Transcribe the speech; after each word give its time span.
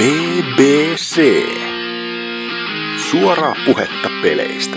BBC. 0.00 1.20
Suoraa 3.10 3.54
puhetta 3.66 4.08
peleistä. 4.22 4.76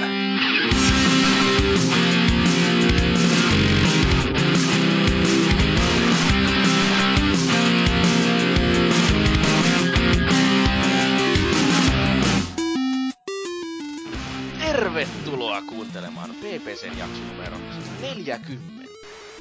Tervetuloa 14.60 15.62
kuuntelemaan 15.62 16.30
PPCn 16.36 16.98
jakson 16.98 17.28
numero 17.28 17.58
40. 18.02 18.94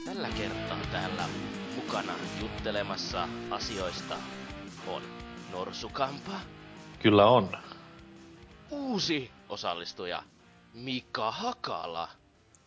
Tällä 0.05 0.29
kertaa 0.31 0.79
täällä 0.91 1.29
mukana 1.77 2.13
juttelemassa 2.41 3.29
asioista 3.51 4.15
on 4.87 5.03
Norsukampa, 5.53 6.33
Kyllä 6.99 7.27
on. 7.27 7.49
uusi 8.71 9.31
osallistuja 9.49 10.23
Mika 10.75 11.31
Hakala 11.31 12.09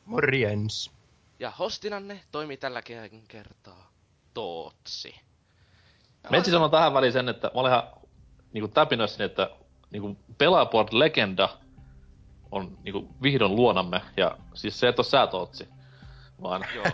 Morjens. 0.05 0.91
ja 1.39 1.51
hostinanne 1.51 2.19
toimi 2.31 2.57
tällä 2.57 2.79
ke- 2.79 3.21
kertaa 3.27 3.91
Tootsi. 4.33 5.15
Metsi 6.29 6.51
sanoo 6.51 6.69
tähän 6.69 6.93
väliin 6.93 7.13
sen, 7.13 7.29
että 7.29 7.47
mä 7.47 7.51
olen 7.59 7.71
ihan 7.71 7.83
niinku 8.53 8.67
täpinössäni, 8.67 9.25
että 9.25 9.49
niinku 9.91 10.17
Pelaaport 10.37 10.93
Legenda 10.93 11.49
on 12.51 12.77
niinku 12.83 13.07
vihdoin 13.21 13.55
luonamme. 13.55 14.01
Ja 14.17 14.37
siis 14.53 14.79
se 14.79 14.87
et 14.87 14.99
oo 14.99 15.03
sä 15.03 15.27
Tootsi, 15.27 15.69
vaan 16.41 16.65
Joo, 16.75 16.85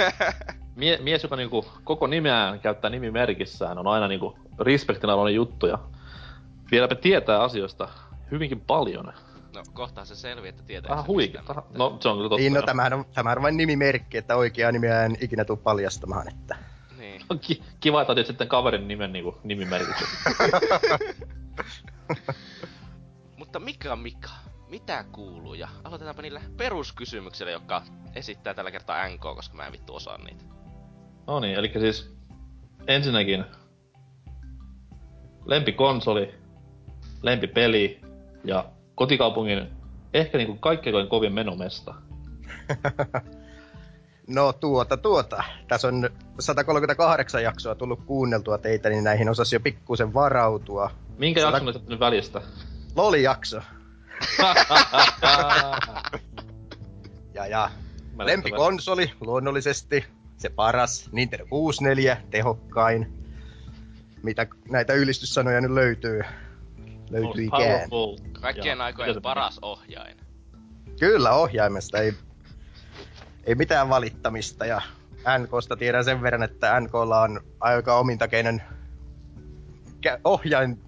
mie- 0.76 0.98
mies, 1.02 1.22
joka 1.22 1.36
niinku 1.36 1.66
koko 1.84 2.06
nimeään 2.06 2.60
käyttää 2.60 2.90
nimimerkissään, 2.90 3.78
on 3.78 3.86
aina 3.86 4.08
niinku 4.08 4.38
respektin 4.58 5.10
arvoinen 5.10 5.34
juttu 5.34 5.66
ja 5.66 5.78
vieläpä 6.70 6.94
tietää 6.94 7.42
asioista 7.42 7.88
hyvinkin 8.30 8.60
paljon. 8.60 9.12
no 9.54 9.62
kohtaa 9.72 10.04
se 10.04 10.14
selviää, 10.16 10.48
että 10.48 10.62
tietää. 10.62 10.90
Vähän 10.90 11.06
huikea. 11.06 11.42
No 11.78 11.96
se 12.00 12.08
on 12.08 12.16
kyllä 12.16 12.28
totta. 12.28 12.40
Niin, 12.40 12.52
no 12.52 12.62
tämähän 12.62 12.92
on, 12.92 13.04
tämähän 13.14 13.38
on 13.38 13.42
vain 13.42 13.56
nimimerkki, 13.56 14.18
että 14.18 14.36
oikeaa 14.36 14.72
nimeä 14.72 15.04
en 15.04 15.16
ikinä 15.20 15.44
tule 15.44 15.58
paljastamaan, 15.58 16.28
että... 16.28 16.56
Niin. 16.98 17.22
On 17.30 17.38
ki- 17.38 17.62
kiva, 17.80 18.00
että 18.00 18.12
otit 18.12 18.26
sitten 18.26 18.48
kaverin 18.48 18.88
nimen 18.88 19.12
niinku 19.12 19.38
nimimerkiksi. 19.44 20.04
Mutta 23.38 23.60
mikä 23.60 23.96
Mika? 23.96 24.30
Mitä 24.68 25.04
kuuluu? 25.12 25.54
Ja 25.54 25.68
aloitetaanpa 25.84 26.22
niillä 26.22 26.40
peruskysymyksillä, 26.56 27.52
jotka 27.52 27.82
esittää 28.14 28.54
tällä 28.54 28.70
kertaa 28.70 29.08
NK, 29.08 29.20
koska 29.20 29.56
mä 29.56 29.66
en 29.66 29.72
vittu 29.72 29.94
osaa 29.94 30.18
niitä. 30.18 30.44
No 31.26 31.40
niin, 31.40 31.54
eli 31.54 31.72
siis 31.78 32.16
ensinnäkin 32.86 33.44
lempikonsoli, 35.44 36.34
lempipeli 37.22 38.00
ja 38.44 38.64
kotikaupungin 38.94 39.68
ehkä 40.14 40.38
niinku 40.38 40.56
kaikkein 40.56 41.08
kovin 41.08 41.32
menomesta. 41.32 41.94
No 44.26 44.52
tuota, 44.52 44.96
tuota. 44.96 45.44
Tässä 45.68 45.88
on 45.88 46.10
138 46.40 47.42
jaksoa 47.42 47.74
tullut 47.74 48.00
kuunneltua 48.06 48.58
teitä, 48.58 48.88
niin 48.88 49.04
näihin 49.04 49.28
osasi 49.28 49.56
jo 49.56 49.60
pikkusen 49.60 50.14
varautua. 50.14 50.90
Minkä 51.18 51.40
Sata- 51.40 51.46
jakson 51.46 51.68
olet 51.68 51.88
nyt 51.88 52.00
välistä? 52.00 52.42
Loli-jakso. 52.96 53.60
Ja, 57.34 57.46
ja. 57.46 57.70
Lempikonsoli, 58.18 59.10
luonnollisesti. 59.20 60.04
Se 60.36 60.48
paras. 60.48 61.08
Nintendo 61.12 61.46
64, 61.50 62.22
tehokkain. 62.30 63.23
Mitä 64.24 64.46
näitä 64.70 64.92
ylistyssanoja 64.92 65.60
nyt 65.60 65.70
löytyy? 65.70 66.22
Löytyy 67.10 67.44
ikään. 67.44 67.90
Kaikkien 68.40 68.78
Joo, 68.78 68.84
aikojen 68.84 69.22
paras 69.22 69.58
ohjain. 69.62 70.16
Kyllä 71.00 71.32
ohjaimesta, 71.32 71.98
ei, 71.98 72.12
ei 73.44 73.54
mitään 73.54 73.88
valittamista. 73.88 74.66
Ja 74.66 74.82
NKsta 75.38 75.76
tiedän 75.76 76.04
sen 76.04 76.22
verran, 76.22 76.42
että 76.42 76.80
NKlla 76.80 77.20
on 77.20 77.40
aika 77.60 77.98
omintakeinen 77.98 78.62
ohjain, 80.24 80.78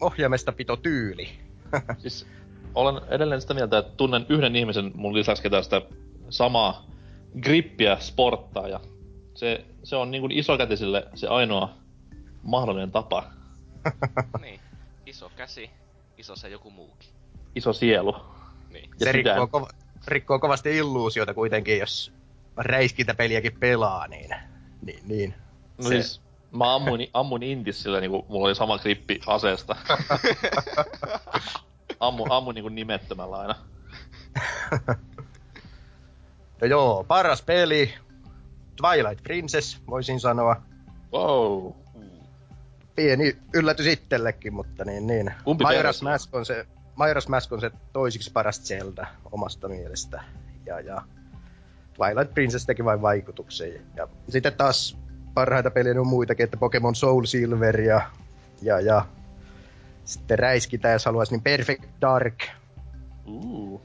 ohjaimesta 0.00 0.52
pito 0.52 0.76
tyyli. 0.76 1.28
Siis 2.02 2.26
olen 2.74 3.00
edelleen 3.08 3.40
sitä 3.40 3.54
mieltä, 3.54 3.78
että 3.78 3.96
tunnen 3.96 4.26
yhden 4.28 4.56
ihmisen 4.56 4.90
mun 4.94 5.14
lisäksi, 5.14 5.42
ketä 5.42 5.62
sitä 5.62 5.82
samaa 6.28 6.86
grippiä 7.40 7.96
sporttaa 8.00 8.68
ja 8.68 8.80
se, 9.34 9.64
se 9.82 9.96
on 9.96 10.10
niin 10.10 10.20
kuin 10.20 10.32
isokätisille 10.32 11.06
se 11.14 11.28
ainoa 11.28 11.83
mahdollinen 12.44 12.90
tapa. 12.92 13.24
niin. 14.42 14.60
Iso 15.06 15.30
käsi, 15.36 15.70
iso 16.18 16.36
se 16.36 16.48
joku 16.48 16.70
muukin. 16.70 17.10
Iso 17.54 17.72
sielu. 17.72 18.16
Niin. 18.70 18.90
Ja 19.00 19.06
se 19.06 19.12
sydän. 19.12 19.14
rikkoo, 19.14 19.46
kova, 19.46 19.68
rikkoo 20.06 20.38
kovasti 20.38 20.76
illuusiota 20.76 21.34
kuitenkin, 21.34 21.78
jos 21.78 22.12
räiskintäpeliäkin 22.56 23.56
pelaa, 23.60 24.08
niin, 24.08 24.30
niin, 24.82 25.00
niin. 25.04 25.34
No 25.78 25.84
Se- 25.84 25.88
siis, 25.88 26.20
mä 26.52 26.74
ammuin, 26.74 27.08
ammuin 27.14 27.42
intis 27.42 27.82
sillä 27.82 28.00
niinku, 28.00 28.26
mulla 28.28 28.46
oli 28.46 28.54
sama 28.54 28.78
grippi 28.78 29.20
aseesta. 29.26 29.76
Ammu, 32.00 32.26
ammuin 32.30 32.54
niinku 32.54 32.68
nimettömällä 32.68 33.38
aina. 33.38 33.54
No 36.60 36.66
joo, 36.66 37.04
paras 37.04 37.42
peli, 37.42 37.94
Twilight 38.76 39.22
Princess, 39.22 39.82
voisin 39.86 40.20
sanoa. 40.20 40.62
Wow. 41.12 41.72
Pieni 42.96 43.36
yllätys 43.54 43.86
itsellekin, 43.86 44.54
mutta 44.54 44.84
niin, 44.84 45.06
niin. 45.06 45.34
Kumpi 45.44 45.64
Majora's? 45.64 46.02
Mask 46.02 46.34
on 46.34 46.46
se, 46.46 46.66
Majora's 46.96 47.28
Mask 47.28 47.52
on 47.52 47.60
se 47.60 47.70
toisiksi 47.92 48.32
paras 48.32 48.62
Zelda 48.62 49.06
omasta 49.32 49.68
mielestä. 49.68 50.24
Ja, 50.66 50.80
ja 50.80 51.02
Twilight 51.94 52.34
Princess 52.34 52.66
teki 52.66 52.84
vain 52.84 53.02
vaikutuksen. 53.02 53.72
Ja 53.96 54.08
sitten 54.28 54.52
taas 54.52 54.98
parhaita 55.34 55.70
pelejä 55.70 56.00
on 56.00 56.06
muitakin, 56.06 56.44
että 56.44 56.56
Pokemon 56.56 56.94
Soul 56.94 57.24
Silver 57.24 57.80
ja, 57.80 58.10
ja, 58.62 58.80
ja 58.80 59.04
sitten 60.04 60.38
räiskitä, 60.38 60.88
jos 60.88 61.04
haluaisi, 61.04 61.32
niin 61.32 61.42
Perfect 61.42 61.84
Dark 62.00 62.42
Uh. 63.26 63.82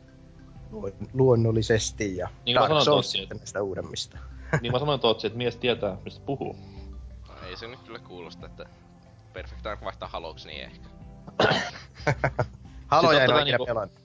luon- 0.72 1.08
luonnollisesti 1.14 2.18
ja 2.18 2.30
Niin 2.46 2.56
Dark 2.56 2.68
Souls 2.70 2.86
tosiaan. 2.86 3.04
sitten 3.24 3.38
näistä 3.38 3.62
uudemmista. 3.62 4.18
Niin 4.62 4.72
mä 4.72 4.80
sanoin 4.80 5.00
Tootsi, 5.00 5.28
että 5.28 5.38
mies 5.38 5.56
tietää, 5.58 5.98
mistä 6.06 6.22
puhuu. 6.26 6.56
No, 7.28 7.34
ei 7.50 7.58
se 7.58 7.68
nyt 7.68 7.80
kyllä 7.80 8.00
kuulosta, 8.00 8.46
että 8.46 8.66
Perfect 9.40 9.64
Dark 9.64 9.82
vaihtaa 9.82 10.10
haloksi, 10.10 10.48
niin 10.48 10.64
ehkä. 10.64 10.90
Haloja 12.88 13.24
en 13.24 13.28
totta 13.28 13.34
ole 13.34 13.42
ikinä 13.42 13.58
niinku- 13.58 13.66
pelannut. 13.66 14.00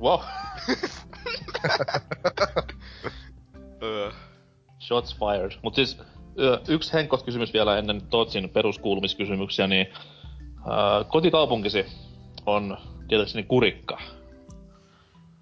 Wow. 0.00 0.20
Öö. 3.82 4.10
Shots 4.80 5.16
fired. 5.18 5.58
Mut 5.62 5.74
siis, 5.74 5.98
ö, 6.38 6.60
yksi 6.68 6.92
henkot 6.92 7.22
kysymys 7.22 7.52
vielä 7.52 7.78
ennen 7.78 8.02
Tootsin 8.02 8.50
peruskuulumiskysymyksiä, 8.50 9.66
niin 9.66 9.86
äh, 10.58 11.08
kotikaupunkisi 11.08 11.86
on 12.46 12.78
tietääkseni 13.08 13.42
Kurikka. 13.42 14.00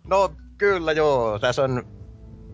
No 0.05 0.31
kyllä 0.59 0.93
joo, 0.93 1.39
tässä 1.39 1.63
on 1.63 1.87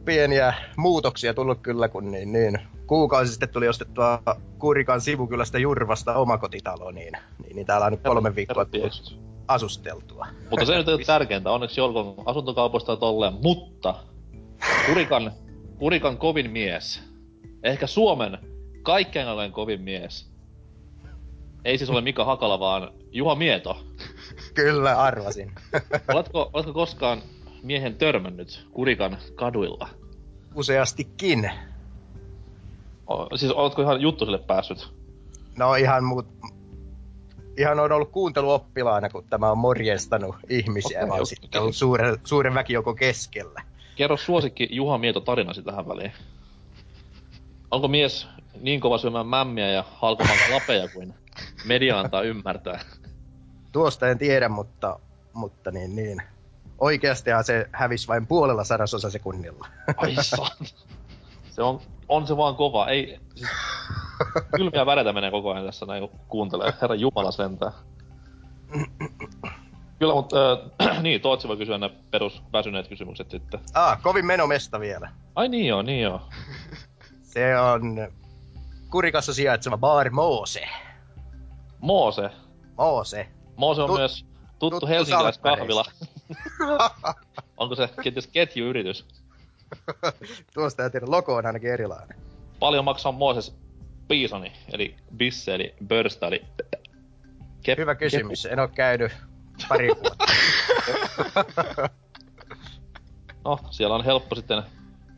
pieniä 0.04 0.54
muutoksia 0.77 1.34
tullut 1.34 1.59
kyllä, 1.62 1.88
kun 1.88 2.10
niin, 2.10 2.32
niin 2.32 2.59
kuukausi 2.90 3.30
sitten 3.30 3.48
tuli 3.48 3.68
ostettua 3.68 4.22
Kurikan 4.58 5.00
sivukylästä 5.00 5.58
Jurvasta 5.58 6.14
omakotitalo, 6.14 6.90
niin, 6.90 7.12
niin, 7.42 7.56
niin 7.56 7.66
täällä 7.66 7.86
on 7.86 7.92
nyt 7.92 8.02
kolme 8.02 8.34
viikkoa 8.34 8.66
asusteltua. 9.48 10.26
Mutta 10.50 10.66
se 10.66 10.76
nyt 10.76 10.88
ei 10.88 10.94
ole 10.94 11.04
tärkeintä, 11.04 11.50
onneksi 11.50 11.80
olkoon 11.80 12.14
asuntokaupoista 12.26 12.96
tolleen, 12.96 13.32
mutta 13.42 13.94
Kurikan, 14.86 15.32
Kurikan 15.78 16.18
kovin 16.18 16.50
mies, 16.50 17.02
ehkä 17.62 17.86
Suomen 17.86 18.38
kaikkein 18.82 19.28
olen 19.28 19.53
kovin 19.53 19.80
mies, 19.80 20.30
ei 21.65 21.78
siis 21.78 21.91
ole 21.91 22.00
Mika 22.00 22.24
Hakala, 22.24 22.60
vaan 22.60 22.92
Juha 23.12 23.34
Mieto. 23.34 23.84
Kyllä, 24.54 25.03
arvasin. 25.03 25.53
Oletko, 26.15 26.50
oletko 26.53 26.72
koskaan 26.72 27.22
miehen 27.62 27.94
törmännyt 27.94 28.66
Kurikan 28.72 29.18
kaduilla? 29.34 29.88
Useastikin. 30.54 31.50
O, 33.10 33.36
siis 33.36 33.53
oletko 33.53 33.83
ihan 33.83 34.01
juttusille 34.01 34.39
päässyt? 34.39 34.95
No 35.59 35.74
ihan 35.74 36.04
muut... 36.04 36.27
Ihan 37.59 37.80
on 37.80 37.92
ollut 37.92 38.10
kuunteluoppilaana, 38.10 39.09
kun 39.09 39.24
tämä 39.30 39.51
on 39.51 39.59
morjestanut 39.59 40.36
ihmisiä, 40.48 40.98
okay, 40.98 41.09
vaan 41.09 41.21
okei. 41.21 41.27
sitten 41.27 41.60
ollut 41.60 41.77
suuren, 41.77 42.18
suuren 42.24 42.54
väkijoukon 42.54 42.97
keskellä. 42.97 43.62
Kerro 43.97 44.16
suosikki 44.16 44.68
Juha 44.71 44.98
Mieto 44.98 45.21
tarinasi 45.21 45.62
tähän 45.62 45.89
väliin. 45.89 46.12
Onko 47.71 47.89
mies 47.89 48.28
niin 48.60 48.80
kova 48.80 48.98
syömään 48.98 49.27
mämmiä 49.27 49.71
ja 49.71 49.84
halkomaan 49.92 50.39
lapeja 50.51 50.89
kuin 50.89 51.15
media 51.65 52.01
antaa 52.01 52.22
ymmärtää? 52.22 52.80
Tuosta 53.72 54.09
en 54.09 54.18
tiedä, 54.18 54.48
mutta, 54.48 55.01
mutta 55.33 55.71
niin, 55.71 55.97
niin. 55.97 56.22
Oikeastihan 56.78 57.45
se 57.45 57.68
hävisi 57.72 58.09
vain 58.09 58.27
puolella 58.27 58.65
sadasosa 58.65 59.10
sekunnilla. 59.10 59.66
Ai 59.97 60.15
Se 61.51 61.63
on, 61.63 61.80
on 62.10 62.27
se 62.27 62.36
vaan 62.36 62.57
kova. 62.57 62.89
Ei, 62.89 63.18
siis, 63.34 63.51
Kylmiä 64.57 64.86
väreitä 64.86 65.12
menee 65.12 65.30
koko 65.30 65.53
ajan 65.53 65.65
tässä 65.65 65.86
näin, 65.86 66.09
kun 66.09 66.21
kuuntelee. 66.28 66.72
Herra 66.83 66.95
Jumala 66.95 67.30
sentään. 67.30 67.72
Kyllä, 69.98 70.15
mutta 70.15 70.53
äh, 70.83 71.03
niin, 71.03 71.21
Tootsi 71.21 71.48
voi 71.48 71.57
kysyä 71.57 71.78
nämä 71.78 71.95
perusväsyneet 72.10 72.89
kysymykset 72.89 73.30
sitten. 73.30 73.60
Ah, 73.74 74.03
kovin 74.03 74.27
menomesta 74.27 74.80
vielä. 74.80 75.10
Ai 75.34 75.48
niin 75.48 75.66
joo, 75.66 75.83
niin 75.83 76.03
joo. 76.03 76.21
Se 77.33 77.59
on 77.59 78.09
Kurikassa 78.91 79.34
sijaitseva 79.34 79.78
Bar 79.78 80.10
Moose. 80.10 80.68
Moose. 81.80 82.30
Moose. 82.77 83.28
Moose 83.56 83.83
on 83.83 83.91
Tut- 83.91 83.98
myös 83.98 84.24
tuttu, 84.59 84.71
tuttu 84.71 84.86
helsinkiläiskahvila. 84.86 85.84
Onko 87.56 87.74
se 87.74 87.89
kenties 88.03 88.27
ketjuyritys? 88.27 89.06
Tuosta 90.54 90.84
en 90.84 90.90
tiedä, 90.90 91.06
logo 91.08 91.34
on 91.34 91.46
ainakin 91.46 91.70
erilainen. 91.70 92.18
Paljon 92.58 92.84
maksaa 92.84 93.12
Mooses 93.12 93.56
Bisoni, 94.08 94.52
eli 94.72 94.96
Bisse, 95.16 95.54
eli 95.54 95.74
Börsta, 95.86 96.26
eli... 96.26 96.44
Kep, 97.62 97.78
Hyvä 97.78 97.94
kysymys, 97.94 98.46
en 98.46 98.58
oo 98.58 98.68
käynyt 98.68 99.12
pari 99.68 99.88
vuotta. 99.88 100.26
No, 103.44 103.58
siellä 103.70 103.94
on 103.94 104.04
helppo 104.04 104.34
sitten 104.34 104.62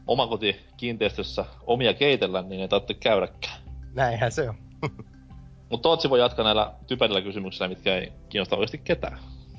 omakotikiinteistössä 0.07 1.45
omia 1.67 1.95
keitellä, 1.95 2.43
niin 2.43 2.61
ei 2.61 2.69
tarvitse 2.69 2.95
käydäkään. 2.95 3.61
Näinhän 3.95 4.33
se 4.33 4.49
on. 4.49 4.55
Mutta 5.71 5.83
Tootsi 5.83 6.11
voi 6.11 6.21
jatkaa 6.21 6.45
näillä 6.45 6.75
typerillä 6.87 7.23
kysymyksillä, 7.23 7.69
mitkä 7.69 7.97
ei 7.97 8.13
kiinnosta 8.29 8.57
oikeasti 8.57 8.79
ketään. 8.79 9.19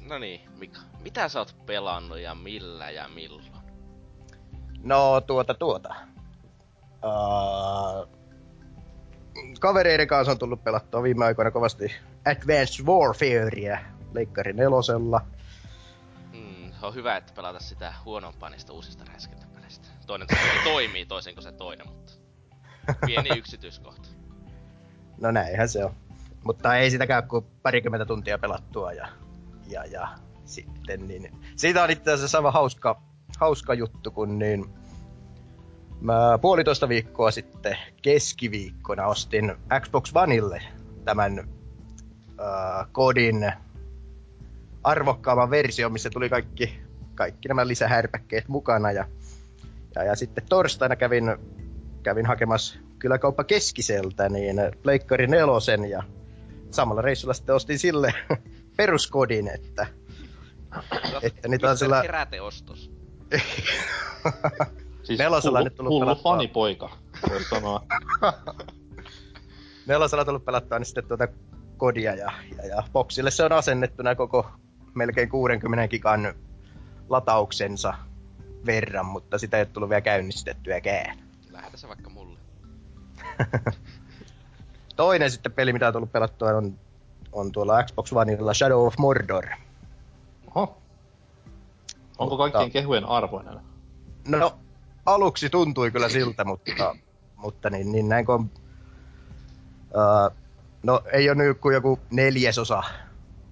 No 0.09 0.19
niin, 0.19 0.41
Mika. 0.57 0.79
Mitä 1.03 1.29
sä 1.29 1.39
oot 1.39 1.55
pelannut 1.65 2.19
ja 2.19 2.35
millä 2.35 2.89
ja 2.89 3.07
milloin? 3.07 3.62
No, 4.83 5.21
tuota, 5.21 5.53
tuota. 5.53 5.95
Uh, 7.03 8.09
kavereiden 9.59 10.07
kanssa 10.07 10.31
on 10.31 10.39
tullut 10.39 10.63
pelattua 10.63 11.03
viime 11.03 11.25
aikoina 11.25 11.51
kovasti 11.51 11.91
Advanced 12.25 12.85
Warfarea 12.85 13.79
Leikkari 14.13 14.53
nelosella. 14.53 15.21
Hmm, 16.31 16.71
on 16.81 16.95
hyvä, 16.95 17.17
että 17.17 17.33
pelata 17.33 17.59
sitä 17.59 17.93
huonompaa 18.05 18.49
niistä 18.49 18.73
uusista 18.73 19.03
räiskintäpeleistä. 19.05 19.87
Toinen 20.07 20.27
toimii 20.63 21.05
toisin 21.05 21.35
kuin 21.35 21.43
se 21.43 21.51
toinen, 21.51 21.87
mutta 21.87 22.13
pieni 23.05 23.29
yksityiskohta. 23.39 24.09
No 25.21 25.31
näinhän 25.31 25.69
se 25.69 25.85
on. 25.85 25.93
Mutta 26.43 26.75
ei 26.75 26.91
sitäkään 26.91 27.27
kuin 27.27 27.45
parikymmentä 27.61 28.05
tuntia 28.05 28.37
pelattua 28.37 28.93
ja, 28.93 29.07
ja, 29.67 29.85
ja 29.85 30.07
sitten 30.45 31.07
niin... 31.07 31.31
Siitä 31.55 31.83
on 31.83 31.91
itse 31.91 32.11
asiassa 32.11 32.37
aivan 32.37 32.53
hauska, 32.53 33.01
hauska 33.39 33.73
juttu, 33.73 34.11
kun 34.11 34.39
niin... 34.39 34.65
Mä 36.01 36.37
puolitoista 36.41 36.89
viikkoa 36.89 37.31
sitten 37.31 37.77
keskiviikkona 38.01 39.05
ostin 39.07 39.55
Xbox 39.79 40.11
Oneille 40.15 40.61
tämän 41.05 41.39
äh, 41.39 42.87
kodin 42.91 43.53
arvokkaamman 44.83 45.49
version, 45.49 45.91
missä 45.91 46.09
tuli 46.09 46.29
kaikki, 46.29 46.79
kaikki 47.15 47.47
nämä 47.47 47.67
lisähärpäkkeet 47.67 48.47
mukana. 48.47 48.91
Ja, 48.91 49.05
ja, 49.95 50.03
ja 50.03 50.15
sitten 50.15 50.43
torstaina 50.49 50.95
kävin, 50.95 51.37
kävin 52.03 52.25
hakemassa 52.25 52.79
kyläkauppa 52.99 53.43
Keskiseltä 53.43 54.29
niin 54.29 54.55
Pleikkari 54.83 55.27
nelosen 55.27 55.89
ja 55.89 56.03
samalla 56.71 57.01
reissulla 57.01 57.33
sitten 57.33 57.55
ostin 57.55 57.79
sille 57.79 58.13
peruskodin, 58.77 59.47
että 59.47 59.87
Että 61.21 61.47
niitä 61.47 61.69
on 61.69 61.77
sillä- 61.77 62.01
Heräteostos. 62.01 62.92
Siis 65.03 65.19
Nelosella 65.19 65.59
hullu, 65.59 65.63
nyt 65.63 65.75
tullut 65.75 65.91
hullu 65.91 66.05
pelattua. 66.05 66.31
fanipoika, 66.31 66.89
voisi 67.29 67.49
sanoa. 67.49 67.83
nelosella 69.87 70.21
on 70.21 70.25
tullut 70.25 70.45
pelattua 70.45 70.79
niin 70.79 70.85
sitten 70.85 71.07
tuota 71.07 71.27
kodia 71.77 72.15
ja, 72.15 72.31
ja, 72.57 72.65
ja 72.65 72.83
boksille 72.93 73.31
se 73.31 73.43
on 73.43 73.51
asennettuna 73.51 74.15
koko 74.15 74.45
melkein 74.93 75.29
60 75.29 75.87
gigan 75.87 76.33
latauksensa 77.09 77.93
verran, 78.65 79.05
mutta 79.05 79.37
sitä 79.37 79.57
ei 79.57 79.61
ole 79.61 79.69
tullut 79.73 79.89
vielä 79.89 80.01
käynnistettyäkään. 80.01 81.17
Lähetä 81.51 81.77
se 81.77 81.87
vaikka 81.87 82.09
mulle. 82.09 82.39
Toinen 84.95 85.31
sitten 85.31 85.51
peli, 85.51 85.73
mitä 85.73 85.87
on 85.87 85.93
tullut 85.93 86.11
pelattua, 86.11 86.49
on, 86.49 86.79
on 87.31 87.51
tuolla 87.51 87.83
Xbox 87.83 88.13
Oneilla 88.13 88.53
Shadow 88.53 88.87
of 88.87 88.97
Mordor. 88.97 89.45
Oho. 90.55 90.82
Onko 92.23 92.37
Mutta- 92.37 92.57
kaikkien 92.57 92.83
kehujen 92.83 93.05
arvoinen? 93.05 93.59
No, 94.27 94.53
aluksi 95.05 95.49
tuntui 95.49 95.91
kyllä 95.91 96.09
siltä, 96.09 96.43
mutta, 96.43 96.95
mutta 97.35 97.69
niin, 97.69 97.91
niin 97.91 98.09
näin 98.09 98.25
kun... 98.25 98.49
Uh, 99.95 100.37
no, 100.83 101.01
ei 101.13 101.29
ole 101.29 101.37
nyt 101.43 101.57
kuin 101.57 101.73
joku 101.73 101.99
neljäsosa 102.11 102.83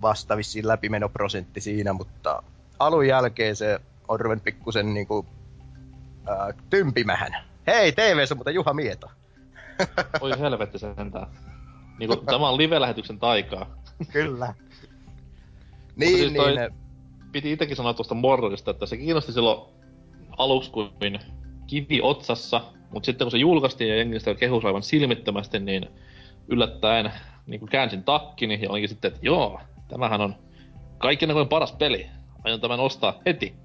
vasta 0.01 0.37
vissiin 0.37 0.67
läpimenoprosentti 0.67 1.61
siinä, 1.61 1.93
mutta 1.93 2.43
alun 2.79 3.07
jälkeen 3.07 3.55
se 3.55 3.79
on 4.07 4.19
ruvennut 4.19 4.43
pikkusen 4.43 4.93
niinku 4.93 5.17
uh, 5.17 5.25
tympimähän. 6.69 7.35
Hei, 7.67 7.91
TV-ssä 7.91 8.35
mutta 8.35 8.51
Juha 8.51 8.73
Mieto. 8.73 9.11
Oi 10.21 10.39
helvetti 10.39 10.79
sentään. 10.79 11.27
Niinku, 11.99 12.15
tämä 12.15 12.49
on 12.49 12.57
live-lähetyksen 12.57 13.19
taikaa. 13.19 13.65
Kyllä. 14.11 14.53
siis 15.99 16.31
niin, 16.31 16.35
toi- 16.35 16.55
niin. 16.55 16.80
Piti 17.31 17.51
itsekin 17.51 17.75
sanoa 17.75 17.93
tuosta 17.93 18.15
Mordorista, 18.15 18.71
että 18.71 18.85
se 18.85 18.97
kiinnosti 18.97 19.31
silloin 19.31 19.61
aluksi 20.37 20.71
kuin 20.71 21.19
kivi 21.67 22.01
otsassa, 22.01 22.61
mutta 22.91 23.05
sitten 23.05 23.25
kun 23.25 23.31
se 23.31 23.37
julkaistiin 23.37 23.89
ja 23.89 23.95
jengi 23.95 24.19
sitä 24.19 24.35
kehusi 24.35 24.67
aivan 24.67 24.83
silmittömästi, 24.83 25.59
niin 25.59 25.89
yllättäen 26.47 27.11
niin 27.47 27.59
kuin 27.59 27.69
käänsin 27.69 28.03
takkini 28.03 28.59
ja 28.61 28.69
olinkin 28.69 28.89
sitten, 28.89 29.09
että 29.09 29.19
joo, 29.23 29.59
tämähän 29.87 30.21
on 30.21 30.35
kaikkien 30.97 31.29
aikojen 31.29 31.47
paras 31.47 31.71
peli. 31.71 32.07
Aion 32.43 32.61
tämän 32.61 32.79
ostaa 32.79 33.19
heti. 33.25 33.55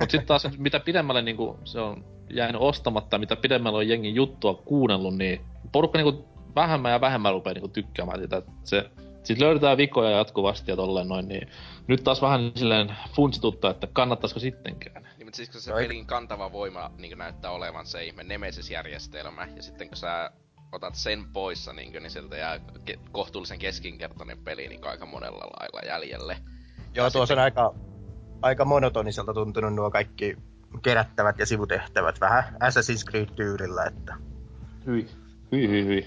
Mutta 0.00 0.12
sitten 0.12 0.26
taas 0.26 0.48
mitä 0.58 0.80
pidemmälle 0.80 1.22
niin 1.22 1.36
kuin 1.36 1.58
se 1.64 1.80
on 1.80 2.04
jäänyt 2.30 2.60
ostamatta, 2.60 3.18
mitä 3.18 3.36
pidemmälle 3.36 3.78
on 3.78 3.88
jengin 3.88 4.14
juttua 4.14 4.54
kuunnellut, 4.54 5.16
niin 5.16 5.40
porukka 5.72 5.98
niin 5.98 6.14
kuin 6.14 6.24
vähemmän 6.54 6.92
ja 6.92 7.00
vähemmän 7.00 7.32
rupeaa 7.32 7.54
niin 7.54 7.60
kuin 7.60 7.72
tykkäämään 7.72 8.20
sitä. 8.20 8.42
Se, 8.64 8.90
sit 9.24 9.38
löydetään 9.38 9.76
vikoja 9.76 10.10
jatkuvasti 10.10 10.70
ja 10.70 10.76
tolleen 10.76 11.08
noin, 11.08 11.28
niin 11.28 11.48
nyt 11.86 12.04
taas 12.04 12.22
vähän 12.22 12.52
silleen 12.54 12.92
funtsituttaa, 13.12 13.70
että 13.70 13.88
kannattaisiko 13.92 14.40
sittenkään. 14.40 15.02
Niin, 15.18 15.26
mutta 15.26 15.36
siis 15.36 15.50
kun 15.50 15.60
se 15.60 15.72
ei- 15.72 15.88
pelin 15.88 16.06
kantava 16.06 16.52
voima 16.52 16.90
niin 16.98 17.18
näyttää 17.18 17.50
olevan 17.50 17.86
se 17.86 18.04
ihme 18.04 18.24
Nemesis-järjestelmä, 18.24 19.48
ja 19.56 19.62
sitten 19.62 19.88
kun 19.88 19.96
sä 19.96 20.30
otat 20.72 20.94
sen 20.94 21.24
poissa, 21.32 21.72
niin, 21.72 21.92
niin 21.92 22.10
sieltä 22.10 22.36
jää 22.36 22.56
ke- 22.90 22.98
kohtuullisen 23.12 23.58
keskinkertainen 23.58 24.38
peli 24.38 24.68
niin 24.68 24.86
aika 24.86 25.06
monella 25.06 25.44
lailla 25.44 25.80
jäljelle. 25.88 26.36
Joo, 26.94 27.10
tuossa 27.10 27.18
on 27.20 27.26
sitten- 27.26 27.42
aika, 27.44 27.74
aika 28.42 28.64
monotoniselta 28.64 29.34
tuntunut 29.34 29.74
nuo 29.74 29.90
kaikki 29.90 30.36
kerättävät 30.82 31.38
ja 31.38 31.46
sivutehtävät 31.46 32.20
vähän 32.20 32.44
Assassin's 32.44 33.10
Creed-tyylillä, 33.10 33.84
että 33.84 34.14
Hyi. 34.86 35.08
Hyi, 35.52 35.68
hyi, 35.68 35.84
hyi. 35.86 36.06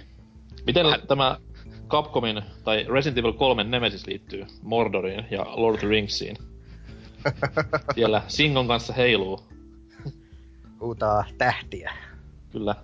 Miten 0.66 0.86
Vähän- 0.86 1.08
tämä 1.08 1.38
Capcomin 1.88 2.41
tai 2.63 2.86
Resident 2.89 3.17
Evil 3.17 3.34
3 3.34 3.63
Nemesis 3.63 4.08
liittyy 4.08 4.46
Mordoriin 4.62 5.25
ja 5.32 5.46
Lord 5.56 5.74
of 5.75 5.79
the 5.79 5.88
Ringsiin? 5.88 6.38
Siellä 7.96 8.22
Singon 8.27 8.67
kanssa 8.67 8.94
heiluu. 8.94 9.39
huutaa 10.79 11.25
tähtiä. 11.38 11.94
Kyllä. 12.51 12.75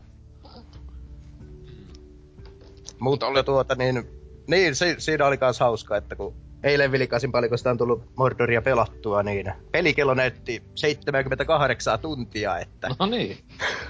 Mutta 2.99 3.27
oli- 3.27 3.43
tuota 3.43 3.75
niin, 3.75 4.03
niin 4.47 4.75
si, 4.75 4.95
siinä 4.97 5.25
oli 5.27 5.37
kans 5.37 5.59
hauska, 5.59 5.97
että 5.97 6.15
kun 6.15 6.33
eilen 6.63 6.91
vilkaisin 6.91 7.31
palikosta 7.31 7.69
on 7.71 7.77
tullut 7.77 8.03
Mordoria 8.15 8.61
pelattua, 8.61 9.23
niin 9.23 9.51
pelikello 9.71 10.13
näytti 10.13 10.63
78 10.75 11.99
tuntia, 11.99 12.57
että, 12.57 12.89
No 12.99 13.05
niin. 13.05 13.37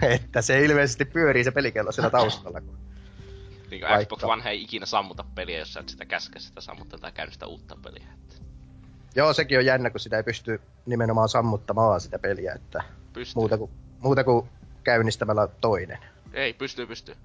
että 0.15 0.41
se 0.41 0.65
ilmeisesti 0.65 1.05
pyörii 1.05 1.43
se 1.43 1.51
pelikello 1.51 1.91
siellä 1.91 2.09
taustalla. 2.09 2.61
Kun... 2.61 2.77
Niin 3.73 4.05
Xbox 4.05 4.23
One 4.23 4.49
ei 4.49 4.61
ikinä 4.63 4.85
sammuta 4.85 5.25
peliä, 5.35 5.59
jos 5.59 5.73
sä 5.73 5.79
et 5.79 5.89
sitä 5.89 6.05
käske 6.05 6.39
sitä 6.39 6.61
sammuttaa 6.61 6.99
tai 6.99 7.11
käynnistä 7.11 7.47
uutta 7.47 7.77
peliä. 7.83 8.07
Että 8.13 8.35
Joo, 9.15 9.33
sekin 9.33 9.57
on 9.57 9.65
jännä, 9.65 9.89
kun 9.89 9.99
sitä 9.99 10.17
ei 10.17 10.23
pysty 10.23 10.61
nimenomaan 10.85 11.29
sammuttamaan 11.29 12.01
sitä 12.01 12.19
peliä, 12.19 12.53
että 12.53 12.83
pystyy. 13.13 13.39
muuta 13.39 13.57
kuin, 13.57 13.71
muuta 13.99 14.23
kuin 14.23 14.49
käynnistämällä 14.83 15.47
toinen. 15.47 15.97
Ei, 16.33 16.53
pystyy, 16.53 16.87
pystyy. 16.87 17.15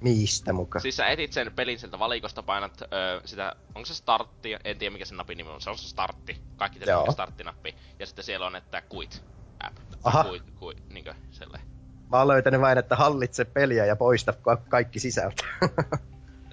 Mistä 0.00 0.52
muka? 0.52 0.80
Siis 0.80 0.96
sä 0.96 1.06
etit 1.06 1.32
sen 1.32 1.52
pelin 1.52 1.78
sieltä 1.78 1.98
valikosta, 1.98 2.42
painat 2.42 2.82
öö, 2.82 3.20
sitä, 3.24 3.56
onko 3.74 3.86
se 3.86 3.94
startti, 3.94 4.56
en 4.64 4.78
tiedä 4.78 4.92
mikä 4.92 5.04
sen 5.04 5.16
napin 5.16 5.38
nimi 5.38 5.50
on, 5.50 5.60
se 5.60 5.70
on 5.70 5.78
se 5.78 5.88
startti. 5.88 6.40
Kaikki 6.56 6.78
tietää 6.78 7.00
mikä 7.00 7.12
starttinappi. 7.12 7.74
Ja 7.98 8.06
sitten 8.06 8.24
siellä 8.24 8.46
on, 8.46 8.56
että 8.56 8.82
quit 8.94 9.22
app. 9.60 9.76
Aha. 10.04 10.24
Quit, 10.28 10.42
quit, 10.62 10.88
niinkö, 10.88 11.14
sellainen. 11.30 11.73
Mä 12.14 12.18
oon 12.18 12.28
löytänyt 12.28 12.60
vain, 12.60 12.78
että 12.78 12.96
hallitse 12.96 13.44
peliä 13.44 13.86
ja 13.86 13.96
poista 13.96 14.32
ka- 14.32 14.56
kaikki 14.56 14.98
sisältö. 14.98 15.42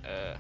Öö, 0.06 0.36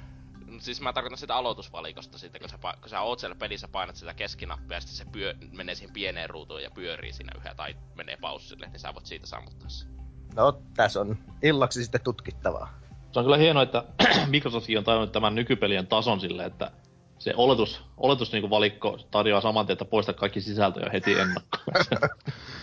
no 0.45 0.59
siis 0.59 0.81
mä 0.81 0.93
tarkoitan 0.93 1.17
sitä 1.17 1.35
aloitusvalikosta 1.35 2.17
siitä, 2.17 2.39
kun 2.39 2.49
sä, 2.49 2.57
kun 2.81 2.89
sä 2.89 3.01
oot 3.01 3.19
siellä 3.19 3.35
pelissä, 3.35 3.67
painat 3.67 3.95
sitä 3.95 4.13
keskinappia 4.13 4.77
ja 4.77 4.81
sitten 4.81 4.97
se 4.97 5.11
pyö- 5.11 5.35
menee 5.51 5.75
siihen 5.75 5.93
pieneen 5.93 6.29
ruutuun 6.29 6.63
ja 6.63 6.71
pyörii 6.71 7.13
siinä 7.13 7.31
yhä 7.37 7.55
tai 7.55 7.75
menee 7.95 8.17
paussille, 8.21 8.67
niin 8.67 8.79
sä 8.79 8.93
voit 8.93 9.05
siitä 9.05 9.27
sammuttaa 9.27 9.69
sen. 9.69 9.87
no, 10.35 10.61
tässä 10.75 11.01
on 11.01 11.17
illaksi 11.43 11.83
sitten 11.83 12.01
tutkittavaa. 12.01 12.79
Se 13.11 13.19
on 13.19 13.25
kyllä 13.25 13.37
hienoa, 13.37 13.63
että 13.63 13.83
Microsoftkin 14.27 14.77
on 14.77 14.83
tajunnut 14.83 15.11
tämän 15.11 15.35
nykypelien 15.35 15.87
tason 15.87 16.19
silleen, 16.19 16.47
että 16.47 16.71
se 17.19 17.33
oletus, 17.37 17.83
oletus 17.97 18.31
niin 18.31 18.49
valikko 18.49 18.99
tarjoaa 19.11 19.41
saman 19.41 19.65
tien, 19.65 19.73
että 19.73 19.85
poista 19.85 20.13
kaikki 20.13 20.41
sisältöjä 20.41 20.89
heti 20.93 21.19
ennakkoon. 21.19 21.85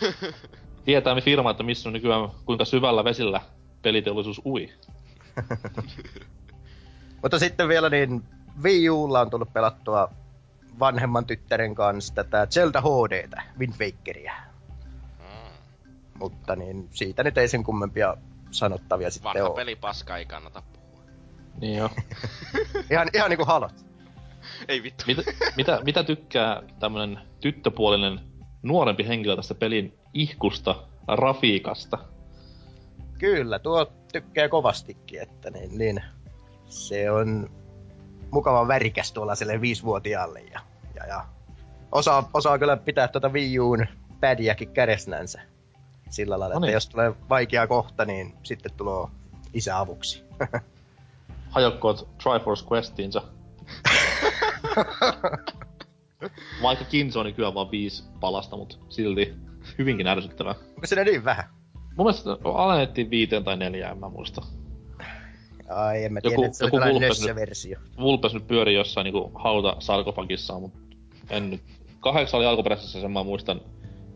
Tietää 0.88 1.14
me 1.14 1.21
firma, 1.21 1.50
että 1.50 1.62
missä 1.62 1.88
on 1.88 1.92
nykyään 1.92 2.28
kuinka 2.45 2.64
syvällä 2.64 3.04
vesillä 3.04 3.40
peliteollisuus 3.83 4.40
ui. 4.47 4.73
Mutta 7.23 7.38
sitten 7.38 7.68
vielä 7.68 7.88
niin 7.88 8.23
Wii 8.62 8.90
Ulla 8.90 9.21
on 9.21 9.30
tullut 9.30 9.52
pelattua 9.52 10.11
vanhemman 10.78 11.26
tyttären 11.26 11.75
kanssa 11.75 12.14
tätä 12.14 12.47
Zelda 12.47 12.80
HDtä, 12.80 13.42
Wind 13.59 13.73
Wakeria. 13.80 14.33
Mm. 15.18 15.52
Mutta 16.18 16.57
niin 16.57 16.88
siitä 16.90 17.25
nyt 17.25 17.38
ei 17.38 17.49
sen 17.49 17.64
kummempia 17.64 18.16
sanottavia 18.50 19.11
sitten 19.11 19.28
Vanha 19.28 19.49
ole. 19.49 19.57
peli 19.57 19.76
paska 19.76 20.16
ei 20.16 20.26
kannata 20.26 20.62
puhua. 20.73 21.02
Niin 21.61 21.78
joo. 21.78 21.90
Ihan, 22.90 23.09
ihan 23.14 23.30
niinku 23.30 23.45
halot. 23.45 23.85
Ei 24.68 24.83
vittu. 24.83 25.04
mitä, 25.07 25.23
mitä, 25.57 25.80
mitä 25.85 26.04
tykkää 26.04 26.62
tämmönen 26.78 27.21
tyttöpuolinen 27.40 28.21
nuorempi 28.62 29.09
henkilö 29.09 29.37
tästä 29.37 29.54
pelin 29.54 29.98
ihkusta, 30.19 30.75
rafiikasta? 31.09 31.99
Kyllä, 33.19 33.59
tuo 33.59 33.93
tykkää 34.13 34.49
kovastikin, 34.49 35.23
että 35.23 35.51
niin, 35.51 35.79
niin 35.79 36.03
se 36.67 37.11
on 37.11 37.51
mukava 38.31 38.69
värikäs 38.69 39.13
tuollaiselle 39.13 39.61
viisivuotiaalle 39.61 40.41
ja, 40.41 40.61
ja, 40.95 41.07
ja 41.07 41.25
osaa, 41.93 42.31
osaa 42.35 42.59
kyllä 42.59 42.77
pitää 42.77 43.09
tuota 43.09 43.29
Wii 43.29 43.59
Uun 43.59 43.87
pädiäkin 44.21 44.71
kädesnänsä. 44.71 45.41
Sillä 46.11 46.39
lailla, 46.39 46.55
No 46.55 46.61
niin. 46.61 46.69
että 46.69 46.77
jos 46.77 46.89
tulee 46.89 47.13
vaikea 47.29 47.67
kohta, 47.67 48.05
niin 48.05 48.35
sitten 48.43 48.73
tulee 48.77 49.07
isä 49.55 49.79
avuksi. 49.79 50.25
Hajokkoot 51.55 52.09
Triforce 52.23 52.65
Questiinsa. 52.73 53.23
Vaikka 56.63 56.85
Kinso 56.85 57.21
on 57.21 57.35
kyllä 57.35 57.55
vaan 57.55 57.71
viisi 57.71 58.05
palasta, 58.21 58.57
mut 58.57 58.81
silti 58.89 59.48
hyvinkin 59.78 60.06
ärsyttävää. 60.06 60.54
Onko 60.68 60.87
siinä 60.87 61.04
niin 61.04 61.25
vähän? 61.25 61.44
Mun 61.97 62.06
mielestä 62.06 62.30
alennettiin 62.44 63.11
viiteen 63.11 63.44
tai 63.44 63.56
neljään, 63.56 63.92
en 63.92 63.99
mä 63.99 64.08
muista. 64.08 64.42
Ai, 65.68 66.04
en 66.04 66.12
mä 66.12 66.20
Joku- 66.25 66.28
tiedä, 66.37 66.47
että 66.47 66.58
se 66.58 66.64
on 66.64 66.70
joku 66.75 66.99
nyt- 66.99 67.08
nössöversio. 67.08 67.78
Vulpes 68.00 68.35
nyt 68.35 68.47
pyörii 68.47 68.75
jossain 68.75 69.04
niinku 69.04 69.30
hauta 69.35 69.76
sarkofagissaan, 69.78 70.61
mut 70.61 70.73
en 71.30 71.50
nyt. 71.50 71.61
Kahdeksan 72.00 72.38
oli 72.38 72.47
alkuperäisessä, 72.47 73.00
sen 73.00 73.11
mä 73.11 73.23
muistan 73.23 73.61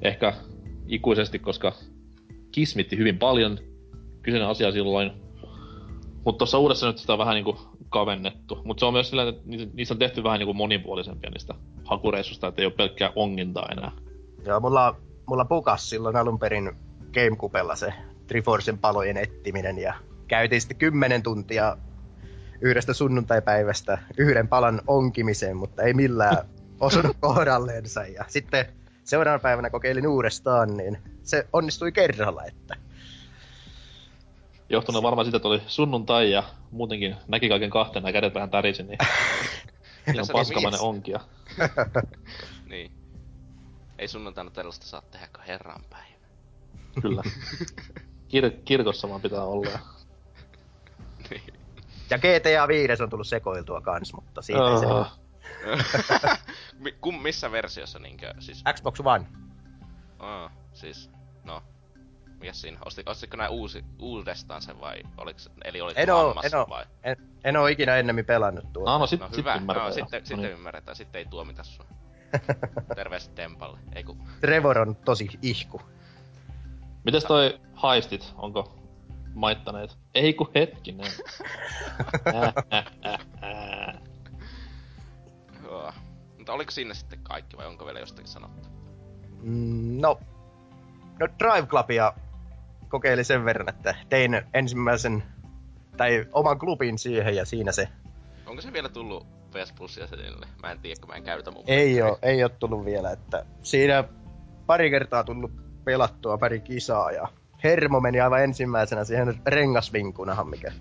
ehkä 0.03 0.33
ikuisesti, 0.89 1.39
koska 1.39 1.73
kismitti 2.53 2.99
hyvin 2.99 3.19
paljon 3.19 3.59
kyseinen 4.23 4.49
asia 4.49 4.73
silloin. 4.73 5.13
Mutta 6.25 6.39
tuossa 6.39 6.59
uudessa 6.59 6.87
nyt 6.87 6.99
sitä 6.99 7.13
on 7.13 7.19
vähän 7.19 7.35
niinku 7.35 7.59
kavennettu. 7.89 8.59
Mutta 8.65 8.81
se 8.81 8.87
on 8.87 8.93
myös 8.93 9.11
sillä, 9.11 9.29
että 9.29 9.43
ni- 9.45 9.71
niistä 9.73 9.95
on 9.95 9.99
tehty 9.99 10.25
vähän 10.25 10.39
niinku 10.39 10.55
monipuolisempia 10.55 11.31
niistä 11.31 11.55
hakureissusta, 11.85 12.47
että 12.49 12.63
ei 12.63 12.67
ole 12.67 12.75
pelkkää 12.77 13.13
ongintaa 13.17 13.69
enää. 13.73 13.93
Joo, 14.47 14.61
mulla, 14.61 14.97
mulla 15.33 15.45
pukas 15.45 15.91
silloin 15.91 16.17
alun 16.17 16.39
perin 16.39 16.73
Gamecubella 17.15 17.77
se 17.77 17.93
Triforcen 18.27 18.79
palojen 18.79 19.17
ettiminen 19.17 19.79
ja 19.79 19.95
käytiin 20.29 20.61
sitten 20.61 20.77
kymmenen 20.77 21.23
tuntia 21.23 21.77
yhdestä 22.61 22.93
sunnuntaipäivästä 22.93 23.99
yhden 24.19 24.49
palan 24.49 24.81
onkimiseen, 24.87 25.57
mutta 25.57 25.83
ei 25.83 25.95
millään 25.95 26.37
osunut 26.81 27.17
kohdalleensa. 27.21 28.03
Ja 28.03 28.25
sitten 28.29 28.67
seuraavana 29.05 29.43
päivänä 29.43 29.71
kokeilin 29.71 30.07
uudestaan, 30.07 30.77
niin 30.77 30.99
se 31.23 31.47
onnistui 31.53 31.93
kerralla, 31.93 32.45
että 32.45 32.77
Johtuna 34.69 35.03
varmaan 35.03 35.25
siitä, 35.25 35.37
että 35.37 35.49
oli 35.49 35.63
sunnuntai 35.67 36.31
ja 36.31 36.43
muutenkin 36.71 37.17
näki 37.29 37.49
kaiken 37.49 37.71
kahtena 37.71 38.09
ja 38.09 38.13
kädet 38.13 38.35
vähän 38.35 38.51
tärisi, 38.51 38.83
niin 38.83 38.99
se 40.15 40.21
on 40.21 40.29
paskamainen 40.33 40.81
onkia. 40.81 41.21
Niin. 42.69 43.02
Ei 44.03 44.09
sunnuntaina 44.09 44.51
tällaista 44.51 44.87
saa 44.87 45.03
tehdä 45.03 45.29
kuin 45.35 45.45
herran 45.47 45.85
päivä. 45.91 46.27
Kyllä. 47.03 47.23
Kir- 48.29 48.61
kirkossa 48.65 49.09
vaan 49.09 49.21
pitää 49.21 49.45
olla. 49.45 49.71
ja- 49.71 49.79
Niin. 51.31 51.43
ja 52.11 52.19
GTA 52.19 52.69
5 52.69 53.03
on 53.03 53.11
tullut 53.11 53.27
sekoiltua 53.27 53.81
kans, 53.81 54.13
mutta 54.13 54.43
siitä 54.43 54.61
ei 54.63 54.79
se. 54.79 54.87
Mi- 56.79 56.93
Kum, 57.01 57.23
missä 57.23 57.53
versiossa 57.53 57.99
niinkö? 57.99 58.35
Siis, 58.39 58.65
Xbox 58.75 59.01
One. 59.05 59.27
aa, 60.19 60.51
siis, 60.73 61.11
no. 61.45 61.63
Mikäs 62.41 62.61
siinä? 62.61 62.79
Osti, 62.85 63.03
ostitko 63.07 63.37
nää 63.37 63.49
uusi, 63.49 63.85
uudestaan 63.99 64.63
sen 64.63 64.81
vai 64.81 65.03
oliks, 65.17 65.51
eli 65.65 65.81
olit 65.81 65.99
En 65.99 66.11
oo, 66.11 66.35
en 66.45 66.55
oo. 66.57 66.67
vai? 66.69 66.85
En, 67.03 67.17
en 67.45 67.57
oo 67.57 67.67
ikinä 67.67 67.97
ennemmin 67.97 68.25
pelannut 68.25 68.73
tuota. 68.73 68.91
No, 68.91 68.99
no 68.99 69.07
sit, 69.07 69.21
No 69.21 69.29
sit 69.29 69.37
hyvä, 69.37 69.55
ymmärtää. 69.55 69.85
no, 69.87 69.93
sitten, 69.93 70.21
No 70.21 70.27
sitten 70.27 70.43
niin. 70.43 70.53
ymmärretään, 70.53 70.97
sitten 70.97 71.19
ei 71.19 71.27
tuomita 71.27 71.63
sua. 71.65 71.87
Terveiset 72.97 73.35
Tempalle, 73.35 73.79
ei 73.95 74.05
ku. 74.05 74.17
Trevor 74.41 74.79
on 74.79 74.97
tosi 74.97 75.29
ihku. 75.43 75.81
Mites 77.05 77.25
toi 77.25 77.61
haistit, 77.75 78.35
onko 78.37 78.79
maittaneet? 79.35 79.99
Ei 80.15 80.35
ku 80.35 80.51
hetkinen. 80.55 81.11
Äh, 82.27 82.55
äh, 82.73 83.19
äh. 83.45 84.01
Joo. 85.65 85.93
Mutta 86.37 86.53
oliko 86.53 86.71
siinä 86.71 86.95
sitten 86.95 87.19
kaikki 87.23 87.57
vai 87.57 87.67
onko 87.67 87.87
vielä 87.87 88.01
jostakin 88.01 88.29
sanottu? 88.29 88.69
Mm, 89.43 90.01
no, 90.01 90.21
no 91.21 91.29
Drive 91.39 91.67
Clubia 91.67 92.13
kokeilin 92.89 93.25
sen 93.25 93.45
verran, 93.45 93.69
että 93.69 93.95
tein 94.09 94.43
ensimmäisen, 94.55 95.23
tai 95.97 96.27
oman 96.33 96.59
klubin 96.59 96.99
siihen 96.99 97.37
ja 97.37 97.45
siinä 97.45 97.73
se 97.73 97.89
Onko 98.47 98.63
se 98.63 98.73
vielä 98.73 98.89
tullut 98.89 99.27
PS 99.53 99.73
Plus 99.73 99.97
jäsenille? 99.97 100.47
Mä 100.63 100.71
en 100.71 100.79
tiedä, 100.79 101.01
kun 101.01 101.09
mä 101.09 101.15
en 101.17 101.23
käytä 101.23 101.51
mun 101.51 101.65
ei 101.67 102.03
oo, 102.03 102.19
ei 102.23 102.43
oo 102.43 102.49
tullut 102.49 102.85
vielä, 102.85 103.11
että 103.11 103.47
siinä 103.63 104.05
pari 104.67 104.91
kertaa 104.91 105.25
tullut 105.25 105.51
pelattua 105.85 106.39
pari 106.39 106.61
kisaa 106.61 107.11
ja 107.11 107.29
Hermo 107.65 108.01
meni 108.01 108.21
aivan 108.21 108.45
ensimmäisenä 108.45 109.05
siihen 109.05 109.41
rengasvinkunahan, 109.47 110.49
mikä, 110.49 110.73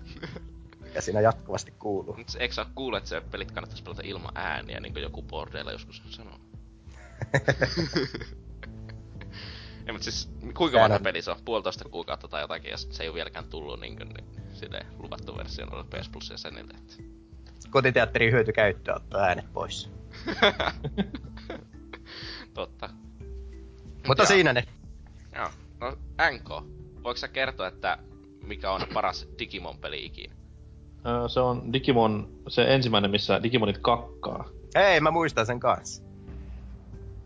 mikä 0.80 1.00
siinä 1.00 1.20
jatkuvasti 1.20 1.70
kuuluu. 1.78 2.16
Mut 2.16 2.36
eikö 2.38 2.54
sä 2.54 2.62
oo 2.62 2.68
kuullut, 2.74 2.98
että 2.98 3.08
se 3.08 3.20
pelit 3.20 3.50
kannattaisi 3.52 3.82
pelata 3.82 4.02
ilman 4.04 4.32
ääniä, 4.34 4.80
niin 4.80 4.92
kuin 4.92 5.02
joku 5.02 5.22
bordeilla 5.22 5.72
joskus 5.72 6.02
sanoo? 6.10 6.38
ei, 9.86 9.92
mut 9.92 10.02
siis 10.02 10.30
kuinka 10.54 10.80
vanha 10.80 10.98
peli 10.98 11.22
se 11.22 11.30
on? 11.30 11.36
Puolitoista 11.44 11.88
kuukautta 11.88 12.28
tai 12.28 12.40
jotakin, 12.42 12.70
ja 12.70 12.76
se 12.76 13.02
ei 13.02 13.08
ole 13.08 13.14
vieläkään 13.14 13.48
tullut 13.48 13.80
niin 13.80 13.96
kuin, 13.96 14.08
niin, 14.08 14.26
silleen, 14.52 14.86
luvattu 14.98 15.36
versio 15.36 15.66
noille 15.66 15.84
PS 15.84 16.08
Plus 16.08 16.30
jäsenille. 16.30 16.74
Että... 16.74 17.21
Kotiteatterin 17.72 18.32
hyötykäyttöä 18.32 18.94
ottaa 18.94 19.20
äänet 19.20 19.52
pois. 19.52 19.90
Totta. 22.54 22.88
Mutta 24.06 24.22
Joo. 24.22 24.26
siinä 24.28 24.52
ne. 24.52 24.64
Joo. 25.36 25.48
No, 25.80 25.90
NK. 26.32 26.48
Voiko 27.04 27.16
sä 27.16 27.28
kertoa, 27.28 27.66
että 27.66 27.98
mikä 28.46 28.70
on 28.70 28.80
paras 28.94 29.28
Digimon-peli 29.38 30.04
ikinä? 30.04 30.34
Öö, 31.06 31.28
Se 31.28 31.40
on 31.40 31.72
Digimon, 31.72 32.28
se 32.48 32.74
ensimmäinen, 32.74 33.10
missä 33.10 33.42
Digimonit 33.42 33.78
kakkaa. 33.78 34.48
Ei, 34.74 35.00
mä 35.00 35.10
muistan 35.10 35.46
sen 35.46 35.60
kanssa. 35.60 36.02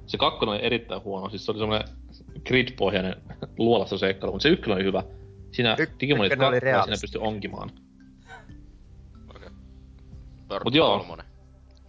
Se 0.07 0.19
kakkonen 0.19 0.55
oli 0.55 0.65
erittäin 0.65 1.05
huono, 1.05 1.29
siis 1.29 1.45
se 1.45 1.50
oli 1.50 1.59
semmonen 1.59 1.88
grid-pohjainen 2.45 3.17
luolassa 3.59 3.99
seikkailu, 3.99 4.33
mutta 4.33 4.43
se 4.43 4.49
ykkönen 4.49 4.76
oli 4.76 4.85
hyvä. 4.85 5.03
Siinä 5.53 5.76
Yk- 5.81 6.00
Digimonit 6.00 6.31
kakkaa 6.31 6.71
ja 6.71 6.83
siinä 6.83 6.97
pystyi 7.00 7.21
onkimaan. 7.21 7.71
Mut 10.65 10.75
joo. 10.75 11.19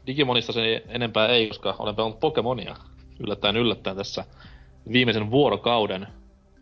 Digimonista 0.07 0.53
se 0.53 0.83
enempää 0.87 1.27
ei, 1.27 1.47
koska 1.47 1.75
olen 1.79 1.95
pelannut 1.95 2.19
Pokemonia 2.19 2.75
yllättäen 3.19 3.57
yllättäen 3.57 3.97
tässä 3.97 4.25
viimeisen 4.91 5.31
vuorokauden 5.31 6.07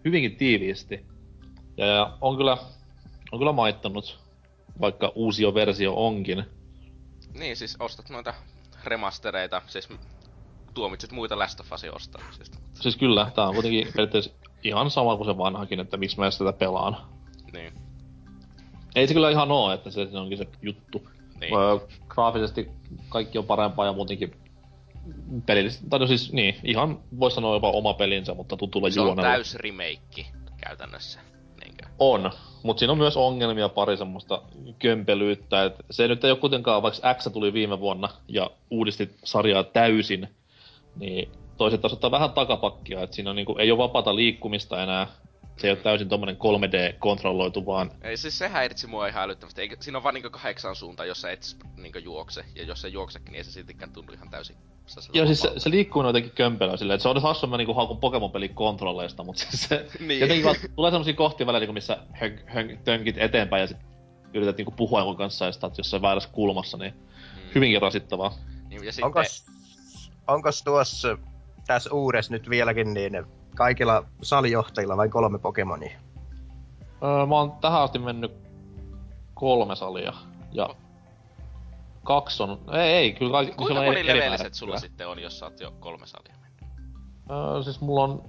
hyvinkin 0.05 0.35
tiiviisti. 0.35 1.05
Ja, 1.77 1.85
ja 1.85 2.17
on 2.21 2.37
kyllä, 2.37 2.57
on 3.31 3.39
kyllä 3.39 3.51
maittanut, 3.51 4.19
vaikka 4.81 5.11
uusi 5.15 5.53
versio 5.53 5.93
onkin. 5.93 6.45
Niin, 7.33 7.57
siis 7.57 7.75
ostat 7.79 8.09
noita 8.09 8.33
remastereita, 8.83 9.61
siis 9.67 9.89
tuomitset 10.73 11.11
muita 11.11 11.39
Last 11.39 11.59
of 11.59 11.71
ostamisesta. 11.91 12.57
Siis 12.73 12.97
kyllä, 12.97 13.31
tää 13.35 13.47
on 13.47 13.53
kuitenkin 13.53 13.87
periaatteessa 13.87 14.31
ihan 14.63 14.91
sama 14.91 15.17
kuin 15.17 15.27
se 15.27 15.37
vanhakin, 15.37 15.79
että 15.79 15.97
miksi 15.97 16.19
mä 16.19 16.29
tätä 16.37 16.53
pelaan. 16.53 16.97
Niin. 17.53 17.73
Ei 18.95 19.07
se 19.07 19.13
kyllä 19.13 19.29
ihan 19.29 19.51
oo, 19.51 19.71
että 19.71 19.89
se, 19.89 20.11
se 20.11 20.17
onkin 20.17 20.37
se 20.37 20.47
juttu. 20.61 21.09
Niin. 21.45 21.59
Öö, 21.59 21.77
graafisesti 22.07 22.69
kaikki 23.09 23.37
on 23.37 23.45
parempaa 23.45 23.85
ja 23.85 23.93
muutenkin 23.93 24.35
pelillisesti, 25.45 25.89
tai 25.89 25.99
no 25.99 26.07
siis 26.07 26.33
niin, 26.33 26.55
ihan 26.63 26.99
voisi 27.19 27.35
sanoa 27.35 27.53
jopa 27.53 27.71
oma 27.71 27.93
pelinsä, 27.93 28.33
mutta 28.33 28.57
tutulla 28.57 28.89
Se 28.89 29.01
on 29.01 29.07
juonella. 29.07 29.29
täys 29.31 29.55
remake 29.55 30.25
käytännössä. 30.57 31.19
Niinkö? 31.63 31.85
On, 31.99 32.31
mutta 32.63 32.79
siinä 32.79 32.91
on 32.91 32.97
myös 32.97 33.17
ongelmia 33.17 33.69
pari 33.69 33.97
semmoista 33.97 34.41
kömpelyyttä, 34.79 35.63
että 35.63 35.83
se 35.91 36.07
nyt 36.07 36.23
ei 36.23 36.31
ole 36.31 36.39
kuitenkaan, 36.39 36.83
vaikka 36.83 37.13
X 37.13 37.27
tuli 37.33 37.53
viime 37.53 37.79
vuonna 37.79 38.09
ja 38.27 38.49
uudisti 38.71 39.15
sarjaa 39.23 39.63
täysin, 39.63 40.27
niin 40.99 41.29
toiset 41.57 41.81
taas 41.81 41.93
ottaa 41.93 42.11
vähän 42.11 42.31
takapakkia, 42.31 43.01
että 43.01 43.15
siinä 43.15 43.29
on 43.29 43.35
niinku, 43.35 43.55
ei 43.57 43.71
ole 43.71 43.77
vapaata 43.77 44.15
liikkumista 44.15 44.83
enää, 44.83 45.07
Se 45.57 45.67
ei 45.67 45.71
ole 45.71 45.79
täysin 45.79 46.09
tommonen 46.09 46.35
3D-kontrolloitu, 46.35 47.65
vaan... 47.65 47.91
Ei 48.01 48.17
siis 48.17 48.37
se 48.37 48.47
häiritsi 48.47 48.87
mua 48.87 49.07
ihan 49.07 49.23
älyttömästi. 49.23 49.61
Eikä, 49.61 49.75
siinä 49.79 49.97
on 49.97 50.03
vaan 50.03 50.13
niinku 50.13 50.29
kahdeksan 50.29 50.75
suuntaan, 50.75 51.07
jos 51.07 51.21
sä 51.21 51.31
et 51.31 51.57
niinku 51.77 51.99
juokse. 51.99 52.45
Ja 52.55 52.63
jos 52.63 52.81
se 52.81 52.87
juoksekin, 52.87 53.31
niin 53.31 53.37
ei 53.37 53.43
se 53.43 53.51
siltikään 53.51 53.91
tunnu 53.91 54.13
ihan 54.13 54.29
täysin 54.29 54.55
Joo, 55.13 55.25
siis 55.25 55.41
se, 55.41 55.51
se 55.57 55.69
liikkuu 55.69 56.03
jotenkin 56.03 56.31
kömpelöä 56.31 56.77
silleen, 56.77 56.95
että 56.95 57.03
se 57.03 57.09
on 57.09 57.21
hassu, 57.21 57.47
mä 57.47 57.57
niinku 57.57 57.73
haukun 57.73 57.97
Pokemon-pelin 57.97 58.53
kontrolleista, 58.53 59.23
mutta 59.23 59.41
siis 59.41 59.63
se... 59.63 59.85
Niin. 59.99 60.19
Jotenkin 60.19 60.45
vaan 60.45 60.55
tulee 60.75 60.91
semmosia 60.91 61.13
kohtia 61.13 61.47
välillä, 61.47 61.59
niinku 61.59 61.73
missä 61.73 61.97
hönk, 62.13 62.39
hönk, 62.45 62.81
tönkit 62.83 63.17
eteenpäin 63.17 63.61
ja 63.61 63.67
sit 63.67 63.77
yrität 64.33 64.57
niinku 64.57 64.71
puhua 64.71 64.99
jonkun 64.99 65.17
kanssa 65.17 65.45
ja 65.45 65.51
sit 65.51 65.63
oot 65.63 65.77
jossain 65.77 66.01
väärässä 66.01 66.29
kulmassa, 66.29 66.77
niin 66.77 66.93
Mm. 66.93 67.51
hyvinkin 67.55 67.81
rasittavaa. 67.81 68.33
Niin, 68.69 68.83
ja 68.83 68.91
sitten, 68.91 69.05
Onkos, 69.05 69.45
onkos 70.27 70.63
tuossa 70.63 71.17
tässä 71.67 71.93
uudessa 71.93 72.33
nyt 72.33 72.49
vieläkin 72.49 72.93
niin 72.93 73.25
kaikilla 73.55 74.03
salijohtajilla 74.21 74.97
vain 74.97 75.11
kolme 75.11 75.39
Pokemonia? 75.39 75.99
Öö, 77.03 77.25
mä 77.25 77.35
oon 77.35 77.51
tähän 77.51 77.81
asti 77.81 77.99
mennyt 77.99 78.31
kolme 79.33 79.75
salia. 79.75 80.13
Ja 80.51 80.69
kaksi 82.03 82.43
on... 82.43 82.59
Ei, 82.71 82.93
ei 82.93 83.13
kyllä 83.13 83.31
kaikki... 83.31 83.55
kuinka 83.55 83.83
monilevelliset 83.83 84.53
sulla 84.53 84.71
kyllä. 84.71 84.79
sitten 84.79 85.07
on, 85.07 85.19
jos 85.19 85.39
sä 85.39 85.45
oot 85.45 85.59
jo 85.59 85.71
kolme 85.79 86.07
salia 86.07 86.35
mennyt? 86.41 86.79
Öö, 87.31 87.63
siis 87.63 87.81
mulla 87.81 88.03
on... 88.03 88.23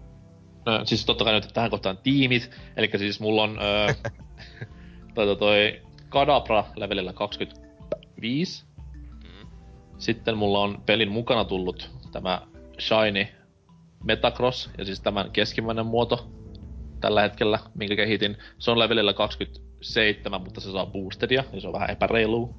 Öö, 0.69 0.85
siis 0.85 1.07
totta 1.07 1.25
kai 1.25 1.33
nyt 1.33 1.51
tähän 1.55 1.71
kohtaan 1.71 1.99
tiimit. 1.99 2.51
Eli 2.77 2.91
siis 2.97 3.21
mulla 3.21 3.43
on... 3.43 3.59
Öö, 3.63 3.95
toi, 5.15 5.27
toi, 5.27 5.37
toi 5.37 5.83
Kadabra 6.09 6.65
levelillä 6.77 7.13
25. 7.13 8.65
Mm. 9.23 9.49
Sitten 9.99 10.37
mulla 10.37 10.61
on 10.61 10.83
pelin 10.87 11.13
mukana 11.13 11.45
tullut 11.45 11.91
tämä 12.13 12.43
Shiny 12.79 13.27
Metacross, 14.05 14.71
ja 14.79 14.85
siis 14.85 15.01
tämän 15.01 15.31
keskimmäinen 15.31 15.87
muoto 15.87 16.31
tällä 17.01 17.23
hetkellä, 17.23 17.59
minkä 17.75 17.97
kehitin. 17.97 18.37
Se 18.59 18.71
on 18.71 18.79
levelillä 18.79 19.13
27, 19.13 20.41
mutta 20.43 20.61
se 20.61 20.73
saa 20.73 20.87
boosteria, 20.87 21.45
ja 21.53 21.61
se 21.61 21.67
on 21.67 21.73
vähän 21.73 21.91
epäreilua. 21.91 22.55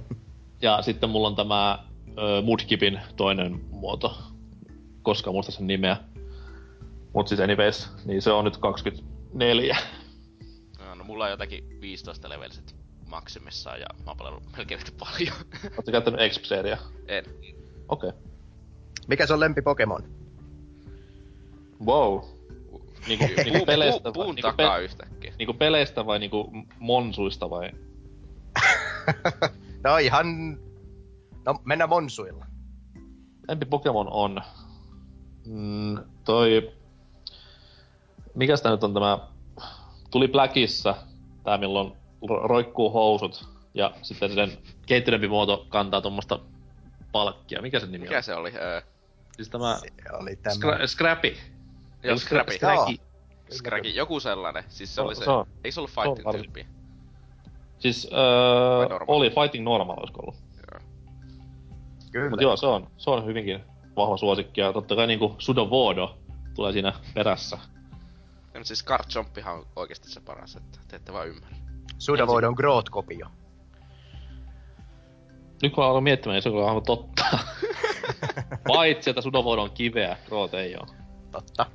ja 0.62 0.82
sitten 0.82 1.10
mulla 1.10 1.28
on 1.28 1.36
tämä 1.36 1.84
ö, 2.18 2.42
Mudkipin 2.42 3.00
toinen 3.16 3.60
muoto, 3.70 4.18
koska 5.02 5.32
muista 5.32 5.52
sen 5.52 5.66
nimeä. 5.66 5.96
Mut 7.14 7.28
siis 7.28 7.40
anyways, 7.40 7.90
niin 8.04 8.22
se 8.22 8.32
on 8.32 8.44
nyt 8.44 8.56
24. 8.56 9.76
No, 10.78 10.94
no, 10.94 11.04
mulla 11.04 11.24
on 11.24 11.30
jotakin 11.30 11.80
15 11.80 12.28
leveliset 12.28 12.76
maksimissaan 13.06 13.80
ja 13.80 13.86
mä 13.98 14.10
oon 14.10 14.16
pelannut 14.16 14.42
melkein 14.56 14.80
yhtä 14.80 14.92
paljon. 14.98 15.36
Ootko 15.76 15.92
käyttänyt 15.92 16.20
Expseria? 16.20 16.78
en. 17.08 17.24
Okei. 17.88 18.08
Okay. 18.08 18.20
Mikä 19.08 19.26
se 19.26 19.32
on 19.32 19.40
lempi 19.40 19.62
Pokemon? 19.62 20.21
Wow. 21.86 22.20
Niinku, 23.08 23.24
niinku 23.44 23.66
peleistä, 23.66 24.02
puun, 24.02 24.12
puun 24.12 24.26
vai- 24.26 24.34
niinku, 24.34 24.50
takaa 24.50 24.78
yhtäkkiä. 24.78 25.34
niinku 25.38 25.54
peleistä 25.54 26.06
vai 26.06 26.18
niinku 26.18 26.52
monsuista 26.78 27.50
vai? 27.50 27.70
no 29.84 29.96
ihan... 29.96 30.58
No 31.46 31.54
mennään 31.64 31.88
Monsuilla. 31.90 32.46
Lempi 33.48 33.66
Pokemon 33.66 34.08
on... 34.10 34.40
Mm, 35.46 35.98
toi... 36.24 36.72
Mikäs 38.34 38.62
tää 38.62 38.72
nyt 38.72 38.84
on 38.84 38.94
tämä... 38.94 39.18
Tuli 40.10 40.28
Blackissa, 40.28 40.94
tää 41.44 41.58
milloin 41.58 41.92
ro- 42.30 42.46
roikkuu 42.46 42.90
housut, 42.90 43.48
ja 43.74 43.92
sitten 44.02 44.34
sen 44.34 44.52
kehittyneempi 44.86 45.28
muoto 45.28 45.66
kantaa 45.68 46.00
tuommoista 46.00 46.38
palkkia. 47.12 47.62
Mikä 47.62 47.80
sen 47.80 47.92
nimi 47.92 48.04
Mikä 48.04 48.16
on? 48.16 48.22
se 48.22 48.34
oli? 48.34 48.52
Öö, 48.54 48.80
Siis 49.36 49.48
tämä... 49.48 49.78
Se 49.82 50.16
oli 50.16 50.36
tämä. 50.36 50.54
Scra- 50.54 50.86
Scrappy. 50.86 51.36
Joo, 52.02 52.16
Scrappy. 52.18 52.52
Scracky. 52.52 52.96
Scraggy, 53.52 53.88
joku 53.90 54.20
sellainen. 54.20 54.64
Siis 54.68 54.94
se 54.94 55.00
oli 55.00 55.14
se, 55.14 55.24
se 55.24 55.30
on- 55.30 55.46
ei 55.64 55.72
se 55.72 55.80
ollut 55.80 55.90
fighting 55.90 56.30
tyyppi. 56.30 56.66
Siis 57.78 58.08
öö, 58.12 58.98
oli 59.06 59.30
Fighting 59.30 59.64
Normal 59.64 59.96
olisiko 59.98 60.20
ollut. 60.20 60.36
Kyllä. 62.12 62.30
Mut 62.30 62.40
joo, 62.40 62.56
se 62.56 62.66
on, 62.66 62.86
se 62.96 63.10
on 63.10 63.26
hyvinkin 63.26 63.60
vahva 63.96 64.16
suosikki 64.16 64.60
ja 64.60 64.72
totta 64.72 64.96
kai 64.96 65.06
niinku 65.06 65.34
Sudovodo 65.38 66.18
tulee 66.54 66.72
siinä 66.72 66.92
perässä. 67.14 67.58
Ja, 68.54 68.60
mut 68.60 68.66
siis 68.66 68.82
Garchomppihan 68.82 69.54
on 69.58 69.66
oikeesti 69.76 70.10
se 70.10 70.20
paras, 70.20 70.56
että 70.56 70.78
te 70.88 70.96
ette 70.96 71.12
vaan 71.12 71.28
ymmärrä. 71.28 71.56
Sudavoid 71.98 72.44
on 72.44 72.54
Groot-kopio. 72.54 73.26
Nyt 75.62 75.72
kun 75.74 75.84
aloin 75.84 76.04
miettimään, 76.04 76.34
niin 76.34 76.42
se 76.42 76.48
on 76.48 76.54
kyllä 76.54 76.68
aivan 76.68 76.82
totta. 76.82 77.24
Paitsi, 78.68 79.10
että 79.10 79.22
Sudovodo 79.22 79.62
on 79.62 79.70
kiveä, 79.70 80.16
Groot 80.26 80.54
ei 80.54 80.76
oo. 80.76 80.86
Totta. 81.30 81.66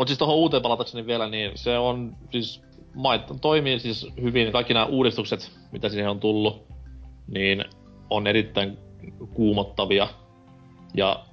Mut 0.00 0.08
siis 0.08 0.18
tohon 0.18 0.36
uuteen 0.36 0.62
palatakseni 0.62 1.06
vielä, 1.06 1.28
niin 1.28 1.52
se 1.54 1.78
on 1.78 2.16
siis 2.30 2.62
mait, 2.94 3.22
toimii 3.40 3.78
siis 3.78 4.06
hyvin. 4.22 4.52
Kaikki 4.52 4.74
nämä 4.74 4.86
uudistukset, 4.86 5.52
mitä 5.72 5.88
siihen 5.88 6.10
on 6.10 6.20
tullut, 6.20 6.66
niin 7.26 7.64
on 8.10 8.26
erittäin 8.26 8.78
kuumottavia. 9.34 10.08
Ja 10.94 11.24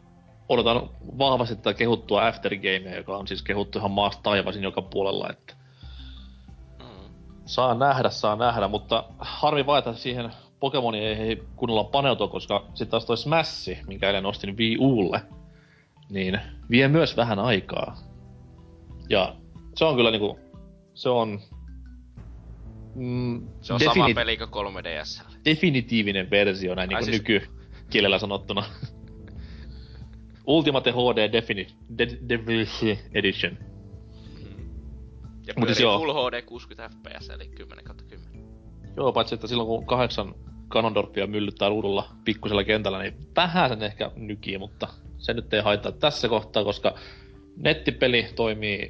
odotan 0.50 0.90
vahvasti 1.18 1.56
tätä 1.56 1.74
kehuttua 1.74 2.28
Aftergamea, 2.28 2.96
joka 2.96 3.18
on 3.18 3.28
siis 3.28 3.42
kehuttu 3.42 3.80
ihan 3.80 3.92
maasta 3.92 4.24
taivaisin 4.24 4.64
joka 4.64 4.82
puolella, 4.82 5.30
että. 5.30 5.54
Saa 7.46 7.74
nähdä, 7.74 8.10
saa 8.10 8.36
nähdä, 8.36 8.68
mutta 8.68 9.04
harmi 9.20 9.66
vaan, 9.66 9.80
että 9.80 9.94
siihen 9.94 10.32
Pokemoni 10.60 11.00
ei, 11.00 11.16
ei 11.16 11.44
kunnolla 11.56 11.84
paneutua, 11.84 12.28
koska 12.28 12.66
sitten 12.68 12.88
taas 12.88 13.06
toi 13.06 13.18
Smash, 13.18 13.70
minkä 13.88 14.08
eilen 14.08 14.26
ostin 14.26 14.58
Wii 14.58 14.78
Ulle, 14.80 15.22
niin 16.10 16.40
vie 16.70 16.88
myös 16.88 17.18
vähän 17.18 17.40
aikaa. 17.40 18.07
Ja 19.10 19.36
se 19.76 19.86
on 19.86 19.96
kyllä 19.96 20.12
niinku, 20.12 20.40
se 20.94 21.10
on... 21.10 21.40
Mm, 22.96 23.48
Se 23.62 23.74
on 23.74 23.80
defini- 23.82 23.94
sama 23.94 24.10
peli 24.16 24.38
kuin 24.38 24.50
3DS. 24.50 25.24
definitiivinen 25.46 26.30
versio 26.30 26.76
näin 26.76 26.90
niinku 26.90 27.06
siis- 27.06 27.18
nykykielellä 27.18 28.20
sanottuna. 28.20 28.64
Ultimate 30.48 30.92
HD 30.92 31.28
Defini- 31.32 31.74
De- 31.98 32.18
Definition 32.30 32.98
Edition. 33.14 33.58
Ja 35.48 35.54
siis 35.54 35.66
pyörii 35.66 35.82
joo. 35.82 35.98
Full 36.00 36.14
HD 36.14 36.42
60 36.42 36.90
fps, 36.90 37.30
eli 37.30 37.48
10 37.48 37.86
kautta 37.86 38.04
10. 38.04 38.44
Joo, 38.98 39.12
paitsi 39.14 39.36
että 39.36 39.48
silloin 39.48 39.68
kun 39.68 39.86
kahdeksan 39.86 40.36
Ganondorfia 40.70 41.28
myllyttää 41.28 41.70
ruudulla 41.70 42.10
pikkusella 42.26 42.64
kentällä, 42.64 43.00
niin 43.02 43.14
vähän 43.36 43.70
sen 43.70 43.84
ehkä 43.84 44.12
nykii, 44.16 44.58
mutta 44.58 44.88
se 45.18 45.34
nyt 45.34 45.54
ei 45.54 45.62
haittaa 45.62 45.92
tässä 45.92 46.28
kohtaa, 46.30 46.64
koska 46.64 46.96
nettipeli 47.58 48.28
toimii 48.36 48.90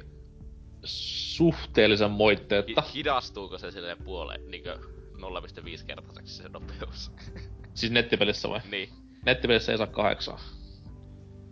suhteellisen 0.84 2.10
moitteetta. 2.10 2.82
Hi- 2.82 2.94
hidastuuko 2.94 3.58
se 3.58 3.70
silleen 3.70 3.98
puoleen, 4.04 4.50
niinkö 4.50 4.78
0,5 4.78 5.84
kertaiseksi 5.86 6.34
se 6.34 6.48
nopeus? 6.48 7.10
Siis 7.74 7.92
nettipelissä 7.92 8.48
vai? 8.48 8.60
niin. 8.70 8.88
Nettipelissä 9.26 9.72
ei 9.72 9.78
saa 9.78 9.86
kahdeksaa. 9.86 10.40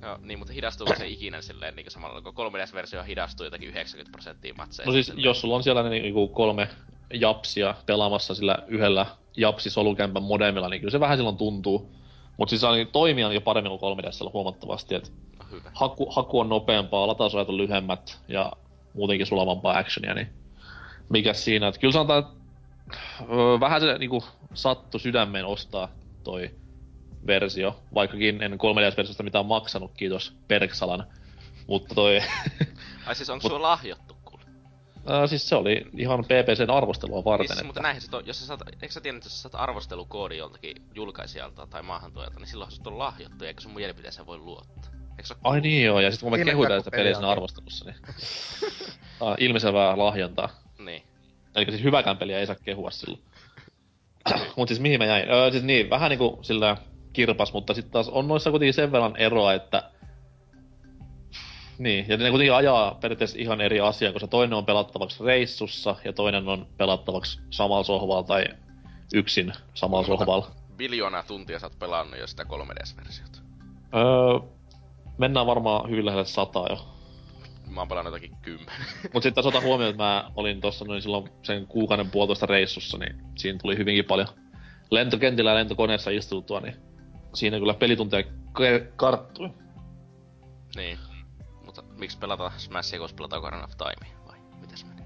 No, 0.00 0.18
niin, 0.22 0.38
mutta 0.38 0.52
hidastuuko 0.52 0.94
se 0.94 1.07
ikinä 1.07 1.42
silleen 1.42 1.76
niinkö 1.76 1.90
samalla, 1.90 2.20
kun 2.20 2.35
3DS-versio 2.35 3.02
hidastuu 3.02 3.44
jotakin 3.46 3.68
90 3.68 4.12
prosenttia 4.12 4.55
matseista? 4.55 4.90
No 4.90 4.92
siis 4.92 5.07
silleen. 5.07 5.24
jos 5.24 5.40
sulla 5.40 5.57
on 5.57 5.62
siellä 5.62 5.88
niin 5.90 6.02
niinku 6.02 6.29
kolme 6.29 6.68
japsia 7.14 7.74
pelaamassa 7.87 8.35
sillä 8.35 8.59
yhdellä 8.68 9.07
japsi 9.37 9.70
solukämpän 9.70 10.22
modemilla, 10.22 10.68
niin 10.68 10.81
kyllä 10.81 10.90
se 10.90 11.00
vähän 11.00 11.18
silloin 11.18 11.37
tuntuu. 11.37 11.96
Mutta 12.37 12.51
siis 12.51 12.64
ainakin 12.64 12.92
toimia 12.92 13.33
jo 13.33 13.40
paremmin 13.40 13.79
kuin 13.79 13.99
3DS 13.99 14.33
huomattavasti, 14.33 14.94
että 14.94 15.11
No 15.51 15.61
haku, 15.72 16.11
haku 16.11 16.40
on 16.40 16.49
nopeampaa, 16.49 17.07
latausajat 17.07 17.49
on 17.49 17.57
lyhyemmät 17.57 18.20
ja 18.29 18.53
muutenkin 18.94 19.27
sulavampaa 19.27 19.79
actionia, 19.79 20.14
niin 20.14 20.29
mikä 21.09 21.33
siinä. 21.33 21.68
Että 21.68 21.81
kyllä 21.81 21.92
sanotaan, 21.92 22.18
että 22.18 22.33
öö, 23.20 23.61
vähän 23.61 23.81
se 23.81 23.99
niinku 23.99 24.25
sattu 24.55 24.99
sydämeen 24.99 25.46
ostaa 25.46 25.88
toi 26.25 26.51
versio, 27.27 27.81
vaikkakin 27.94 28.42
en 28.42 28.53
3DS-versiosta 28.53 29.22
mitään 29.22 29.46
maksanut, 29.46 29.90
kiitos 29.96 30.33
Perksalan. 30.49 31.07
Mutta 31.66 31.94
toi, 31.94 32.20
Ai 33.07 33.14
siis 33.14 33.31
onko 33.31 33.42
Mut- 33.49 33.53
sulla 33.53 33.68
lahjottu 33.68 34.06
ää, 35.07 35.27
siis 35.27 35.49
se 35.49 35.57
oli 35.57 35.87
ihan 35.97 36.25
PPCn 36.25 36.71
arvostelua 36.71 37.25
varten. 37.25 37.49
Siis, 37.49 37.64
mutta 37.64 37.81
että, 37.81 37.83
näinhän 37.83 38.03
se 38.03 38.11
to, 38.11 38.21
jos 38.21 38.40
sä 38.40 38.47
saat, 38.47 38.61
eikö 38.69 38.92
sä 38.92 39.01
tiedä, 39.01 39.16
että 39.16 39.27
jos 39.27 39.42
sä 39.42 39.49
saat 39.49 39.62
arvostelukoodi 39.62 40.37
joltakin 40.37 40.77
julkaisijalta 40.95 41.66
tai 41.66 41.83
maahantuojalta, 41.83 42.40
niin 42.40 42.49
silloin 42.49 42.71
se 42.71 42.83
on 42.87 42.99
lahjottu, 42.99 43.45
eikä 43.45 43.61
sun 43.61 43.75
mielipiteeseen 43.75 44.27
voi 44.27 44.38
luottaa. 44.38 44.90
Eikö 45.19 45.35
Ai 45.45 45.61
niin 45.61 45.85
joo, 45.85 46.01
ja 46.01 46.11
sitten 46.11 46.27
kun 46.27 46.33
me 46.33 46.37
Viime 46.37 46.51
kehutaan 46.51 46.81
sitä 46.81 46.97
peliä 46.97 47.14
siinä 47.14 47.31
arvostelussa, 47.31 47.85
niin 47.85 47.97
ah, 49.21 49.35
ilmiselvää 49.38 49.99
lahjontaa. 49.99 50.49
Niin. 50.79 51.03
Eli 51.57 51.66
siis 51.71 51.83
hyväkään 51.83 52.16
peliä 52.16 52.38
ei 52.38 52.47
saa 52.47 52.57
kehua 52.64 52.90
silloin. 52.90 53.23
Mut 54.57 54.69
siis 54.69 54.81
mihin 54.81 55.01
mä 55.01 55.05
jäin? 55.05 55.31
Öö, 55.31 55.51
siis 55.51 55.64
niin, 55.64 55.90
vähän 55.90 56.11
niinku 56.11 56.38
sillä 56.42 56.77
kirpas, 57.12 57.53
mutta 57.53 57.75
sitten 57.75 57.92
taas 57.92 58.09
on 58.09 58.29
noissa 58.29 58.51
kuitenkin 58.51 58.75
sen 58.75 58.92
verran 58.92 59.16
eroa, 59.16 59.55
että... 59.55 59.90
Niin, 61.79 62.07
ja 62.09 62.17
ne 62.17 62.31
kuitenkin 62.31 62.55
ajaa 62.55 62.95
periaatteessa 63.01 63.39
ihan 63.39 63.61
eri 63.61 63.81
asiaa, 63.81 64.12
koska 64.12 64.29
toinen 64.29 64.59
on 64.59 64.67
pelattavaksi 64.67 65.25
reissussa 65.25 65.97
ja 66.05 66.12
toinen 66.12 66.49
on 66.49 66.67
pelattavaksi 66.77 67.41
samalla 67.51 67.85
sohvalla 67.85 68.23
tai 68.23 68.45
yksin 69.15 69.53
samalla 69.75 70.07
Monta- 70.07 70.19
sohvalla. 70.19 70.51
Biljoonaa 70.77 71.23
tuntia 71.23 71.59
sä 71.59 71.67
oot 71.67 71.79
pelannut 71.79 72.21
jo 72.21 72.27
sitä 72.27 72.43
3DS-versiota. 72.43 73.39
Öö, 73.95 74.49
mennään 75.19 75.47
varmaan 75.47 75.91
hyvin 75.91 76.07
lähelle 76.07 76.25
sataa 76.25 76.67
jo. 76.71 76.87
Mä 77.71 77.81
oon 77.81 77.89
pelannut 77.89 78.12
jotakin 78.12 78.37
kymmenen. 78.43 78.87
Mut 79.15 79.23
sit 79.23 79.35
taas 79.35 79.47
ota 79.47 79.61
huomioon, 79.61 79.91
että 79.91 80.03
mä 80.03 80.31
olin 80.37 80.61
tossa 80.61 80.85
noin 80.85 81.03
silloin 81.03 81.29
sen 81.43 81.67
kuukauden 81.67 82.11
puolitoista 82.11 82.47
reissussa, 82.47 82.99
niin 82.99 83.17
siinä 83.37 83.59
tuli 83.62 83.77
hyvinkin 83.77 84.05
paljon 84.05 84.29
lentokentillä 84.91 85.51
ja 85.51 85.57
lentokoneessa 85.57 86.11
istuttua, 86.11 86.61
niin 86.61 86.77
siinä 87.35 87.59
kyllä 87.59 87.75
pelitunteja 87.75 88.25
karttui. 88.97 89.51
niin. 90.77 90.99
Mutta 91.97 92.05
miksi 92.05 92.19
pelata 92.19 92.53
Smashia, 92.57 92.99
kun 92.99 93.09
pelata 93.17 93.39
Ocarina 93.39 93.65
of 93.65 93.71
Time? 93.77 94.13
Vai 94.27 94.39
mitäs 94.61 94.85
meni? 94.85 95.03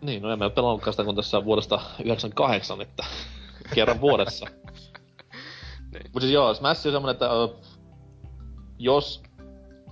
Niin, 0.00 0.22
no 0.22 0.32
en 0.32 0.38
mä 0.38 0.50
pelannutkaan 0.50 0.92
sitä 0.92 1.04
kun 1.04 1.16
tässä 1.16 1.44
vuodesta 1.44 1.80
98, 2.04 2.80
että 2.80 3.04
kerran 3.74 4.00
vuodessa. 4.00 4.46
Niin. 5.92 6.10
Mut 6.12 6.22
siis 6.22 6.34
joo, 6.34 6.54
Smash 6.54 6.86
on 6.86 6.92
semmonen, 6.92 7.12
että 7.12 7.30
ö, 7.30 7.48
jos 8.78 9.22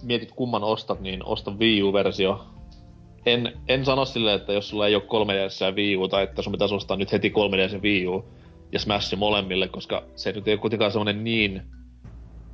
mietit 0.02 0.32
kumman 0.32 0.64
ostat, 0.64 1.00
niin 1.00 1.24
osta 1.24 1.50
Wii 1.50 1.82
U-versio. 1.82 2.46
En, 3.26 3.60
en 3.68 3.84
sano 3.84 4.04
silleen, 4.04 4.36
että 4.36 4.52
jos 4.52 4.68
sulla 4.68 4.86
ei 4.86 4.94
ole 4.94 5.02
3DS 5.02 5.64
ja 5.64 5.72
Wii 5.72 5.96
U, 5.96 6.08
tai 6.08 6.22
että 6.22 6.42
sun 6.42 6.52
pitäisi 6.52 6.74
ostaa 6.74 6.96
nyt 6.96 7.12
heti 7.12 7.28
3DS 7.28 7.72
ja 7.72 7.78
Wii 7.78 8.06
U 8.06 8.24
ja 8.72 8.80
Smash 8.80 9.16
molemmille, 9.16 9.68
koska 9.68 10.02
se 10.14 10.32
nyt 10.32 10.48
ei 10.48 10.54
ole 10.54 10.60
kuitenkaan 10.60 10.92
semmonen 10.92 11.24
niin 11.24 11.62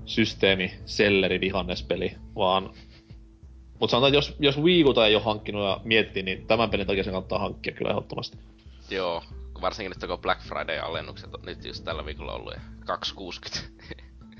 systeemi, 0.05 0.73
selleri, 0.85 1.41
vihannespeli, 1.41 2.17
vaan... 2.37 2.71
Mut 3.83 3.91
sanotaan, 3.91 4.09
että 4.09 4.17
jos, 4.17 4.37
jos 4.39 4.65
Wii 4.65 4.85
Uta 4.85 5.07
ei 5.07 5.15
ole 5.15 5.25
hankkinut 5.25 5.65
ja 5.65 5.81
miettii, 5.85 6.23
niin 6.23 6.47
tämän 6.47 6.71
pelin 6.71 6.87
takia 6.87 7.05
sen 7.05 7.13
kannattaa 7.13 7.39
hankkia 7.39 7.73
kyllä 7.73 7.91
ehdottomasti. 7.91 8.39
Joo, 8.91 9.23
varsinkin 9.61 9.93
nyt 10.01 10.11
kun 10.11 10.19
Black 10.19 10.41
Friday-alennukset 10.43 11.35
on 11.35 11.41
nyt 11.47 11.65
just 11.65 11.85
tällä 11.85 12.07
viikolla 12.07 12.33
ollut 12.33 12.55
ja 12.55 12.61
260. 12.87 13.61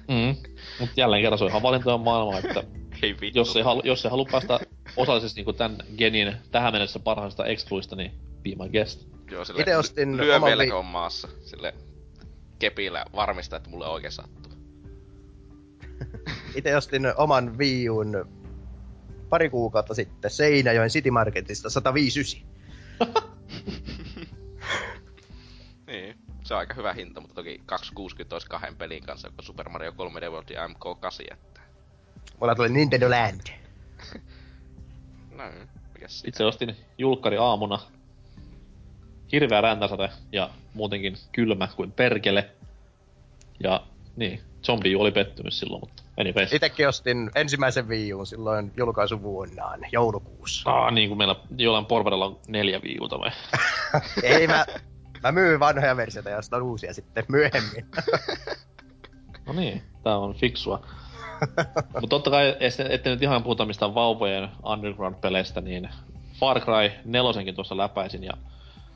Mm. 0.09 0.37
Mut 0.81 0.91
jälleen 0.97 1.23
kerran 1.23 1.39
se 1.39 1.45
on 1.45 1.51
ihan 1.51 1.63
valintojen 1.63 2.01
maailma, 2.01 2.39
että 2.39 2.65
ei 3.03 3.17
vittu. 3.21 3.39
jos 3.39 3.57
ei, 3.57 3.63
halu, 3.63 3.83
jos 3.85 4.05
ei 4.05 4.11
halua 4.11 4.27
päästä 4.33 4.61
osallisesti 4.97 5.39
niinku 5.39 5.53
tän 5.53 5.77
genin 5.99 6.37
tähän 6.51 6.73
mennessä 6.73 6.99
parhaista 6.99 7.45
excluista, 7.45 7.97
niin 7.97 8.13
be 8.43 8.51
my 8.65 8.69
guest. 8.73 9.07
Joo, 9.31 9.45
sille 9.45 9.63
Ite 9.63 9.77
ostin 9.77 10.17
lyö 10.17 10.37
oman 10.37 10.59
velko 10.59 10.83
maassa. 10.83 11.29
Sille 11.41 11.75
kepillä 12.59 13.05
varmistaa, 13.17 13.57
että 13.57 13.71
mulle 13.71 13.87
oikein 13.87 14.13
sattuu. 14.13 14.53
Itse 16.57 16.77
ostin 16.77 17.03
oman 17.17 17.59
Wii 17.59 17.87
U'n 17.89 18.42
pari 19.33 19.51
kuukautta 19.51 19.95
sitten 19.95 20.31
Seinäjoen 20.31 20.91
City 20.91 21.11
Marketista 21.11 21.71
159. 21.71 22.41
Niin. 25.87 26.19
Se 26.45 26.55
on 26.55 26.61
aika 26.61 26.75
hyvä 26.75 26.93
hinta, 26.93 27.21
mutta 27.21 27.35
toki 27.35 27.63
260 27.67 28.35
olisi 28.35 28.49
kahden 28.49 28.77
pelin 28.77 29.03
kanssa, 29.03 29.31
kun 29.31 29.45
Super 29.45 29.69
Mario 29.69 29.91
3D 29.91 30.31
World 30.31 30.49
ja 30.51 30.67
MK8 30.67 31.31
jättää. 31.31 31.65
Mulla 32.41 32.55
tuli 32.55 32.69
Nintendo 32.69 33.11
Land. 33.11 33.41
No, 35.31 35.45
mikäs? 35.95 36.25
Itse 36.27 36.45
ostin 36.45 36.77
julkkari 36.99 37.37
aamuna. 37.37 37.79
Hirveä 39.33 39.61
räntäsade 39.61 40.11
ja 40.33 40.51
muutenkin 40.75 41.17
kylmä 41.33 41.69
kuin 41.77 41.93
perkele. 41.93 42.51
Ja 43.61 43.87
niin, 44.17 44.41
zombi 44.63 44.97
oli 44.97 45.13
pettymys 45.13 45.59
silloin, 45.59 45.81
mutta 45.81 46.02
anyways. 46.21 46.53
Itekin 46.53 46.89
ostin 46.89 47.31
ensimmäisen 47.35 47.89
Wii 47.89 48.13
U'n 48.13 48.27
silloin 48.27 48.73
julkaisuvuonnaan, 48.77 49.81
joulukuussa. 49.93 50.71
Ah, 50.71 50.93
niin 50.93 51.09
kuin 51.09 51.19
meillä 51.19 51.37
jollain 51.59 51.87
porvarilla 51.87 52.27
on 52.27 52.41
neljä 52.49 52.83
viiuta 52.83 53.19
vai? 53.19 53.31
Ei 54.23 54.47
mä, 54.47 54.67
mä 55.23 55.33
myyn 55.33 55.61
vanhoja 55.61 55.97
versioita 55.97 56.31
ja 56.31 56.39
ostan 56.39 56.63
uusia 56.63 56.95
sitten 56.95 57.25
myöhemmin. 57.29 57.87
No 59.47 59.53
niin, 59.53 59.83
tää 60.03 60.19
on 60.19 60.35
fiksua. 60.35 60.87
Mutta 61.93 62.09
totta 62.09 62.31
kai, 62.31 62.57
ette, 62.61 62.87
ette 62.91 63.11
nyt 63.11 63.23
ihan 63.23 63.43
puhuta 63.43 63.65
mistään 63.65 63.95
vauvojen 63.95 64.49
Underground-peleistä, 64.63 65.61
niin 65.61 65.89
Far 66.41 66.61
Cry 66.61 66.91
4 67.05 67.53
tuossa 67.53 67.77
läpäisin 67.77 68.25
ja 68.25 68.33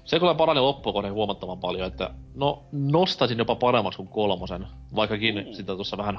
se 0.05 0.19
kyllä 0.19 0.35
parani 0.35 0.61
loppukohden 0.61 1.13
huomattavan 1.13 1.59
paljon, 1.59 1.87
että 1.87 2.11
no 2.35 2.65
nostaisin 2.73 3.39
jopa 3.39 3.55
paremmaksi 3.55 3.97
kuin 3.97 4.09
kolmosen, 4.09 4.67
vaikkakin 4.97 5.55
sitä 5.55 5.75
tuossa 5.75 5.97
vähän 5.97 6.19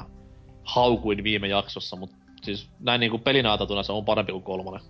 haukuin 0.68 1.24
viime 1.24 1.48
jaksossa, 1.48 1.96
mutta 1.96 2.16
siis 2.42 2.70
näin 2.80 3.00
niinku 3.00 3.18
pelinä 3.18 3.50
ajateltuna 3.52 3.84
se 3.84 3.92
on 3.92 4.06
parempi 4.06 4.32
kuin 4.32 4.44
kolmonen. 4.44 4.82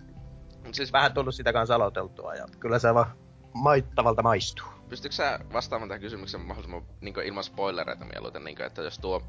Mut 0.64 0.74
siis 0.74 0.92
Vähän 0.92 1.14
tullut 1.14 1.34
sitä 1.34 1.52
kanssa 1.52 1.74
aloiteltua 1.74 2.34
ja 2.34 2.46
kyllä 2.60 2.78
se 2.78 2.94
vaan 2.94 3.16
maittavalta 3.54 4.22
maistuu. 4.22 4.66
pystytkö 4.88 5.16
sä 5.16 5.38
vastaamaan 5.52 5.88
tähän 5.88 6.00
kysymykseen 6.00 6.42
mahdollisimman 6.42 6.82
niin 7.00 7.14
ilman 7.24 7.44
spoilereita 7.44 8.04
mieluiten, 8.04 8.44
niin 8.44 8.56
kuin, 8.56 8.66
että 8.66 8.82
jos 8.82 8.98
tuo 8.98 9.22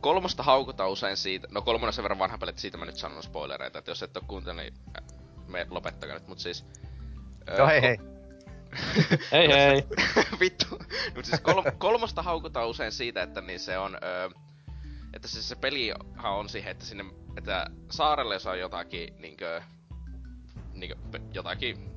kolmosta 0.00 0.42
haukutaan 0.42 0.90
usein 0.90 1.16
siitä, 1.16 1.48
no 1.50 1.62
kolmonen 1.62 1.88
on 1.88 1.92
sen 1.92 2.02
verran 2.02 2.18
vanha 2.18 2.38
peli, 2.38 2.50
että 2.50 2.62
siitä 2.62 2.78
mä 2.78 2.84
nyt 2.84 2.96
sanon 2.96 3.22
spoilereita, 3.22 3.78
että 3.78 3.90
jos 3.90 4.02
et 4.02 4.16
oo 4.16 4.22
kuuntelut, 4.26 4.56
niin 4.56 4.74
äh, 4.98 5.18
me 5.46 5.66
lopettakaa 5.70 6.14
nyt, 6.14 6.28
mut 6.28 6.38
siis... 6.38 6.66
Joo 7.58 7.66
hei 7.66 7.82
hei. 7.82 7.98
Hei 9.32 9.48
hei! 9.48 9.82
Vittu. 10.40 10.66
Mut 11.16 11.24
siis 11.24 11.40
kol- 11.40 11.70
kolmosta 11.78 12.22
haukutaan 12.22 12.68
usein 12.68 12.92
siitä, 12.92 13.22
että 13.22 13.40
niin 13.40 13.60
se 13.60 13.78
on... 13.78 13.98
Öö, 14.02 14.28
että 15.12 15.28
siis 15.28 15.48
se 15.48 15.56
pelihan 15.56 16.32
on 16.32 16.48
siihen, 16.48 16.70
että 16.70 16.84
sinne, 16.84 17.04
että 17.36 17.66
saarelle 17.90 18.38
saa 18.38 18.56
jotakin 18.56 19.14
niinkö, 19.18 19.62
niinkö 20.74 20.96
jotakin, 21.32 21.90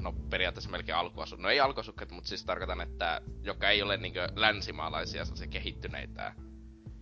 no 0.00 0.12
periaatteessa 0.30 0.70
melkein 0.70 0.98
alkuasu, 0.98 1.36
no 1.36 1.48
ei 1.48 1.60
alkuasukkeita, 1.60 2.14
mutta 2.14 2.28
siis 2.28 2.44
tarkoitan, 2.44 2.80
että 2.80 3.20
joka 3.42 3.70
ei 3.70 3.82
ole 3.82 3.96
niinkö 3.96 4.28
länsimaalaisia, 4.36 5.24
sellaisia 5.24 5.48
kehittyneitä, 5.48 6.32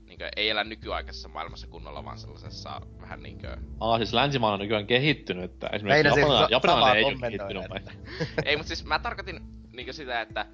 niinkö 0.05 0.29
ei 0.37 0.51
elä 0.51 0.65
nykyaikaisessa 0.65 1.29
maailmassa 1.29 1.67
kunnolla, 1.67 2.05
vaan 2.05 2.19
sellaisessa 2.19 2.81
vähän 3.01 3.23
niinkö, 3.23 3.57
Aa, 3.81 3.99
siis 3.99 4.13
länsimaana 4.13 4.55
on 4.55 4.61
nykyään 4.61 4.87
kehittynyt, 4.87 5.45
että 5.45 5.67
esimerkiksi 5.67 6.21
Japana, 6.21 6.39
sa- 6.39 6.49
japanilainen 6.51 6.99
ei 6.99 7.05
ole 7.05 7.17
kehittynyt 7.21 7.65
ei, 8.45 8.57
mutta 8.57 8.69
siis 8.69 8.85
mä 8.85 8.99
tarkoitin 8.99 9.41
niinkö 9.73 9.93
sitä, 9.93 10.21
että 10.21 10.47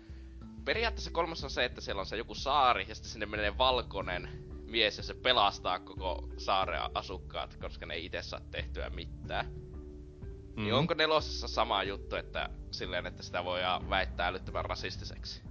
periaatteessa 0.65 1.11
kolmas 1.11 1.45
on 1.45 1.51
se, 1.51 1.65
että 1.65 1.81
siellä 1.81 2.01
on 2.01 2.07
se 2.07 2.17
joku 2.17 2.35
saari 2.35 2.87
ja 2.89 2.95
sitten 2.95 3.11
sinne 3.13 3.27
menee 3.27 3.59
valkoinen 3.59 4.50
mies 4.71 4.97
ja 4.97 5.03
se 5.03 5.15
pelastaa 5.15 5.79
koko 5.79 6.29
saaren 6.37 6.81
asukkaat, 6.95 7.57
koska 7.57 7.87
ne 7.87 7.95
ei 7.95 8.05
itse 8.05 8.23
saa 8.23 8.41
tehtyä 8.51 8.91
mitään. 8.91 9.47
Mm. 9.47 10.63
Niin 10.63 10.75
onko 10.75 10.95
nelosessa 10.95 11.49
sama 11.49 11.83
juttu, 11.83 12.17
että 12.17 12.51
silleen, 12.71 13.07
että 13.07 13.23
sitä 13.23 13.45
voi 13.45 13.61
väittää 13.91 14.27
älyttömän 14.27 14.65
rasistiseksi? 14.65 15.43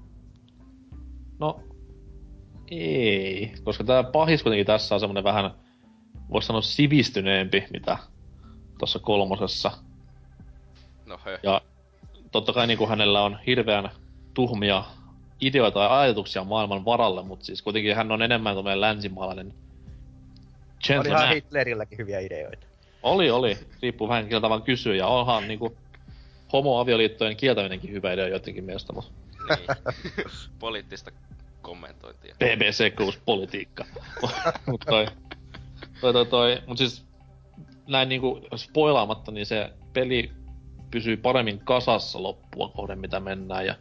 No, 1.39 1.59
ei, 2.71 3.53
koska 3.63 3.83
tää 3.83 4.03
pahis 4.03 4.43
kuitenkin 4.43 4.65
tässä 4.65 4.95
on 4.95 4.99
semmonen 4.99 5.23
vähän, 5.23 5.51
voisi 6.31 6.45
sanoa 6.45 6.61
sivistyneempi, 6.61 7.63
mitä 7.71 7.97
tuossa 8.79 8.99
kolmosessa. 8.99 9.71
No 11.05 11.19
hö. 11.25 11.39
Ja 11.43 11.61
totta 12.31 12.53
kai 12.53 12.67
niinku 12.67 12.87
hänellä 12.87 13.21
on 13.21 13.39
hirveän 13.47 13.89
tuhmia 14.33 14.83
ideoita 15.41 15.83
ja 15.83 15.99
ajatuksia 15.99 16.43
maailman 16.43 16.85
varalle, 16.85 17.23
mutta 17.23 17.45
siis 17.45 17.61
kuitenkin 17.61 17.95
hän 17.95 18.11
on 18.11 18.21
enemmän 18.21 18.55
tämmöinen 18.55 18.81
länsimaalainen 18.81 19.47
Olihan 19.47 21.03
gentleman. 21.03 21.33
Hitlerilläkin 21.33 21.97
hyviä 21.97 22.19
ideoita. 22.19 22.67
Oli, 23.03 23.31
oli. 23.31 23.57
Riippuu 23.81 24.09
vähän 24.09 24.27
keltä 24.27 24.49
vaan 24.49 24.63
kysyy. 24.63 24.95
Ja 24.95 25.07
onhan 25.07 25.47
niinku 25.47 25.75
homoavioliittojen 26.53 27.37
kieltäminenkin 27.37 27.91
hyvä 27.91 28.13
idea 28.13 28.27
jotenkin 28.27 28.63
mielestä, 28.63 28.93
mutta 28.93 29.11
Niin. 29.57 29.67
Poliittista 30.59 31.11
kommentointia. 31.61 32.35
BBC 32.39 32.95
Cruise 32.95 33.19
politiikka. 33.25 33.85
mut 34.67 34.81
toi, 34.85 35.05
toi, 36.01 36.13
toi, 36.13 36.25
toi, 36.25 36.61
mut 36.67 36.77
siis 36.77 37.05
näin 37.87 38.09
niinku 38.09 38.41
spoilaamatta, 38.55 39.31
niin 39.31 39.45
se 39.45 39.73
peli 39.93 40.31
pysyy 40.91 41.17
paremmin 41.17 41.59
kasassa 41.59 42.23
loppua 42.23 42.69
kohden, 42.69 42.99
mitä 42.99 43.19
mennään. 43.19 43.65
Ja 43.65 43.75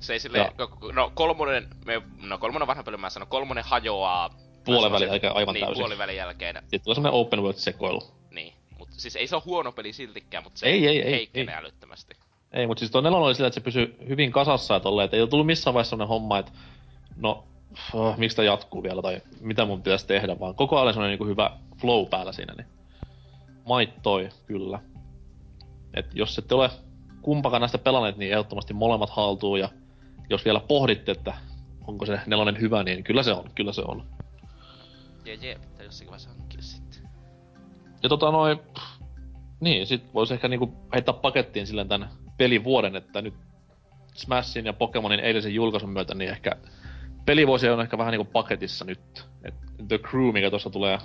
Se 0.00 0.12
ei 0.12 0.20
silleen, 0.20 0.44
Ja- 0.58 0.66
ko- 0.66 0.92
no 0.92 1.12
kolmonen, 1.14 1.68
me, 1.84 2.02
no 2.22 2.38
kolmonen 2.38 2.62
on 2.62 2.66
vanha 2.68 2.82
peli, 2.82 2.96
mä 2.96 3.10
sanon, 3.10 3.28
kolmonen 3.28 3.64
hajoaa. 3.64 4.30
Puolen 4.64 4.92
välin 4.92 5.10
aika- 5.10 5.28
aivan 5.34 5.54
niin, 5.54 5.64
täysin. 5.66 5.80
puolivälin 5.82 6.16
jälkeen. 6.16 6.56
sitten 6.60 6.80
tulee 6.84 6.94
semmonen 6.94 7.20
open 7.20 7.42
world 7.42 7.58
sekoilu. 7.58 8.02
Niin, 8.30 8.52
mutta 8.78 8.94
siis 8.98 9.16
ei 9.16 9.26
se 9.26 9.34
ole 9.36 9.42
huono 9.46 9.72
peli 9.72 9.92
siltikään, 9.92 10.44
mutta 10.44 10.58
se 10.58 10.66
Ei, 10.66 10.86
ei, 10.86 11.02
ei, 11.02 11.12
heikkenee 11.12 11.54
ei. 11.54 11.60
älyttömästi. 11.60 12.16
Ei, 12.52 12.66
mutta 12.66 12.78
siis 12.78 12.90
tuo 12.90 13.00
nelonen 13.00 13.26
oli 13.26 13.34
sillä, 13.34 13.46
että 13.46 13.54
se 13.54 13.64
pysyy 13.64 13.96
hyvin 14.08 14.32
kasassa 14.32 14.74
ja 14.74 14.80
tolleen, 14.80 15.04
että 15.04 15.16
ei 15.16 15.20
ole 15.22 15.28
tullut 15.28 15.46
missään 15.46 15.74
vaiheessa 15.74 15.90
semmonen 15.90 16.08
homma, 16.08 16.38
että 16.38 16.52
no, 17.16 17.44
oh, 17.94 18.16
miksi 18.16 18.36
tää 18.36 18.44
jatkuu 18.44 18.82
vielä 18.82 19.02
tai 19.02 19.22
mitä 19.40 19.64
mun 19.64 19.82
pitäisi 19.82 20.06
tehdä, 20.06 20.40
vaan 20.40 20.54
koko 20.54 20.80
ajan 20.80 20.94
semmonen 20.94 21.10
niinku 21.10 21.26
hyvä 21.26 21.50
flow 21.80 22.06
päällä 22.06 22.32
siinä, 22.32 22.54
niin 22.56 22.66
maittoi 23.64 24.28
kyllä. 24.46 24.78
Et 25.94 26.06
jos 26.14 26.38
ette 26.38 26.54
ole 26.54 26.70
kumpakaan 27.22 27.60
näistä 27.60 27.78
pelanneet, 27.78 28.16
niin 28.16 28.32
ehdottomasti 28.32 28.74
molemmat 28.74 29.10
haltuu 29.10 29.56
ja 29.56 29.68
jos 30.30 30.44
vielä 30.44 30.60
pohditte, 30.60 31.12
että 31.12 31.34
onko 31.86 32.06
se 32.06 32.20
nelonen 32.26 32.60
hyvä, 32.60 32.82
niin 32.82 33.04
kyllä 33.04 33.22
se 33.22 33.32
on, 33.32 33.50
kyllä 33.54 33.72
se 33.72 33.82
on. 33.84 34.06
Jee, 35.24 35.38
jee, 35.42 35.58
pitää 35.58 35.84
jossakin 35.84 36.10
vaiheessa 36.10 36.30
hankkia 36.30 36.62
sitten. 36.62 37.10
Ja 38.02 38.08
tota 38.08 38.30
noin, 38.30 38.58
niin, 39.60 39.86
sit 39.86 40.14
voisi 40.14 40.34
ehkä 40.34 40.48
niinku 40.48 40.72
heittää 40.94 41.14
pakettiin 41.14 41.66
silleen 41.66 41.88
tän 41.88 42.10
pelivuoden, 42.36 42.96
että 42.96 43.22
nyt 43.22 43.34
Smashin 44.14 44.66
ja 44.66 44.72
Pokemonin 44.72 45.20
eilisen 45.20 45.54
julkaisun 45.54 45.90
myötä, 45.90 46.14
niin 46.14 46.30
ehkä 46.30 46.56
pelivuosi 47.26 47.68
on 47.68 47.80
ehkä 47.80 47.98
vähän 47.98 48.12
niinku 48.12 48.32
paketissa 48.32 48.84
nyt. 48.84 49.26
Et 49.44 49.54
The 49.88 49.98
Crew, 49.98 50.32
mikä 50.32 50.50
tuossa 50.50 50.70
tulee 50.70 50.98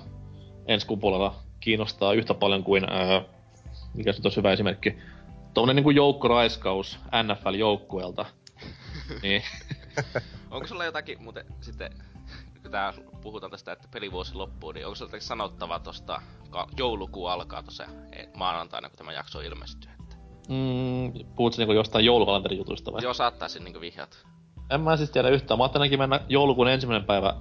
ensi 0.66 0.86
kuun 0.86 1.00
puolella, 1.00 1.34
kiinnostaa 1.60 2.12
yhtä 2.12 2.34
paljon 2.34 2.64
kuin 2.64 2.84
ää, 2.90 3.22
mikä 3.94 4.12
se 4.12 4.20
olisi 4.24 4.36
hyvä 4.36 4.52
esimerkki. 4.52 4.98
Tuommoinen 5.54 5.76
niinku 5.76 5.90
joukkoraiskaus 5.90 6.98
NFL-joukkueelta. 7.22 8.26
niin. 9.22 9.42
Onko 10.50 10.66
sulla 10.66 10.84
jotakin, 10.84 11.22
muuten 11.22 11.46
sitten, 11.60 11.90
kun 12.62 12.70
tää 12.70 12.92
puhutaan 13.22 13.50
tästä, 13.50 13.72
että 13.72 13.88
pelivuosi 13.90 14.34
loppuu, 14.34 14.72
niin 14.72 14.86
onko 14.86 14.94
sulla 14.94 15.08
jotakin 15.08 15.26
sanottavaa 15.26 15.78
tosta, 15.78 16.22
joulukuu 16.76 17.26
alkaa 17.26 17.62
tossa 17.62 17.84
e, 18.12 18.24
maanantaina, 18.34 18.88
kun 18.88 18.98
tämä 18.98 19.12
jakso 19.12 19.40
ilmestyy? 19.40 19.90
Että... 20.00 20.16
Mm, 20.48 21.12
puhutko 21.36 21.58
niinku 21.58 21.72
jostain 21.72 22.04
joulukalenterijutusta 22.04 22.92
vai? 22.92 23.02
Joo, 23.02 23.14
saattaisin 23.14 23.64
niinku 23.64 23.80
vihjat. 23.80 24.26
En 24.70 24.80
mä 24.80 24.96
siis 24.96 25.10
tiedä 25.10 25.28
yhtään. 25.28 25.58
Mä 25.58 25.64
ajattelin 25.64 25.98
mennä 25.98 26.20
joulukuun 26.28 26.68
ensimmäinen 26.68 27.06
päivä 27.06 27.34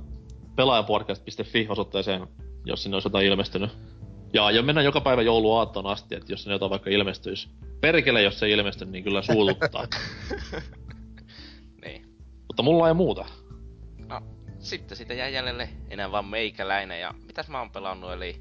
pelaajapodcast.fi 0.55 1.67
osoitteeseen, 1.69 2.27
jos 2.65 2.83
sinne 2.83 2.95
olisi 2.95 3.07
jotain 3.07 3.25
ilmestynyt. 3.25 3.77
Ja 4.33 4.51
jo 4.51 4.63
mennä 4.63 4.81
joka 4.81 5.01
päivä 5.01 5.21
jouluaattoon 5.21 5.87
asti, 5.87 6.15
että 6.15 6.33
jos 6.33 6.43
sinne 6.43 6.55
jotain 6.55 6.69
vaikka 6.69 6.89
ilmestyisi. 6.89 7.49
Perkele, 7.81 8.21
jos 8.21 8.39
se 8.39 8.49
ilmestyy, 8.49 8.87
niin 8.87 9.03
kyllä 9.03 9.21
suututtaa. 9.21 9.87
Mutta 12.55 12.63
mulla 12.63 12.87
ei 12.87 12.93
muuta. 12.93 13.25
No, 14.09 14.21
sitten 14.59 14.97
siitä 14.97 15.13
jää 15.13 15.29
jäljelle 15.29 15.69
enää 15.89 16.11
vaan 16.11 16.25
meikäläinen. 16.25 17.01
Ja 17.01 17.13
mitäs 17.27 17.47
mä 17.47 17.59
oon 17.59 17.71
pelannut, 17.71 18.11
eli... 18.11 18.35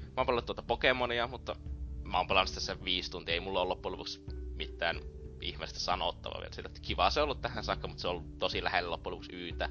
Mä 0.00 0.12
oon 0.16 0.26
pelannut 0.26 0.46
tuota 0.46 0.62
Pokemonia, 0.62 1.26
mutta 1.26 1.56
mä 2.04 2.18
oon 2.18 2.26
pelannut 2.26 2.54
tässä 2.54 2.84
viisi 2.84 3.10
tuntia. 3.10 3.34
Ei 3.34 3.40
mulla 3.40 3.60
ole 3.60 3.68
loppujen 3.68 3.92
lopuksi 3.92 4.24
mitään 4.54 5.00
ihmeellistä 5.40 5.80
sanottavaa 5.80 6.40
vielä 6.40 6.52
siitä, 6.52 6.68
että 6.68 6.80
kiva 6.80 7.10
se 7.10 7.20
on 7.20 7.24
ollut 7.24 7.40
tähän 7.40 7.64
saakka, 7.64 7.88
mutta 7.88 8.00
se 8.00 8.08
on 8.08 8.14
ollut 8.14 8.38
tosi 8.38 8.64
lähellä 8.64 8.90
loppujen 8.90 9.12
lopuksi 9.12 9.36
yytä. 9.36 9.68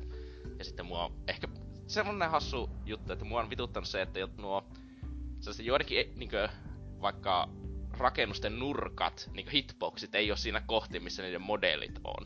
Ja 0.60 0.66
sitten 0.66 0.86
mua 0.86 1.06
on 1.06 1.14
ehkä 1.28 1.48
semmonen 1.88 2.30
hassu 2.30 2.70
juttu, 2.86 3.14
että 3.14 3.26
mua 3.26 3.42
on 3.42 3.50
vituttanut 3.50 3.90
se, 3.90 4.02
että 4.02 4.20
nuo 4.38 4.64
sellaiset 5.40 5.66
joidenkin 5.66 6.00
e, 6.00 6.10
niinkö, 6.16 6.50
vaikka 7.02 7.50
rakennusten 7.92 8.60
nurkat, 8.60 9.30
niin 9.34 9.50
hitboxit 9.50 10.16
ei 10.16 10.32
ole 10.32 10.38
siinä 10.38 10.62
kohti, 10.62 11.00
missä 11.00 11.24
niiden 11.24 11.42
modelit 11.42 12.00
on. 12.04 12.26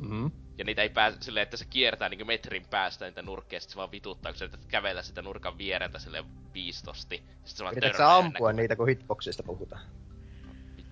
Mm-hmm. 0.00 0.41
Ja 0.58 0.64
niitä 0.64 0.82
ei 0.82 0.88
pääse 0.88 1.16
silleen, 1.20 1.42
että 1.42 1.56
se 1.56 1.64
kiertää 1.64 2.08
niin 2.08 2.26
metrin 2.26 2.66
päästä 2.70 3.04
niitä 3.04 3.22
nurkkeja, 3.22 3.60
sit 3.60 3.70
se 3.70 3.76
vaan 3.76 3.92
vituttaa, 3.92 4.32
kun 4.32 4.38
sä 4.38 4.44
yrität 4.44 4.66
kävellä 4.66 5.02
sitä 5.02 5.22
nurkan 5.22 5.58
viereltä 5.58 5.98
sille 5.98 6.24
viistosti. 6.54 7.22
Sit 7.44 7.56
se 7.56 7.64
vaan 7.64 7.76
Yrität 7.76 7.96
sä 7.96 8.16
ampua 8.16 8.48
näkyy. 8.52 8.62
niitä, 8.62 8.76
kun 8.76 8.88
hitboxista 8.88 9.42
puhutaan? 9.42 9.82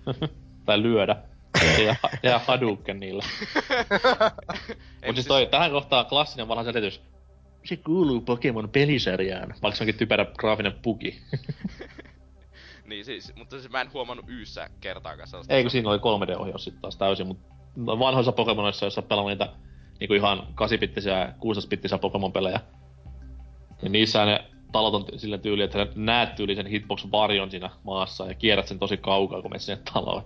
tai 0.65 0.81
lyödä. 0.81 1.15
ja, 1.85 1.95
ja 2.23 2.39
Hadouken 2.39 2.99
niillä. 2.99 3.23
Mut 5.05 5.15
siis 5.15 5.27
toi, 5.27 5.45
tähän 5.45 5.71
kohtaan 5.71 6.05
klassinen 6.05 6.47
vanha 6.47 6.63
selitys. 6.63 7.01
Se 7.65 7.77
kuuluu 7.77 8.21
Pokemon 8.21 8.69
pelisarjaan. 8.69 9.55
Vaikka 9.61 9.77
se 9.77 9.83
onkin 9.83 9.97
typerä 9.97 10.25
graafinen 10.37 10.73
puki. 10.81 11.21
niin 12.85 13.05
siis, 13.05 13.35
mutta 13.35 13.59
siis 13.59 13.71
mä 13.71 13.81
en 13.81 13.93
huomannut 13.93 14.25
yyssä 14.29 14.69
kertaakaan 14.81 15.27
sellaista. 15.27 15.53
Ei 15.53 15.63
kun 15.63 15.71
siinä 15.71 15.89
oli 15.89 15.97
3D-ohjaus 15.97 16.63
sit 16.63 16.81
taas 16.81 16.97
täysin, 16.97 17.27
mut 17.27 17.39
vanhoissa 17.77 18.31
Pokemonissa, 18.31 18.85
joissa 18.85 19.01
pelaa 19.01 19.29
niitä 19.29 19.49
niinku 19.99 20.13
ihan 20.13 20.39
8-bittisiä, 20.39 21.33
16-bittisiä 21.33 21.99
Pokemon-pelejä. 22.01 22.59
Niin 23.81 23.91
niissä 23.91 24.25
ne 24.25 24.45
talot 24.71 24.93
on 24.93 25.19
sillä 25.19 25.37
tyyli, 25.37 25.63
että 25.63 25.87
näet 25.95 26.35
tyylisen 26.35 26.67
hitbox-varjon 26.67 27.51
siinä 27.51 27.69
maassa 27.83 28.25
ja 28.25 28.33
kierrät 28.33 28.67
sen 28.67 28.79
tosi 28.79 28.97
kaukaa, 28.97 29.41
kun 29.41 29.51
menet 29.51 29.61
sinne 29.61 29.83
taloon. 29.93 30.23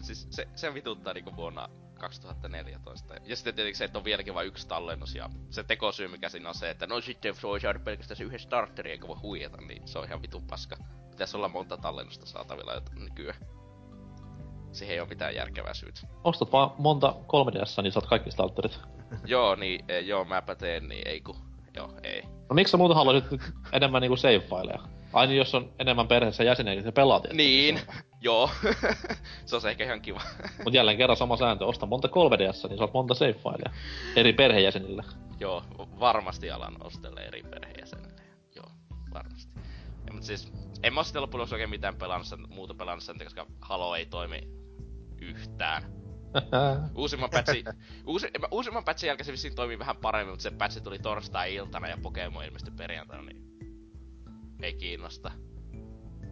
Siis 0.00 0.26
se, 0.30 0.48
se 0.54 0.74
vituttaa 0.74 1.12
niinku 1.12 1.36
vuonna 1.36 1.68
2014. 2.00 3.14
Ja 3.24 3.36
sitten 3.36 3.54
tietenkin 3.54 3.78
se, 3.78 3.84
että 3.84 3.98
on 3.98 4.04
vieläkin 4.04 4.34
vain 4.34 4.48
yksi 4.48 4.68
tallennus 4.68 5.14
ja 5.14 5.30
se 5.50 5.62
tekosyy 5.62 6.08
mikä 6.08 6.28
siinä 6.28 6.48
on 6.48 6.54
se, 6.54 6.70
että 6.70 6.86
no 6.86 7.00
sitten 7.00 7.34
voi 7.42 7.60
saada 7.60 7.78
pelkästään 7.78 8.16
se 8.16 8.24
yhden 8.24 8.40
starterin 8.40 8.92
eikä 8.92 9.08
voi 9.08 9.16
huijata, 9.16 9.60
niin 9.60 9.88
se 9.88 9.98
on 9.98 10.04
ihan 10.04 10.22
vitun 10.22 10.46
paska. 10.46 10.76
Pitäisi 11.10 11.36
olla 11.36 11.48
monta 11.48 11.76
tallennusta 11.76 12.26
saatavilla 12.26 12.82
nykyään. 12.94 13.59
Siihen 14.72 14.94
ei 14.94 15.00
ole 15.00 15.08
mitään 15.08 15.34
järkevää 15.34 15.74
syytä. 15.74 16.00
Ostat 16.24 16.52
vaan 16.52 16.70
monta 16.78 17.14
3DS, 17.22 17.82
niin 17.82 17.92
saat 17.92 18.06
kaikki 18.06 18.30
starterit. 18.30 18.80
joo, 19.26 19.54
niin, 19.54 19.84
e, 19.88 20.00
joo, 20.00 20.24
mäpä 20.24 20.54
teen, 20.54 20.88
niin 20.88 21.08
ei 21.08 21.20
ku. 21.20 21.36
Joo, 21.76 21.90
ei. 22.02 22.22
No 22.22 22.54
miksi 22.54 22.70
sä 22.70 22.76
muuta 22.76 22.94
haluaisit 22.94 23.30
nyt 23.30 23.40
enemmän 23.72 24.02
niinku 24.02 24.16
save-fileja? 24.16 24.88
Aina 25.12 25.32
jos 25.32 25.54
on 25.54 25.72
enemmän 25.78 26.08
perheessä 26.08 26.44
jäseniä, 26.44 26.74
niin 26.74 26.84
se 26.84 26.92
pelaat. 26.92 27.26
Niin, 27.32 27.80
joo. 28.20 28.50
se 29.46 29.56
on 29.56 29.68
ehkä 29.68 29.84
ihan 29.84 30.00
kiva. 30.00 30.20
Mut 30.64 30.74
jälleen 30.74 30.98
kerran 30.98 31.16
sama 31.16 31.36
sääntö. 31.36 31.66
Osta 31.66 31.86
monta 31.86 32.08
3DS, 32.08 32.68
niin 32.68 32.78
saat 32.78 32.92
monta 32.92 33.14
save-filea. 33.14 33.72
Eri 34.16 34.32
perheenjäsenille. 34.32 35.04
Joo, 35.40 35.62
varmasti 36.00 36.50
alan 36.50 36.76
ostelle 36.80 37.20
eri 37.20 37.42
perheenjäsenille. 37.42 38.22
Joo, 38.56 38.66
varmasti. 39.14 39.52
Ja, 40.06 40.12
mutta 40.12 40.26
siis, 40.26 40.52
en 40.82 40.94
mä 40.94 41.02
sitten 41.02 41.22
loppujen 41.22 41.48
oikein 41.52 41.70
mitään 41.70 41.96
pelannut 41.96 42.48
muuta 42.48 42.74
pelannut 42.74 43.04
sen, 43.04 43.18
koska 43.24 43.46
Halo 43.60 43.94
ei 43.94 44.06
toimi 44.06 44.59
yhtään. 45.20 45.82
uusimman 46.94 47.30
patchin, 47.30 47.64
uusi, 48.06 48.28
uusimman 48.50 48.84
patchin 48.84 49.06
jälkeen 49.06 49.24
se 49.24 49.32
vissiin 49.32 49.54
toimii 49.54 49.78
vähän 49.78 49.96
paremmin, 49.96 50.32
mutta 50.32 50.42
se 50.42 50.50
patchi 50.50 50.80
tuli 50.80 50.98
torstai-iltana 50.98 51.88
ja 51.88 51.96
Pokemon 52.02 52.44
ilmestyi 52.44 52.74
perjantaina, 52.76 53.22
niin 53.22 53.42
ei 54.62 54.74
kiinnosta. 54.74 55.32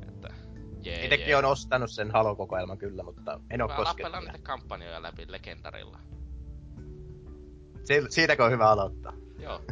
Että, 0.08 0.28
jee, 0.82 1.04
Itsekin 1.04 1.36
on 1.36 1.44
ostanut 1.44 1.90
sen 1.90 2.10
Halo-kokoelman 2.10 2.78
kyllä, 2.78 3.02
mutta 3.02 3.40
en 3.50 3.62
oo 3.62 3.68
koskenut. 3.68 4.12
niitä 4.20 4.38
kampanjoja 4.42 5.02
läpi 5.02 5.24
Legendarilla. 5.28 5.98
Si- 7.84 8.06
siitäkö 8.08 8.44
on 8.44 8.50
hyvä 8.50 8.70
aloittaa? 8.70 9.12
Joo. 9.38 9.60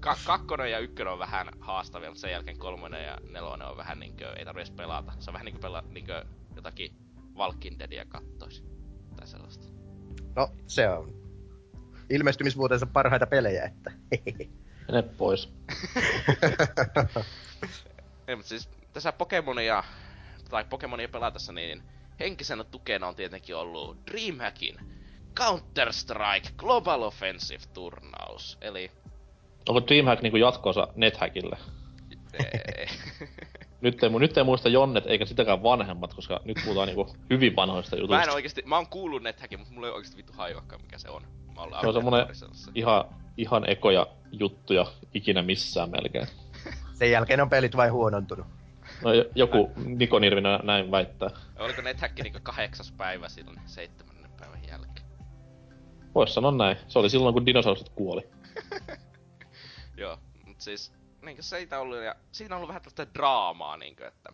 Ka- 0.00 0.16
kakkonen 0.26 0.70
ja 0.70 0.78
ykkönen 0.78 1.12
on 1.12 1.18
vähän 1.18 1.48
haastavia, 1.60 2.08
mutta 2.08 2.20
sen 2.20 2.30
jälkeen 2.30 2.58
kolmonen 2.58 3.04
ja 3.04 3.18
nelonen 3.30 3.68
on 3.68 3.76
vähän 3.76 4.00
niinkö, 4.00 4.32
ei 4.32 4.44
tarvitse 4.44 4.72
pelata. 4.72 5.12
Se 5.18 5.30
on 5.30 5.32
vähän 5.32 5.44
niinkö 5.44 5.60
pelaa 5.60 5.82
niinkö 5.90 6.24
jotakin 6.56 6.92
Walking 7.38 7.78
Deadia 7.78 8.04
kattois. 8.04 8.64
Tai 9.16 9.26
sellaista. 9.26 9.66
No, 10.36 10.50
se 10.66 10.88
on 10.88 11.14
ilmestymisvuotensa 12.10 12.86
parhaita 12.86 13.26
pelejä, 13.26 13.64
että 13.64 13.92
Mene 14.88 15.02
pois. 15.02 15.48
Ei, 18.28 18.36
mutta 18.36 18.48
siis 18.48 18.68
tässä 18.92 19.12
Pokemonia, 19.12 19.84
tai 20.50 20.64
Pokemonia 20.64 21.08
pelatessa, 21.08 21.52
niin 21.52 21.82
henkisenä 22.20 22.64
tukena 22.64 23.06
on 23.08 23.14
tietenkin 23.14 23.56
ollut 23.56 24.06
Dreamhackin 24.10 24.76
Counter-Strike 25.40 26.50
Global 26.56 27.02
Offensive-turnaus. 27.02 28.58
Eli... 28.60 28.90
Onko 29.68 29.86
Dreamhack 29.86 30.22
niinku 30.22 30.36
jatkoosa 30.36 30.88
NetHackille? 30.96 31.56
nyt, 33.80 34.02
ei, 34.02 34.10
nyt 34.10 34.38
ei 34.38 34.44
muista 34.44 34.68
Jonnet 34.68 35.06
eikä 35.06 35.24
sitäkään 35.24 35.62
vanhemmat, 35.62 36.14
koska 36.14 36.40
nyt 36.44 36.56
puhutaan 36.64 36.88
niinku 36.88 37.16
hyvin 37.30 37.56
vanhoista 37.56 37.96
jutuista. 37.96 38.16
Mä 38.16 38.22
en 38.22 38.34
oikeesti, 38.34 38.62
mä 38.66 38.76
oon 38.76 38.86
kuullut 38.86 39.22
NetHackin, 39.22 39.58
mutta 39.58 39.74
mulla 39.74 39.86
ei 39.86 39.92
oikeesti 39.92 40.16
vittu 40.16 40.32
hajuakaan 40.36 40.82
mikä 40.82 40.98
se 40.98 41.08
on. 41.08 41.22
Mä 41.54 41.80
se 41.80 41.86
on 41.86 41.94
semmonen 41.94 42.26
ihan, 42.74 43.04
ihan 43.36 43.70
ekoja 43.70 44.06
juttuja 44.32 44.86
ikinä 45.14 45.42
missään 45.42 45.90
melkein. 45.90 46.26
Sen 46.92 47.10
jälkeen 47.10 47.40
on 47.40 47.50
pelit 47.50 47.76
vain 47.76 47.92
huonontunut. 47.92 48.46
No 49.02 49.10
joku 49.34 49.70
Niko 49.84 50.18
Nirvinä 50.18 50.60
näin 50.62 50.90
väittää. 50.90 51.30
Oliko 51.58 51.82
NetHack 51.82 52.22
niinku 52.22 52.38
kahdeksas 52.42 52.92
päivä 52.92 53.28
silloin 53.28 53.60
seitsemännen 53.66 54.30
päivän 54.40 54.60
jälkeen? 54.68 55.06
Vois 56.14 56.34
sanoa 56.34 56.52
näin. 56.52 56.76
Se 56.88 56.98
oli 56.98 57.10
silloin 57.10 57.32
kun 57.32 57.46
dinosaurukset 57.46 57.88
kuoli. 57.88 58.28
Joo, 59.96 60.18
mut 60.46 60.60
siis 60.60 60.92
niinkö 61.28 61.42
se 61.42 61.68
ollut 61.78 61.98
ja 61.98 62.14
siinä 62.32 62.54
on 62.54 62.56
ollut 62.56 62.68
vähän 62.68 62.82
tällaista 62.82 63.14
draamaa 63.14 63.76
niinkö, 63.76 64.08
että 64.08 64.32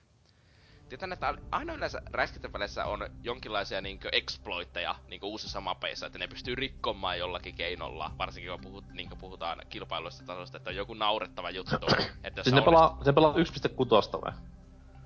Tietän, 0.89 1.13
että 1.13 1.35
aina 1.51 1.73
yleensä 1.73 2.03
räiskintäpeleissä 2.13 2.85
on 2.85 3.11
jonkinlaisia 3.23 3.81
niinkö 3.81 4.09
exploitteja 4.13 4.95
niinkö 5.09 5.27
uusissa 5.27 5.61
mapeissa, 5.61 6.07
että 6.07 6.19
ne 6.19 6.29
pystyy 6.29 6.55
rikkomaan 6.55 7.19
jollakin 7.19 7.55
keinolla, 7.55 8.11
varsinkin 8.19 8.51
kun 8.51 8.61
puhut, 8.61 8.85
niinkö 8.93 9.17
puhutaan 9.17 9.63
kilpailuista 9.69 10.25
tasosta, 10.25 10.57
että 10.57 10.71
on 10.71 10.77
joku 10.77 10.95
naurettava 10.95 11.51
juttu. 11.51 11.77
että 12.25 12.43
siis 12.43 12.55
ne 12.55 12.63
pelaa, 12.63 12.99
se 13.05 13.13
pelaa 13.13 13.33
1.6 13.33 14.23
vai? 14.25 14.33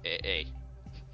Ei, 0.05 0.19
ei. 0.23 0.49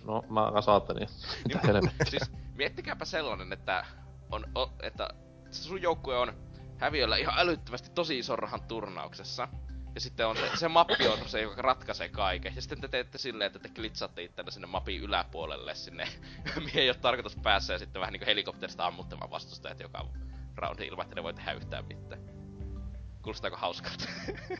No, 0.04 0.24
mä 0.28 0.52
niin. 0.94 1.08
Mitä 1.48 1.60
Siis 2.10 2.30
miettikääpä 2.54 3.04
sellainen, 3.04 3.52
että 3.52 3.86
on, 4.30 4.44
o, 4.54 4.72
että 4.82 5.08
sun 5.50 5.82
joukkue 5.82 6.18
on 6.18 6.32
häviöllä 6.78 7.16
ihan 7.16 7.34
älyttömästi 7.38 7.90
tosi 7.90 8.18
ison 8.18 8.38
rahan 8.38 8.62
turnauksessa. 8.62 9.48
Ja 9.94 10.00
sitten 10.00 10.26
on 10.26 10.36
se, 10.36 10.50
se 10.54 10.68
mappi 10.68 11.08
on 11.08 11.18
se, 11.28 11.40
joka 11.40 11.62
ratkaisee 11.62 12.08
kaiken. 12.08 12.54
Ja 12.54 12.62
sitten 12.62 12.80
te 12.80 12.88
teette 12.88 13.18
silleen, 13.18 13.46
että 13.46 13.58
te 13.58 13.68
glitsatte 13.68 14.22
ittenne 14.22 14.50
sinne 14.50 14.66
mapin 14.66 15.00
yläpuolelle 15.00 15.74
sinne, 15.74 16.08
mihin 16.64 16.82
ei 16.82 16.88
ole 16.88 16.96
tarkoitus 16.96 17.36
päässä. 17.36 17.72
Ja 17.72 17.78
sitten 17.78 18.00
vähän 18.00 18.12
niinku 18.12 18.26
helikopterista 18.26 18.86
ammutte 18.86 19.20
vaan 19.20 19.30
vastustajat 19.30 19.80
joka 19.80 20.06
roundi 20.56 20.86
ilman, 20.86 21.04
että 21.04 21.14
ne 21.14 21.22
voi 21.22 21.34
tehdä 21.34 21.52
yhtään 21.52 21.84
mitään. 21.84 22.20
Kuulostaako 23.22 23.56
hauskalta? 23.56 24.04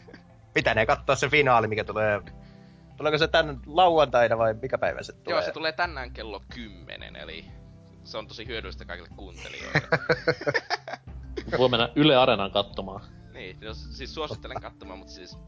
ne 0.74 0.86
katsoa 0.86 1.16
se 1.16 1.28
finaali, 1.28 1.68
mikä 1.68 1.84
tulee... 1.84 2.22
Tuleeko 2.96 3.18
se 3.18 3.28
tän 3.28 3.60
lauantaina 3.66 4.38
vai 4.38 4.54
mikä 4.62 4.78
päivä 4.78 5.02
se 5.02 5.12
tulee? 5.12 5.38
Joo, 5.38 5.42
se 5.42 5.52
tulee 5.52 5.72
tänään 5.72 6.10
kello 6.10 6.42
10, 6.54 7.16
eli 7.16 7.44
se 8.04 8.18
on 8.18 8.26
tosi 8.26 8.46
hyödyllistä 8.46 8.84
kaikille 8.84 9.10
kuuntelijoille. 9.16 9.80
Voi 11.58 11.68
mennä 11.68 11.88
Yle 11.94 12.16
Areenaan 12.16 12.50
katsomaan. 12.50 13.00
Niin, 13.44 13.56
jos, 13.60 13.96
siis 13.96 14.14
suosittelen 14.14 14.60
katsomaan, 14.60 14.98
mutta 14.98 15.14
siis 15.14 15.38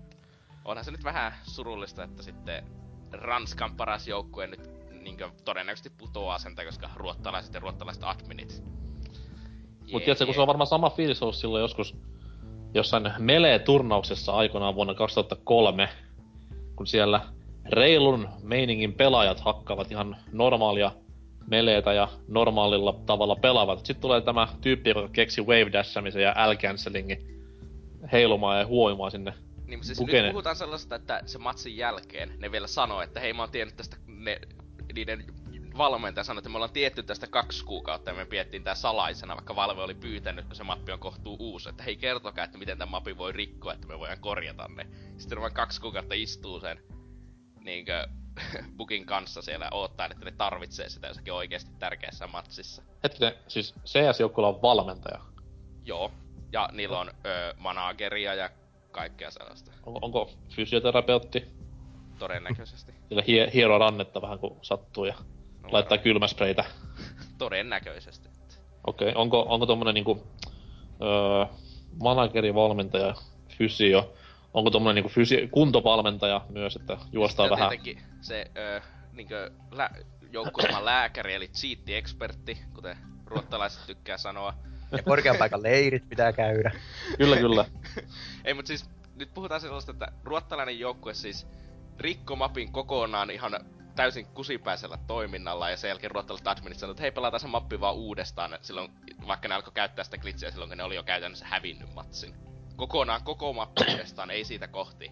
onhan 0.65 0.85
se 0.85 0.91
nyt 0.91 1.05
vähän 1.05 1.33
surullista, 1.43 2.05
että 2.05 2.23
sitten 2.23 2.65
Ranskan 3.13 3.77
paras 3.77 4.09
joukkue 4.09 4.47
nyt 4.47 4.71
niinkö 5.01 5.31
todennäköisesti 5.45 5.91
putoaa 5.99 6.39
sen, 6.39 6.55
koska 6.67 6.91
ruottalaiset 6.97 7.55
ja 7.55 7.61
ruottalaiset 7.61 8.05
adminit. 8.05 8.63
Mut 9.93 10.05
tiedätkö, 10.05 10.25
kun 10.25 10.35
se 10.35 10.41
on 10.41 10.47
varmaan 10.47 10.67
sama 10.67 10.91
fiilis 10.91 11.23
ollut 11.23 11.37
silloin 11.37 11.61
joskus 11.61 11.97
jossain 12.75 13.13
Melee-turnauksessa 13.19 14.33
aikoinaan 14.33 14.75
vuonna 14.75 14.95
2003, 14.95 15.89
kun 16.77 16.87
siellä 16.87 17.21
reilun 17.69 18.29
meiningin 18.43 18.93
pelaajat 18.93 19.41
hakkaavat 19.41 19.91
ihan 19.91 20.17
normaalia 20.33 20.93
meleetä 21.47 21.93
ja 21.93 22.09
normaalilla 22.29 23.01
tavalla 23.07 23.37
pelaavat. 23.37 23.79
Sitten 23.79 24.03
tulee 24.03 24.21
tämä 24.21 24.49
tyyppi, 24.61 24.91
joka 24.91 25.09
keksi 25.09 25.41
wave 25.41 25.73
dashamisen 25.73 26.23
ja 26.23 26.31
L-cancellingin 26.31 27.36
heilumaan 28.13 28.59
ja 28.59 28.67
huoimaan 28.67 29.11
sinne 29.11 29.35
Niin, 29.67 29.79
mutta 29.79 29.87
siis 29.87 30.01
nyt 30.01 30.31
puhutaan 30.31 30.57
sellaista, 30.57 30.95
että 30.95 31.23
se 31.27 31.39
matsin 31.39 31.77
jälkeen 31.77 32.33
ne 32.39 32.53
vielä 32.53 32.67
sanoo, 32.67 33.03
että 33.03 33.21
hei 33.21 33.33
mä 33.33 33.43
oon 33.43 33.51
tiennyt 33.51 33.77
tästä, 33.77 33.97
ne, 34.07 34.41
niiden 34.95 35.25
valmentaja 35.79 36.25
sanoi, 36.25 36.39
että 36.39 36.51
me 36.51 36.57
ollaan 36.57 36.73
tietty 36.73 37.03
tästä 37.03 37.27
kaksi 37.27 37.65
kuukautta 37.65 38.11
ja 38.11 38.17
me 38.17 38.25
piettiin 38.25 38.65
tää 38.65 38.75
salaisena, 38.75 39.37
vaikka 39.37 39.57
Valve 39.57 39.83
oli 39.83 39.95
pyytänyt, 39.95 40.45
kun 40.45 40.57
se 40.57 40.65
mappi 40.65 40.93
on 40.93 40.99
kohtuu 40.99 41.37
uusi, 41.41 41.69
että 41.69 41.83
hei 41.83 41.97
kertokaa, 41.97 42.45
että 42.45 42.59
miten 42.59 42.79
tämä 42.79 42.91
mappi 42.91 43.19
voi 43.19 43.33
rikkoa, 43.33 43.73
että 43.73 43.89
me 43.89 43.99
voidaan 43.99 44.21
korjata 44.21 44.69
ne. 44.69 44.87
Sitten 45.19 45.41
vaan 45.41 45.53
kaksi 45.53 45.81
kuukautta 45.81 46.15
istuu 46.15 46.61
sen 46.61 46.79
niinkö 47.65 48.09
bukin 48.77 49.07
kanssa 49.07 49.43
siellä 49.43 49.65
ja 49.65 49.71
odottaa, 49.73 50.07
että 50.07 50.25
ne 50.25 50.33
tarvitsee 50.33 50.89
sitä 50.89 51.07
jossakin 51.07 51.33
oikeasti 51.33 51.71
tärkeässä 51.79 52.27
matsissa. 52.27 52.83
Hetkinen, 53.05 53.33
siis 53.49 53.75
CS-joukkueella 53.85 54.49
on 54.49 54.63
valmentaja. 54.63 55.21
Joo. 55.85 56.13
Ja 56.57 56.69
niillä 56.73 56.99
on 57.01 57.11
ö, 57.27 57.55
manageria 57.59 58.35
ja 58.35 58.51
kaikkea 58.91 59.31
sellaista. 59.31 59.73
Onko, 59.87 59.99
onko 60.03 60.31
fysioterapeutti? 60.49 61.45
Todennäköisesti. 62.19 62.93
Sillä 63.09 63.23
hie, 63.27 63.51
hiero 63.55 63.79
rannetta 63.79 64.23
vähän 64.23 64.39
kun 64.39 64.59
sattuu 64.63 65.05
ja 65.05 65.15
No, 65.63 65.69
laittaa 65.73 65.99
kylmäspreitä. 65.99 66.65
Todennäköisesti. 67.39 68.29
Okei, 68.87 69.09
okay. 69.09 69.21
onko, 69.23 69.47
onko 69.49 69.67
tommonen 69.67 69.95
niinku 69.95 70.27
öö, 71.03 71.47
manageri, 72.03 72.55
valmentaja, 72.55 73.15
fysio, 73.59 74.15
onko 74.55 74.71
tommonen 74.71 74.95
niinku 74.95 75.21
fysi- 75.21 75.49
kuntovalmentaja 75.51 76.41
myös, 76.49 76.77
että 76.77 76.99
juostaan 77.13 77.49
Sitten 77.49 77.59
vähän? 77.59 77.69
tietenkin 77.71 78.03
se 78.21 78.51
ö, 78.57 78.81
niinkö 79.13 79.51
lä- 79.71 79.91
joukkueelman 80.33 80.85
lääkäri, 80.85 81.35
eli 81.35 81.47
cheat-ekspertti, 81.47 82.59
kuten 82.75 82.97
ruottalaiset 83.27 83.87
tykkää 83.87 84.17
sanoa. 84.17 84.55
Ja 84.93 85.03
korkean 85.03 85.37
paikan 85.37 85.63
leirit 85.63 86.09
pitää 86.09 86.33
käydä. 86.33 86.71
Kyllä, 87.19 87.37
kyllä. 87.37 87.65
Ei, 88.45 88.55
mutta 88.55 88.69
siis 88.69 88.91
nyt 89.15 89.35
puhutaan 89.35 89.61
sellaista, 89.61 89.93
että 89.93 90.13
ruottalainen 90.25 90.79
joukkue 90.79 91.15
siis 91.15 91.47
rikko 91.99 92.37
mapin 92.37 92.73
kokonaan 92.73 93.31
ihan 93.31 93.53
täysin 93.95 94.27
kusipäisellä 94.27 94.99
toiminnalla 95.07 95.71
ja 95.71 95.77
sen 95.77 95.89
jälkeen 95.89 96.11
ruottalaiset 96.11 96.49
adminit 96.49 96.79
sanoivat, 96.79 96.95
että 96.95 97.03
hei 97.03 97.11
pelataan 97.11 97.41
se 97.41 97.47
mappi 97.47 97.81
vaan 97.81 97.95
uudestaan, 97.95 98.59
silloin, 98.63 98.91
vaikka 99.27 99.49
ne 99.49 99.55
alkoi 99.55 99.73
käyttää 99.73 100.05
sitä 100.05 100.19
glitchiä 100.19 100.51
silloin, 100.51 100.71
kun 100.71 100.79
ne 100.79 100.85
oli 100.85 100.95
jo 100.95 101.03
käytännössä 101.03 101.47
hävinnyt 101.47 101.95
matsin. 101.95 102.35
Kokonaan 102.77 103.23
koko 103.25 103.53
mappi 103.53 103.85
uudestaan, 103.91 104.31
ei 104.31 104.45
siitä 104.45 104.69
kohti. 104.69 105.11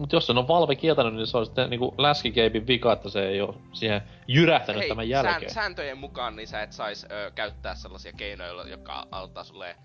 Mut 0.00 0.12
jos 0.12 0.26
sen 0.26 0.38
on 0.38 0.48
Valve 0.48 0.74
kieltänyt, 0.76 1.14
niin 1.14 1.26
se 1.26 1.36
on 1.36 1.46
sitten 1.46 1.70
niinku 1.70 1.94
läskikeipin 1.98 2.66
vika, 2.66 2.92
että 2.92 3.08
se 3.08 3.28
ei 3.28 3.40
oo 3.40 3.60
siihen 3.72 4.02
jyrähtänyt 4.28 4.88
tämän 4.88 5.08
jälkeen. 5.08 5.52
sääntöjen 5.52 5.98
mukaan 5.98 6.36
niin 6.36 6.48
sä 6.48 6.62
et 6.62 6.72
sais 6.72 7.06
ö, 7.10 7.30
käyttää 7.34 7.74
sellaisia 7.74 8.12
keinoja, 8.12 8.68
jotka 8.68 9.06
antaa 9.10 9.44
sulle 9.44 9.76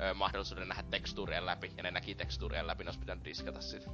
ö, 0.00 0.14
mahdollisuuden 0.14 0.68
nähdä 0.68 0.82
tekstuurien 0.90 1.46
läpi, 1.46 1.72
ja 1.76 1.82
ne 1.82 1.90
näki 1.90 2.14
tekstuurien 2.14 2.66
läpi, 2.66 2.84
ne 2.84 2.88
olisi 2.88 3.00
pitänyt 3.00 3.24
diskata 3.24 3.60
siitä. 3.60 3.90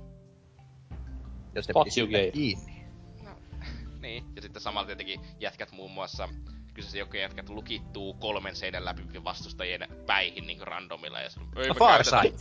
Jos 1.54 1.68
ne 1.68 1.72
Fuck 1.72 1.98
you, 1.98 2.08
kiinni. 2.32 2.88
Niin, 4.00 4.24
ja 4.36 4.42
sitten 4.42 4.62
samalla 4.62 4.86
tietenkin 4.86 5.20
jätkät 5.40 5.72
muun 5.72 5.90
muassa, 5.90 6.28
kyseessä 6.74 6.98
joku 6.98 7.16
jätkät 7.16 7.48
lukittuu 7.48 8.14
kolmen 8.14 8.56
seinän 8.56 8.84
läpi 8.84 9.02
vastustajien 9.24 9.88
päihin 10.06 10.46
niin 10.46 10.66
randomilla 10.66 11.20
ja 11.20 11.30
sanoo, 11.30 11.48
ei 11.56 11.68
No 11.68 11.74
me 11.74 11.78
Farsight. 11.78 12.40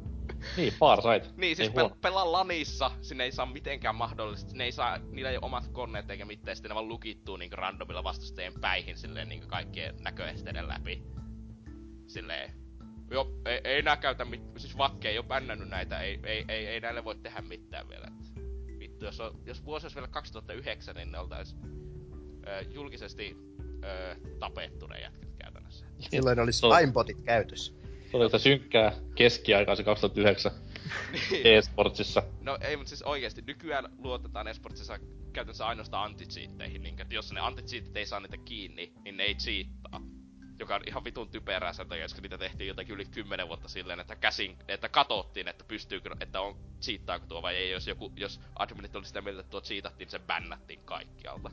Niin, 0.56 0.72
Farsight. 0.72 1.36
Niin, 1.36 1.56
siis 1.56 1.68
pel- 1.70 1.96
pelaa 2.00 2.32
lanissa, 2.32 2.90
sinne 3.00 3.24
ei 3.24 3.32
saa 3.32 3.46
mitenkään 3.46 3.94
mahdollisesti, 3.94 4.58
ne 4.58 4.64
ei 4.64 4.72
saa, 4.72 4.98
niillä 4.98 5.30
ei 5.30 5.36
ole 5.36 5.44
omat 5.44 5.68
koneet 5.68 6.10
eikä 6.10 6.24
mitään, 6.24 6.56
sitten 6.56 6.68
ne 6.68 6.74
vaan 6.74 6.88
lukittuu 6.88 7.36
niin 7.36 7.52
randomilla 7.52 8.04
vastustajien 8.04 8.60
päihin 8.60 8.96
silleen 8.98 9.28
niin 9.28 9.48
kaikkien 9.48 9.94
näköesteiden 10.00 10.68
läpi. 10.68 11.02
Silleen, 12.06 12.52
joo, 13.10 13.28
ei, 13.46 13.60
ei 13.64 13.82
nää 13.82 13.96
käytä 13.96 14.24
mit, 14.24 14.40
siis 14.56 14.78
Vakke 14.78 15.08
ei 15.08 15.18
oo 15.18 15.24
bännännyt 15.24 15.68
näitä, 15.68 16.00
ei, 16.00 16.20
ei, 16.24 16.44
ei, 16.48 16.66
ei 16.66 16.80
näille 16.80 17.04
voi 17.04 17.14
tehdä 17.16 17.40
mitään 17.40 17.88
vielä. 17.88 18.06
Et, 18.20 18.42
vittu, 18.78 19.04
jos, 19.04 19.20
on, 19.20 19.40
jos 19.46 19.64
vuosi 19.64 19.84
olisi 19.86 19.94
vielä 19.96 20.08
2009, 20.08 20.94
niin 20.96 21.12
ne 21.12 21.18
oltais 21.18 21.56
ö, 22.46 22.60
julkisesti 22.70 23.36
ö, 23.84 24.16
tapettu 24.38 24.86
ne 24.86 25.00
jätkät 25.00 25.30
käytännössä. 25.38 25.86
Silloin 26.10 26.40
olisi 26.40 26.58
Se 26.58 26.66
on- 26.66 26.72
aimbotit 28.06 28.30
käytössä. 28.30 28.38
Se 28.38 28.42
synkkää 28.42 28.92
keskiaikaa 29.14 29.76
se 29.76 29.82
2009 29.84 30.52
Niin. 31.30 31.46
e-sportsissa. 31.46 32.22
No 32.40 32.58
ei, 32.60 32.76
mutta 32.76 32.88
siis 32.88 33.02
oikeesti 33.02 33.42
nykyään 33.46 33.84
luotetaan 33.98 34.48
esportsissa 34.48 34.98
käytännössä 35.32 35.66
ainoastaan 35.66 36.04
anti-cheatteihin, 36.04 36.82
niin 36.82 37.00
että 37.00 37.14
jos 37.14 37.32
ne 37.32 37.40
anti 37.40 37.62
ei 37.94 38.06
saa 38.06 38.20
niitä 38.20 38.36
kiinni, 38.36 38.92
niin 39.04 39.16
ne 39.16 39.22
ei 39.22 39.34
cheattaa. 39.34 40.00
Joka 40.58 40.74
on 40.74 40.82
ihan 40.86 41.04
vitun 41.04 41.28
typerää 41.30 41.72
sen 41.72 41.88
takia, 41.88 42.04
koska 42.04 42.20
niitä 42.20 42.38
tehtiin 42.38 42.68
jotakin 42.68 42.94
yli 42.94 43.04
10 43.04 43.48
vuotta 43.48 43.68
silleen, 43.68 44.00
että 44.00 44.16
käsin, 44.16 44.56
että 44.68 44.88
katottiin, 44.88 45.48
että 45.48 45.64
pystyykö, 45.64 46.16
että 46.20 46.40
on 46.40 46.56
cheattaako 46.80 47.26
tuo 47.26 47.42
vai 47.42 47.56
ei. 47.56 47.70
Jos 47.70 47.86
joku, 47.86 48.12
jos 48.16 48.40
adminit 48.58 48.96
oli 48.96 49.06
sitä 49.06 49.20
mieltä, 49.20 49.40
että 49.40 49.50
tuo 49.50 49.60
cheatattiin, 49.60 50.10
se 50.10 50.18
bännättiin 50.18 50.80
kaikkialta. 50.84 51.50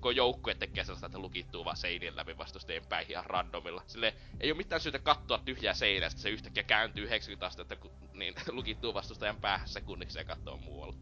Koko 0.00 0.10
joukkue 0.10 0.54
tekee 0.54 0.84
sellaista, 0.84 1.06
että 1.06 1.18
lukittuu 1.18 1.64
vaan 1.64 1.76
seinien 1.76 2.16
läpi 2.16 2.38
vastustajien 2.38 2.86
päihin 2.88 3.10
ihan 3.10 3.26
randomilla. 3.26 3.82
Sille 3.86 4.14
ei 4.40 4.50
ole 4.50 4.56
mitään 4.56 4.80
syytä 4.80 4.98
katsoa 4.98 5.38
tyhjää 5.38 5.74
seinää, 5.74 6.06
että 6.06 6.20
se 6.20 6.30
yhtäkkiä 6.30 6.62
kääntyy 6.62 7.04
90 7.04 7.46
astetta, 7.46 7.76
kun, 7.76 7.90
niin 8.12 8.34
lukittuu 8.52 8.94
vastustajan 8.94 9.36
päähän 9.36 9.68
sekunniksi 9.68 10.18
ja 10.18 10.24
katsoo 10.24 10.56
muualle. 10.56 10.96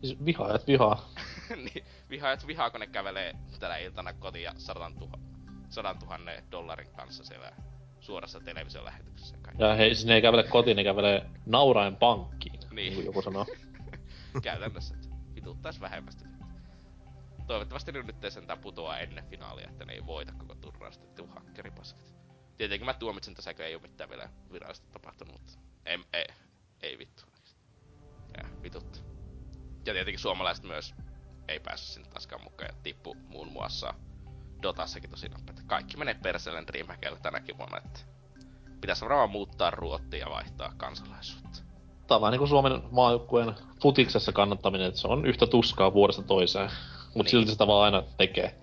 Siis 0.00 0.24
vihaajat 0.24 0.66
vihaa. 0.66 1.10
niin, 1.64 1.84
vihaajat 2.10 2.46
vihaa, 2.46 2.70
kun 2.70 2.80
ne 2.80 2.86
kävelee 2.86 3.34
tänä 3.60 3.76
iltana 3.76 4.12
kotiin 4.12 4.42
ja 4.42 4.52
sadan, 4.58 4.98
tuha, 4.98 5.18
sadan 5.68 5.98
tuhannen 5.98 6.44
dollarin 6.50 6.90
kanssa 6.96 7.24
siellä 7.24 7.52
suorassa 8.00 8.40
televisiolähetyksessä. 8.40 9.36
Kaikki. 9.42 9.62
Ja 9.62 9.74
he, 9.74 9.84
siis 9.84 10.06
ne 10.06 10.14
ei 10.14 10.22
kävele 10.22 10.42
kotiin, 10.42 10.76
ne 10.76 10.84
kävelee 10.84 11.26
nauraen 11.46 11.96
pankkiin, 11.96 12.60
niin. 12.60 12.74
Niin. 12.74 12.94
kuin 12.94 13.06
joku 13.06 13.22
sanoo. 13.22 13.46
Käytännössä, 14.42 14.94
että 14.94 15.08
vituttais 15.34 15.80
vähemmästi. 15.80 16.33
Toivottavasti 17.46 17.92
ne 17.92 18.02
nyt 18.02 18.16
sentään 18.28 18.58
putoa 18.58 18.98
ennen 18.98 19.26
finaalia, 19.26 19.68
että 19.70 19.84
ne 19.84 19.92
ei 19.92 20.06
voita 20.06 20.32
koko 20.38 20.54
turnausta, 20.54 21.06
tuu 21.06 21.26
hakkeripaskat. 21.26 22.14
Tietenkin 22.56 22.86
mä 22.86 22.94
tuomitsen 22.94 23.34
tässä, 23.34 23.54
kun 23.54 23.64
ei 23.64 23.74
oo 23.74 23.80
mitään 23.80 24.10
vielä 24.10 24.28
virallisesti 24.52 24.92
tapahtunut, 24.92 25.32
mutta 25.32 25.52
ei, 25.86 25.98
ei, 26.12 26.26
ei 26.82 26.98
vittu. 26.98 27.22
Ja 28.36 28.48
vituttaa. 28.62 29.02
Ja 29.86 29.92
tietenkin 29.92 30.18
suomalaiset 30.18 30.64
myös 30.64 30.94
ei 31.48 31.60
päässyt 31.60 31.88
sinne 31.88 32.08
taaskaan 32.08 32.44
mukaan 32.44 32.70
ja 32.72 32.82
tippu 32.82 33.16
muun 33.28 33.52
muassa 33.52 33.94
Dotassakin 34.62 35.10
tosi 35.10 35.28
nopeasti. 35.28 35.62
Kaikki 35.66 35.96
menee 35.96 36.14
perseellen 36.14 36.66
Dreamhackilla 36.66 37.16
tänäkin 37.22 37.58
vuonna, 37.58 37.78
että 37.78 38.00
pitäisi 38.80 39.04
varmaan 39.04 39.30
muuttaa 39.30 39.70
ruottia 39.70 40.20
ja 40.20 40.30
vaihtaa 40.30 40.72
kansalaisuutta. 40.76 41.58
Tää 42.06 42.16
on 42.16 42.20
vähän 42.20 42.32
niinku 42.32 42.46
Suomen 42.46 42.82
maajoukkueen 42.90 43.54
futiksessa 43.82 44.32
kannattaminen, 44.32 44.86
että 44.86 45.00
se 45.00 45.08
on 45.08 45.26
yhtä 45.26 45.46
tuskaa 45.46 45.92
vuodesta 45.92 46.22
toiseen. 46.22 46.70
Mut 47.14 47.24
Niin. 47.24 47.30
silti 47.30 47.50
sitä 47.50 47.66
vaan 47.66 47.84
aina 47.84 48.06
tekee. 48.16 48.54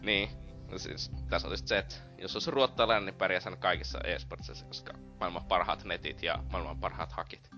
Niin, 0.00 0.28
no 0.70 0.78
siis 0.78 1.10
tässä 1.30 1.48
olisi 1.48 1.66
se, 1.66 1.78
että 1.78 1.94
jos 2.18 2.36
olisi 2.36 2.50
ruottalainen, 2.50 3.06
niin 3.06 3.14
aina 3.44 3.56
kaikissa 3.56 4.00
e-sportsissa, 4.04 4.66
koska 4.66 4.92
maailman 5.20 5.44
parhaat 5.44 5.84
netit 5.84 6.22
ja 6.22 6.38
maailman 6.52 6.80
parhaat 6.80 7.12
hakit. 7.12 7.50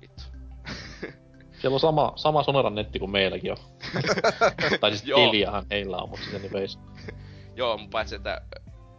Vittu. 0.00 0.22
Siellä 1.60 1.74
on 1.74 1.80
sama, 1.80 2.12
sama 2.16 2.42
Sonoran 2.42 2.74
netti 2.74 2.98
kuin 2.98 3.10
meilläkin 3.10 3.52
on. 3.52 3.58
tai 4.80 4.90
siis 4.90 5.04
Joo. 5.04 5.26
Teliahan 5.26 5.66
heillä 5.70 5.96
on, 5.96 6.08
mutta 6.08 6.24
siis 6.24 6.36
anyways. 6.36 6.78
Joo, 7.56 7.78
mutta 7.78 7.92
paitsi 7.92 8.14
että 8.14 8.42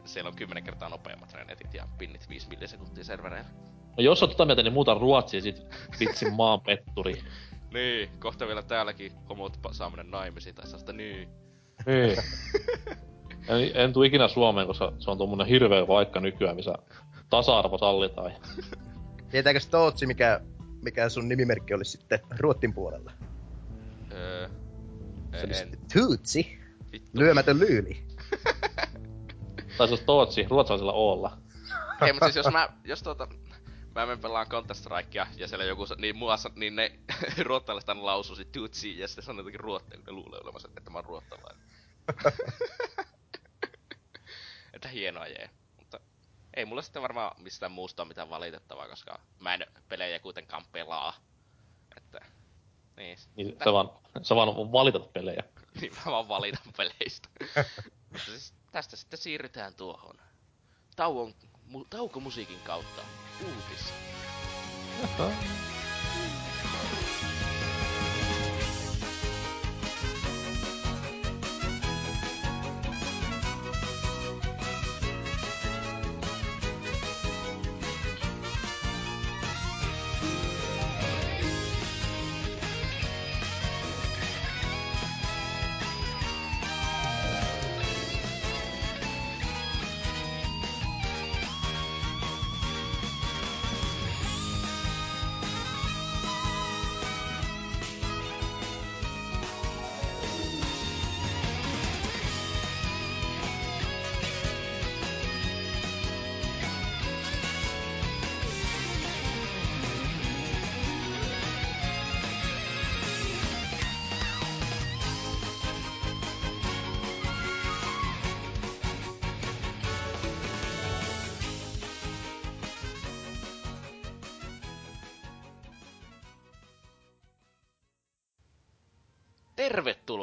siellä 0.06 0.28
on 0.28 0.36
10 0.36 0.64
kertaa 0.64 0.90
nopeammat 0.90 1.34
ne 1.34 1.44
netit 1.44 1.74
ja 1.74 1.88
pinnit 1.98 2.30
5 2.30 2.48
millisekuntia 2.50 3.04
servereillä. 3.04 3.50
No 3.98 4.04
jos 4.04 4.24
on 4.24 4.30
tota 4.30 4.46
mieltä, 4.46 4.64
niin 4.64 4.74
muuta 4.74 4.94
Ruotsia 4.94 5.42
sit 5.42 5.66
vitsin 6.00 6.34
maan 6.34 6.62
petturi. 6.62 7.24
Niin, 7.74 8.10
kohta 8.20 8.48
vielä 8.48 8.64
täälläkin 8.64 9.12
homot 9.30 9.60
saa 9.72 9.90
mennä 9.90 10.18
naimisiin 10.18 10.56
tai 10.56 10.66
sellaista 10.66 10.94
niin. 10.94 11.30
Niin. 11.86 12.18
en, 13.50 13.72
en 13.74 13.94
tuu 13.94 14.04
ikinä 14.04 14.28
Suomeen, 14.28 14.68
koska 14.68 14.94
se 15.00 15.12
on 15.12 15.18
tommonen 15.18 15.48
hirveä 15.48 15.88
vaikka 15.88 16.20
nykyään, 16.20 16.56
missä 16.56 16.74
tasa-arvo 17.30 17.78
sallitaan. 17.78 18.32
Tietääkös 19.32 19.68
Tootsi, 19.68 20.06
mikä, 20.06 20.42
mikä 20.84 21.10
sun 21.10 21.30
nimimerkki 21.30 21.74
olisi 21.74 21.92
sitten 21.92 22.20
Ruottin 22.40 22.74
puolella? 22.74 23.12
Öö, 24.12 24.50
Se 25.40 25.46
olisi 25.46 25.66
Tootsi, 25.94 26.60
vittu. 26.92 27.20
lyömätön 27.20 27.60
lyyli. 27.60 28.04
Tai 29.78 29.88
se 29.88 29.92
olisi 29.92 30.06
Tootsi, 30.06 30.46
ruotsalaisella 30.50 30.94
Oolla. 30.94 31.38
Ei, 32.02 32.14
mutta 32.14 32.26
siis 32.26 32.36
jos 32.36 32.54
mä, 32.54 32.70
jos 32.84 33.04
tuota, 33.04 33.28
mä 33.96 34.06
menen 34.06 34.20
pelaan 34.20 34.48
Counter 34.48 34.76
Strikea 34.76 35.28
ja 35.36 35.48
siellä 35.48 35.66
joku, 35.66 35.86
niin 35.98 36.16
mua, 36.16 36.38
sa- 36.38 36.52
niin 36.56 36.76
ne 36.76 37.00
ruottalaiset 37.44 37.90
aina 37.90 38.06
lausuisi 38.06 38.46
tutsi 38.46 39.00
ja 39.00 39.08
sitten 39.08 39.24
sanoo 39.24 39.40
jotenkin 39.40 39.60
ruottia, 39.60 39.98
kun 39.98 40.06
ne 40.06 40.12
luulee 40.12 40.40
olevansa, 40.44 40.70
että 40.78 40.90
mä 40.90 40.98
oon 40.98 41.06
ruottalainen. 41.06 41.62
että 44.74 44.88
hienoa 44.88 45.28
jee. 45.28 45.50
Mutta 45.78 46.00
ei 46.54 46.66
mulla 46.66 46.82
sitten 46.82 47.02
varmaan 47.02 47.42
mistään 47.42 47.72
muusta 47.72 48.04
ole 48.04 48.08
mitään 48.08 48.30
valitettavaa, 48.30 48.88
koska 48.88 49.20
mä 49.40 49.54
en 49.54 49.66
pelejä 49.90 50.20
kuitenkaan 50.20 50.66
pelaa. 50.72 51.14
Että, 51.98 52.20
niin. 52.98 53.18
Niin 53.36 53.58
sä 53.64 53.74
vaan, 53.74 53.90
sä 54.22 54.36
vaan 54.36 54.72
valitat 54.72 55.14
pelejä. 55.14 55.44
Niin 55.82 55.94
mä 56.06 56.12
vaan 56.12 56.28
valitan 56.28 56.74
peleistä. 56.78 57.30
Mutta 58.10 58.26
siis 58.26 58.54
tästä 58.72 58.96
sitten 58.96 59.20
siirrytään 59.20 59.76
tuohon 59.76 60.16
tauon, 60.96 61.34
mu, 61.72 61.86
taukomusiikin 61.90 62.60
kautta 62.64 63.02
uutis. 63.42 63.94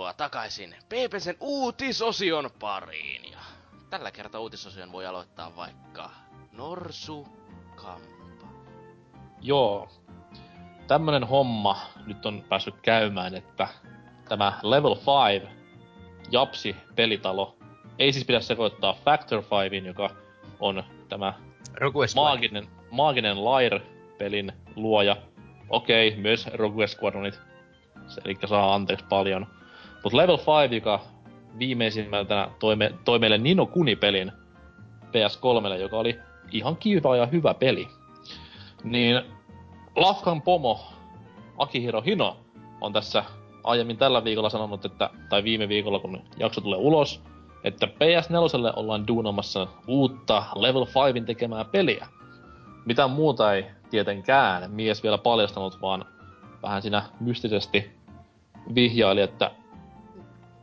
Tervetuloa 0.09 0.29
takaisin 0.31 0.75
PPSn 0.89 1.37
uutisosion 1.41 2.51
pariin. 2.61 3.33
Ja 3.33 3.39
tällä 3.91 4.11
kertaa 4.11 4.41
uutisosion 4.41 4.93
voi 4.93 5.07
aloittaa 5.07 5.57
vaikka 5.57 6.11
Norsu 6.53 7.29
Kampa. 7.77 8.47
Joo. 9.41 9.89
Tämmönen 10.87 11.25
homma 11.25 11.81
nyt 12.07 12.27
on 12.27 12.45
päässyt 12.49 12.75
käymään, 12.83 13.35
että 13.35 13.69
tämä 14.29 14.61
Level 14.63 14.97
5 15.41 15.49
Japsi 16.31 16.77
pelitalo 16.95 17.59
ei 17.99 18.13
siis 18.13 18.25
pidä 18.25 18.41
sekoittaa 18.41 18.93
Factor 19.05 19.43
5, 19.71 19.87
joka 19.87 20.11
on 20.61 20.85
tämä 21.09 21.35
Rogue 21.75 22.07
maaginen, 22.15 22.69
maaginen 22.91 23.45
Lair-pelin 23.45 24.53
luoja. 24.77 25.17
Okei, 25.69 26.17
myös 26.17 26.47
Rogue 26.47 26.87
Squadronit. 26.87 27.41
Se, 28.09 28.21
eli 28.25 28.37
saa 28.47 28.75
anteeksi 28.75 29.07
paljon. 29.09 29.58
Mutta 30.03 30.17
Level 30.17 30.39
5, 30.63 30.75
joka 30.75 31.01
viimeisimmältä 31.59 32.49
toi, 32.59 32.77
me, 32.77 32.95
toi 33.05 33.19
meille 33.19 33.39
Nino 33.39 33.67
Kuni-pelin 33.67 34.33
PS3, 35.05 35.81
joka 35.81 35.97
oli 35.99 36.19
ihan 36.53 36.77
kiva 36.77 37.17
ja 37.17 37.27
hyvä 37.27 37.55
peli. 37.55 37.89
Niin 38.85 39.23
Lafkan 39.97 40.43
pomo 40.43 40.81
Akihiro 41.59 42.01
Hino 42.01 42.37
on 42.81 42.93
tässä 42.93 43.25
aiemmin 43.65 43.97
tällä 43.97 44.25
viikolla 44.25 44.51
sanonut, 44.51 44.85
että, 44.85 45.11
tai 45.29 45.45
viime 45.45 45.69
viikolla 45.69 45.99
kun 45.99 46.23
jakso 46.37 46.61
tulee 46.61 46.79
ulos, 46.79 47.23
että 47.65 47.87
PS4 47.87 48.73
ollaan 48.77 49.07
duunamassa 49.07 49.67
uutta 49.87 50.45
Level 50.57 50.87
5 51.15 51.27
tekemää 51.27 51.65
peliä. 51.65 52.07
Mitään 52.87 53.11
muuta 53.11 53.55
ei 53.55 53.67
tietenkään 53.91 54.71
mies 54.71 55.03
vielä 55.03 55.19
paljastanut, 55.19 55.83
vaan 55.83 56.05
vähän 56.63 56.83
siinä 56.83 57.03
mystisesti 57.21 57.91
vihjaili, 58.75 59.21
että 59.21 59.51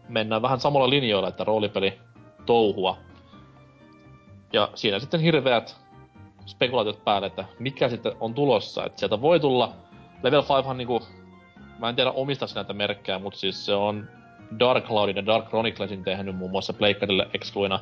mennään 0.10 0.42
vähän 0.42 0.60
samalla 0.60 0.90
linjoilla, 0.90 1.28
että 1.28 1.44
roolipeli 1.44 2.00
touhua. 2.46 2.98
Ja 4.54 4.70
siinä 4.76 5.00
sitten 5.00 5.20
hirveät 5.20 5.76
spekulaatiot 6.46 7.04
päälle, 7.04 7.28
että 7.28 7.46
mikä 7.60 7.90
sitten 7.90 8.12
on 8.20 8.34
tulossa. 8.34 8.86
Että 8.86 9.00
sieltä 9.00 9.22
voi 9.22 9.40
tulla, 9.40 9.74
Level 10.24 10.44
5 10.58 10.74
niinku, 10.74 11.02
mä 11.80 11.90
en 11.90 11.96
tiedä 11.96 12.12
omista 12.12 12.46
näitä 12.56 12.74
merkkejä, 12.74 13.20
mutta 13.20 13.40
siis 13.40 13.66
se 13.66 13.74
on 13.74 14.10
Dark 14.60 14.86
Cloudin 14.86 15.16
ja 15.16 15.26
Dark 15.26 15.48
Chroniclesin 15.48 16.04
tehnyt 16.04 16.36
muun 16.36 16.52
muassa 16.52 16.74
Pleikkarille 16.74 17.30
excluina. 17.34 17.80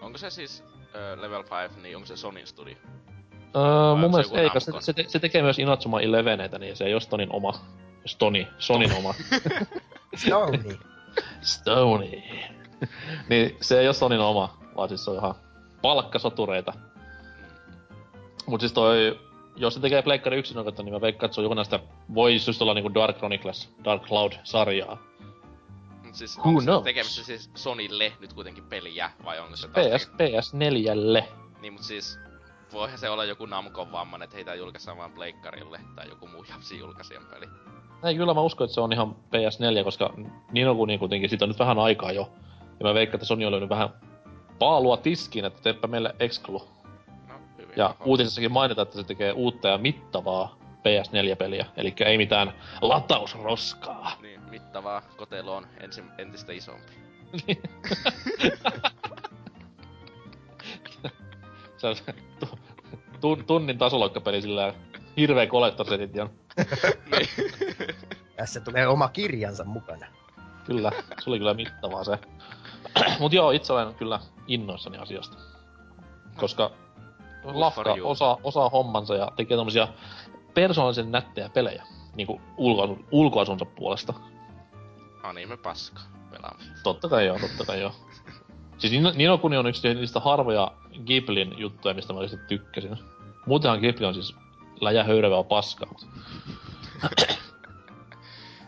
Onko 0.00 0.18
se 0.18 0.30
siis 0.30 0.64
äh, 0.80 1.20
Level 1.20 1.44
5, 1.68 1.80
niin 1.80 1.96
onko 1.96 2.06
se 2.06 2.16
Sonin 2.16 2.46
studio? 2.46 2.76
Öö, 3.56 3.94
mun 3.94 4.02
se 4.02 4.08
mielestä 4.08 4.40
ei, 4.40 4.50
se, 4.58 4.72
se, 4.80 4.92
te- 4.92 5.04
se, 5.08 5.18
tekee 5.18 5.42
myös 5.42 5.58
Inatsuma 5.58 6.00
Eleveneitä, 6.00 6.58
niin 6.58 6.76
se 6.76 6.84
ei 6.84 6.94
ole 6.94 7.00
Stonin 7.00 7.32
oma. 7.32 7.54
Stoni, 8.06 8.48
Sonin 8.58 8.92
oma. 8.92 9.14
Sony. 10.28 10.78
Stony. 11.40 12.10
niin 13.30 13.56
se 13.60 13.80
ei 13.80 13.88
ole 13.88 13.94
Sonin 13.94 14.20
oma, 14.20 14.58
vaan 14.76 14.88
siis 14.88 15.04
se 15.04 15.10
on 15.10 15.16
ihan 15.16 15.34
palkkasotureita. 15.82 16.72
Mut 18.46 18.60
siis 18.60 18.72
toi, 18.72 19.20
jos 19.56 19.74
se 19.74 19.80
tekee 19.80 20.02
Pleikkari 20.02 20.38
yksin 20.38 20.58
oikeutta, 20.58 20.82
niin 20.82 20.94
mä 20.94 21.00
veikkaan, 21.00 21.26
että 21.26 21.34
se 21.34 21.40
on 21.40 21.44
joku 21.44 21.54
näistä, 21.54 21.80
voisi 22.14 22.50
just 22.50 22.62
olla 22.62 22.74
niinku 22.74 22.94
Dark 22.94 23.16
Chronicles, 23.16 23.70
Dark 23.84 24.02
Cloud-sarjaa. 24.02 24.98
Mut 26.04 26.14
siis 26.14 26.38
Who 26.38 26.48
onko 26.48 26.60
se 26.60 26.64
knows? 26.64 26.84
tekemässä 26.84 27.24
siis 27.24 27.50
Sonille 27.54 28.12
nyt 28.20 28.32
kuitenkin 28.32 28.64
peliä, 28.64 29.10
vai 29.24 29.40
onko 29.40 29.56
se 29.56 29.68
PS, 29.68 30.08
PS4. 30.08 31.24
Niin 31.60 31.72
mut 31.72 31.82
siis 31.82 32.18
voihan 32.72 32.98
se 32.98 33.10
olla 33.10 33.24
joku 33.24 33.46
Namcon 33.46 33.92
vamman, 33.92 34.22
että 34.22 34.36
heitä 34.36 34.54
julkaistaan 34.54 34.98
vaan 34.98 35.12
Pleikkarille 35.12 35.80
tai 35.96 36.08
joku 36.08 36.26
muu 36.26 36.44
Japsi 36.50 36.78
julkaisijan 36.78 37.24
peli. 37.24 37.46
Ei, 38.04 38.14
kyllä 38.14 38.34
mä 38.34 38.40
uskon, 38.40 38.64
että 38.64 38.74
se 38.74 38.80
on 38.80 38.92
ihan 38.92 39.10
PS4, 39.10 39.84
koska 39.84 40.14
Nino 40.52 40.74
Kuni 40.74 40.98
kuitenkin, 40.98 41.30
siitä 41.30 41.44
on 41.44 41.48
nyt 41.48 41.58
vähän 41.58 41.78
aikaa 41.78 42.12
jo. 42.12 42.32
Ja 42.80 42.86
mä 42.86 42.94
veikkaan, 42.94 43.14
että 43.16 43.26
Sony 43.26 43.44
on 43.44 43.52
löynyt 43.52 43.68
vähän 43.68 43.88
paalua 44.58 44.96
tiskiin, 44.96 45.44
että 45.44 45.62
teepä 45.62 45.86
meille 45.86 46.14
Exclu. 46.20 46.68
No, 47.28 47.34
hyvin. 47.58 47.74
Ja 47.76 47.94
uutisessakin 48.04 48.52
mainitaan, 48.52 48.82
että 48.86 48.98
se 48.98 49.04
tekee 49.04 49.32
uutta 49.32 49.68
ja 49.68 49.78
mittavaa 49.78 50.58
PS4-peliä. 50.78 51.66
Eli 51.76 51.94
ei 52.04 52.16
mitään 52.16 52.52
latausroskaa. 52.80 54.12
Niin, 54.22 54.40
mittavaa 54.40 55.02
kotelo 55.16 55.56
on 55.56 55.66
ensi, 55.80 56.02
entistä 56.18 56.52
isompi. 56.52 56.92
Se 61.76 61.86
on 61.86 61.96
se 61.96 62.14
tu- 62.40 62.58
tu- 63.20 63.42
tunnin 63.46 63.78
tasoloikkapeli 63.78 64.42
sillä 64.42 64.74
hirveä 65.16 65.46
niin. 65.46 66.30
Tässä 68.36 68.60
tulee 68.60 68.86
oma 68.88 69.08
kirjansa 69.08 69.64
mukana. 69.64 70.06
kyllä, 70.64 70.92
se 71.24 71.30
oli 71.30 71.38
kyllä 71.38 71.54
mittavaa 71.54 72.04
se. 72.04 72.18
Mut 73.20 73.32
joo, 73.32 73.50
itse 73.50 73.72
olen 73.72 73.94
kyllä 73.94 74.20
innoissani 74.46 74.98
asiasta. 74.98 75.36
Koska 76.36 76.70
Lafka 77.44 77.96
osaa, 78.02 78.36
osaa 78.44 78.68
hommansa 78.68 79.14
ja 79.14 79.32
tekee 79.36 79.56
tommosia 79.56 79.88
persoonallisen 80.54 81.12
nättejä 81.12 81.48
pelejä. 81.48 81.84
Niinku 82.14 82.40
ulko, 82.56 82.98
ulkoasunsa 83.10 83.64
puolesta. 83.64 84.14
Anime 85.22 85.56
paska 85.56 86.00
pelaamista. 86.30 86.74
Totta 86.82 87.08
kai 87.08 87.26
joo, 87.26 87.38
totta 87.38 87.64
kai 87.64 87.80
joo. 87.80 87.92
Siis 88.78 88.92
Nino, 88.92 89.12
Nino 89.14 89.38
Kuni 89.38 89.56
on 89.56 89.66
yksi 89.66 89.94
niistä 89.94 90.20
harvoja 90.20 90.72
Ghiblin 91.06 91.58
juttuja, 91.58 91.94
mistä 91.94 92.12
mä 92.12 92.18
oikeesti 92.18 92.46
tykkäsin. 92.48 92.98
Muutenhan 93.46 93.78
Ghibli 93.78 94.06
on 94.06 94.14
siis 94.14 94.36
läjä 94.80 95.04
höyrävää 95.04 95.44
paskaa. 95.44 95.88
mut- 95.88 96.08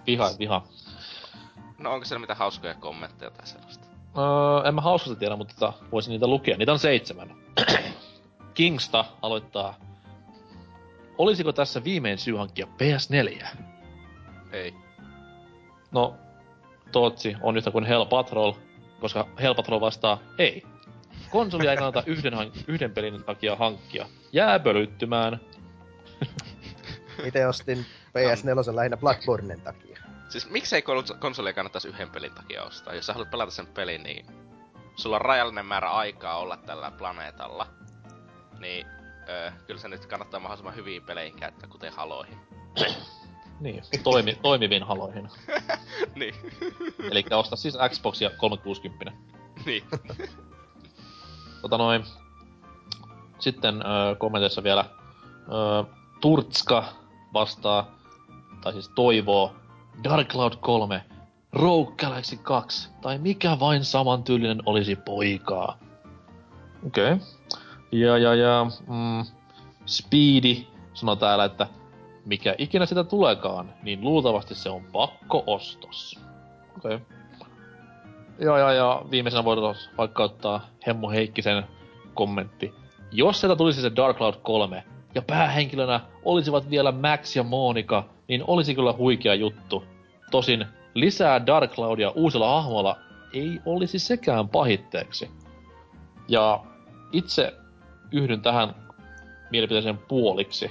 viha, 0.06 0.30
viha. 0.38 0.62
No 1.78 1.92
onko 1.92 2.04
siellä 2.06 2.20
mitään 2.20 2.38
hauskoja 2.38 2.74
kommentteja 2.74 3.30
tai 3.30 3.46
sellaista? 3.46 3.86
Öö, 4.18 4.68
en 4.68 4.74
mä 4.74 4.80
hauskasta 4.80 5.18
tiedä, 5.18 5.36
mutta 5.36 5.54
tota, 5.54 5.72
voisin 5.92 6.11
niitä 6.11 6.26
lukea. 6.26 6.56
Niitä 6.56 6.72
on 6.72 6.78
seitsemän. 6.78 7.34
Kingsta 8.54 9.04
aloittaa. 9.22 9.74
Olisiko 11.18 11.52
tässä 11.52 11.84
viimein 11.84 12.18
syy 12.18 12.36
hankkia 12.36 12.66
PS4? 12.66 13.46
Ei. 14.52 14.74
No, 15.92 16.14
Tootsi 16.92 17.36
on 17.42 17.56
yhtä 17.56 17.70
kuin 17.70 17.84
Hell 17.84 18.04
Patrol, 18.04 18.52
koska 19.00 19.26
Hell 19.42 19.54
Patrol 19.54 19.80
vastaa, 19.80 20.18
ei. 20.38 20.62
Konsolia 21.30 21.70
ei 21.70 21.76
kannata 21.76 22.02
yhden, 22.12 22.32
hank- 22.32 22.64
yhden 22.66 22.90
pelin 22.94 23.24
takia 23.24 23.56
hankkia. 23.56 24.06
Jää 24.32 24.58
pölyttymään. 24.58 25.40
Itse 27.24 27.46
ostin 27.46 27.86
PS4 28.08 28.76
lähinnä 28.76 28.96
Bloodbornen 28.96 29.60
takia. 29.60 29.98
Siis 30.28 30.50
miksei 30.50 30.82
konsolia 31.18 31.52
kannattaisi 31.52 31.88
yhden 31.88 32.10
pelin 32.10 32.34
takia 32.34 32.62
ostaa? 32.62 32.94
Jos 32.94 33.06
sä 33.06 33.12
haluat 33.12 33.30
pelata 33.30 33.50
sen 33.50 33.66
pelin, 33.66 34.02
niin 34.02 34.26
sulla 34.96 35.16
on 35.16 35.22
rajallinen 35.22 35.66
määrä 35.66 35.90
aikaa 35.90 36.38
olla 36.38 36.56
tällä 36.56 36.90
planeetalla. 36.90 37.66
Niin 38.58 38.86
öö, 39.28 39.50
kyllä 39.66 39.80
se 39.80 39.88
nyt 39.88 40.06
kannattaa 40.06 40.40
mahdollisimman 40.40 40.76
hyviin 40.76 41.02
peleihin 41.02 41.38
käyttää, 41.38 41.68
kuten 41.68 41.92
haloihin. 41.92 42.38
Niin, 43.60 43.82
toimi, 44.02 44.38
toimiviin 44.42 44.82
haloihin. 44.82 45.28
niin. 46.20 46.34
Eli 47.10 47.24
osta 47.30 47.56
siis 47.56 47.78
Xbox 47.90 48.20
ja 48.20 48.30
360. 48.30 49.12
niin. 49.66 49.84
Tota 51.62 51.78
noin. 51.78 52.04
Sitten 53.38 53.82
öö, 53.86 54.14
kommenteissa 54.14 54.62
vielä. 54.62 54.84
Öö, 55.52 55.99
Turtska 56.20 56.84
vastaa, 57.34 57.98
tai 58.60 58.72
siis 58.72 58.88
toivoo, 58.88 59.52
Dark 60.04 60.28
Cloud 60.28 60.52
3, 60.60 61.04
Rogue 61.52 61.94
Galaxy 61.96 62.36
2, 62.36 62.90
tai 63.00 63.18
mikä 63.18 63.56
vain 63.60 63.84
samantyylinen 63.84 64.62
olisi 64.66 64.96
poikaa. 64.96 65.78
Okei. 66.86 67.12
Okay. 67.12 67.26
Ja, 67.92 68.18
ja, 68.18 68.34
ja, 68.34 68.66
mm, 68.86 69.24
Speedy 69.86 70.56
sanoo 70.94 71.16
täällä, 71.16 71.44
että 71.44 71.66
mikä 72.24 72.54
ikinä 72.58 72.86
sitä 72.86 73.04
tuleekaan, 73.04 73.74
niin 73.82 74.00
luultavasti 74.00 74.54
se 74.54 74.70
on 74.70 74.84
pakko-ostos. 74.92 76.18
Okei. 76.76 76.94
Okay. 76.94 77.06
Joo, 78.38 78.58
ja, 78.58 78.72
ja 78.72 79.02
viimeisenä 79.10 79.44
voidaan 79.44 79.74
vaikka 79.98 80.22
ottaa 80.22 80.66
Hemmo 80.86 81.10
Heikkisen 81.10 81.64
kommentti. 82.14 82.74
Jos 83.12 83.40
sieltä 83.40 83.56
tulisi 83.56 83.80
se 83.80 83.92
Dark 83.96 84.16
Cloud 84.16 84.34
3, 84.42 84.84
ja 85.14 85.22
päähenkilönä 85.22 86.00
olisivat 86.24 86.70
vielä 86.70 86.92
Max 86.92 87.36
ja 87.36 87.42
Monika, 87.42 88.04
niin 88.28 88.44
olisi 88.46 88.74
kyllä 88.74 88.92
huikea 88.92 89.34
juttu. 89.34 89.84
Tosin 90.30 90.66
lisää 90.94 91.46
Dark 91.46 91.74
Cloudia 91.74 92.11
uusilla 92.11 92.62
hahmoilla 92.62 92.96
ei 93.32 93.61
olisi 93.66 93.98
sekään 93.98 94.48
pahitteeksi. 94.48 95.30
Ja 96.28 96.64
itse 97.12 97.54
yhdyn 98.12 98.42
tähän 98.42 98.74
mielipiteeseen 99.50 99.98
puoliksi. 99.98 100.70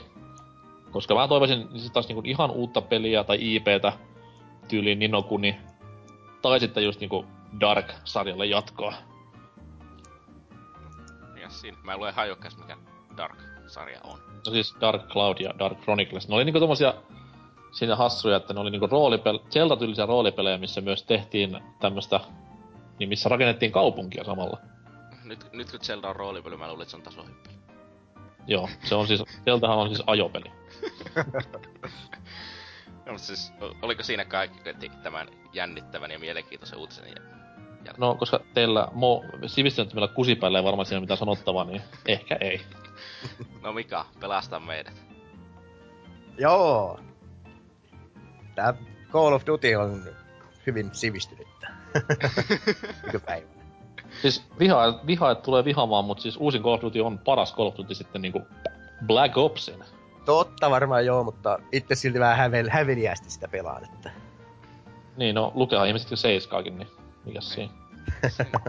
Koska 0.91 1.15
mä 1.15 1.27
toivoisin 1.27 1.67
niin 1.71 1.91
taas 1.91 2.07
niinku 2.07 2.21
ihan 2.25 2.51
uutta 2.51 2.81
peliä 2.81 3.23
tai 3.23 3.37
IPtä 3.55 3.93
tyyliin 4.67 4.99
Ninokuni. 4.99 5.59
Tai 6.41 6.59
sitten 6.59 6.83
just 6.83 6.99
niinku 6.99 7.25
Dark-sarjalle 7.59 8.45
jatkoa. 8.45 8.93
Ja 11.41 11.49
siinä. 11.49 11.77
Mä 11.83 11.93
en 11.93 11.99
lue 11.99 12.11
hajokkas 12.11 12.57
mikä 12.57 12.77
Dark-sarja 13.69 13.99
on. 14.03 14.19
No 14.45 14.51
siis 14.51 14.75
Dark 14.81 15.07
Cloud 15.07 15.37
ja 15.39 15.53
Dark 15.59 15.79
Chronicles. 15.81 16.27
Ne 16.27 16.35
oli 16.35 16.45
niinku 16.45 16.59
tommosia 16.59 16.93
siinä 17.71 17.95
hassuja, 17.95 18.37
että 18.37 18.53
ne 18.53 18.59
oli 18.59 18.71
niinku 18.71 18.87
roolipel- 18.87 19.49
Zelda-tyylisiä 19.49 20.05
roolipelejä, 20.05 20.57
missä 20.57 20.81
myös 20.81 21.03
tehtiin 21.03 21.57
tämmöstä, 21.79 22.19
niin 22.99 23.09
missä 23.09 23.29
rakennettiin 23.29 23.71
kaupunkia 23.71 24.23
samalla. 24.23 24.57
Nyt, 25.23 25.53
nyt 25.53 25.71
kun 25.71 25.79
Zelda 25.79 26.09
on 26.09 26.15
roolipeli, 26.15 26.57
mä 26.57 26.67
luulen, 26.67 26.81
että 26.81 26.91
se 26.91 26.97
on 26.97 27.03
tasohyppely. 27.03 27.55
Joo, 28.47 28.69
se 28.83 28.95
on 28.95 29.07
siis, 29.07 29.23
Zeldahan 29.45 29.77
on 29.77 29.87
siis 29.87 30.03
ajopeli. 30.07 30.51
no, 33.05 33.11
mutta 33.11 33.27
siis, 33.27 33.53
oliko 33.81 34.03
siinä 34.03 34.25
kaikki 34.25 34.59
tämän 35.03 35.27
jännittävän 35.53 36.11
ja 36.11 36.19
mielenkiintoisen 36.19 36.79
uutisen 36.79 37.05
jälkeen? 37.05 37.39
No, 37.97 38.15
koska 38.15 38.39
teillä 38.53 38.87
mo, 38.91 39.23
sivistyneettömillä 39.45 40.07
kusipäillä 40.07 40.59
ei 40.59 40.63
varmaan 40.63 40.85
siinä 40.85 41.01
mitään 41.01 41.17
sanottavaa, 41.17 41.63
niin 41.63 41.81
ehkä 42.07 42.37
ei. 42.41 42.61
no 43.63 43.73
Mika, 43.73 44.05
pelasta 44.19 44.59
meidät. 44.59 45.01
Joo. 46.37 46.99
Tää 48.55 48.73
Call 49.11 49.33
of 49.33 49.45
Duty 49.47 49.75
on 49.75 50.03
hyvin 50.67 50.89
sivistynyttä. 50.93 51.67
Nykypäivänä. 53.05 53.59
Siis 54.21 54.43
viha, 54.59 54.99
viha, 55.07 55.31
että 55.31 55.43
tulee 55.43 55.65
vihamaan, 55.65 56.05
mutta 56.05 56.21
siis 56.21 56.37
uusin 56.37 56.63
Call 56.63 56.73
of 56.73 56.81
Duty 56.81 56.99
on 56.99 57.19
paras 57.19 57.55
Call 57.55 57.67
of 57.67 57.77
Duty 57.77 57.95
sitten 57.95 58.21
niinku 58.21 58.41
Black 59.05 59.37
Opsin. 59.37 59.83
Totta 60.25 60.69
varmaan 60.69 61.05
joo, 61.05 61.23
mutta 61.23 61.59
itse 61.71 61.95
silti 61.95 62.19
vähän 62.19 62.37
hävel, 62.37 62.69
häveliästi 62.69 63.31
sitä 63.31 63.47
pelaan, 63.47 63.83
että... 63.83 64.11
Niin, 65.17 65.35
no 65.35 65.51
lukehan 65.55 65.87
ihmiset 65.87 66.11
jo 66.11 66.17
seiskaakin, 66.17 66.77
niin 66.77 66.87
mikäs 67.25 67.53
siinä. 67.53 67.73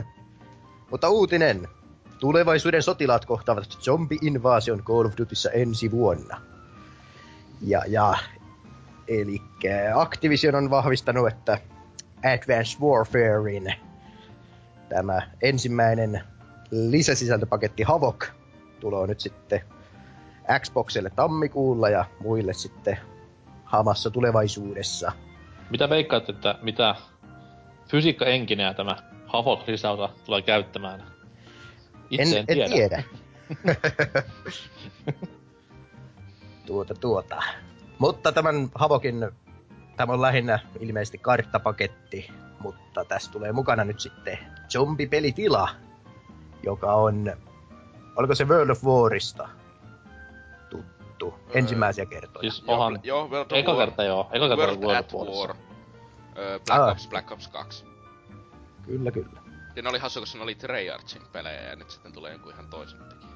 mutta 0.90 1.08
uutinen. 1.08 1.68
Tulevaisuuden 2.20 2.82
sotilaat 2.82 3.24
kohtaavat 3.24 3.78
zombie-invaasion 3.80 4.82
Call 4.84 5.06
of 5.06 5.12
Dutyssa 5.18 5.50
ensi 5.50 5.90
vuonna. 5.90 6.40
Ja, 7.60 7.82
ja 7.88 8.14
Eli 9.10 9.42
Activision 9.94 10.54
on 10.54 10.70
vahvistanut, 10.70 11.28
että 11.28 11.58
Advanced 12.24 12.80
Warfarein 12.80 13.74
tämä 14.88 15.22
ensimmäinen 15.42 16.22
lisäsisältöpaketti 16.70 17.82
Havok 17.82 18.26
tulee 18.80 19.06
nyt 19.06 19.20
sitten 19.20 19.60
Xboxille 20.60 21.10
tammikuulla 21.10 21.88
ja 21.88 22.04
muille 22.20 22.54
sitten 22.54 22.98
hamassa 23.64 24.10
tulevaisuudessa. 24.10 25.12
Mitä 25.70 25.90
veikkaat, 25.90 26.28
että 26.28 26.58
mitä 26.62 26.94
fysiikka 27.88 28.24
tämä 28.76 28.96
Havok 29.26 29.68
lisäosa 29.68 30.08
tulee 30.24 30.42
käyttämään? 30.42 31.19
Itse 32.11 32.38
en, 32.38 32.38
en 32.38 32.46
tiedä. 32.46 32.64
En 32.64 32.72
tiedä. 32.72 33.02
tuota, 36.66 36.94
tuota. 36.94 37.42
Mutta 37.98 38.32
tämän 38.32 38.68
Havokin, 38.74 39.28
tämä 39.96 40.12
on 40.12 40.22
lähinnä 40.22 40.58
ilmeisesti 40.80 41.18
karttapaketti, 41.18 42.30
mutta 42.62 43.04
tässä 43.04 43.32
tulee 43.32 43.52
mukana 43.52 43.84
nyt 43.84 44.00
sitten 44.00 44.38
zombipelitila, 44.68 45.68
joka 46.62 46.94
on, 46.94 47.32
oliko 48.16 48.34
se 48.34 48.44
World 48.48 48.70
of 48.70 48.84
Warista 48.84 49.48
tuttu 50.70 51.34
öö, 51.48 51.58
ensimmäisiä 51.58 52.06
kertoja. 52.06 52.50
Siis 52.50 52.64
onhan, 52.66 53.00
joo, 53.02 53.28
World 53.28 53.50
of 53.52 53.58
eka 53.58 53.76
kerta 53.76 54.04
joo, 54.04 54.28
eka 54.32 54.48
kerta 54.48 54.64
World, 54.64 54.82
World 54.82 54.98
at 54.98 55.12
War. 55.12 55.28
War. 55.28 55.56
Öö, 56.38 56.58
Black 56.58 56.80
ah. 56.80 56.88
Ops, 56.88 57.08
Black 57.08 57.30
Ops 57.30 57.48
2. 57.48 57.84
Kyllä, 58.86 59.11
kyllä. 59.11 59.39
Ja 59.76 59.82
ne 59.82 59.88
oli 59.88 59.98
hassu, 59.98 60.20
koska 60.20 60.38
ne 60.38 60.44
oli 60.44 60.54
Treyarchin 60.54 61.22
pelejä 61.32 61.62
ja 61.62 61.76
nyt 61.76 61.90
sitten 61.90 62.12
tulee 62.12 62.32
joku 62.32 62.50
ihan 62.50 62.68
toisen 62.70 62.98
tekijä. 62.98 63.30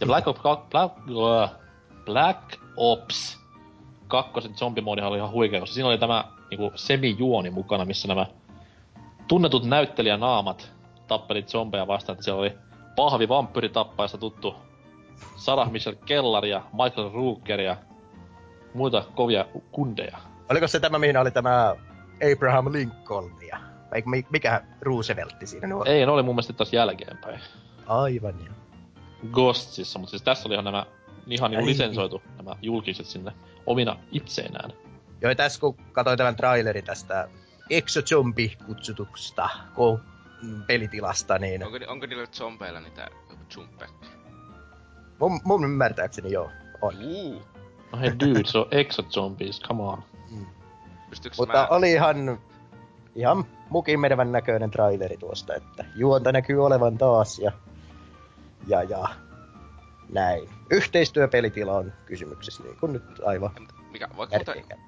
Ja 0.00 0.06
Black 0.06 0.28
Ops, 0.28 0.40
Black, 0.70 0.94
Black 2.04 2.56
Ops 2.76 3.38
kakkosen 4.08 4.54
zombimoodihan 4.54 5.10
oli 5.10 5.18
ihan 5.18 5.30
huikea, 5.30 5.60
koska 5.60 5.74
siinä 5.74 5.88
oli 5.88 5.98
tämä 5.98 6.24
niinku 6.50 6.72
semijuoni 6.74 7.50
mukana, 7.50 7.84
missä 7.84 8.08
nämä 8.08 8.26
tunnetut 9.28 9.64
näyttelijänaamat 9.64 10.72
tappelit 11.06 11.48
zombeja 11.48 11.86
vastaan, 11.86 12.14
että 12.14 12.24
siellä 12.24 12.40
oli 12.40 12.58
pahvi 12.96 13.28
vampyyritappaista 13.28 14.18
tuttu 14.18 14.54
Sarah 15.36 15.70
Michelle 15.70 15.98
Kellar 16.06 16.46
ja 16.46 16.62
Michael 16.72 17.12
Rooker 17.12 17.60
ja 17.60 17.76
muita 18.74 19.04
kovia 19.14 19.44
kundeja. 19.72 20.18
Oliko 20.50 20.68
se 20.68 20.80
tämä, 20.80 20.98
mihin 20.98 21.16
oli 21.16 21.30
tämä 21.30 21.74
Abraham 22.32 22.72
Lincoln 22.72 23.32
ja 23.48 23.67
vai 23.90 24.22
mikä 24.30 24.62
Rooseveltti 24.80 25.46
siinä 25.46 25.76
oli? 25.76 25.88
Ei, 25.88 26.06
ne 26.06 26.12
oli 26.12 26.22
mun 26.22 26.34
mielestä 26.34 26.52
taas 26.52 26.72
jälkeenpäin. 26.72 27.40
Aivan 27.86 28.34
joo. 28.44 28.54
Ghostsissa, 29.32 29.98
mutta 29.98 30.10
siis 30.10 30.22
tässä 30.22 30.48
oli 30.48 30.54
ihan 30.54 30.64
nämä 30.64 30.86
ihan 31.26 31.50
niin 31.50 31.66
lisensoitu 31.66 32.22
nämä 32.36 32.56
julkiset 32.62 33.06
sinne 33.06 33.32
omina 33.66 33.96
itseenään. 34.12 34.72
Joo, 35.20 35.34
tässä 35.34 35.60
kun 35.60 35.76
katsoin 35.92 36.18
tämän 36.18 36.36
trailerin 36.36 36.84
tästä 36.84 37.28
Exo 37.70 38.00
Zombie-kutsutuksesta 38.00 39.48
pelitilasta, 40.66 41.38
niin... 41.38 41.64
Onko, 41.64 41.78
onko 41.86 42.06
niillä 42.06 42.26
zombeilla 42.26 42.80
niitä 42.80 43.08
jumpeja? 43.56 43.90
Mun, 45.20 45.40
mun 45.44 45.64
ymmärtääkseni 45.64 46.32
joo, 46.32 46.50
on. 46.82 46.94
Uh. 47.04 47.42
No 47.92 47.98
hei 47.98 48.10
dude, 48.20 48.42
se 48.44 48.58
on 48.58 48.66
Exo 48.70 49.02
Zombies, 49.02 49.60
come 49.60 49.82
on. 49.82 50.02
Mm. 50.30 50.46
Mutta 51.38 51.52
mä... 51.52 51.66
oli 51.66 51.92
ihan, 51.92 52.40
ihan 53.14 53.44
mukin 53.70 54.00
menevän 54.00 54.32
näköinen 54.32 54.70
traileri 54.70 55.16
tuosta, 55.16 55.54
että 55.54 55.84
juonta 55.94 56.32
näkyy 56.32 56.66
olevan 56.66 56.98
taas 56.98 57.38
ja, 57.38 57.52
ja, 58.66 58.82
ja 58.82 59.08
näin. 60.12 60.50
Yhteistyöpelitila 60.70 61.72
on 61.72 61.92
kysymyksessä, 62.06 62.62
niin 62.62 62.76
kuin 62.80 62.92
nyt 62.92 63.20
aivan 63.24 63.50
mikä, 63.90 64.08
voiko 64.16 64.36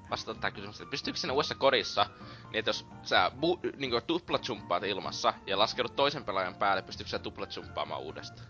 vastata 0.09 0.39
tähän 0.39 0.53
kysymykseen, 0.53 0.89
pystyykö 0.89 1.19
sinne 1.19 1.33
uudessa 1.33 1.55
kodissa, 1.55 2.05
niin 2.51 2.59
että 2.59 2.69
jos 2.69 2.87
sä 3.03 3.31
bu, 3.39 3.59
niin 3.77 3.91
tuplajumppaat 4.07 4.83
ilmassa 4.83 5.33
ja 5.47 5.59
laskeudut 5.59 5.95
toisen 5.95 6.25
pelaajan 6.25 6.55
päälle, 6.55 6.81
pystyykö 6.81 7.09
sä 7.09 7.19
tuplajumppaamaan 7.19 8.01
uudestaan? 8.01 8.47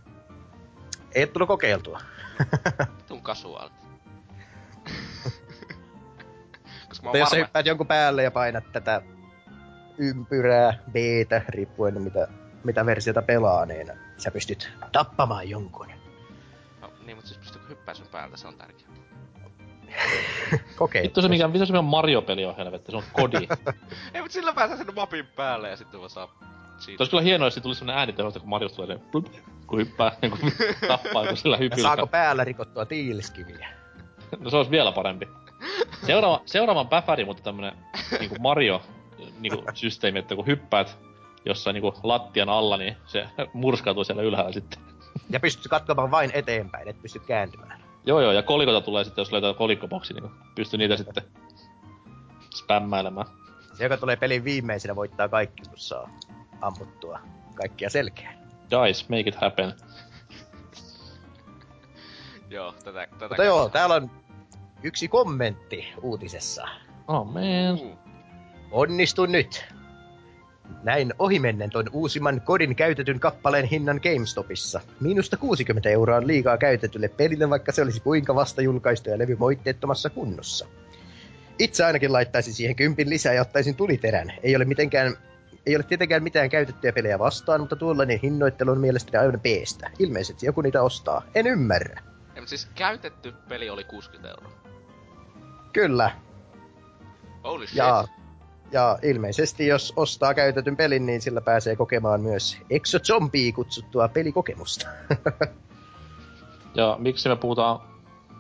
Ei 1.15 1.27
tullut 1.27 1.47
kokeiltua. 1.47 2.01
Tun 3.07 3.21
kasuaalti. 3.21 3.75
Koska 6.89 7.11
mä 7.11 7.17
jos 7.17 7.29
sä 7.29 7.36
hyppäät 7.36 7.65
jonkun 7.65 7.88
päälle 7.88 8.23
ja 8.23 8.32
painat 8.32 8.71
tätä 8.71 9.01
ympyrää, 10.01 10.73
b 10.91 10.95
riippuen 11.49 12.01
mitä, 12.01 12.27
mitä 12.63 12.85
versiota 12.85 13.21
pelaa, 13.21 13.65
niin 13.65 13.91
sä 14.17 14.31
pystyt 14.31 14.71
tappamaan 14.91 15.49
jonkun. 15.49 15.87
Niin, 17.05 17.17
mutta 17.17 17.27
siis 17.27 17.39
pystyykö 17.39 17.67
hyppää 17.67 17.93
sun 17.93 18.07
päältä, 18.07 18.37
se 18.37 18.47
on 18.47 18.57
tärkeää. 18.57 18.91
Kokei. 20.75 21.03
Vittu 21.03 21.21
se 21.21 21.27
mikä, 21.27 21.53
vittu 21.53 21.65
se 21.65 21.73
mikä 21.73 21.81
Mario-peli 21.81 22.45
on 22.45 22.55
helvetti, 22.57 22.91
se 22.91 22.97
on 22.97 23.03
kodi. 23.13 23.37
Ei, 24.13 24.21
mut 24.21 24.31
sillä 24.31 24.53
pääsee 24.53 24.77
sen 24.77 24.95
mapin 24.95 25.27
päälle 25.27 25.69
ja 25.69 25.75
sitten 25.75 25.99
vaan 25.99 26.09
saa 26.09 26.35
siitä. 26.77 27.01
Olisi 27.01 27.11
kyllä 27.11 27.23
hienoa, 27.23 27.47
jos 27.47 27.55
tulisi 27.55 27.79
sellainen 27.79 27.99
äänitehosta, 27.99 28.39
kun 28.39 28.49
Mariosta 28.49 28.75
tulee 28.75 28.97
se 28.97 29.03
blup, 29.11 29.25
kun 29.67 29.79
hyppää, 29.79 30.11
niin 30.21 30.31
kun 30.31 30.51
tappaa 30.87 31.27
kun 31.27 31.37
sillä 31.37 31.57
hypyllä. 31.57 31.83
saako 31.83 32.07
päällä 32.07 32.43
rikottua 32.43 32.85
tiiliskiviä? 32.85 33.69
No 34.39 34.49
se 34.49 34.57
olisi 34.57 34.71
vielä 34.71 34.91
parempi. 34.91 35.27
Seuraava, 36.05 36.41
seuraavan 36.45 36.87
päfäri, 36.87 37.25
mutta 37.25 37.43
tämmönen 37.43 37.73
niinku 38.19 38.35
Mario 38.39 38.81
niinku 39.41 39.63
systeemi, 39.73 40.19
että 40.19 40.35
kun 40.35 40.47
hyppäät 40.47 40.97
jossain 41.45 41.73
niinku 41.73 41.93
lattian 42.03 42.49
alla, 42.49 42.77
niin 42.77 42.97
se 43.05 43.27
murskautuu 43.53 44.03
siellä 44.03 44.23
ylhäällä 44.23 44.51
sitten. 44.51 44.79
Ja 45.29 45.39
pystyt 45.39 45.67
katsomaan 45.67 46.11
vain 46.11 46.31
eteenpäin, 46.33 46.87
et 46.87 47.01
pysty 47.01 47.19
kääntymään. 47.19 47.83
Joo 48.05 48.21
joo, 48.21 48.31
ja 48.31 48.43
kolikoita 48.43 48.81
tulee 48.81 49.03
sitten, 49.03 49.21
jos 49.21 49.31
löytää 49.31 49.53
kolikkoboksi, 49.53 50.13
niin 50.13 50.31
pystyy 50.55 50.77
niitä 50.77 50.97
sitten 50.97 51.23
spämmäilemään. 52.55 53.27
Se, 53.73 53.83
joka 53.83 53.97
tulee 53.97 54.15
pelin 54.15 54.43
viimeisenä, 54.43 54.95
voittaa 54.95 55.29
kaikki, 55.29 55.63
kun 55.69 55.77
saa 55.77 56.09
ammuttua 56.61 57.19
kaikkia 57.55 57.89
selkeä. 57.89 58.33
Dice, 58.69 59.05
make 59.09 59.29
it 59.29 59.35
happen. 59.35 59.73
Joo, 62.49 62.71
tätä, 62.71 63.07
tätä 63.11 63.27
Mutta 63.27 63.43
joo, 63.43 63.69
täällä 63.69 63.95
on 63.95 64.11
yksi 64.83 65.07
kommentti 65.07 65.87
uutisessa. 66.01 66.67
Oh 67.07 67.25
man. 67.25 67.73
Uh, 67.73 67.97
Onnistun 68.72 69.32
nyt! 69.32 69.65
Näin 70.84 71.13
ohimennen 71.19 71.69
ton 71.69 71.86
uusimman 71.91 72.41
kodin 72.41 72.76
käytetyn 72.76 73.19
kappaleen 73.19 73.65
hinnan 73.65 73.99
GameStopissa. 74.03 74.82
Miinusta 74.99 75.38
60 75.38 75.89
euroa 75.89 76.17
on 76.17 76.28
liikaa 76.28 76.57
käytetylle 76.57 77.07
pelille, 77.07 77.49
vaikka 77.49 77.72
se 77.72 77.82
olisi 77.82 77.99
kuinka 77.99 78.36
vasta 78.36 78.61
julkaistu 78.61 79.09
ja 79.09 79.17
levy 79.17 79.36
moitteettomassa 79.36 80.09
kunnossa. 80.09 80.67
Itse 81.59 81.86
ainakin 81.86 82.13
laittaisin 82.13 82.53
siihen 82.53 82.76
kympin 82.76 83.09
lisää 83.09 83.34
ja 83.34 83.41
ottaisin 83.41 83.76
tuliterän. 83.76 84.34
Ei 84.43 84.55
ole 84.55 84.65
mitenkään 84.65 85.17
ei 85.65 85.76
ole 85.76 85.84
tietenkään 85.84 86.24
mitään 86.24 86.49
käytettyjä 86.49 86.93
pelejä 86.93 87.19
vastaan, 87.19 87.59
mutta 87.59 87.76
tuollainen 87.76 88.19
hinnoittelu 88.24 88.72
on 88.72 88.82
mielestäni 88.82 89.24
aivan 89.24 89.39
peestä. 89.39 89.91
Ilmeisesti 89.99 90.45
joku 90.45 90.61
niitä 90.61 90.82
ostaa. 90.82 91.22
En 91.36 91.47
ymmärrä. 91.47 92.01
ei, 92.36 92.47
siis 92.47 92.67
käytetty 92.76 93.34
peli 93.49 93.69
oli 93.69 93.84
60 93.84 94.30
euroa. 94.30 94.51
Kyllä. 95.74 96.11
Holy 97.43 97.67
shit. 97.67 97.78
Ja, 97.78 98.07
ja 98.72 98.99
ilmeisesti 99.03 99.67
jos 99.67 99.93
ostaa 99.95 100.34
käytetyn 100.34 100.78
pelin, 100.78 101.05
niin 101.05 101.22
sillä 101.22 101.41
pääsee 101.41 101.76
kokemaan 101.76 102.22
myös 102.22 102.57
Exo 102.69 102.99
Zombie 102.99 103.51
kutsuttua 103.51 104.07
pelikokemusta. 104.07 104.88
Ja 106.76 106.95
miksi 106.99 107.30
me 107.30 107.36
puhutaan 107.36 107.80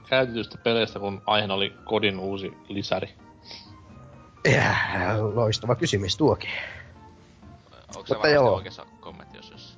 käytetystä 0.09 0.57
peleistä, 0.57 0.99
kun 0.99 1.21
aiheena 1.25 1.53
oli 1.53 1.73
kodin 1.85 2.19
uusi 2.19 2.53
lisäri? 2.67 3.13
Ja, 4.55 4.75
loistava 5.33 5.75
kysymys 5.75 6.17
tuokin. 6.17 6.49
Onko 7.95 8.07
se 8.07 8.13
Mutta 8.13 8.27
joo. 8.27 8.55
oikeassa 8.55 8.85
kommentti, 8.99 9.37
jos 9.37 9.51
jos... 9.51 9.77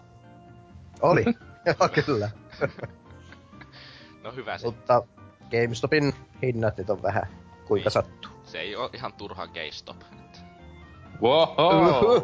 Oli. 1.01 1.25
Joo, 1.65 1.89
kyllä. 2.05 2.29
No 4.23 4.31
hyvä 4.31 4.57
se. 4.57 4.65
Mutta 4.65 5.03
GameStopin 5.51 6.13
hinnat 6.41 6.77
nyt 6.77 6.89
on 6.89 7.03
vähän 7.03 7.27
kuinka 7.67 7.87
Niin. 7.87 7.91
sattuu. 7.91 8.31
Se 8.43 8.59
ei 8.59 8.75
oo 8.75 8.89
ihan 8.93 9.13
turha 9.13 9.47
GameStop. 9.47 9.97
Wow! 11.21 12.21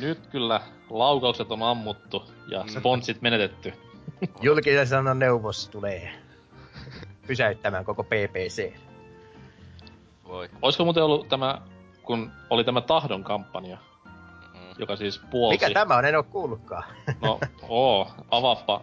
Nyt 0.00 0.26
kyllä 0.26 0.60
laukaukset 0.90 1.52
on 1.52 1.62
ammuttu 1.62 2.24
ja 2.50 2.62
Mm. 2.62 2.68
sponssit 2.68 3.22
menetetty. 3.22 3.72
Julkisen 4.42 4.86
sanan 4.86 5.18
neuvos 5.18 5.68
tulee 5.68 6.12
pysäyttämään 7.26 7.84
koko 7.84 8.04
PPC. 8.04 8.72
Voi. 10.28 10.48
Olisiko 10.62 10.84
muuten 10.84 11.02
ollut 11.04 11.28
tämä, 11.28 11.60
kun 12.02 12.32
oli 12.50 12.64
tämä 12.64 12.80
tahdon 12.80 13.24
kampanja, 13.24 13.78
Mm. 14.54 14.60
joka 14.78 14.96
siis 14.96 15.20
puolsi... 15.30 15.54
Mikä 15.54 15.70
tämä 15.80 15.96
on? 15.96 16.04
En 16.04 16.16
oo 16.16 16.22
kuullutkaan. 16.22 16.84
No, 17.22 17.40
oo, 17.68 18.10
avaappa. 18.30 18.80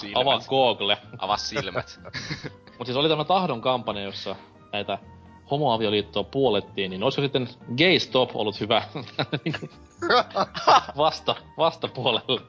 Silmät. 0.00 0.22
Avaa 0.22 0.40
Google. 0.48 0.98
Avaa 1.18 1.36
silmät. 1.36 2.00
Mut 2.78 2.86
siis 2.86 2.96
oli 2.96 3.08
tämä 3.08 3.24
tahdon 3.24 3.60
kampanja, 3.60 4.02
jossa 4.02 4.36
näitä 4.72 4.98
homoavioliittoa 5.50 6.24
puolettiin, 6.24 6.90
niin 6.90 7.02
olisiko 7.02 7.22
sitten 7.22 7.48
Gay 7.76 7.98
Stop 7.98 8.30
ollut 8.34 8.60
hyvä 8.60 8.82
niinku 9.44 9.68
vasta, 10.96 11.34
vastapuolelle? 11.58 12.42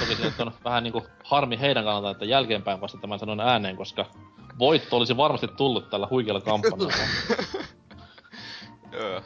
Toki 0.00 0.16
se 0.16 0.22
nyt 0.24 0.40
on 0.40 0.52
vähän 0.64 0.82
niinku 0.82 1.06
harmi 1.24 1.60
heidän 1.60 1.84
kannaltaan, 1.84 2.12
että 2.12 2.24
jälkeenpäin 2.24 2.80
vasta 2.80 2.98
tämän 2.98 3.18
sanon 3.18 3.40
ääneen, 3.40 3.76
koska 3.76 4.06
voitto 4.58 4.96
olisi 4.96 5.16
varmasti 5.16 5.48
tullut 5.48 5.90
tällä 5.90 6.06
huikealla 6.10 6.40
kampanjalla. 6.40 6.92
Joo. 8.92 9.22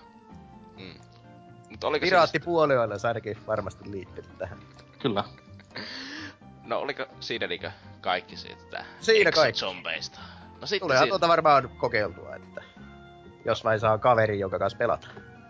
Mm. 0.79 0.95
Mut 1.71 1.85
oliko 1.85 2.07
se... 2.07 2.11
Piraattipuolella 2.11 2.83
olisi 2.85 3.07
ainakin 3.07 3.39
varmasti 3.47 3.91
liittynyt 3.91 4.39
tähän. 4.39 4.59
Kyllä. 4.99 5.25
No 6.65 6.79
oliko 6.79 7.07
siinä 7.21 7.47
niinkö 7.47 7.71
kaikki 8.01 8.37
siitä? 8.37 8.85
Siinä 9.01 9.33
kaikki. 9.33 9.61
Zombeista. 9.61 10.21
No 10.61 10.67
sitten 10.67 10.87
Tuleehan 10.87 11.09
tuota 11.09 11.29
varmaan 11.29 11.69
kokeiltua, 11.69 12.37
että 12.37 12.63
jos 13.45 13.65
vain 13.65 13.81
saa 13.81 13.99
kaveri, 13.99 14.39
jonka 14.39 14.59
kanssa 14.59 14.79
pelata. 14.79 15.07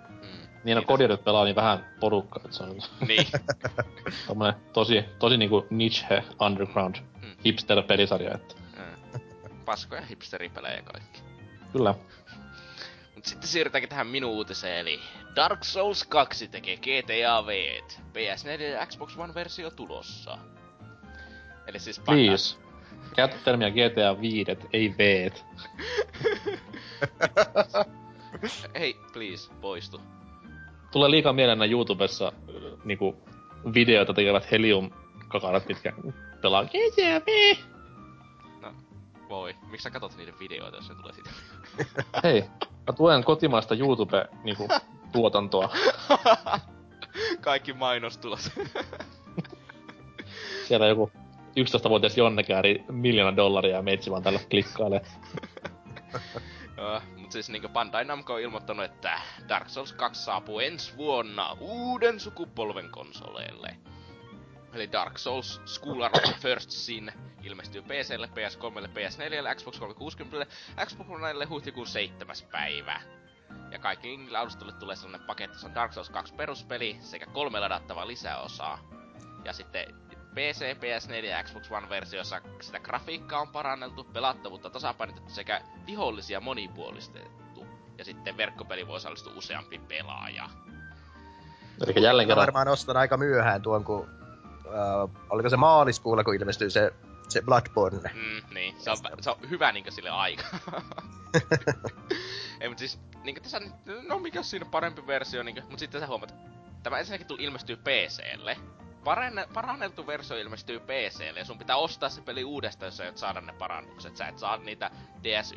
Mm. 0.08 0.48
Niin 0.64 0.76
no 0.76 0.82
kodirit 0.82 1.24
pelaa 1.24 1.44
niin 1.44 1.56
vähän 1.56 1.86
porukkaa, 2.00 2.42
että 2.44 2.56
se 2.56 2.62
on 2.62 2.76
Niin. 3.08 3.26
tommonen 4.26 4.54
tosi, 4.72 5.04
tosi 5.18 5.36
niinku 5.36 5.66
niche 5.70 6.24
underground 6.40 6.96
Mm. 7.22 7.30
hipster 7.44 7.82
pelisarja, 7.82 8.34
että 8.34 8.54
Mm. 8.76 9.20
Paskoja 9.64 10.02
hipsteripelejä 10.02 10.82
kaikki. 10.82 11.22
kyllä. 11.72 11.94
Mut 13.14 13.24
sitten 13.24 13.48
siirrytäänkin 13.48 13.88
tähän 13.88 14.06
minun 14.06 14.30
uutiseen, 14.30 14.78
eli 14.78 15.00
Dark 15.36 15.64
Souls 15.64 16.04
2 16.04 16.48
tekee 16.48 16.76
GTA 16.76 17.46
V. 17.46 17.78
PS4 18.14 18.62
ja 18.62 18.86
Xbox 18.86 19.16
One-versio 19.16 19.70
tulossa. 19.70 20.38
Eli 21.66 21.78
siis 21.78 21.98
Please. 22.00 22.56
Käytä 23.16 23.36
termiä 23.44 23.70
GTA 23.70 24.20
5, 24.20 24.44
ei 24.72 24.94
V. 24.98 25.30
Hei, 28.78 28.96
please, 29.12 29.52
poistu. 29.60 30.00
Tulee 30.90 31.10
liikaa 31.10 31.32
mieleen 31.32 31.70
YouTubessa 31.70 32.32
niinku 32.84 33.16
videoita 33.74 34.14
tekevät 34.14 34.50
helium 34.50 34.90
kakarat, 35.28 35.68
mitkä 35.68 35.92
pelaa 36.42 36.64
GTA 36.64 37.20
V. 37.26 37.56
No, 38.62 38.72
voi. 39.28 39.54
Miksi 39.70 39.82
sä 39.84 39.90
katot 39.90 40.16
niiden 40.16 40.38
videoita, 40.40 40.76
jos 40.76 40.88
ne 40.88 40.94
tulee 40.94 41.12
siitä? 41.12 41.30
Hei, 42.24 42.44
mä 42.86 42.92
tuen 42.96 43.24
kotimaista 43.24 43.74
YouTube 43.74 44.28
niinku 44.44 44.68
tuotantoa. 45.12 45.68
Kaikki 47.40 47.72
mainostulos. 47.72 48.50
Siellä 50.66 50.86
joku 50.86 51.10
11-vuotias 51.64 52.16
Jonne 52.16 52.42
kääri 52.42 52.84
miljoona 52.90 53.36
dollaria 53.36 53.76
ja 53.76 53.82
meitsi 53.82 54.10
vaan 54.10 54.22
tällä 54.22 54.40
klikkailee. 54.50 55.00
Joo, 56.76 57.00
mut 57.18 57.32
siis 57.32 57.50
niinku 57.50 57.68
Bandai 57.68 58.04
Namco 58.04 58.34
on 58.34 58.40
ilmoittanut, 58.40 58.84
että 58.84 59.20
Dark 59.48 59.68
Souls 59.68 59.92
2 59.92 60.24
saapuu 60.24 60.60
ensi 60.60 60.96
vuonna 60.96 61.56
uuden 61.60 62.20
sukupolven 62.20 62.90
konsoleille. 62.90 63.76
Eli 64.74 64.92
Dark 64.92 65.18
Souls 65.18 65.60
School 65.64 66.00
of 66.00 66.12
the 66.12 66.34
First 66.40 66.70
Sin 66.70 67.12
ilmestyy 67.42 67.82
PClle, 67.82 68.26
PS3, 68.26 68.88
PS4, 68.88 69.54
Xbox 69.54 69.78
360, 69.78 70.52
Xbox 70.86 71.06
Onelle 71.10 71.44
huhtikuun 71.44 71.86
7. 71.86 72.36
päivä. 72.52 73.00
Ja 73.70 73.78
kaikille 73.78 74.38
alustoille 74.38 74.72
tulee 74.72 74.96
sellainen 74.96 75.26
paketti, 75.26 75.58
se 75.58 75.66
on 75.66 75.74
Dark 75.74 75.92
Souls 75.92 76.10
2 76.10 76.34
peruspeli 76.34 76.96
sekä 77.00 77.26
kolme 77.26 77.60
ladattavaa 77.60 78.06
lisäosaa. 78.06 78.78
Ja 79.44 79.52
sitten 79.52 79.84
PC, 80.34 80.76
PS4 80.76 81.24
ja 81.24 81.44
Xbox 81.44 81.70
One-versiossa 81.70 82.40
sitä 82.60 82.80
grafiikkaa 82.80 83.40
on 83.40 83.48
paranneltu, 83.48 84.04
pelattavuutta 84.04 84.70
tasapainotettu 84.70 85.30
sekä 85.30 85.60
vihollisia 85.86 86.40
monipuolistettu. 86.40 87.66
Ja 87.98 88.04
sitten 88.04 88.36
verkkopeli 88.36 88.86
voi 88.86 88.96
osallistua 88.96 89.32
useampi 89.36 89.78
pelaaja. 89.78 90.48
Eli 91.86 92.04
jälleen 92.04 92.28
kerran 92.28 92.46
varmaan 92.46 92.68
ostan 92.68 92.96
aika 92.96 93.16
myöhään 93.16 93.62
tuon, 93.62 93.84
kun... 93.84 94.08
Uh, 94.64 95.10
oliko 95.30 95.48
se 95.48 95.56
maaliskuulla, 95.56 96.24
kun 96.24 96.34
ilmestyy 96.34 96.70
se, 96.70 96.92
se 97.28 97.42
Bloodborne. 97.42 98.10
Mm, 98.14 98.54
niin, 98.54 98.80
se 98.80 98.90
on, 98.90 98.96
se 99.20 99.30
on 99.30 99.36
hyvä 99.50 99.72
niinkö 99.72 99.90
sille 99.90 100.10
aika. 100.10 100.44
Ei 102.60 102.68
mut 102.68 102.78
siis, 102.78 103.00
niinkö 103.24 103.40
tässä 103.40 103.60
no 104.08 104.18
mikä 104.18 104.42
siinä 104.42 104.66
parempi 104.70 105.06
versio, 105.06 105.42
niinkö, 105.42 105.62
mut 105.70 105.78
sitten 105.78 106.00
sä 106.00 106.06
huomaat, 106.06 106.34
tämä 106.82 106.98
ensinnäkin 106.98 107.26
tuli 107.26 107.44
ilmestyy 107.44 107.76
PClle. 107.76 108.56
Parenne, 109.04 109.48
paranneltu 109.54 110.06
versio 110.06 110.36
ilmestyy 110.36 110.80
PClle 110.80 111.38
ja 111.38 111.44
sun 111.44 111.58
pitää 111.58 111.76
ostaa 111.76 112.08
se 112.08 112.22
peli 112.22 112.44
uudestaan, 112.44 112.86
jos 112.86 112.96
sä 112.96 113.06
et 113.08 113.18
saada 113.18 113.40
ne 113.40 113.52
parannukset. 113.52 114.16
Sä 114.16 114.26
et 114.26 114.38
saa 114.38 114.56
niitä 114.56 114.90
DS 115.22 115.54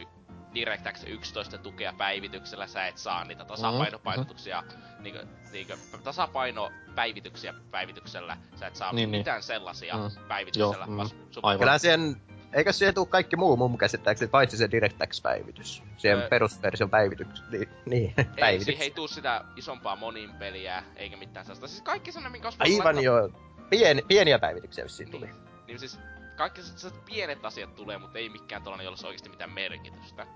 DirectX 0.56 1.04
11 1.08 1.58
tukea 1.58 1.94
päivityksellä, 1.98 2.68
sä 2.68 2.88
et 2.88 2.98
saa 2.98 3.24
niitä 3.24 3.46
tasapainopainotuksia, 3.46 4.62
mm-hmm. 4.62 5.04
niinkö, 5.04 5.26
niinkö, 5.52 5.78
tasapainopäivityksiä 6.04 7.54
päivityksellä, 7.72 8.38
sä 8.56 8.68
et 8.68 8.76
saa 8.76 8.94
Niin, 8.94 9.12
niin. 9.12 9.20
mitään 9.20 9.44
sellaisia 9.44 9.96
Mm. 9.98 10.28
päivityksellä, 10.28 10.86
Joo, 10.88 11.04
mm, 11.04 11.10
sun 11.32 11.46
aivan. 11.46 11.60
Kyllä 11.60 11.78
siihen, 11.78 12.22
eikö 12.54 12.74
siihen 12.74 12.94
tuu 12.96 13.06
kaikki 13.06 13.36
muu 13.36 13.58
mun 13.58 13.78
käsittääkseni, 13.78 14.30
paitsi 14.30 14.58
se 14.58 14.72
DirectX-päivitys. 14.72 15.84
Siihen 15.98 16.20
Öö. 16.20 16.28
perusversion 16.30 16.90
päivitys. 16.90 17.28
Niin, 17.52 17.70
niin 17.86 18.14
ei, 18.18 18.26
päivitys. 18.40 18.66
siihen 18.66 18.84
ei 18.84 18.92
tuu 18.92 19.08
sitä 19.08 19.46
isompaa 19.56 19.96
monin 19.96 20.34
peliä, 20.34 20.84
eikä 20.96 21.18
mitään 21.18 21.46
sellaista. 21.46 21.68
Siis 21.68 21.82
kaikki 21.82 22.12
sellainen, 22.12 22.32
minkä 22.32 22.48
olisi 22.48 22.58
Aivan 22.62 22.96
laittaa- 22.96 23.04
joo. 23.04 23.30
Pieni, 23.70 24.02
pieniä 24.08 24.40
päivityksiä 24.40 24.84
vissiin 24.84 25.12
tuli. 25.12 25.26
Niin, 25.26 25.36
niin 25.68 25.80
siis 25.80 26.00
kaikki 26.36 26.62
sellaiset 26.62 27.06
pienet 27.06 27.46
asiat 27.46 27.76
tulee, 27.76 27.98
mutta 27.98 28.20
ei 28.20 28.30
mikään 28.30 28.64
tollanen, 28.64 28.84
jolla 28.84 28.94
olisi 28.96 29.08
oikeasti 29.08 29.30
mitään 29.30 29.52
merkitystä. 29.52 30.28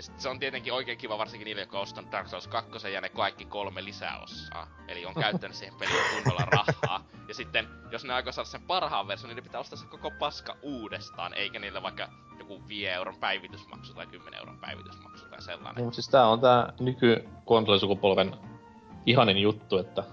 Ja 0.00 0.04
sit 0.04 0.20
se 0.20 0.28
on 0.28 0.38
tietenkin 0.38 0.72
oikein 0.72 0.98
kiva 0.98 1.18
varsinkin 1.18 1.44
niille, 1.44 1.62
jotka 1.62 1.76
on 1.76 1.82
ostanut 1.82 2.12
Dark 2.12 2.28
Souls 2.28 2.48
2 2.48 2.92
ja 2.92 3.00
ne 3.00 3.08
kaikki 3.08 3.44
kolme 3.44 3.84
lisäosaa. 3.84 4.66
Eli 4.88 5.06
on 5.06 5.14
käyttänyt 5.24 5.56
siihen 5.56 5.74
peliin 5.78 6.04
kunnolla 6.14 6.44
rahaa. 6.44 7.04
Ja 7.28 7.34
sitten, 7.34 7.68
jos 7.90 8.04
ne 8.04 8.14
aikoo 8.14 8.32
saada 8.32 8.48
sen 8.48 8.62
parhaan 8.62 9.08
version, 9.08 9.28
niin 9.28 9.36
ne 9.36 9.42
pitää 9.42 9.60
ostaa 9.60 9.78
se 9.78 9.86
koko 9.86 10.10
paska 10.10 10.56
uudestaan, 10.62 11.34
eikä 11.34 11.58
niille 11.58 11.82
vaikka 11.82 12.08
joku 12.38 12.68
5 12.68 12.88
euron 12.88 13.16
päivitysmaksu 13.16 13.94
tai 13.94 14.06
10 14.06 14.38
euron 14.38 14.58
päivitysmaksu 14.58 15.26
tai 15.26 15.42
sellainen. 15.42 15.84
Mutta 15.84 15.94
siis 15.94 16.08
tää 16.08 16.28
on 16.28 16.40
tää 16.40 16.72
nykykonsolisukupolven 16.80 18.36
ihanin 19.06 19.38
juttu, 19.38 19.78
että 19.78 20.04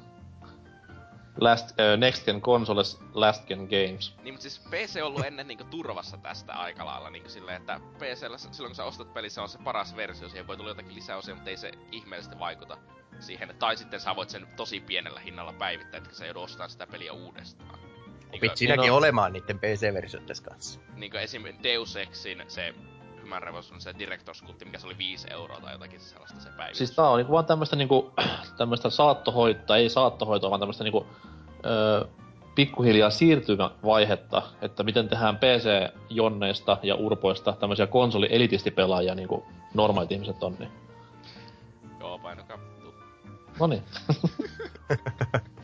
last, 1.40 1.80
äh, 1.80 1.98
next 1.98 2.26
gen 2.26 2.42
consoles, 2.42 3.00
last 3.14 3.48
gen 3.48 3.60
games. 3.60 4.16
Niin, 4.24 4.34
mutta 4.34 4.42
siis 4.50 4.60
PC 4.70 4.96
on 5.02 5.08
ollut 5.08 5.26
ennen 5.26 5.48
niinku 5.48 5.64
turvassa 5.64 6.18
tästä 6.18 6.54
aika 6.54 6.86
lailla 6.86 7.10
niinku 7.10 7.30
silleen, 7.30 7.58
että 7.58 7.80
PCllä 7.98 8.38
silloin 8.38 8.70
kun 8.70 8.76
sä 8.76 8.84
ostat 8.84 9.14
peli, 9.14 9.30
se 9.30 9.42
on 9.42 9.50
se 9.50 9.58
paras 9.64 9.96
versio, 9.96 10.30
siihen 10.30 10.48
voi 10.48 10.58
tulla 10.58 10.70
jotakin 10.70 10.96
lisäosia, 10.96 11.36
mutta 11.36 11.50
ei 11.50 11.58
se 11.58 11.72
ihmeellisesti 11.92 12.40
vaikuta 12.40 12.78
siihen. 13.20 13.56
Tai 13.60 13.78
sitten 13.78 14.00
sä 14.00 14.16
voit 14.16 14.30
sen 14.30 14.48
tosi 14.56 14.80
pienellä 14.80 15.20
hinnalla 15.20 15.54
päivittää, 15.54 15.98
että 15.98 16.16
sä 16.16 16.26
joudut 16.26 16.44
ostamaan 16.44 16.70
sitä 16.70 16.88
peliä 16.88 17.14
uudestaan. 17.14 17.80
Opit 18.36 18.58
siinäkin 18.58 18.82
Niin 18.82 18.92
on. 18.92 18.98
olemaan 18.98 19.34
niiden 19.34 19.60
PC-versiot 19.60 20.26
tässä 20.26 20.44
kanssa. 20.44 20.80
niinkö 20.96 21.20
esim. 21.22 21.44
Deus 21.64 21.96
Exin 21.96 22.44
se 22.48 22.74
Human 23.28 23.44
Revolution, 23.44 23.82
se 23.82 23.92
Director's 23.92 24.46
Cut, 24.46 24.66
mikä 24.66 24.80
se 24.80 24.88
oli 24.88 24.98
5 24.98 25.28
euroa 25.32 25.60
tai 25.62 25.74
jotakin 25.74 26.00
sellaista 26.00 26.40
se 26.40 26.50
päivitys. 26.50 26.78
Siis 26.78 26.92
tää 26.92 27.10
on 27.10 27.18
niinku 27.18 27.34
vaan 27.34 27.46
tämmöstä 27.46 27.76
niinku, 27.76 28.14
tämmöstä 28.58 28.90
saattohoitoa, 28.90 29.78
ei 29.78 29.90
saattohoitoa, 29.90 30.50
vaan 30.50 30.60
tämmöstä 30.60 30.84
niinku, 30.84 31.08
öö, 31.66 32.06
pikkuhiljaa 32.56 33.10
siirtymävaihetta, 33.10 34.42
että 34.62 34.84
miten 34.84 35.10
tehdään 35.10 35.38
PC-jonneista 35.38 36.78
ja 36.84 36.96
urpoista 36.96 37.54
tämmöisiä 37.54 37.88
konsoli-elitistipelaajia 37.88 39.16
niinku 39.16 39.46
normaalit 39.74 40.12
ihmiset 40.12 40.44
on, 40.44 40.56
niin. 40.60 40.72
Joo, 42.00 42.20
painokaa. 42.20 42.58
tuu. 42.82 42.94
Noniin. 43.60 43.84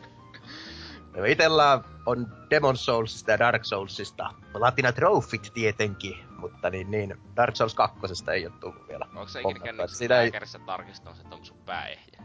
No 1.17 1.25
itellä 1.25 1.81
on 2.05 2.27
Demon 2.49 2.77
Soulsista 2.77 3.31
ja 3.31 3.39
Dark 3.39 3.65
Soulsista. 3.65 4.29
Platina 4.53 4.91
Trophyt 4.91 5.51
tietenkin, 5.53 6.17
mutta 6.37 6.69
niin, 6.69 6.91
niin 6.91 7.17
Dark 7.35 7.55
Souls 7.55 7.73
2 7.75 7.99
ei 8.33 8.45
ole 8.45 8.53
tullut 8.59 8.87
vielä. 8.87 9.05
Onko 9.05 9.27
se 9.27 9.41
ikinä 9.41 9.59
käynyt 9.59 9.83
että 9.83 9.97
Sitä 9.97 10.21
ei... 10.21 10.31
tarkistamassa, 10.65 11.23
että 11.23 11.35
onko 11.35 11.45
sun 11.45 11.57
pää 11.65 11.87
ehjä? 11.87 12.23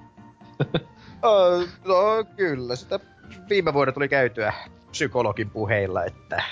No 1.84 2.24
kyllä, 2.36 2.76
sitä 2.76 3.00
viime 3.48 3.74
vuonna 3.74 3.92
tuli 3.92 4.08
käytyä 4.08 4.52
psykologin 4.90 5.50
puheilla, 5.50 6.04
että 6.04 6.42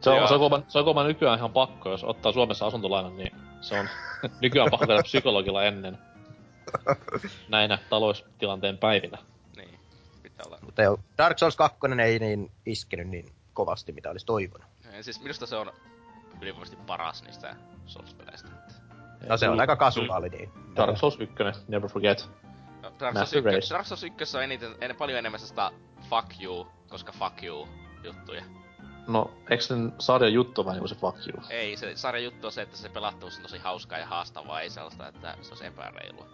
Se 0.00 0.10
on, 0.10 0.16
Joo. 0.16 0.28
se, 0.28 0.34
on 0.34 0.40
kuulemma, 0.40 0.66
se 0.68 0.78
on 0.78 0.84
kuulemma 0.84 1.08
nykyään 1.08 1.38
ihan 1.38 1.52
pakko, 1.52 1.90
jos 1.90 2.04
ottaa 2.04 2.32
Suomessa 2.32 2.66
asuntolainan, 2.66 3.16
niin 3.16 3.32
se 3.60 3.80
on 3.80 3.88
nykyään 4.42 4.70
pakko 4.70 4.86
käydä 4.86 5.02
psykologilla 5.02 5.64
ennen 5.64 5.98
näinä 7.48 7.78
taloustilanteen 7.90 8.78
päivinä. 8.78 9.18
Niin, 9.56 9.78
pitää 10.22 10.44
olla. 10.46 10.58
mutta 10.62 10.82
jo, 10.82 10.98
Dark 11.18 11.38
Souls 11.38 11.56
2 11.56 11.78
ei 12.02 12.18
niin 12.18 12.50
iskenyt 12.66 13.08
niin 13.08 13.32
kovasti, 13.54 13.92
mitä 13.92 14.10
olisi 14.10 14.26
toivonut. 14.26 14.66
Ja 14.96 15.02
siis 15.02 15.20
minusta 15.20 15.46
se 15.46 15.56
on 15.56 15.72
ylivoimaisesti 16.40 16.84
paras 16.86 17.22
niistä 17.22 17.56
Souls-peleistä. 17.86 18.48
No 19.28 19.36
se 19.36 19.48
on 19.48 19.60
aika 19.60 19.76
kasuaali, 19.76 20.28
niin. 20.28 20.50
Dark 20.76 20.96
Souls 20.96 21.20
1, 21.20 21.34
never 21.68 21.90
forget. 21.90 22.30
No, 22.82 22.92
Dark 23.00 23.00
Souls 23.00 23.14
Massive 23.14 23.48
1, 23.48 23.56
Race. 23.56 23.74
Dark 23.74 23.86
Souls 23.86 24.04
1 24.04 24.36
on 24.36 24.42
eniten, 24.42 24.74
en, 24.80 24.96
paljon 24.96 25.18
enemmän 25.18 25.40
sitä 25.40 25.70
fuck 26.10 26.42
you, 26.42 26.66
koska 26.88 27.12
fuck 27.12 27.42
you 27.42 27.68
juttuja. 28.04 28.42
No, 29.06 29.30
eikö 29.50 29.64
sen 29.64 29.92
sarjan 29.98 30.32
juttu 30.32 30.64
vähän 30.64 30.74
niinku 30.74 30.88
se 30.88 30.94
fuck 30.94 31.18
you? 31.26 31.42
Ei, 31.50 31.76
se 31.76 31.96
sarjan 31.96 32.24
juttu 32.24 32.46
on 32.46 32.52
se, 32.52 32.62
että 32.62 32.76
se 32.76 32.88
pelattavuus 32.88 33.36
on 33.36 33.42
tosi 33.42 33.58
hauskaa 33.58 33.98
ja 33.98 34.06
haastavaa, 34.06 34.60
ei 34.60 34.70
sellaista, 34.70 35.08
että 35.08 35.36
se 35.42 35.48
olisi 35.48 35.66
epäreilua. 35.66 36.28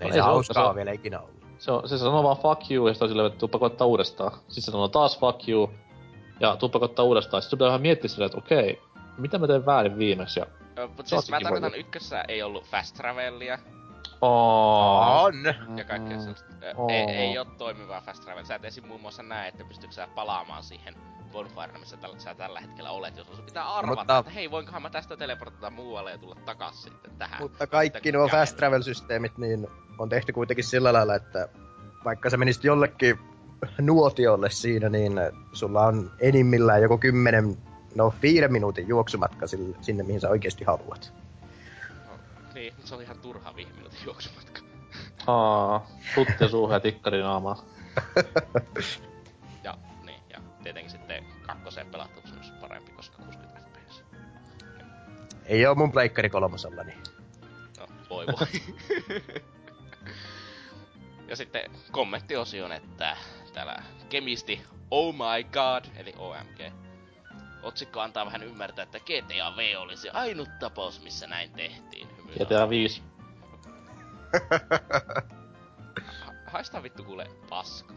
Ei 0.00 0.06
ei 0.06 0.12
se 0.12 0.14
se 0.14 0.20
hauskaa 0.20 0.66
ole- 0.66 0.74
vielä 0.74 0.92
ikinä 0.92 1.20
ollut. 1.20 1.34
Se, 1.58 1.72
on, 1.72 1.88
se 1.88 1.98
sanoo 1.98 2.22
vaan 2.22 2.36
fuck 2.36 2.70
you, 2.70 2.88
ja 2.88 2.94
sitten 2.94 3.06
on 3.06 3.10
silleen, 3.10 3.26
että 3.26 3.38
tuppa 3.38 3.58
koittaa 3.58 3.86
uudestaan. 3.86 4.32
Sitten 4.32 4.62
se 4.62 4.70
sanoo 4.70 4.88
taas 4.88 5.18
fuck 5.18 5.48
you, 5.48 5.70
ja 6.40 6.56
tuppa 6.56 6.78
koittaa 6.78 7.04
uudestaan. 7.04 7.42
Sitten 7.42 7.56
pitää 7.58 7.68
vähän 7.68 7.82
miettiä 7.82 8.08
silleen, 8.08 8.26
että 8.26 8.38
okei, 8.38 8.82
mitä 9.18 9.38
mä 9.38 9.46
teen 9.46 9.66
väärin 9.66 9.98
viimeksi, 9.98 10.40
ja 10.40 10.46
Ö, 10.78 10.88
Mut 10.96 11.06
Se 11.06 11.16
siis 11.16 11.30
mä 11.30 11.40
tarkoitan 11.42 11.74
ykkössä 11.74 12.24
ei 12.28 12.42
ollut 12.42 12.64
fast 12.64 12.96
travelia 12.96 13.58
Oh. 14.24 15.24
On! 15.24 15.34
ja 15.76 15.84
kaikkea 15.84 16.18
sellaista. 16.18 16.54
Ei, 16.88 17.16
ei 17.16 17.38
oo 17.38 17.44
toimivaa 17.44 18.00
fast 18.00 18.24
travel. 18.24 18.44
Sä 18.44 18.54
et 18.54 18.64
esim. 18.64 18.86
muun 18.86 19.00
muassa 19.00 19.22
näe, 19.22 19.48
että 19.48 19.64
pystytkö 19.64 19.94
sä 19.94 20.08
palaamaan 20.14 20.62
siihen 20.62 20.94
bonfireen, 21.32 21.80
missä 21.80 21.96
tällä, 21.96 22.18
sä 22.18 22.34
tällä 22.34 22.60
hetkellä 22.60 22.90
olet, 22.90 23.16
jos 23.16 23.26
sun 23.26 23.44
pitää 23.44 23.74
arvata, 23.74 24.00
mutta- 24.00 24.18
että 24.18 24.30
hei, 24.30 24.50
voinkohan 24.50 24.82
mä 24.82 24.90
tästä 24.90 25.16
teleportata 25.16 25.70
muualle 25.70 26.10
ja 26.10 26.18
tulla 26.18 26.34
takas 26.34 26.82
sitten 26.82 27.10
tähän. 27.18 27.42
Mutta 27.42 27.66
kaikki 27.66 27.98
Sitten 27.98 28.14
nuo 28.14 28.28
fast 28.28 28.56
travel-systeemit 28.56 29.38
niin 29.38 29.66
on 29.98 30.08
tehty 30.08 30.32
kuitenkin 30.32 30.64
sillä 30.64 30.92
lailla, 30.92 31.14
että 31.14 31.48
vaikka 32.04 32.30
sä 32.30 32.36
menisit 32.36 32.64
jollekin 32.64 33.18
nuotiolle 33.80 34.50
siinä, 34.50 34.88
niin 34.88 35.20
sulla 35.52 35.86
on 35.86 36.10
enimmillään 36.20 36.82
joku 36.82 36.98
kymmenen, 36.98 37.56
no 37.94 38.14
viiden 38.22 38.52
minuutin 38.52 38.88
juoksumatka 38.88 39.46
sille, 39.46 39.76
sinne, 39.80 40.02
mihin 40.02 40.20
sä 40.20 40.28
oikeasti 40.28 40.64
haluat. 40.64 41.12
Se 42.84 42.94
oli 42.94 43.02
ihan 43.02 43.18
turha 43.18 43.56
viime 43.56 43.72
minuutin 43.72 43.98
juoksumatka. 44.04 44.60
Aa, 45.26 45.86
tutte 46.14 46.48
suuhun 46.48 46.74
ja 46.74 46.80
tikkari 46.80 47.22
naamaan. 47.22 47.56
Ja, 49.64 49.78
niin, 50.04 50.20
ja 50.30 50.40
tietenkin 50.62 50.90
sitten 50.90 51.24
kakkoseen 51.46 51.86
pelattavuus 51.86 52.50
on 52.50 52.58
parempi, 52.60 52.92
koska 52.92 53.22
60 53.22 53.60
fps. 53.60 54.02
Ei 55.44 55.66
oo 55.66 55.74
mun 55.74 55.92
pleikkari 55.92 56.30
kolmosella, 56.30 56.82
niin 56.84 56.98
No, 57.78 57.86
voi 58.10 58.26
voi. 58.26 58.46
ja 61.28 61.36
sitten 61.36 61.70
kommenttiosion, 61.90 62.72
että 62.72 63.16
täällä 63.52 63.82
kemisti 64.08 64.62
Oh 64.90 65.14
my 65.14 65.44
god, 65.52 65.84
eli 65.96 66.14
OMG. 66.18 66.83
Otsikko 67.64 68.00
antaa 68.00 68.26
vähän 68.26 68.42
ymmärtää, 68.42 68.82
että 68.82 68.98
GTA 69.00 69.56
V 69.56 69.74
olisi 69.78 70.08
ainut 70.10 70.48
tapaus, 70.60 71.02
missä 71.02 71.26
näin 71.26 71.50
tehtiin. 71.50 72.08
GTA 72.38 72.68
5. 72.68 73.02
Ha- 76.20 76.32
haistaa 76.46 76.82
vittu 76.82 77.04
kuule 77.04 77.26
paska. 77.48 77.94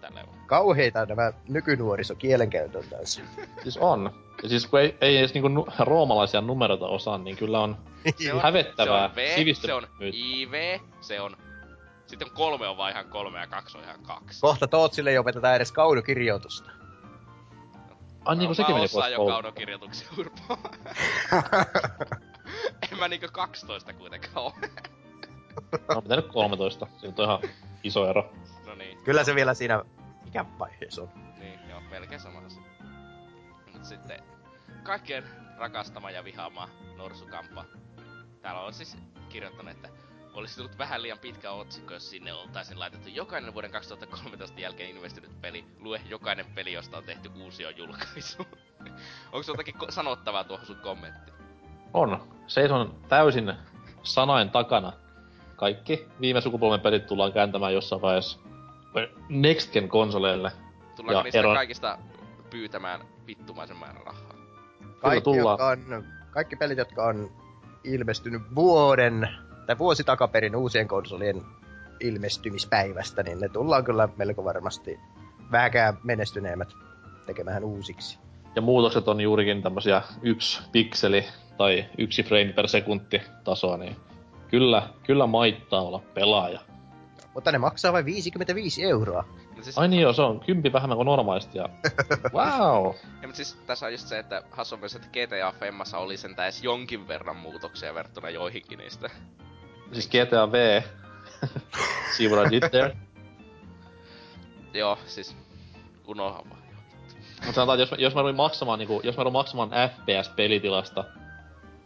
Tällä 0.00 0.20
on. 0.28 0.34
kauheita 0.46 1.06
nämä 1.06 1.32
nykynuoriso 1.48 2.14
kielenkäytöltänsä. 2.14 3.22
Siis 3.62 3.76
on. 3.78 4.26
Ja 4.42 4.48
siis 4.48 4.66
kun 4.66 4.80
ei, 4.80 4.96
ei 5.00 5.16
edes 5.16 5.34
niinku 5.34 5.48
nu- 5.48 5.66
roomalaisia 5.78 6.40
numeroita 6.40 6.86
osaa, 6.86 7.18
niin 7.18 7.36
kyllä 7.36 7.60
on 7.60 7.76
Se 8.22 8.32
on, 8.32 8.42
hävettävää 8.42 9.08
se 9.08 9.10
on 9.10 9.16
V, 9.16 9.54
se 9.54 9.74
on. 9.74 9.86
IV, 10.00 10.80
se 11.00 11.20
on... 11.20 11.36
Sitten 12.06 12.30
kolme 12.30 12.68
on 12.68 12.76
vaan 12.76 12.92
ihan 12.92 13.08
kolme 13.08 13.38
ja 13.40 13.46
kaksi 13.46 13.78
on 13.78 13.84
ihan 13.84 14.02
kaksi. 14.02 14.40
Kohta 14.40 14.66
Tootsille 14.66 15.10
ei 15.10 15.18
opeteta 15.18 15.54
edes 15.54 15.72
kaunokirjoitusta. 15.72 16.70
Ai 18.26 18.36
niinku 18.36 18.54
sekin 18.54 18.74
mä 18.74 18.78
meni 18.78 18.88
pois 18.92 19.12
jo 19.12 19.26
kaunokirjoituksia 19.26 20.08
urpoa. 20.18 20.58
en 22.92 22.98
mä 22.98 23.08
niinku 23.08 23.26
12 23.32 23.92
kuitenkaan 23.92 24.44
oo. 24.44 24.52
No 25.94 26.00
mitä 26.00 26.16
nyt 26.16 26.26
13? 26.26 26.86
Siinä 26.96 27.14
on 27.18 27.24
ihan 27.24 27.40
iso 27.82 28.10
ero. 28.10 28.32
no 28.66 28.74
niin. 28.74 28.98
Kyllä 29.04 29.24
se 29.24 29.34
vielä 29.34 29.54
siinä 29.54 29.84
ikävaiheessa 30.26 31.02
on. 31.02 31.08
Niin, 31.38 31.60
joo, 31.70 31.80
melkein 31.80 32.20
sama 32.20 32.38
asia. 32.38 32.62
Mut 33.72 33.84
sitten 33.84 34.22
kaikkien 34.82 35.24
rakastama 35.58 36.10
ja 36.10 36.24
vihaama 36.24 36.68
Norsukampa. 36.96 37.64
Täällä 38.42 38.60
on 38.60 38.72
siis 38.72 38.96
kirjoittanut, 39.28 39.72
että 39.72 39.88
olisi 40.36 40.56
tullut 40.56 40.78
vähän 40.78 41.02
liian 41.02 41.18
pitkä 41.18 41.50
otsikko, 41.50 41.94
jos 41.94 42.10
sinne 42.10 42.32
oltaisiin 42.32 42.78
laitettu 42.78 43.08
jokainen 43.08 43.54
vuoden 43.54 43.70
2013 43.70 44.60
jälkeen 44.60 44.90
investoinut 44.90 45.40
peli, 45.40 45.64
lue 45.80 46.00
jokainen 46.08 46.46
peli, 46.54 46.72
josta 46.72 46.98
on 46.98 47.04
tehty 47.04 47.30
uusi 47.40 47.62
julkaisu. 47.76 48.46
Onko 49.32 49.44
jotakin 49.48 49.74
ko- 49.74 49.90
sanottavaa 49.90 50.44
tuohon 50.44 50.66
sun 50.66 50.76
kommenttiin? 50.76 51.36
On. 51.94 52.22
Seison 52.46 52.94
täysin 53.08 53.52
sanain 54.02 54.50
takana. 54.50 54.92
Kaikki 55.56 56.08
viime 56.20 56.40
sukupolven 56.40 56.80
pelit 56.80 57.06
tullaan 57.06 57.32
kääntämään 57.32 57.74
jossain 57.74 58.02
vaiheessa 58.02 58.38
Next 59.28 59.72
Gen 59.72 59.88
konsoleille. 59.88 60.52
Tullaanko 60.96 61.18
Ja 61.18 61.22
niistä 61.22 61.38
ero- 61.38 61.54
kaikista 61.54 61.98
pyytämään 62.50 63.00
vittumaisen 63.26 63.76
määrän 63.76 64.06
rahaa? 64.06 64.34
Kaikki, 65.00 65.24
tullaan. 65.24 65.78
jotka 65.78 65.94
on, 65.96 66.04
kaikki 66.30 66.56
pelit, 66.56 66.78
jotka 66.78 67.04
on 67.04 67.30
ilmestynyt 67.84 68.42
vuoden 68.54 69.28
tai 69.66 69.78
vuosi 69.78 70.04
takaperin 70.04 70.56
uusien 70.56 70.88
konsolien 70.88 71.42
ilmestymispäivästä, 72.00 73.22
niin 73.22 73.40
ne 73.40 73.48
tullaan 73.48 73.84
kyllä 73.84 74.08
melko 74.16 74.44
varmasti 74.44 75.00
vähäkään 75.52 75.98
menestyneemmät 76.04 76.68
tekemään 77.26 77.64
uusiksi. 77.64 78.18
Ja 78.56 78.62
muutokset 78.62 79.08
on 79.08 79.20
juurikin 79.20 79.62
tämmösiä 79.62 80.02
yksi 80.22 80.62
pikseli 80.72 81.24
tai 81.56 81.84
yksi 81.98 82.22
frame 82.22 82.52
per 82.52 82.68
sekunti 82.68 83.22
tasoa, 83.44 83.76
niin 83.76 83.96
kyllä, 84.48 84.88
kyllä 85.02 85.26
maittaa 85.26 85.82
olla 85.82 86.02
pelaaja. 86.14 86.60
Mutta 87.34 87.52
ne 87.52 87.58
maksaa 87.58 87.92
vain 87.92 88.04
55 88.04 88.84
euroa. 88.84 89.24
No 89.56 89.62
siis, 89.62 89.78
Ai 89.78 89.88
niin 89.88 90.02
joo, 90.02 90.12
se 90.12 90.22
on 90.22 90.40
kympi 90.40 90.72
vähemmän 90.72 90.96
kuin 90.96 91.06
normaalisti 91.06 91.58
ja... 91.58 91.68
wow! 92.34 92.94
ja, 93.22 93.28
mutta 93.28 93.36
siis 93.36 93.54
tässä 93.66 93.86
on 93.86 93.92
just 93.92 94.08
se, 94.08 94.18
että 94.18 94.42
hassu 94.50 94.76
myös, 94.76 94.94
että 94.94 95.08
GTA 95.08 95.58
Femmassa 95.60 95.98
oli 95.98 96.16
sentään 96.16 96.46
edes 96.46 96.62
jonkin 96.62 97.08
verran 97.08 97.36
muutoksia 97.36 97.94
verrattuna 97.94 98.30
joihinkin 98.30 98.78
niistä. 98.78 99.10
Siis 99.92 100.08
GTA 100.08 100.52
V. 100.52 100.82
See 102.16 102.28
what 102.28 102.46
I 102.46 102.50
did 102.50 102.70
there? 102.70 102.96
Joo, 104.74 104.98
siis 105.06 105.36
unohan 106.06 106.50
vaan. 106.50 106.62
Mutta 107.36 107.52
sanotaan, 107.52 107.80
että 107.80 107.94
jos, 107.94 108.00
jos 108.00 108.14
mä 108.14 108.22
ruin 108.22 108.36
maksamaan, 108.36 108.78
niinku, 108.78 109.00
jos 109.04 109.16
mä 109.16 109.22
ruin 109.22 109.32
maksamaan 109.32 109.70
FPS-pelitilasta 109.70 111.04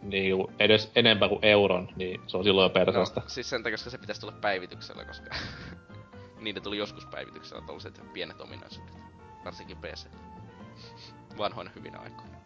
niinku, 0.01 0.51
edes 0.59 0.91
enempää 0.95 1.29
kuin 1.29 1.45
euron, 1.45 1.89
niin 1.95 2.21
se 2.27 2.37
on 2.37 2.43
silloin 2.43 2.65
jo 2.65 2.69
perseestä. 2.69 3.21
No, 3.21 3.29
siis 3.29 3.49
sen 3.49 3.63
takia, 3.63 3.73
koska 3.73 3.89
se 3.89 3.97
pitäisi 3.97 4.21
tulla 4.21 4.33
päivityksellä, 4.41 5.05
koska 5.05 5.35
niitä 6.41 6.61
tuli 6.61 6.77
joskus 6.77 7.05
päivityksellä 7.05 7.61
tuollaiset 7.61 8.01
pienet 8.13 8.41
ominaisuudet. 8.41 8.95
Varsinkin 9.45 9.77
PC. 9.77 10.07
Vanhoina 11.37 11.71
hyvinä 11.75 11.99
aikoina. 11.99 12.37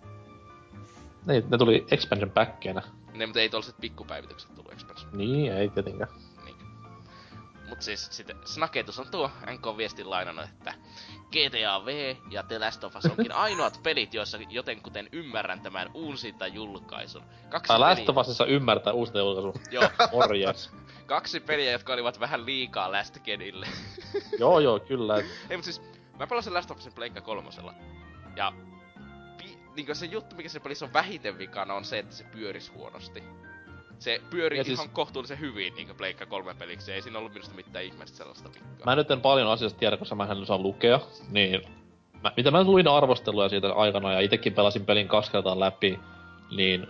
Niin, 1.26 1.43
ne 1.49 1.58
tuli 1.58 1.86
expansion 1.91 2.32
packkeinä. 2.32 2.82
Ne, 3.16 3.26
mutta 3.26 3.39
ei 3.39 3.49
tuollaiset 3.49 3.78
pikkupäivitykset 3.82 4.55
tullut 4.55 4.74
expansion. 4.74 5.09
Niin, 5.13 5.53
ei 5.53 5.70
tietenkään. 5.70 6.09
Niin. 6.45 6.55
Mut 7.70 7.82
siis 7.82 8.07
sitten 8.11 8.38
snaketus 8.45 8.99
on 8.99 9.11
tuo 9.11 9.32
NK-viestin 9.51 10.09
lainannut, 10.09 10.45
että 10.45 10.74
GTA 11.32 11.86
V 11.86 12.16
ja 12.32 12.43
The 12.43 12.59
Last 12.59 12.84
of 12.84 12.95
Us 12.95 13.05
onkin 13.05 13.32
ainoat 13.45 13.80
pelit, 13.84 14.13
joissa 14.13 14.38
jotenkuten 14.49 15.09
ymmärrän 15.11 15.61
tämän 15.61 15.89
uusinta 15.93 16.47
julkaisun. 16.47 17.24
Kaksi 17.49 17.68
Tai 17.68 17.80
Last 17.80 18.09
of 18.09 18.18
Usissa 18.18 18.45
ymmärtää 18.45 18.93
uusta 18.93 19.20
julkaisua. 19.20 19.53
Joo, 19.72 19.89
Morjes. 20.11 20.72
kaksi 21.05 21.39
peliä, 21.39 21.72
jotka 21.72 21.93
olivat 21.93 22.20
vähän 22.20 22.45
liikaa 22.45 22.91
Last 22.91 23.20
Genille. 23.20 23.68
joo, 24.39 24.59
joo, 24.59 24.80
kyllä. 24.80 25.16
Ei, 25.49 25.57
mut 25.57 25.63
siis, 25.63 25.82
mä 26.20 26.28
pelasin 26.28 26.53
Last 26.53 26.72
of 26.72 26.78
Usin 26.78 26.93
Pleikka 26.93 27.22
kolmosella. 27.22 27.74
Ja 28.36 28.53
niinku 29.76 29.95
se 29.95 30.05
juttu, 30.05 30.36
mikä 30.36 30.49
se 30.49 30.59
pelissä 30.59 30.86
on 30.86 30.93
vähiten 30.93 31.38
vikana, 31.38 31.73
on 31.73 31.86
se, 31.86 31.99
että 31.99 32.15
se 32.15 32.23
pyöris 32.23 32.73
huonosti. 32.73 33.23
Se 33.99 34.21
pyörii 34.30 34.59
Ja 34.59 34.63
ihan 34.67 34.78
siis- 34.78 34.89
kohtuullisen 34.93 35.39
hyvin 35.39 35.76
niinku 35.76 35.93
Pleikka 35.93 36.26
kolme 36.26 36.53
peliksi, 36.53 36.91
ei 36.91 37.01
siinä 37.01 37.19
ollut 37.19 37.34
minusta 37.34 37.55
mitään 37.55 37.86
ihmeellistä 37.86 38.17
sellaista 38.17 38.49
vikkaa. 38.49 38.86
Mä 38.86 38.95
nyt 38.95 39.11
en 39.11 39.21
paljon 39.21 39.47
asiasta 39.47 39.80
tiedä, 39.80 39.97
koska 39.97 40.15
mä 40.15 40.23
en 40.23 40.41
osaa 40.41 40.57
lukea, 40.57 40.99
niin... 41.32 41.61
Mä, 42.23 42.32
mitä 42.38 42.51
mä 42.51 42.63
luin 42.63 42.88
arvosteluja 42.88 43.49
siitä 43.49 43.73
aikana 43.73 44.13
ja 44.13 44.19
itekin 44.19 44.53
pelasin 44.53 44.86
pelin 44.86 45.07
kaksi 45.07 45.32
kertaa 45.32 45.59
läpi, 45.59 45.99
niin... 46.55 46.88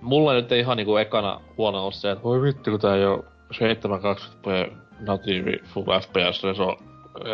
Mulla 0.00 0.32
nyt 0.32 0.52
ei 0.52 0.60
ihan 0.60 0.76
niinku 0.76 0.96
ekana 0.96 1.40
huono 1.56 1.84
ole 1.84 1.92
se, 1.92 2.10
että 2.10 2.24
voi 2.24 2.42
vittu 2.42 2.70
kun 2.70 2.80
tää 2.80 2.96
ei 2.96 3.04
oo 3.04 3.24
720p 3.52 4.72
natiivi 5.00 5.58
full 5.64 5.84
FPS 6.00 6.42
reso, 6.44 6.76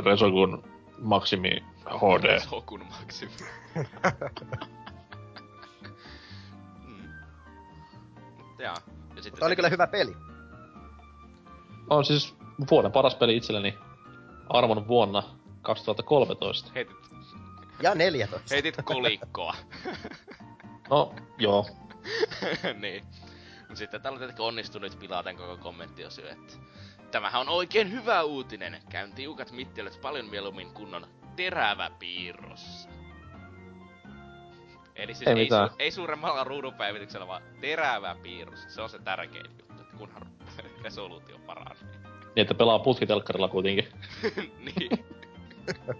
reso 0.04 0.30
kun 0.30 0.64
maksimi 0.98 1.50
HD. 1.86 2.40
Sokun 2.40 2.86
maksimi. 2.86 3.32
mm. 6.86 7.08
Ja 8.58 8.74
sitten 9.14 9.32
Mutta 9.32 9.46
oli 9.46 9.56
kyllä 9.56 9.68
hyvä 9.68 9.86
peli. 9.86 10.16
On 11.90 12.04
siis 12.04 12.34
vuoden 12.70 12.92
paras 12.92 13.14
peli 13.14 13.36
itselleni 13.36 13.78
arvon 14.48 14.88
vuonna 14.88 15.22
2013. 15.62 16.70
heitit, 16.74 16.96
Ja 17.82 17.94
14. 17.94 18.54
heitit 18.54 18.76
kolikkoa. 18.84 19.54
No, 20.90 21.14
joo. 21.38 21.66
niin. 22.82 23.04
Mut 23.68 23.78
sitten 23.78 24.02
täällä 24.02 24.16
on 24.16 24.20
tietenkin 24.20 24.44
onnistunut 24.44 24.98
pilaten 24.98 25.36
koko 25.36 25.56
kommenttiosio, 25.56 26.28
että 26.28 26.54
Tämähän 27.10 27.40
on 27.40 27.48
oikein 27.48 27.90
hyvä 27.92 28.22
uutinen. 28.22 28.82
Käyn 28.88 29.12
tiukat 29.12 29.52
mittelöt 29.52 30.00
paljon 30.02 30.26
mieluummin 30.26 30.72
kunnon 30.74 31.06
terävä 31.36 31.90
piirrossa. 31.98 32.88
Eli 34.96 35.14
siis 35.14 35.28
Ei 35.28 35.34
ei, 35.34 35.42
mitään. 35.44 35.68
su- 35.68 35.74
ei 35.78 35.90
suuremmalla 35.90 36.44
ruudunpäivityksellä, 36.44 37.26
vaan 37.26 37.42
terävä 37.60 38.16
piirros. 38.22 38.64
Se 38.68 38.82
on 38.82 38.90
se 38.90 38.98
tärkein 38.98 39.44
juttu, 39.48 39.64
että 39.80 39.96
kunhan 39.96 40.22
resoluutio 40.84 41.38
paranee. 41.38 41.76
Niin, 42.36 42.42
että 42.42 42.54
pelaa 42.54 42.78
putkitelkkarilla 42.78 43.48
kuitenkin. 43.48 43.88
niin. 44.66 45.04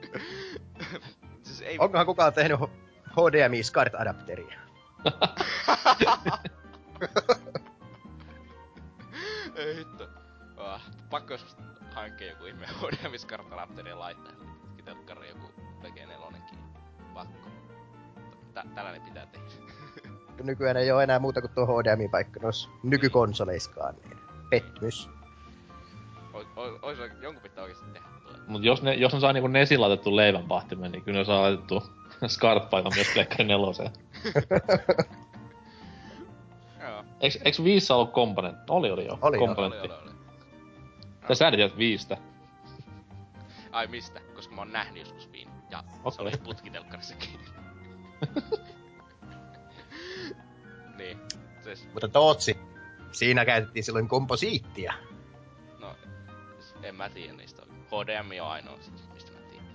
siis 1.42 1.60
ei... 1.62 1.78
Onkohan 1.78 2.06
kukaan 2.06 2.32
tehnyt 2.32 2.60
HDMI 3.10 3.62
SCART-adapteria? 3.62 4.58
Ei 9.56 9.76
hitto. 9.76 10.08
Ah, 10.56 10.82
pakko 11.10 11.34
joskus 11.34 11.56
hankkia 11.94 12.28
joku 12.28 12.44
ihme 12.44 12.66
HDMI-skartalapteri 12.66 13.88
ja 13.88 13.98
laittaa 13.98 14.32
telkkari 14.91 15.28
joku 15.28 15.53
PG4 15.82 16.57
Pakko. 17.14 17.49
Tä- 18.55 18.64
tällainen 18.74 19.03
pitää 19.03 19.26
tehdä. 19.26 19.47
Kun 20.36 20.47
nykyään 20.51 20.76
ei 20.76 20.93
ole 20.93 21.03
enää 21.03 21.18
muuta 21.18 21.41
kuin 21.41 21.51
tuo 21.55 21.66
HDMI-paikka 21.66 22.41
noissa 22.43 22.68
nykykonsoleiskaan, 22.82 23.95
niin 24.05 24.18
pettymys. 24.51 25.11
Ois, 26.82 26.99
jonkun 27.22 27.43
pitää 27.43 27.64
oikeesti 27.64 27.86
tehdä. 27.93 28.09
Mut 28.47 28.64
jos 28.64 28.82
ne, 28.82 28.95
jos 28.95 29.12
ne 29.12 29.20
saa 29.20 29.32
niinku 29.32 29.49
nesin 29.49 29.80
laitettu 29.80 30.16
leivänpahtimeen, 30.16 30.93
niin 30.93 31.05
kyllä 31.05 31.18
ne 31.18 31.24
saa 31.24 31.43
laitettu 31.43 31.82
SCART-paikan 32.26 32.93
myös 32.95 33.11
Plekkari 33.14 33.45
neloseen. 33.45 33.91
Joo. 36.80 37.05
Eiks, 37.20 37.38
eiks 37.45 37.64
viissä 37.64 37.95
ollut 37.95 38.12
komponentti? 38.12 38.62
Oli, 38.68 38.91
oli 38.91 39.07
jo. 39.07 39.18
Oli 39.22 39.36
jo. 39.36 39.41
komponentti. 39.47 39.88
Oli, 39.88 39.95
oli, 39.95 40.03
oli. 40.03 40.11
Ja 41.28 41.34
sä 41.34 41.51
tiedät 41.51 41.76
viistä. 41.76 42.16
Ai 43.72 43.86
mistä? 43.86 44.20
Koska 44.34 44.54
mä 44.54 44.60
oon 44.60 44.72
nähnyt 44.72 44.98
joskus 45.00 45.32
viin. 45.32 45.48
Ja 45.70 45.84
se 45.88 45.96
Okei. 46.04 46.22
oli 46.22 46.30
putkitelkkarissakin. 46.44 47.40
niin. 50.98 51.18
Siis, 51.62 51.88
Mutta 51.92 52.08
Tootsi, 52.08 52.58
siinä 53.12 53.44
käytettiin 53.44 53.84
silloin 53.84 54.08
komposiittia. 54.08 54.94
no, 55.80 55.96
en 56.82 56.94
mä 56.94 57.08
tiedä 57.10 57.32
niistä. 57.32 57.62
HDMI 57.86 58.40
on 58.40 58.48
ainoa 58.48 58.76
siis, 58.80 59.08
mistä 59.12 59.32
mä 59.32 59.38
tiedän. 59.38 59.66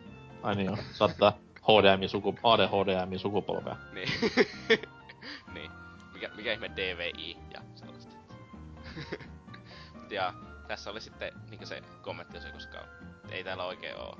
Ai 0.43 0.55
niin 0.55 0.65
joo. 0.65 0.77
Saattaa 0.91 1.37
HDMI 1.61 2.07
suku, 2.07 2.35
AD 2.43 2.67
HDMI 2.67 3.17
sukupolvea. 3.17 3.75
Niin. 3.93 4.09
niin. 5.53 5.71
Mikä, 6.13 6.29
mikä 6.35 6.53
ihme 6.53 6.71
DVI 6.75 7.37
ja 7.53 7.61
sellaista. 7.75 8.15
ja 10.09 10.33
tässä 10.67 10.91
oli 10.91 11.01
sitten 11.01 11.33
niin 11.49 11.67
se 11.67 11.83
kommentti 12.01 12.39
se, 12.39 12.51
koska 12.51 12.77
ei 13.31 13.43
täällä 13.43 13.63
oikein 13.63 13.97
oo. 13.97 14.17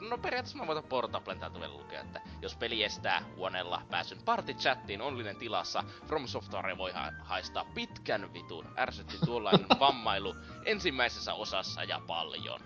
No 0.00 0.18
periaatteessa 0.18 0.58
mä 0.58 0.66
voitan 0.66 0.84
Portablen 0.84 1.40
täältä 1.40 1.60
vielä 1.60 1.72
lukea, 1.72 2.00
että 2.00 2.20
jos 2.42 2.56
peli 2.56 2.84
estää 2.84 3.22
huoneella 3.36 3.82
pääsyn 3.90 4.18
party-chattiin 4.24 5.02
onlinen 5.02 5.36
tilassa, 5.36 5.84
From 6.06 6.26
Software 6.26 6.78
voi 6.78 6.92
ha- 6.92 7.12
haistaa 7.22 7.64
pitkän 7.74 8.34
vitun. 8.34 8.66
Ärsytti 8.78 9.18
tuollainen 9.24 9.66
vammailu 9.80 10.34
ensimmäisessä 10.64 11.34
osassa 11.34 11.84
ja 11.84 12.00
paljon. 12.06 12.60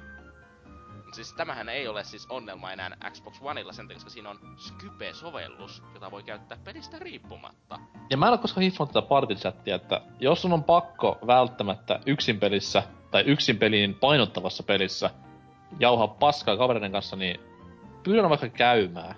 Siis 1.13 1.33
tämähän 1.33 1.69
ei 1.69 1.89
ole 1.89 2.05
siis 2.05 2.27
onnelma 2.31 2.73
enää 2.73 2.97
Xbox 3.11 3.39
Oneilla 3.41 3.73
sen 3.73 3.87
takia, 3.87 3.97
koska 3.97 4.11
siinä 4.11 4.31
on 4.31 4.39
Skype-sovellus, 4.57 5.83
jota 5.95 6.11
voi 6.11 6.23
käyttää 6.23 6.59
pelistä 6.65 6.99
riippumatta. 6.99 7.79
Ja 8.11 8.17
mä 8.17 8.27
en 8.27 8.33
oo 8.33 8.39
koskaan 8.39 8.63
hiffannut 8.63 8.93
tätä 8.93 9.09
partychattia, 9.09 9.77
että 9.77 10.01
jos 10.21 10.43
sun 10.43 10.53
on 10.53 10.65
pakko 10.65 11.19
välttämättä 11.27 12.01
yksin 12.07 12.41
pelissä, 12.41 12.83
tai 13.11 13.23
yksin 13.27 13.59
peliin 13.59 13.95
painottavassa 13.95 14.63
pelissä, 14.63 15.11
jauhaa 15.79 16.09
paskaa 16.09 16.57
kavereiden 16.57 16.93
kanssa, 16.93 17.17
niin 17.17 17.41
pyydän 18.03 18.31
vaikka 18.31 18.49
käymään. 18.49 19.15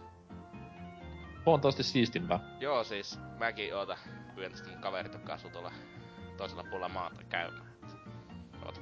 Huomattavasti 1.47 1.83
siistimpää. 1.83 2.41
Joo, 2.61 2.85
siis 2.85 3.19
mäkin 3.39 3.77
oota 3.77 3.97
pyydän 4.35 4.53
mun 4.71 4.81
kaverit, 4.81 5.13
jotka 5.13 5.35
asuu 5.35 5.51
tuolla 5.51 5.73
toisella 6.37 6.65
puolella 6.65 6.89
maata 6.89 7.23
käymään. 7.29 7.67
Oota. 8.67 8.81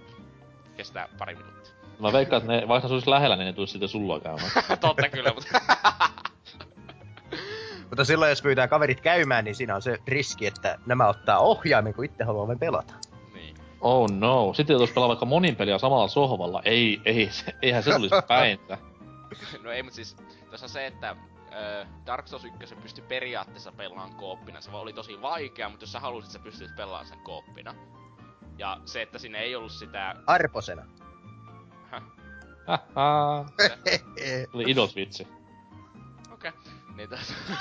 Kestää 0.76 1.08
pari 1.18 1.34
minuuttia. 1.34 1.74
Mä 1.98 2.12
veikkaan, 2.12 2.42
että 2.42 2.52
ne, 2.52 2.68
vaikka 2.68 2.88
se 2.88 2.94
olisi 2.94 3.10
lähellä, 3.10 3.36
niin 3.36 3.46
ne 3.46 3.52
tulisi 3.52 3.70
sitten 3.70 3.88
sulla 3.88 4.20
käymään. 4.20 4.50
Totta 4.80 5.08
kyllä, 5.08 5.32
mutta... 5.34 5.60
Mutta 7.94 8.04
silloin 8.04 8.28
jos 8.28 8.42
pyytää 8.42 8.68
kaverit 8.68 9.00
käymään, 9.00 9.44
niin 9.44 9.54
siinä 9.54 9.74
on 9.74 9.82
se 9.82 9.98
riski, 10.08 10.46
että 10.46 10.78
nämä 10.86 11.08
ottaa 11.08 11.38
ohjaimen, 11.38 11.94
kun 11.94 12.04
itse 12.04 12.24
haluaa 12.24 12.46
vain 12.46 12.58
pelata. 12.58 12.94
Oh 13.84 14.10
no. 14.10 14.52
Sitten 14.54 14.80
jos 14.80 14.90
pelaa 14.90 15.08
vaikka 15.08 15.26
monin 15.26 15.56
peliä 15.56 15.78
samalla 15.78 16.08
sohvalla, 16.08 16.62
ei, 16.64 17.00
ei, 17.04 17.30
se- 17.30 17.54
eihän 17.62 17.82
se 17.82 17.94
olisi 17.94 18.14
päintä. 18.28 18.78
No 19.62 19.70
ei, 19.70 19.82
mutta 19.82 19.96
siis 19.96 20.16
tässä 20.50 20.66
on 20.66 20.70
se, 20.70 20.86
että 20.86 21.16
Dark 22.06 22.28
Souls 22.28 22.44
1 22.44 22.74
pystyi 22.74 23.04
periaatteessa 23.08 23.72
pelaamaan 23.72 24.14
kooppina. 24.14 24.60
Se 24.60 24.70
oli 24.70 24.92
tosi 24.92 25.22
vaikea, 25.22 25.68
mutta 25.68 25.82
jos 25.82 25.92
sä 25.92 26.00
halusit, 26.00 26.30
sä 26.30 26.38
pystyt 26.38 26.76
pelaamaan 26.76 27.06
sen 27.06 27.18
kooppina. 27.18 27.74
Ja 28.58 28.80
se, 28.84 29.02
että 29.02 29.18
sinne 29.18 29.38
ei 29.38 29.56
ollut 29.56 29.72
sitä... 29.72 30.14
Arposena. 30.26 30.82
Haha. 32.66 33.44
Oli 34.54 34.64
idos 34.66 34.96
vitsi. 34.96 35.28
Okei. 36.32 36.50
Okay. 36.50 36.62
Niin 36.96 37.08
tässä... 37.08 37.34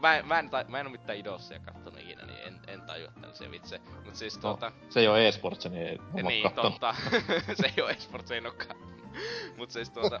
mä, 0.00 0.16
en- 0.16 0.26
mä, 0.28 0.38
en, 0.38 0.50
ta- 0.50 0.64
mä 0.68 0.80
en 0.80 0.86
oo 0.86 0.92
mitään 0.92 1.18
idossia 1.18 1.58
kattonut 1.58 2.00
ikinä, 2.00 2.26
niin 2.26 2.31
en, 2.66 2.80
tajua 2.82 3.12
tällaisia 3.20 3.50
vitsejä. 3.50 3.82
Mut 4.04 4.14
siis 4.14 4.36
No, 4.36 4.40
tuota... 4.42 4.72
se 4.90 5.00
ei 5.00 5.08
oo 5.08 5.16
e-sports, 5.16 5.64
niin 5.70 5.86
ei 5.86 6.22
niin, 6.22 6.42
kattonut. 6.42 6.72
totta. 6.72 6.94
se 7.60 7.72
ei 7.76 7.82
oo 7.82 7.88
esports, 7.88 8.30
ei 8.30 8.40
olekaan. 8.40 8.76
Mut 9.56 9.70
siis 9.70 9.90
tuota... 9.90 10.20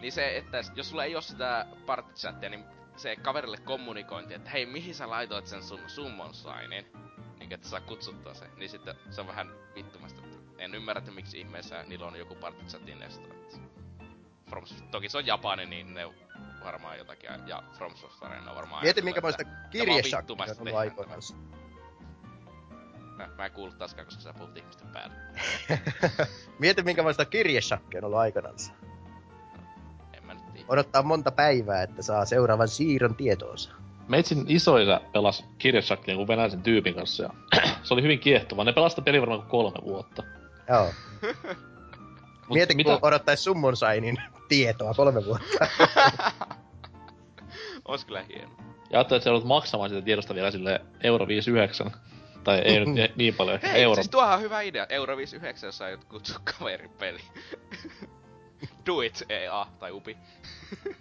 niin 0.00 0.12
se, 0.12 0.36
että 0.36 0.60
jos 0.74 0.90
sulla 0.90 1.04
ei 1.04 1.14
oo 1.14 1.20
sitä 1.20 1.66
partychattia, 1.86 2.50
niin 2.50 2.64
se 2.96 3.16
kaverille 3.16 3.56
kommunikointi, 3.56 4.34
että 4.34 4.50
hei, 4.50 4.66
mihin 4.66 4.94
sä 4.94 5.10
laitoit 5.10 5.46
sen 5.46 5.62
sun 5.62 5.80
summon 5.86 6.34
signin? 6.34 6.86
Niin, 7.38 7.52
että 7.52 7.68
saa 7.68 7.80
kutsuttua 7.80 8.34
sen. 8.34 8.50
Niin 8.56 8.68
sitten 8.70 8.94
se 9.10 9.20
on 9.20 9.26
vähän 9.26 9.50
vittumasta. 9.74 10.22
En 10.58 10.74
ymmärrä, 10.74 10.98
että 10.98 11.10
miksi 11.10 11.40
ihmeessä 11.40 11.82
niillä 11.82 12.06
on 12.06 12.18
joku 12.18 12.34
partychatin 12.34 13.02
esto. 13.02 13.28
että 13.34 13.56
From, 14.50 14.64
toki 14.90 15.08
se 15.08 15.18
on 15.18 15.26
Japani, 15.26 15.66
niin 15.66 15.94
ne 15.94 16.06
varmaan 16.64 16.98
jotakin, 16.98 17.30
ja 17.46 17.62
From 17.72 17.96
Software 17.96 18.38
on 18.38 18.56
varmaan 18.56 18.82
Mieti 18.82 19.02
kirjeshakkia 19.70 20.46
vittumasta 20.46 20.62
on 20.62 20.78
aikoinaan. 20.78 21.20
Mä, 23.16 23.28
mä 23.36 23.46
en 23.46 23.52
kuullut 23.52 23.78
taaskaan, 23.78 24.06
koska 24.06 24.22
sä 24.22 24.32
puhut 24.32 24.56
ihmisten 24.56 24.88
päälle. 24.88 25.16
Mieti 26.58 26.82
minkämoista 26.82 27.24
kirjeshakkia 27.24 28.00
on 28.00 28.04
ollut 28.04 28.18
aikanansa. 28.18 28.72
En 30.12 30.26
mä 30.26 30.34
nyt 30.34 30.52
tiedä. 30.52 30.66
Odottaa 30.68 31.02
monta 31.02 31.30
päivää, 31.30 31.82
että 31.82 32.02
saa 32.02 32.24
seuraavan 32.24 32.68
siirron 32.68 33.14
tietoonsa. 33.14 33.70
Meitsin 34.08 34.44
isoisä 34.48 35.00
pelasi 35.12 35.44
kirjashakkia 35.58 36.12
jonkun 36.12 36.28
venäläisen 36.28 36.62
tyypin 36.62 36.94
kanssa 36.94 37.22
ja 37.22 37.30
se 37.82 37.94
oli 37.94 38.02
hyvin 38.02 38.18
kiehtova. 38.18 38.64
Ne 38.64 38.72
pelasta 38.72 39.02
peli 39.02 39.20
varmaan 39.20 39.42
kolme 39.42 39.78
vuotta. 39.84 40.22
Joo. 40.68 40.92
Mut 42.48 42.54
Mieti, 42.56 42.74
mitä? 42.74 42.90
kun 42.90 43.08
odottais 43.08 43.44
summon 43.44 43.76
sainin 43.76 44.16
tietoa 44.48 44.94
kolme 44.94 45.24
vuotta. 45.24 45.66
Ois 47.88 48.04
kyllä 48.04 48.22
hieno. 48.22 48.50
Ja 48.90 48.98
ajattelin, 48.98 49.18
että 49.18 49.24
sä 49.24 49.30
joudut 49.30 49.48
maksamaan 49.48 49.90
sitä 49.90 50.02
tiedosta 50.02 50.34
vielä 50.34 50.50
sille 50.50 50.80
euro 51.02 51.26
59. 51.28 51.90
Tai 52.44 52.58
ei 52.58 52.80
nyt 52.80 52.88
ni- 52.88 53.12
niin 53.16 53.34
paljon, 53.34 53.60
Hei, 53.62 53.82
euro. 53.82 53.94
siis 53.94 54.08
tuohan 54.10 54.34
on 54.34 54.40
hyvä 54.40 54.60
idea. 54.60 54.86
Euro 54.88 55.16
59, 55.16 55.68
jos 55.68 55.78
sä 55.78 55.84
aiot 55.84 56.04
kutsua 56.04 56.40
kaverin 56.58 56.90
peli. 56.90 57.20
Do 58.86 59.00
it, 59.00 59.22
EA 59.28 59.66
tai 59.78 59.92
UPI. 59.92 60.16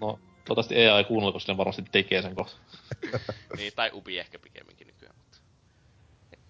No, 0.02 0.20
toivottavasti 0.46 0.76
EA 0.76 0.98
ei 0.98 1.04
kuunnella, 1.04 1.34
koska 1.34 1.52
ne 1.54 1.58
varmasti 1.58 1.84
tekee 1.92 2.22
sen 2.22 2.36
kohta. 2.36 2.58
niin, 3.58 3.74
tai 3.76 3.90
UPI 3.94 4.20
ehkä 4.20 4.40
pikemminkin 4.40 4.88
nykyään. 4.88 5.16
Mutta... 5.18 5.38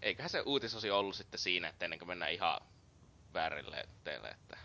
Eiköhän 0.01 0.29
se 0.29 0.41
uutisosi 0.45 0.91
ollut 0.91 1.15
sitten 1.15 1.39
siinä, 1.39 1.67
että 1.67 1.85
ennen 1.85 1.99
kuin 1.99 2.09
mennään 2.09 2.31
ihan 2.31 2.59
väärille 3.33 3.85
teille, 4.03 4.27
että 4.27 4.57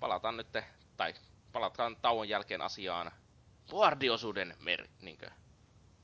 palataan 0.00 0.36
nyt, 0.36 0.56
tai 0.96 1.14
palataan 1.52 1.96
tauon 1.96 2.28
jälkeen 2.28 2.60
asiaan 2.60 3.12
Boardiosuuden 3.70 4.56
mer... 4.60 4.88
niinkö? 5.02 5.30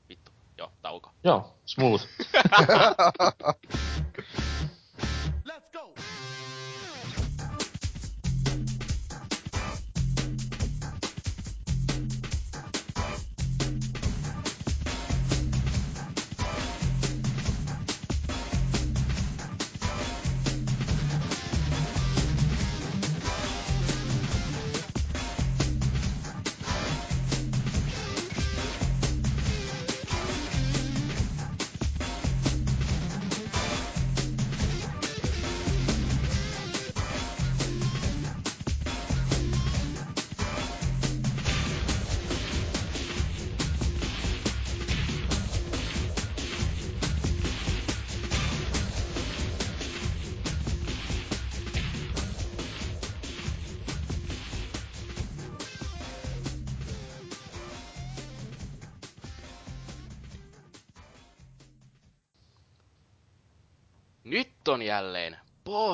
Vittu, 0.09 0.31
joo, 0.57 0.71
tauko. 0.81 1.11
Joo, 1.23 1.57
smooth. 1.65 2.07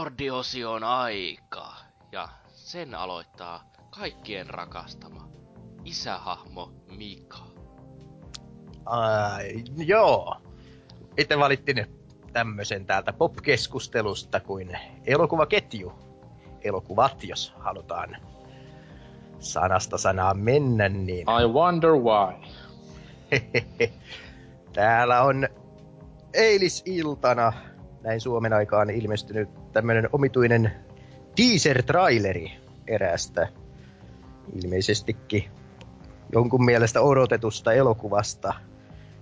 Boardiosion 0.01 0.83
aika. 0.83 1.73
Ja 2.11 2.29
sen 2.47 2.95
aloittaa 2.95 3.71
kaikkien 3.89 4.49
rakastama 4.49 5.29
isähahmo 5.85 6.71
Mika. 6.97 7.37
Ai, 8.85 9.63
joo. 9.77 10.37
Itse 11.17 11.39
valittiin 11.39 11.85
tämmösen 12.33 12.85
täältä 12.85 13.13
pop-keskustelusta 13.13 14.39
kuin 14.39 14.77
elokuvaketju. 15.05 15.93
Elokuvat, 16.61 17.23
jos 17.23 17.53
halutaan 17.59 18.17
sanasta 19.39 19.97
sanaa 19.97 20.33
mennä, 20.33 20.89
niin 20.89 21.27
I 21.41 21.47
wonder 21.47 21.91
why. 21.91 22.47
täällä 24.73 25.21
on 25.21 25.47
eilisiltana 26.33 27.53
näin 28.03 28.21
Suomen 28.21 28.53
aikaan 28.53 28.89
ilmestynyt 28.89 29.60
tämmönen 29.73 30.09
omituinen 30.13 30.71
teaser-traileri 31.35 32.51
eräästä 32.87 33.47
ilmeisestikin 34.63 35.51
jonkun 36.33 36.65
mielestä 36.65 37.01
odotetusta 37.01 37.73
elokuvasta. 37.73 38.53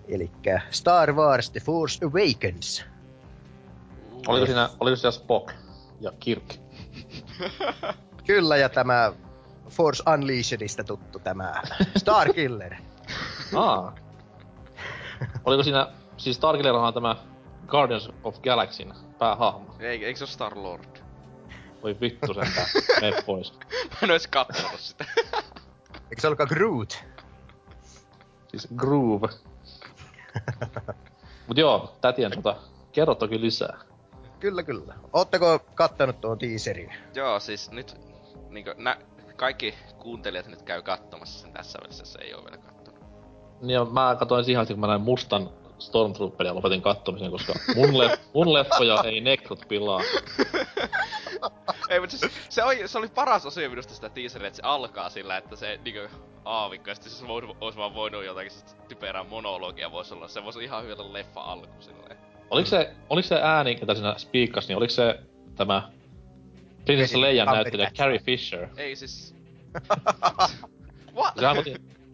Eli 0.08 0.32
Star 0.70 1.14
Wars 1.14 1.50
The 1.50 1.60
Force 1.60 2.06
Awakens. 2.06 2.86
Oliko 4.28 4.46
siinä, 4.46 4.70
oliko 4.80 4.96
siinä 4.96 5.12
Spock 5.12 5.52
ja 6.02 6.12
Kirk? 6.20 6.54
Kyllä, 8.28 8.58
ja 8.58 8.70
tämä 8.70 9.14
Force 9.70 10.04
Unleashedista 10.14 10.84
tuttu 10.84 11.20
tämä 11.20 11.62
Starkiller. 11.98 12.76
Aa. 13.56 13.96
Oliko 15.46 15.64
siinä, 15.64 15.88
siis 16.18 16.36
Starkiller 16.36 16.74
on 16.74 16.94
tämä 16.94 17.16
Guardians 17.70 18.10
of 18.24 18.42
Galaxyn 18.42 18.94
päähahmo. 19.20 19.76
Ei, 19.80 20.06
eikö 20.06 20.18
se 20.18 20.24
ole 20.24 20.32
Star 20.32 20.54
Lord? 20.56 20.98
Voi 21.84 21.98
vittu 22.02 22.34
sentään, 22.34 22.68
mene 23.02 23.22
pois. 23.26 23.54
Mä 23.92 23.98
en 24.02 24.12
ois 24.12 24.28
kattonut 24.28 24.80
sitä. 24.80 25.06
Eikö 25.94 26.22
se 26.22 26.28
ollutkaan 26.28 26.50
Groot? 26.54 27.04
Siis 28.48 28.68
Groove. 28.76 29.28
Mut 31.48 31.58
joo, 31.58 31.96
tätien 32.02 32.34
sota. 32.34 32.56
Kerro 32.92 33.16
toki 33.16 33.42
lisää. 33.42 33.78
Kyllä, 34.40 34.64
kyllä. 34.64 34.94
Ootteko 35.14 35.60
kattanut 35.76 36.22
tuon 36.22 36.38
teaserin? 36.38 36.94
Joo, 37.16 37.40
siis 37.40 37.72
nyt 37.72 37.96
niinkö, 38.50 38.76
nä, 38.78 38.98
kaikki 39.36 39.74
kuuntelijat 40.00 40.48
nyt 40.48 40.62
käy 40.62 40.82
katsomassa 40.82 41.40
sen 41.40 41.54
tässä 41.54 41.80
välissä, 41.84 42.02
jos 42.02 42.18
ei 42.22 42.34
oo 42.34 42.44
vielä 42.44 42.58
kattonut. 42.58 43.04
Niin 43.62 43.94
mä 43.94 44.16
katsoin 44.20 44.46
siihen 44.46 44.62
asti, 44.62 44.74
kun 44.74 44.82
mä 44.82 44.88
näin 44.88 45.02
mustan 45.02 45.50
Stormtrooperia 45.80 46.56
lopetin 46.56 46.82
kattomisen, 46.82 47.32
koska 47.32 47.54
mun, 47.76 47.98
le- 47.98 48.20
mun 48.34 48.54
leffoja 48.54 49.04
ei 49.04 49.22
nekrot 49.22 49.68
pilaa. 49.68 50.02
Ei, 51.90 52.00
mutta 52.00 52.18
siis, 52.18 52.32
se, 52.50 52.64
oli, 52.64 52.88
se 52.88 52.98
oli 52.98 53.08
paras 53.08 53.46
osio 53.46 53.70
minusta 53.70 53.94
sitä 53.94 54.10
teaseria, 54.10 54.48
että 54.48 54.58
se 54.58 54.64
alkaa 54.66 55.10
sillä, 55.10 55.38
että 55.38 55.56
se 55.56 55.80
niinkö 55.84 56.10
aavikko, 56.46 56.90
ja 56.90 56.96
sitten 56.96 57.14
se 57.14 57.28
vois, 57.28 57.46
ois 57.62 57.78
vaan 57.78 57.94
voinut 57.94 58.26
jotakin 58.26 58.52
sit 58.52 58.76
typerää 58.88 59.24
monologia 59.24 59.92
vois 59.92 60.12
olla. 60.12 60.28
Se 60.28 60.44
voisi 60.44 60.64
ihan 60.64 60.84
hyvin 60.84 61.02
olla 61.02 61.14
leffa 61.14 61.42
alku 61.42 61.82
silleen. 61.82 62.18
Oliko 62.50 62.70
se, 62.70 62.96
oliko 63.10 63.28
se 63.28 63.40
ääni, 63.42 63.76
ketä 63.76 63.94
siinä 63.94 64.16
spiikkas, 64.18 64.68
niin 64.68 64.78
oliko 64.78 64.94
se 64.94 65.20
tämä 65.56 65.90
Prinsessa 66.86 67.22
Leijan 67.22 67.48
näyttelijä. 67.48 67.92
Carrie 67.98 68.20
Fisher? 68.20 68.68
Ei 68.78 68.96
siis... 68.96 69.36
What? 71.16 71.34
Sehän 71.40 71.58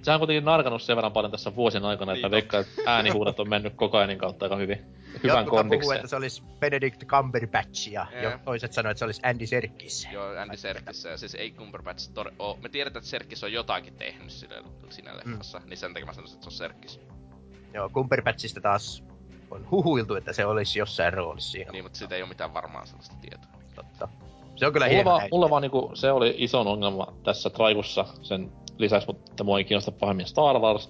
sehän 0.06 0.16
on 0.16 0.20
kuitenkin 0.20 0.46
narkannut 0.46 0.82
sen 0.82 0.96
verran 0.96 1.12
paljon 1.12 1.32
tässä 1.32 1.56
vuosien 1.56 1.86
aikana, 1.86 2.12
että 2.14 2.28
Niin, 2.28 2.32
veikkaa, 2.32 2.60
että 2.60 2.82
äänihuudot 2.86 3.40
on 3.40 3.50
mennyt 3.50 3.74
kokainin 3.76 4.18
kautta 4.18 4.46
aika 4.46 4.56
hyvin. 4.56 4.78
hyvän 4.78 5.24
Jotkut 5.24 5.46
puhuu, 5.46 5.58
kondikseen. 5.58 5.96
että 5.96 6.08
se 6.08 6.16
olisi 6.16 6.44
Benedict 6.60 7.04
Cumberbatch 7.06 7.92
ja 7.92 8.06
Jee. 8.12 8.24
jo 8.24 8.40
toiset 8.46 8.74
sanoivat, 8.74 8.92
että 8.92 9.00
se 9.00 9.06
olisi 9.06 9.22
Andy 9.24 9.48
Serkis. 9.48 10.08
Joo, 10.14 10.26
Andy 10.42 10.58
Serkis. 10.58 11.04
Ja 11.04 11.18
siis 11.18 11.36
ei 11.36 11.52
Cumberbatch. 11.52 12.10
Tor- 12.14 12.34
oo, 12.40 12.58
me 12.62 12.70
tiedetään, 12.70 13.00
että 13.02 13.10
Serkis 13.10 13.44
on 13.44 13.54
jotakin 13.54 13.94
tehnyt 13.94 14.32
sille, 14.32 14.56
siinä 14.90 15.12
leffassa. 15.18 15.60
Mm. 15.60 15.70
Niin 15.70 15.78
sen 15.78 15.94
takia 15.94 16.06
mä 16.06 16.14
sanoisin, 16.14 16.36
että 16.36 16.44
se 16.44 16.48
on 16.50 16.58
Serkis. 16.58 17.00
Joo, 17.74 17.90
Cumberbatchista 17.90 18.62
taas 18.62 19.04
on 19.52 19.68
huhuiltu, 19.72 20.16
että 20.16 20.34
se 20.34 20.46
olisi 20.46 20.80
jossain 20.80 21.14
roolissa 21.14 21.52
siinä. 21.52 21.72
Niin, 21.72 21.86
mutta 21.86 21.98
siitä 21.98 22.16
ei 22.16 22.22
ole 22.22 22.30
mitään 22.30 22.54
varmaa 22.54 22.86
sellaista 22.86 23.16
tietoa. 23.22 23.52
Totta. 23.76 24.08
Se 24.56 24.66
on 24.68 24.74
kyllä 24.74 24.86
Mulla 24.86 24.96
hieno 24.96 25.12
vaan, 25.12 25.28
mulla 25.32 25.50
vaan 25.50 25.62
niinku, 25.62 25.92
se 25.94 26.12
oli 26.12 26.36
ison 26.38 26.68
ongelma 26.68 27.14
tässä 27.24 27.50
Traikussa 27.50 28.06
sen 28.22 28.52
lisäksi, 28.78 29.08
mutta 29.08 29.44
mua 29.44 29.58
ei 29.58 29.64
kiinnosta 29.64 29.92
pahemmin 29.92 30.26
Star 30.26 30.60
Wars, 30.60 30.90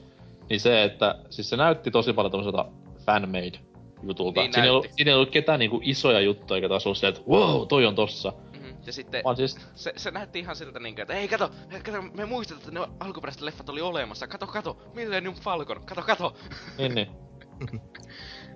niin 0.49 0.59
se, 0.59 0.83
että 0.83 1.15
siis 1.29 1.49
se 1.49 1.57
näytti 1.57 1.91
tosi 1.91 2.13
paljon 2.13 2.31
tämmöiseltä 2.31 2.65
fanmade 3.05 3.59
jutulta. 4.03 4.41
Niin 4.41 4.53
siinä, 4.53 4.63
ei 4.63 4.69
ollut, 4.69 4.87
siinä 4.91 5.11
ei 5.11 5.15
ollut 5.15 5.29
ketään 5.29 5.59
niinku 5.59 5.79
isoja 5.83 6.19
juttuja, 6.19 6.55
eikä 6.55 6.69
taas 6.69 6.85
ollut 6.85 6.97
silleen, 6.97 7.17
että 7.17 7.31
wow, 7.31 7.67
toi 7.67 7.85
on 7.85 7.95
tossa. 7.95 8.33
Mm-hmm. 8.53 8.75
Ja 8.85 8.93
sitten 8.93 9.23
Vaan 9.23 9.35
siis, 9.35 9.57
se, 9.75 9.93
se 9.95 10.11
näytti 10.11 10.39
ihan 10.39 10.55
siltä 10.55 10.79
niinkö, 10.79 11.01
että 11.01 11.13
ei 11.13 11.27
kato, 11.27 11.51
kato, 11.83 12.01
me 12.01 12.25
muistetaan, 12.25 12.67
että 12.67 12.79
ne 12.79 12.87
alkuperäiset 12.99 13.41
leffat 13.41 13.69
oli 13.69 13.81
olemassa. 13.81 14.27
Kato, 14.27 14.47
kato, 14.47 14.77
Millennium 14.93 15.35
Falcon, 15.35 15.85
kato, 15.85 16.01
kato. 16.01 16.35
niin 16.77 16.95
niin. 16.95 17.07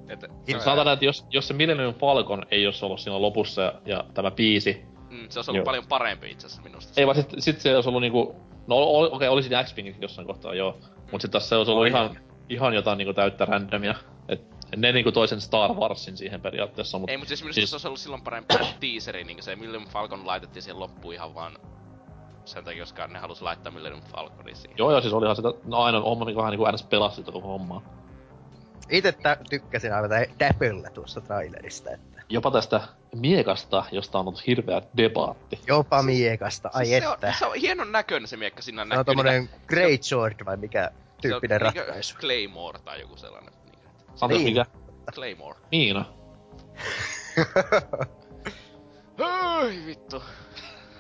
että, 0.10 0.28
Sanotaan, 0.52 0.86
näin, 0.86 0.94
että 0.94 1.06
jos, 1.06 1.26
jos 1.30 1.48
se 1.48 1.54
Millennium 1.54 1.94
Falcon 1.94 2.46
ei 2.52 2.66
olisi 2.66 2.86
ollut 2.86 3.00
siinä 3.00 3.22
lopussa 3.22 3.62
ja, 3.62 3.82
ja 3.86 4.04
tämä 4.14 4.32
biisi, 4.32 4.86
mm, 5.10 5.30
se 5.30 5.40
olisi 5.40 5.52
ollut 5.52 5.58
Joo. 5.58 5.66
paljon 5.66 5.88
parempi 5.88 6.32
itse 6.32 6.48
asiassa 6.48 6.64
minusta. 6.64 6.94
ei 6.98 7.08
vaan 7.08 7.16
sit, 7.16 7.34
sit 7.40 7.62
se 7.62 7.76
olisi 7.76 7.90
ollut 7.90 8.02
niinku, 8.02 8.36
no 8.70 8.76
ol- 8.76 9.06
okei, 9.06 9.16
okay, 9.16 9.28
oli 9.28 9.44
siinä 9.44 9.64
X-Wingit 9.64 10.02
jossain 10.02 10.28
kohtaa, 10.28 10.56
joo. 10.56 10.78
Mut 11.12 11.22
sit 11.22 11.32
taas 11.32 11.50
se 11.50 11.56
olisi 11.56 11.72
ollut 11.72 11.88
ihan, 11.88 12.18
ihan 12.50 12.74
jotain 12.74 12.98
niinku 12.98 13.14
täyttä 13.14 13.46
randomia. 13.46 13.96
Et 14.30 14.42
ne 14.76 14.92
niinku 14.92 15.12
toisen 15.12 15.42
Star 15.42 15.74
Warsin 15.74 16.18
siihen 16.18 16.42
periaatteessa, 16.42 17.00
mut 17.00 17.10
Ei, 17.10 17.18
mutta 17.18 17.28
siis 17.28 17.42
minusta 17.44 17.56
Siis- 17.56 17.70
se 17.70 17.76
olisi 17.76 17.88
ollut 17.88 18.00
silloin 18.00 18.22
parempi 18.22 18.56
teaseri, 18.80 19.24
niin 19.24 19.44
se 19.44 19.56
Millennium 19.56 19.92
Falcon 19.92 20.28
laitettiin 20.28 20.64
siihen 20.64 20.80
loppuun 20.80 21.14
ihan 21.14 21.36
vaan 21.36 21.58
sen 22.46 22.64
takia, 22.64 22.84
koska 22.84 23.08
ne 23.08 23.20
halus 23.20 23.42
laittaa 23.42 23.72
Millennium 23.72 24.04
Falconin 24.04 24.56
siihen. 24.56 24.78
Joo, 24.78 24.92
joo, 24.92 25.02
siis 25.02 25.14
olihan 25.14 25.36
sitä, 25.36 25.48
no 25.66 25.78
aina 25.78 26.02
homma, 26.02 26.26
mikä 26.26 26.38
vähän 26.38 26.52
niinku 26.52 26.66
äänes 26.66 26.84
pelasi 26.84 27.16
sitä 27.16 27.32
koko 27.32 27.48
hommaa. 27.48 27.82
Itse 28.90 29.14
tykkäsin 29.50 29.94
aivan 29.94 30.10
tä- 30.10 30.26
täpöllä 30.38 30.90
tuosta 30.90 31.22
trailerista, 31.22 31.92
että 31.92 32.19
Jopa 32.30 32.52
tästä 32.52 32.82
miekasta, 33.16 33.86
josta 33.92 34.20
on 34.20 34.28
ollut 34.28 34.48
hirveä 34.48 34.82
debaatti. 34.98 35.60
jopa 35.68 36.04
miekasta, 36.04 36.70
ai 36.74 36.86
siis 36.86 37.04
se, 37.04 37.08
on, 37.08 37.14
että. 37.14 37.34
se 37.40 37.46
on 37.46 37.56
hienon 37.56 37.92
näköinen 37.92 38.28
se 38.28 38.38
miekka, 38.38 38.62
siinä 38.62 38.82
on 38.82 38.90
näkyy 38.90 39.04
tommonen 39.04 39.50
Great 39.68 40.04
Sword 40.04 40.46
vai 40.46 40.58
mikä 40.58 40.92
tyyppinen 41.22 41.60
se 41.60 41.66
on 41.66 41.72
niinkö 41.74 41.86
ratkaisu. 41.86 42.18
Claymore 42.18 42.80
tai 42.80 43.02
joku 43.02 43.18
sellainen. 43.18 43.54
Niin. 43.66 43.80
Anteeksi, 44.22 44.46
Niin. 44.46 44.58
mikä? 44.58 44.66
Claymore. 45.14 45.60
Miina. 45.72 46.06
Hei 49.20 49.86
vittu. 49.86 50.24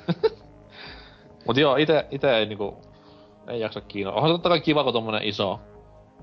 Mut 1.47 1.57
joo, 1.57 1.75
ite, 1.75 2.05
ite 2.11 2.37
ei 2.37 2.45
niinku, 2.45 2.81
ei 3.47 3.59
jaksa 3.59 3.81
kiinnostaa. 3.81 4.17
Onhan 4.17 4.31
se 4.31 4.33
totta 4.33 4.49
kai 4.49 4.61
kiva, 4.61 4.83
kun 4.83 4.93
tommonen 4.93 5.23
iso, 5.23 5.59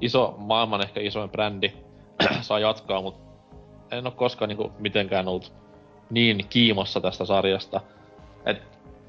iso, 0.00 0.34
maailman 0.38 0.82
ehkä 0.82 1.00
isoin 1.00 1.30
brändi 1.30 1.72
saa 2.40 2.58
jatkaa, 2.58 3.02
mut 3.02 3.25
en 3.90 4.06
oo 4.06 4.10
koskaan 4.10 4.48
niinku 4.48 4.72
mitenkään 4.78 5.28
ollut 5.28 5.52
niin 6.10 6.46
kiimossa 6.50 7.00
tästä 7.00 7.24
sarjasta. 7.24 7.80
Et 8.46 8.62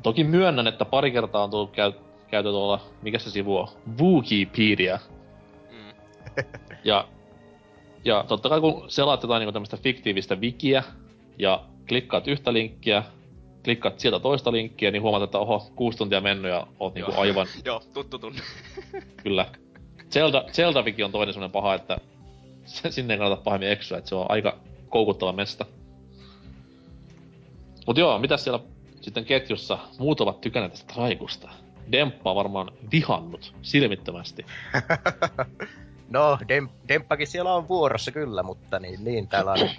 toki 0.03 0.23
myönnän, 0.23 0.67
että 0.67 0.85
pari 0.85 1.11
kertaa 1.11 1.43
on 1.43 1.49
tullut 1.49 1.71
käy, 1.71 1.91
käyty 2.27 2.49
tuolla, 2.49 2.81
mikä 3.01 3.19
se 3.19 3.29
sivu 3.29 3.57
on, 3.57 3.67
Wikipedia. 4.01 4.99
Mm. 5.71 5.93
Ja, 6.83 7.07
ja 8.05 8.25
totta 8.27 8.49
kai 8.49 8.61
kun 8.61 8.85
selaat 8.87 9.21
jotain 9.23 9.39
niinku 9.39 9.51
tämmöstä 9.51 9.77
fiktiivistä 9.77 10.35
wikiä, 10.35 10.83
ja 11.39 11.63
klikkaat 11.87 12.27
yhtä 12.27 12.53
linkkiä, 12.53 13.03
klikkaat 13.63 13.99
sieltä 13.99 14.19
toista 14.19 14.51
linkkiä, 14.51 14.91
niin 14.91 15.01
huomaat, 15.01 15.23
että 15.23 15.39
oho, 15.39 15.71
kuusi 15.75 15.97
tuntia 15.97 16.21
mennyt 16.21 16.51
ja 16.51 16.67
oot 16.79 16.93
niinku 16.93 17.11
aivan 17.17 17.47
Joo, 17.65 17.81
tuttu 17.93 18.19
tunne. 18.19 18.41
kyllä. 19.23 19.45
Zelda, 20.11 20.43
Zelda 20.51 20.83
on 21.05 21.11
toinen 21.11 21.33
semmonen 21.33 21.51
paha, 21.51 21.73
että 21.73 21.97
sinne 22.65 23.13
ei 23.13 23.17
kannata 23.17 23.41
pahemmin 23.41 23.69
eksyä, 23.69 23.97
että 23.97 24.09
se 24.09 24.15
on 24.15 24.31
aika 24.31 24.57
koukuttava 24.89 25.31
mesta. 25.31 25.65
Mut 27.87 27.97
joo, 27.97 28.19
mitä 28.19 28.37
siellä 28.37 28.59
sitten 29.01 29.25
ketjussa 29.25 29.79
muut 29.99 30.21
ovat 30.21 30.41
tykänneet 30.41 30.71
tästä 30.71 30.93
traikusta? 30.93 31.49
Demppa 31.91 32.35
varmaan 32.35 32.71
vihannut 32.91 33.55
silmittömästi. 33.61 34.45
No, 36.09 36.37
Dem- 36.43 36.69
Demppakin 36.87 37.27
siellä 37.27 37.53
on 37.53 37.67
vuorossa 37.67 38.11
kyllä, 38.11 38.43
mutta 38.43 38.79
niin, 38.79 39.03
niin 39.03 39.27
täällä 39.27 39.51
on 39.51 39.69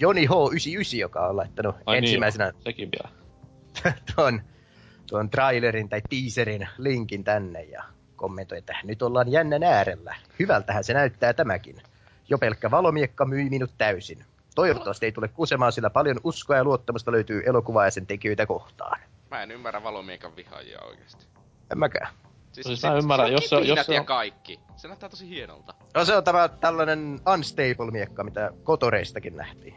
Joni 0.00 0.26
H99, 0.26 0.96
joka 0.96 1.26
on 1.26 1.36
laittanut 1.36 1.76
Ai 1.86 1.98
ensimmäisenä 1.98 2.50
niin, 2.50 2.62
sekin 2.62 2.90
vielä. 2.92 3.14
tuon, 4.14 4.42
tuon 5.10 5.30
trailerin 5.30 5.88
tai 5.88 6.02
teaserin 6.10 6.68
linkin 6.78 7.24
tänne 7.24 7.62
ja 7.62 7.84
kommentoi, 8.16 8.58
että 8.58 8.76
nyt 8.84 9.02
ollaan 9.02 9.32
jännän 9.32 9.62
äärellä. 9.62 10.16
Hyvältähän 10.38 10.84
se 10.84 10.94
näyttää 10.94 11.32
tämäkin. 11.32 11.76
Jo 12.28 12.38
pelkkä 12.38 12.70
valomiekka 12.70 13.24
myi 13.24 13.50
minut 13.50 13.70
täysin. 13.78 14.24
Toivottavasti 14.54 15.06
ei 15.06 15.12
tule 15.12 15.28
kusemaan, 15.28 15.72
sillä 15.72 15.90
paljon 15.90 16.20
uskoa 16.24 16.56
ja 16.56 16.64
luottamusta 16.64 17.12
löytyy 17.12 17.42
elokuvaa 17.46 17.84
ja 17.84 17.90
sen 17.90 18.06
tekijöitä 18.06 18.46
kohtaan. 18.46 19.00
Mä 19.30 19.42
en 19.42 19.50
ymmärrä 19.50 19.82
valomiekan 19.82 20.36
vihaajia 20.36 20.80
oikeesti. 20.82 21.26
En 21.72 21.78
mäkään. 21.78 22.08
Siis 22.52 22.82
mä 22.82 22.94
ymmärrän, 22.94 23.32
jos 23.32 23.48
se- 23.48 23.56
jos 23.56 23.62
kipinät 23.64 23.86
se 23.86 23.94
ja 23.94 24.00
on- 24.00 24.06
kaikki. 24.06 24.60
Se 24.76 24.88
näyttää 24.88 25.08
tosi 25.08 25.28
hienolta. 25.28 25.74
No 25.94 26.04
se 26.04 26.16
on 26.16 26.24
tämä 26.24 26.48
tällainen 26.48 27.20
unstable 27.34 27.90
miekka, 27.90 28.24
mitä 28.24 28.50
kotoreistakin 28.62 29.36
nähtiin. 29.36 29.74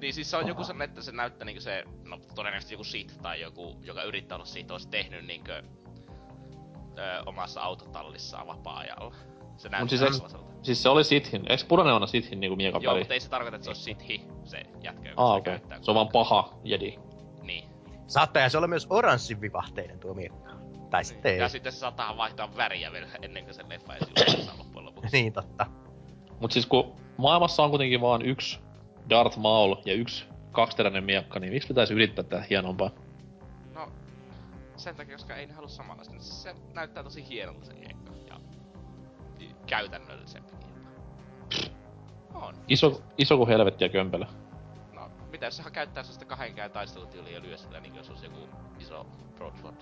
Niin 0.00 0.14
siis 0.14 0.30
se 0.30 0.36
on 0.36 0.48
joku 0.48 0.64
sellainen, 0.64 0.88
että 0.88 1.02
se 1.02 1.12
näyttää 1.12 1.44
niinku 1.44 1.60
se, 1.62 1.84
no 2.04 2.18
todennäköisesti 2.34 2.74
joku 2.74 2.84
Sith 2.84 3.18
tai 3.22 3.40
joku, 3.40 3.76
joka 3.82 4.02
yrittää 4.02 4.36
olla 4.36 4.44
Sith, 4.46 4.72
olisi 4.72 4.88
tehnyt 4.88 5.26
niinkö 5.26 5.62
ö, 6.98 7.22
omassa 7.26 7.60
autotallissaan 7.60 8.46
vapaa-ajalla. 8.46 9.14
Se 9.56 9.68
näyttää 9.68 9.88
siis 9.98 10.00
sellaiselta. 10.00 10.47
Siis 10.68 10.82
se 10.82 10.88
oli 10.88 11.04
Sithin, 11.04 11.42
eiks 11.48 11.64
punainen 11.64 11.94
on 11.94 12.08
Sithin 12.08 12.40
niinku 12.40 12.56
miekan 12.56 12.82
Joo, 12.82 12.98
mutta 12.98 13.14
ei 13.14 13.20
se 13.20 13.30
tarkoita, 13.30 13.56
että 13.56 13.64
se 13.64 13.70
on 13.70 13.76
Sithi, 13.76 14.20
se 14.44 14.62
jätkä, 14.82 15.08
joka 15.08 15.22
Ah, 15.22 15.30
okei. 15.36 15.52
käyttää. 15.52 15.78
Se 15.82 15.90
on 15.90 15.94
vaan 15.94 16.08
paha 16.08 16.54
jedi. 16.64 16.98
Niin. 17.42 17.64
Saattaa 18.06 18.48
se 18.48 18.58
olla 18.58 18.66
myös 18.68 18.86
oranssin 18.90 19.40
vivahteinen 19.40 19.98
tuo 19.98 20.14
miekka. 20.14 20.50
Tai 20.90 21.04
sitten 21.04 21.32
ei. 21.32 21.38
Ja 21.38 21.48
sitten 21.48 21.72
se 21.72 21.78
saattaa 21.78 22.16
vaihtaa 22.16 22.56
väriä 22.56 22.92
vielä 22.92 23.06
ennen 23.22 23.44
kuin 23.44 23.54
se 23.54 23.62
leffa 23.68 23.94
edes 23.94 24.50
loppujen 24.58 24.86
lopuksi. 24.86 25.12
Niin 25.16 25.32
totta. 25.32 25.66
Mut 26.40 26.52
siis 26.52 26.66
kun 26.66 26.92
maailmassa 27.16 27.62
on 27.64 27.70
kuitenkin 27.70 28.00
vaan 28.00 28.22
yksi 28.22 28.60
Darth 29.10 29.38
Maul 29.38 29.74
ja 29.84 29.94
yksi 29.94 30.24
kaksiteräinen 30.52 31.04
miekka, 31.04 31.38
niin 31.40 31.52
miksi 31.52 31.68
pitäisi 31.68 31.94
yrittää 31.94 32.24
tätä 32.24 32.44
hienompaa? 32.50 32.90
No, 33.74 33.88
sen 34.76 34.96
takia, 34.96 35.16
koska 35.16 35.36
ei 35.36 35.46
ne 35.46 35.52
halua 35.52 35.68
samanlaista. 35.68 36.14
niin 36.14 36.22
Se 36.24 36.54
näyttää 36.74 37.02
tosi 37.02 37.28
hienolta 37.28 37.64
se 37.64 37.72
miekka. 37.72 38.12
Käytännöllisempi 39.68 40.52
jopa. 40.52 40.88
On. 42.34 42.54
Iso, 42.68 43.02
iso 43.18 43.36
kuin 43.36 43.48
helvetti 43.48 43.84
ja 43.84 43.88
kömpelö. 43.88 44.24
No, 44.92 45.10
mitä 45.30 45.46
jos 45.46 45.56
sehän 45.56 45.72
käyttää 45.72 46.02
sellaista 46.02 46.24
kahden 46.24 46.54
käyn 46.54 46.70
taistelutyyliä 46.70 47.32
ja 47.32 47.42
lyö 47.42 47.56
sillä 47.56 47.80
niin 47.80 47.96
jos 47.96 48.10
olisi 48.10 48.24
joku 48.24 48.48
iso 48.78 49.06
broadsword. 49.36 49.76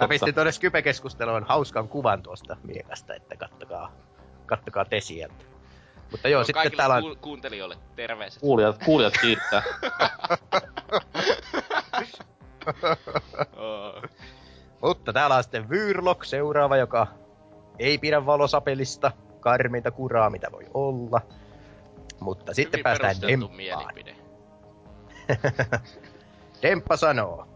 Mä 0.00 0.08
pistin 0.08 0.34
tuonne 0.34 0.52
Skype-keskusteluun 0.52 1.44
hauskan 1.44 1.88
kuvan 1.88 2.22
tuosta 2.22 2.56
miekasta, 2.62 3.14
että 3.14 3.36
kattokaa, 3.36 3.92
kattokaa 4.46 4.84
te 4.84 5.00
sieltä. 5.00 5.44
Mutta 6.10 6.28
joo, 6.28 6.40
No, 6.40 6.44
sitten 6.44 6.62
kaikille 6.62 6.76
täällä 6.76 6.94
on... 6.94 7.02
ku- 7.02 7.16
kuuntelijoille 7.20 7.76
terveiset. 7.96 8.40
Kuulijat, 8.40 8.84
kuulijat 8.84 9.14
kiittää. 9.20 9.62
Oh. 13.56 14.02
Mutta 14.80 15.12
täällä 15.12 15.36
on 15.36 15.42
sitten 15.42 15.68
Vyrlock 15.68 16.24
seuraava, 16.24 16.76
joka 16.76 17.06
ei 17.78 17.98
pidä 17.98 18.26
valosapelista. 18.26 19.12
Karminta 19.40 19.90
kuraa, 19.90 20.30
mitä 20.30 20.52
voi 20.52 20.66
olla. 20.74 21.20
Mutta 22.20 22.54
sitten 22.54 22.78
Hyvin 22.78 22.84
päästään 22.84 23.16
perusteltu 23.20 23.48
Demppaan. 23.48 23.56
mielipide. 23.56 24.16
Demppa 26.62 26.96
sanoo. 26.96 27.46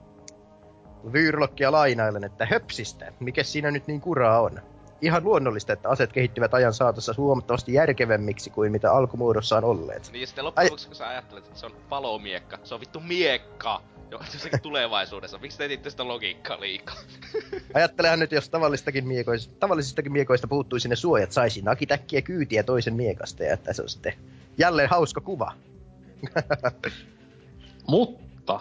Vyyrlokkia 1.13 1.73
lainailen, 1.73 2.25
että 2.25 2.47
höpsistä, 2.51 3.13
mikä 3.21 3.43
siinä 3.43 3.71
nyt 3.71 3.87
niin 3.87 4.01
kuraa 4.01 4.41
on. 4.41 4.61
Ihan 5.01 5.25
luonnollista, 5.25 5.73
että 5.73 5.89
aset 5.89 6.13
kehittyvät 6.13 6.55
ajan 6.55 6.75
saatossa 6.75 7.15
huomattavasti 7.17 7.73
järkevämmiksi 7.73 8.51
kuin 8.51 8.73
mitä 8.73 8.93
alkumuodossaan 8.93 9.65
olleet. 9.65 10.09
Niin 10.13 10.21
ja 10.21 10.27
sitten 10.27 10.45
loppujen 10.45 10.65
Ai- 10.67 10.71
lopuksi, 10.71 10.87
kun 10.87 10.97
sä 10.97 11.09
ajattelet, 11.09 11.47
että 11.47 11.59
se 11.59 11.67
on 11.67 11.73
palomiekka, 11.89 12.59
se 12.65 12.75
on 12.75 12.81
vittu 12.81 13.01
miekka! 13.01 13.83
Jo, 14.11 14.21
jossakin 14.33 14.61
tulevaisuudessa. 14.61 15.39
Miksi 15.39 15.59
te 15.59 15.65
etitte 15.65 15.91
sitä 15.91 16.09
logiikkaa 16.09 16.61
liikaa? 16.61 16.97
Ajattelehan 17.75 18.19
nyt, 18.19 18.33
jos 18.33 18.49
tavallistakin 18.49 19.09
miekoista, 19.09 19.55
tavallisistakin 19.61 20.13
miekoista 20.13 20.49
puuttuisi 20.49 20.89
ne 20.89 20.97
suojat, 20.97 21.33
saisi 21.33 21.63
nakitäkkiä 21.63 22.23
kyytiä 22.23 22.63
toisen 22.63 22.95
miekasta 22.95 23.45
ja 23.45 23.53
että 23.53 23.73
se 23.73 23.83
on 23.83 23.89
sitten 23.89 24.13
jälleen 24.59 24.91
hauska 24.91 25.21
kuva. 25.21 25.53
Mutta 27.89 28.61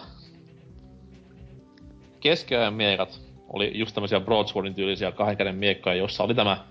keskiajan 2.20 2.74
miekat 2.74 3.25
oli 3.48 3.78
just 3.78 3.94
tämmöisiä 3.94 4.20
broadswordin 4.20 4.74
tyylisiä 4.74 5.12
kahden 5.12 5.36
käden 5.36 5.54
miekkoja, 5.56 5.96
jossa 5.96 6.24
oli 6.24 6.34
tämä 6.34 6.64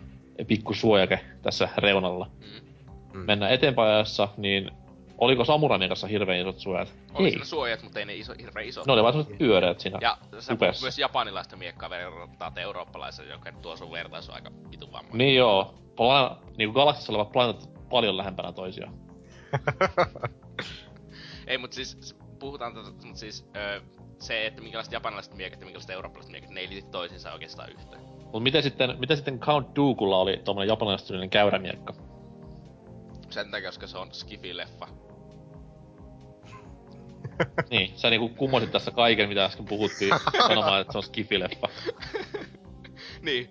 pikku 0.47 0.73
suojake 0.73 1.19
tässä 1.41 1.69
reunalla. 1.77 2.29
Mm. 2.39 2.65
Mm. 3.13 3.25
mennään 3.25 3.51
eteenpäin 3.53 3.89
ajassa, 3.89 4.27
niin 4.37 4.71
oliko 5.17 5.45
Samurai 5.45 5.87
kanssa 5.87 6.07
hirveän 6.07 6.39
isot 6.39 6.59
suojat? 6.59 6.93
Oli 7.13 7.25
Ei. 7.25 7.31
siinä 7.31 7.45
suojat, 7.45 7.83
mutta 7.83 7.99
ei 7.99 8.05
ne 8.05 8.15
iso, 8.15 8.33
hirveän 8.41 8.65
isot. 8.65 8.85
Ne 8.87 8.93
oli 8.93 9.03
vaan 9.03 9.25
pyöreät 9.37 9.79
siinä. 9.79 9.97
Ja 10.01 10.17
sä 10.39 10.57
myös 10.81 10.99
japanilaista 10.99 11.55
miekkaa 11.55 11.89
verrataan 11.89 12.57
eurooppalaisen, 12.57 13.29
joka 13.29 13.51
tuo 13.51 13.75
sun 13.77 13.91
vertaisu 13.91 14.31
aika 14.31 14.51
vitu 14.71 14.91
vammaa. 14.91 15.15
Niin 15.17 15.35
joo. 15.35 15.73
Pla- 15.95 16.45
niinku 16.57 16.73
galaksissa 16.73 17.11
olevat 17.13 17.31
planeetat 17.31 17.69
paljon 17.89 18.17
lähempänä 18.17 18.51
toisiaan. 18.51 18.93
Ei, 21.47 21.57
mutta 21.57 21.75
siis 21.75 21.97
s- 22.01 22.15
puhutaan 22.39 22.73
tästä, 22.73 22.91
mutta 23.05 23.19
siis 23.19 23.49
öö, 23.55 23.81
se, 24.19 24.45
että 24.45 24.61
minkälaiset 24.61 24.93
japanilaiset 24.93 25.35
miekat 25.35 25.59
ja 25.59 25.65
minkälaiset 25.65 25.91
eurooppalaiset 25.91 26.31
miekat, 26.31 26.49
ne 26.49 26.59
ei 26.59 26.69
liity 26.69 26.87
toisiinsa 26.91 27.33
oikeastaan 27.33 27.69
yhteen. 27.69 28.01
Mut 28.33 28.43
miten 28.43 28.63
sitten, 28.63 28.99
miten 28.99 29.17
sitten 29.17 29.39
Count 29.39 29.75
Dookulla 29.75 30.17
oli 30.17 30.41
tommonen 30.43 30.67
japanilaistyylinen 30.67 31.29
käyrämiekka? 31.29 31.93
Sen 33.29 33.51
takia, 33.51 33.69
koska 33.69 33.87
se 33.87 33.97
on 33.97 34.09
skifi-leffa. 34.11 34.87
niin, 37.71 37.91
sä 37.95 38.09
niinku 38.09 38.29
kumosit 38.29 38.71
tässä 38.71 38.91
kaiken, 38.91 39.29
mitä 39.29 39.45
äsken 39.45 39.65
puhuttiin, 39.65 40.13
sanomaan, 40.47 40.81
että 40.81 40.91
se 40.91 40.97
on 40.97 41.03
skifileffa. 41.03 41.67
niin, 43.21 43.49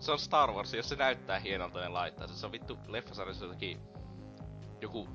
se 0.00 0.12
on 0.12 0.18
Star 0.18 0.52
Wars, 0.52 0.74
jos 0.74 0.88
se 0.88 0.96
näyttää 0.96 1.38
hienolta, 1.38 1.80
ne 1.80 1.88
laittaa 1.88 2.26
se. 2.26 2.34
Se 2.34 2.46
on 2.46 2.52
vittu 2.52 2.78
leffasarjassa 2.88 3.44
jotakin 3.44 3.78
joku 4.80 5.08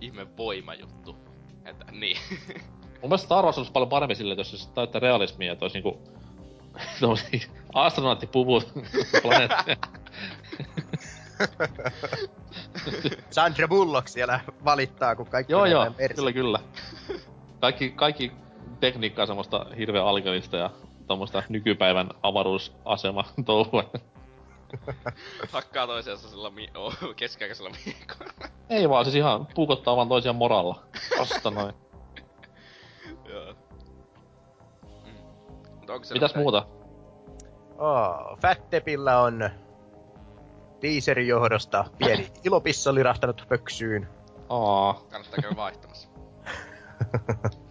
ihme 0.00 0.36
voimajuttu. 0.36 1.16
Että 1.64 1.84
niin. 1.90 2.16
Mun 3.02 3.08
mielestä 3.08 3.24
Star 3.24 3.44
Wars 3.44 3.58
olisi 3.58 3.72
paljon 3.72 3.88
paremmin 3.88 4.16
silleen, 4.16 4.40
että 4.40 4.52
jos 4.54 4.62
se 4.64 4.70
täyttää 4.74 5.00
realismia, 5.00 5.52
että 5.52 5.64
olisi 5.64 5.76
niinku 5.76 6.00
tommosia 7.00 7.40
astronauttipuvut 7.74 8.72
planeettia. 9.22 9.76
Sandra 13.30 13.68
Bullock 13.68 14.08
siellä 14.08 14.40
valittaa, 14.64 15.16
kun 15.16 15.26
kaikki 15.26 15.52
joo 15.52 15.66
joo, 15.66 15.90
perse. 15.96 16.14
kyllä 16.14 16.32
kyllä. 16.32 16.58
Kaikki, 17.60 17.90
kaikki 17.90 18.32
tekniikka 18.80 19.22
on 19.22 19.26
semmoista 19.26 19.66
hirveän 19.78 20.06
alkeellista 20.06 20.56
ja 20.56 20.70
tommoista 21.06 21.42
nykypäivän 21.48 22.10
avaruusasema 22.22 23.24
touhua. 23.46 23.84
Hakkaa 25.52 25.86
toisiansa 25.86 26.28
sillä 26.28 26.50
mi- 26.50 26.70
oh, 26.74 26.94
keskiaikaisella 27.16 27.70
miekalla. 27.84 28.32
Ei 28.70 28.88
vaan, 28.88 29.04
siis 29.04 29.14
ihan 29.16 29.46
puukottaa 29.54 29.96
vaan 29.96 30.08
toisiaan 30.08 30.36
moralla. 30.36 30.82
Tosta 31.18 31.50
noin. 31.50 31.74
Joo. 33.32 33.54
Mm. 35.04 35.12
Mut 35.80 35.90
onko 35.90 36.04
se 36.04 36.14
Mitäs 36.14 36.30
mitään- 36.30 36.42
muuta? 36.42 36.66
Oh, 37.78 38.38
Fattepillä 38.40 39.20
on 39.20 39.50
teaserin 40.80 41.28
johdosta 41.28 41.84
pieni 41.98 42.28
ilopissa 42.44 42.94
lirahtanut 42.94 43.44
pöksyyn. 43.48 44.08
Aa, 44.48 44.94
Kannattaa 45.10 45.38
käydä 45.42 45.56
vaihtamassa. 45.56 46.08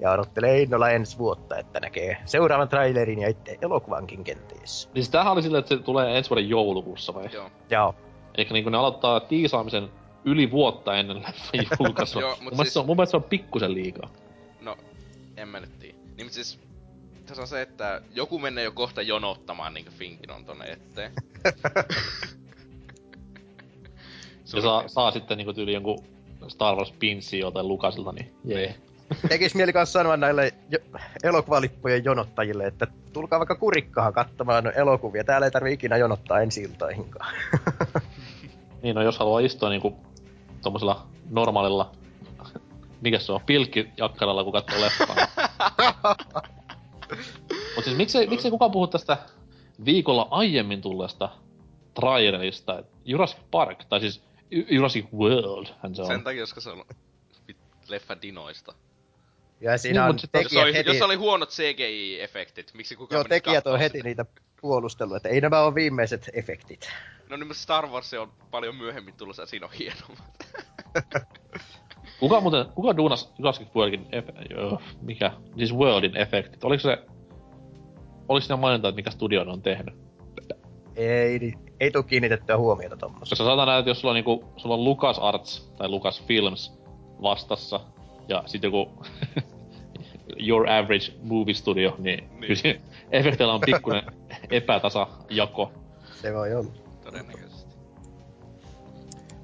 Ja 0.00 0.10
odottelee 0.10 0.62
innolla 0.62 0.90
ensi 0.90 1.18
vuotta, 1.18 1.56
että 1.58 1.80
näkee 1.80 2.16
seuraavan 2.24 2.68
trailerin 2.68 3.18
ja 3.18 3.28
itse 3.28 3.58
elokuvankin 3.62 4.24
kenties. 4.24 4.90
niin 4.94 5.10
tämähän 5.10 5.32
oli 5.32 5.42
silleen, 5.42 5.58
että 5.58 5.76
se 5.76 5.82
tulee 5.82 6.18
ensi 6.18 6.30
vuoden 6.30 6.48
joulukuussa 6.48 7.14
vai? 7.14 7.28
Joo. 7.32 7.50
Joo. 7.70 7.94
Eikä 8.34 8.52
niinku 8.54 8.70
ne 8.70 8.78
aloittaa 8.78 9.20
tiisaamisen 9.20 9.88
yli 10.24 10.50
vuotta 10.50 10.94
ennen 10.96 11.16
leffan 11.16 11.66
julkaisua. 11.80 12.22
Joo, 12.22 12.30
mun, 12.30 12.36
mut 12.44 12.52
mielestä 12.52 12.62
siis- 12.64 12.72
se 12.72 12.78
on, 12.78 12.86
mun 12.86 12.96
mielestä 12.96 13.10
se 13.10 13.16
on 13.16 13.22
pikkusen 13.22 13.74
liikaa. 13.74 14.10
En 15.38 15.48
mä 15.48 15.60
nyt 15.60 15.78
tiedä. 15.78 15.98
Niin 16.16 16.30
siis, 16.30 16.58
tässä 17.26 17.42
on 17.42 17.48
se, 17.48 17.62
että 17.62 18.02
joku 18.14 18.38
menee 18.38 18.64
jo 18.64 18.72
kohta 18.72 19.02
jonottamaan 19.02 19.74
niinku 19.74 19.90
Finkin 19.98 20.30
on 20.30 20.44
tonne 20.44 20.64
eteen. 20.66 21.12
Ja 24.54 24.62
saa, 24.62 24.88
saa 24.88 25.10
sitten 25.10 25.36
niinku 25.36 25.52
tyyli 25.52 25.72
jonkun 25.72 26.04
Star 26.48 26.76
Wars 26.76 26.92
pinsi 26.98 27.38
jotain 27.38 27.68
Lukasilta, 27.68 28.12
niin 28.12 28.34
jee. 28.44 28.74
Tekis 29.28 29.54
mieli 29.54 29.72
kanssa 29.72 29.98
sanoa 29.98 30.16
näille 30.16 30.54
jo- 30.70 31.00
elokuvalippujen 31.22 32.04
jonottajille, 32.04 32.66
että 32.66 32.86
tulkaa 33.12 33.38
vaikka 33.38 33.54
kurikkahan 33.54 34.12
katsomaan 34.12 34.72
elokuvia. 34.76 35.24
Täällä 35.24 35.46
ei 35.46 35.50
tarvi 35.50 35.72
ikinä 35.72 35.96
jonottaa 35.96 36.40
ensi 36.40 36.62
iltaihinkaan. 36.62 37.34
Niin 38.82 38.94
no, 38.94 39.02
jos 39.02 39.18
haluaa 39.18 39.40
istua 39.40 39.68
niinku 39.68 39.96
tommosella 40.62 41.06
normaalilla, 41.30 41.92
mikä 43.00 43.18
se 43.18 43.32
on, 43.32 43.40
pilkkijakkaralla, 43.40 44.44
kun 44.44 44.52
katsoo 44.52 44.80
leffaa. 44.80 45.16
Mut 47.76 47.84
siis 47.84 47.96
miksei, 47.96 48.26
miksei 48.26 48.50
kukaan 48.50 48.70
puhu 48.70 48.86
tästä 48.86 49.16
viikolla 49.84 50.28
aiemmin 50.30 50.80
tulleesta 50.82 51.28
trailerista, 51.94 52.82
Jurassic 53.04 53.38
Park, 53.50 53.84
tai 53.84 54.00
siis 54.00 54.22
Ju- 54.50 54.66
Jurassic 54.70 55.06
World, 55.12 55.66
hän 55.82 55.94
se 55.94 56.02
on. 56.02 56.08
Sen 56.08 56.24
takia, 56.24 56.42
koska 56.42 56.60
se 56.60 56.70
on 56.70 56.84
leffa 57.88 58.16
dinoista. 58.22 58.74
Ja 59.60 59.78
siinä 59.78 60.00
Niin, 60.02 60.10
on 60.10 60.18
sit- 60.18 60.30
Jos 60.34 60.42
tekijät 60.44 60.62
oli, 60.64 60.74
heti... 60.74 60.90
jos 60.90 61.02
oli 61.02 61.14
huonot 61.14 61.48
CGI-efektit, 61.50 62.70
miksi 62.74 62.96
kukaan 62.96 63.16
Joo, 63.18 63.24
tekijät 63.24 63.66
on 63.66 63.78
heti 63.78 63.98
sitä? 63.98 64.08
niitä 64.08 64.24
puolustellut, 64.60 65.16
että 65.16 65.28
ei 65.28 65.40
nämä 65.40 65.60
ole 65.60 65.74
viimeiset 65.74 66.30
efektit. 66.32 66.90
No 67.30 67.36
niin, 67.36 67.46
mutta 67.46 67.62
Star 67.62 67.86
Wars 67.86 68.14
on 68.14 68.32
paljon 68.50 68.76
myöhemmin 68.76 69.14
tulossa 69.14 69.42
ja 69.42 69.46
siinä 69.46 69.66
on 69.66 69.72
hienommat. 69.72 70.48
Kuka 72.20 72.40
muuten, 72.40 72.66
kuka 72.74 72.96
duunas 72.96 73.32
Jurassic 73.38 73.68
Worldin, 73.76 74.06
efe, 74.12 74.32
joo, 74.50 74.80
mikä, 75.00 75.32
siis 75.56 75.74
Worldin 75.74 76.16
efektit, 76.16 76.64
oliko 76.64 76.80
se, 76.80 76.98
oliko 78.28 78.40
siinä 78.46 78.56
maininta, 78.56 78.88
että 78.88 78.96
mikä 78.96 79.10
studio 79.10 79.42
on 79.42 79.62
tehnyt? 79.62 79.94
Ei, 80.96 81.52
ei 81.80 81.90
tule 81.90 82.04
kiinnitettyä 82.04 82.58
huomiota 82.58 82.96
tommoseen. 82.96 83.20
Koska 83.20 83.36
sanotaan 83.36 83.66
näin, 83.68 83.78
että 83.78 83.90
jos 83.90 84.00
sulla 84.00 84.12
on 84.12 84.14
niinku, 84.14 84.44
sulla 84.56 84.74
on 84.74 84.84
Lucas 84.84 85.18
Arts 85.18 85.72
tai 85.76 85.88
Lucas 85.88 86.22
Films 86.26 86.78
vastassa, 87.22 87.80
ja 88.28 88.42
sit 88.46 88.62
joku 88.62 88.90
Your 90.48 90.68
Average 90.70 91.12
Movie 91.22 91.54
Studio, 91.54 91.94
niin, 91.98 92.28
Niin. 92.30 92.40
niin. 92.40 92.58
kyllä 92.62 92.80
efekteillä 93.10 93.54
on 93.54 93.60
pikkuinen 93.60 94.02
epätasajako. 94.50 95.72
Se 96.14 96.34
voi 96.34 96.54
olla. 96.54 96.70
Todennäköisesti. 97.04 97.76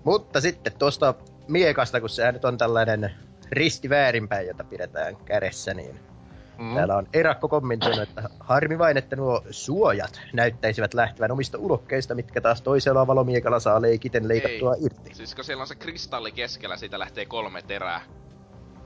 Mutta 0.04 0.40
sitten 0.40 0.72
tuosta 0.78 1.14
miekasta, 1.48 2.00
kun 2.00 2.08
sehän 2.08 2.34
nyt 2.34 2.44
on 2.44 2.58
tällainen 2.58 3.10
risti 3.52 3.90
väärinpäin, 3.90 4.46
jota 4.46 4.64
pidetään 4.64 5.16
kädessä, 5.16 5.74
niin 5.74 6.00
mm. 6.58 6.74
täällä 6.74 6.96
on 6.96 7.06
Erakko 7.12 7.48
kommentoinut, 7.48 8.08
että 8.08 8.22
harmi 8.40 8.78
vain, 8.78 8.96
että 8.96 9.16
nuo 9.16 9.42
suojat 9.50 10.20
näyttäisivät 10.32 10.94
lähtevän 10.94 11.32
omista 11.32 11.58
ulokkeista, 11.58 12.14
mitkä 12.14 12.40
taas 12.40 12.62
toisella 12.62 13.06
valomiekalla 13.06 13.60
saa 13.60 13.82
leikiten 13.82 14.28
leikattua 14.28 14.74
Ei. 14.74 14.84
irti. 14.84 15.14
Siis 15.14 15.34
kun 15.34 15.44
siellä 15.44 15.60
on 15.60 15.66
se 15.68 15.74
kristalli 15.74 16.32
keskellä, 16.32 16.76
siitä 16.76 16.98
lähtee 16.98 17.26
kolme 17.26 17.62
terää. 17.62 18.00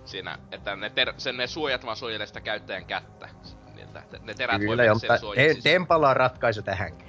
Siinä, 0.05 0.39
että 0.53 0.77
ne, 0.77 0.91
ter- 0.91 1.15
sen 1.17 1.37
ne 1.37 1.47
suojat 1.47 1.87
vaan 1.87 1.97
suojelee 1.97 2.27
sitä 2.27 2.41
käyttäjän 2.41 2.85
kättä. 2.85 3.29
Että 3.79 4.19
ne 4.23 4.35
terät 4.35 4.61
voi 4.61 4.67
Kyllä, 4.67 4.83
mennä 4.83 4.95
mutta 4.95 5.19
suojan 5.19 5.45
De- 5.45 5.55
sisään. 5.55 5.75
Dempalla 5.75 6.11
on 6.11 6.17
ratkaisu 6.17 6.63
tähänkin. 6.63 7.08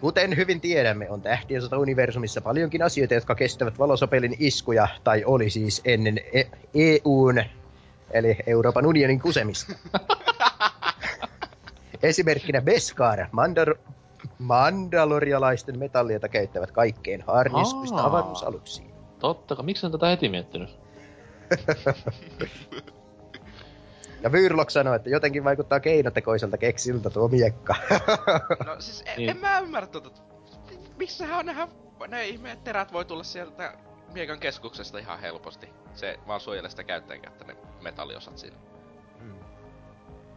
Kuten 0.00 0.36
hyvin 0.36 0.60
tiedämme, 0.60 1.10
on 1.10 1.22
tähtien 1.22 1.62
sota 1.62 1.78
universumissa 1.78 2.40
paljonkin 2.40 2.82
asioita, 2.82 3.14
jotka 3.14 3.34
kestävät 3.34 3.78
valosopelin 3.78 4.36
iskuja, 4.38 4.88
tai 5.04 5.24
oli 5.24 5.50
siis 5.50 5.80
ennen 5.84 6.18
e- 6.18 6.50
EUn, 6.74 7.42
eli 8.10 8.36
Euroopan 8.46 8.86
unionin 8.86 9.20
kusemista. 9.20 9.72
Esimerkkinä 12.02 12.62
Beskar, 12.62 13.18
Mandar- 13.18 13.78
mandalorialaisten 14.38 15.78
metalliota 15.78 16.28
käyttävät 16.28 16.70
kaikkein 16.70 17.24
harnistuista 17.26 17.96
Aa. 17.96 18.06
avaruusaluksiin. 18.06 18.90
Totta 19.18 19.56
kai, 19.56 19.64
miksi 19.64 19.86
en 19.86 19.92
tätä 19.92 20.06
heti 20.06 20.28
miettinyt? 20.28 20.78
Ja 24.22 24.32
Vyrlok 24.32 24.70
sanoi, 24.70 24.96
että 24.96 25.10
jotenkin 25.10 25.44
vaikuttaa 25.44 25.80
keinotekoiselta 25.80 26.58
keksiltä 26.58 27.10
tuo 27.10 27.28
miekka. 27.28 27.74
No 28.66 28.76
siis 28.80 29.02
en, 29.06 29.16
Niin. 29.16 29.30
en 29.30 29.36
mä 29.36 29.58
ymmärrä 29.60 29.86
tota... 29.86 30.10
Missähän 30.98 31.38
on 31.38 31.46
nehän... 31.46 31.68
Ne 32.08 32.28
ihmeet 32.28 32.64
terät 32.64 32.92
voi 32.92 33.04
tulla 33.04 33.22
sieltä 33.22 33.74
miekan 34.12 34.38
keskuksesta 34.40 34.98
ihan 34.98 35.20
helposti. 35.20 35.68
Se 35.94 36.18
vaan 36.26 36.40
suojelee 36.40 36.70
sitä 36.70 36.84
käyttäjän 36.84 37.20
kättä, 37.22 37.44
ne 37.44 37.56
metalliosat 37.80 38.38
siinä. 38.38 38.56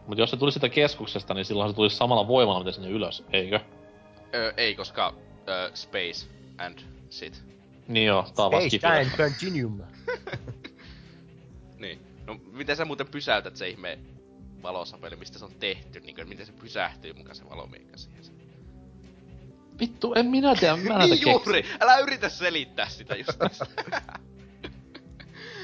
Mutta 0.06 0.22
jos 0.22 0.30
se 0.30 0.36
tulisi 0.36 0.54
sitä 0.54 0.68
keskuksesta, 0.68 1.34
niin 1.34 1.44
silloin 1.44 1.70
se 1.70 1.76
tulisi 1.76 1.96
samalla 1.96 2.28
voimalla, 2.28 2.60
mitä 2.60 2.72
sinne 2.72 2.88
ylös, 2.90 3.24
eikö? 3.32 3.60
Öö, 4.34 4.52
ei, 4.56 4.74
koska 4.74 5.14
öö, 5.48 5.70
space 5.74 6.26
and 6.58 6.78
shit. 7.10 7.42
Niin 7.88 8.06
joo, 8.06 8.26
tää 8.36 8.44
on 8.44 8.52
vaan 8.52 8.70
Space. 8.70 9.04
Time 9.04 9.16
Continuum. 9.16 9.80
Miten 12.54 12.76
sä 12.76 12.84
muuten 12.84 13.08
pysäytät 13.08 13.56
se 13.56 13.68
ihme 13.68 13.98
valosapeli, 14.62 15.16
mistä 15.16 15.38
se 15.38 15.44
on 15.44 15.54
tehty, 15.60 16.00
niin 16.00 16.14
kuin, 16.14 16.28
miten 16.28 16.46
se 16.46 16.52
pysähtyy 16.52 17.12
mukaan 17.12 17.36
se 17.36 17.50
valomiekka 17.50 17.96
siihen. 17.96 18.24
Vittu, 19.80 20.14
en 20.14 20.26
minä 20.26 20.54
tiedä, 20.54 20.76
mä 20.76 20.98
niin 20.98 21.20
juuri! 21.30 21.64
Älä 21.80 21.98
yritä 21.98 22.28
selittää 22.28 22.88
sitä 22.88 23.16
just 23.16 23.38
tässä. 23.38 23.66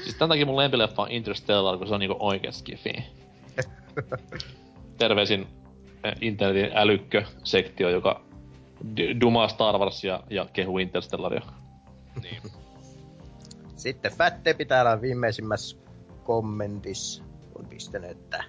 Siis 0.03 0.15
tän 0.15 0.29
takia 0.29 0.45
mun 0.45 0.57
lempileffa 0.57 1.01
on 1.01 1.11
Interstellar, 1.11 1.77
kun 1.77 1.87
se 1.87 1.93
on 1.93 1.99
niinku 1.99 2.17
oikea 2.19 2.51
skifi. 2.51 2.93
Terveisin 4.97 5.47
eh, 6.03 6.13
internetin 6.21 6.77
älykkö-sektio, 6.77 7.89
joka 7.89 8.21
d- 8.97 9.21
dumaa 9.21 9.47
Star 9.47 9.77
Warsia 9.77 10.23
ja 10.29 10.45
kehuu 10.53 10.77
Interstellaria. 10.77 11.41
Niin. 12.23 12.41
Sitten 13.75 14.11
Fätte 14.11 14.55
täällä 14.67 14.91
on 14.91 15.01
viimeisimmässä 15.01 15.77
kommentissa 16.23 17.23
on 17.55 17.65
pistänyt, 17.65 18.11
että 18.11 18.43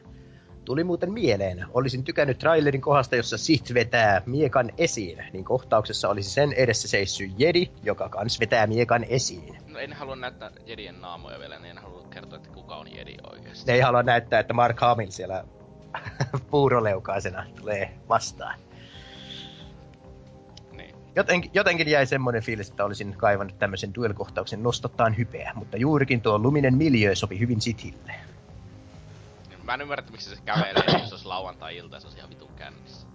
Tuli 0.65 0.85
muuten 0.85 1.13
mieleen, 1.13 1.67
olisin 1.75 2.05
tykännyt 2.05 2.39
trailerin 2.39 2.81
kohdasta, 2.81 3.17
jossa 3.17 3.39
Sith 3.39 3.75
vetää 3.75 4.23
miekan 4.27 4.71
esiin, 4.79 5.25
niin 5.33 5.45
kohtauksessa 5.45 6.09
olisi 6.09 6.31
sen 6.31 6.53
edessä 6.53 6.89
seissy 6.89 7.31
Jedi, 7.39 7.71
joka 7.83 8.09
kans 8.09 8.41
vetää 8.41 8.67
miekan 8.67 9.05
esiin. 9.05 9.59
No 9.67 9.79
en 9.79 9.93
halua 9.93 10.17
näyttää 10.17 10.51
Jedien 10.67 11.01
naamoja 11.01 11.39
vielä, 11.39 11.59
niin 11.59 11.71
en 11.71 11.83
halua 11.83 12.07
kertoa, 12.11 12.37
että 12.37 12.51
kuka 12.51 12.77
on 12.77 12.97
Jedi 12.97 13.17
oikeesti. 13.33 13.67
Ne 13.67 13.73
ei 13.73 13.81
halua 13.81 14.03
näyttää, 14.03 14.41
että 14.41 14.55
Mark 14.55 14.81
Hamill 14.81 15.11
siellä 15.11 15.45
puuroleukaisena 16.51 17.47
tulee 17.61 17.95
vastaan. 18.09 18.59
Niin. 21.13 21.17
Jotenkin, 21.17 21.51
jotenkin 21.55 21.89
jäi 21.89 22.07
semmoinen 22.07 22.43
fiilis, 22.43 22.71
että 22.71 22.85
olisin 22.85 23.15
kaivannut 23.17 23.59
tämmöisen 23.59 23.95
duel-kohtauksen 23.95 24.63
nostottaan 24.63 25.17
hypeä, 25.17 25.53
mutta 25.55 25.77
juurikin 25.77 26.21
tuo 26.21 26.39
luminen 26.39 26.75
miljö 26.75 27.15
sopi 27.15 27.39
hyvin 27.39 27.61
Sithille. 27.61 28.15
Mä 29.63 29.75
en 29.75 29.81
ymmärrä, 29.81 30.05
miksi 30.11 30.31
se 30.31 30.43
kävelee, 30.45 30.85
jos 30.93 31.09
se 31.09 31.15
olisi 31.15 31.27
lauantai-ilta 31.27 32.01
se 32.01 32.07
olisi 32.07 32.19
ihan 32.19 32.31
vitun 32.31 32.53
kännissä. 32.57 33.07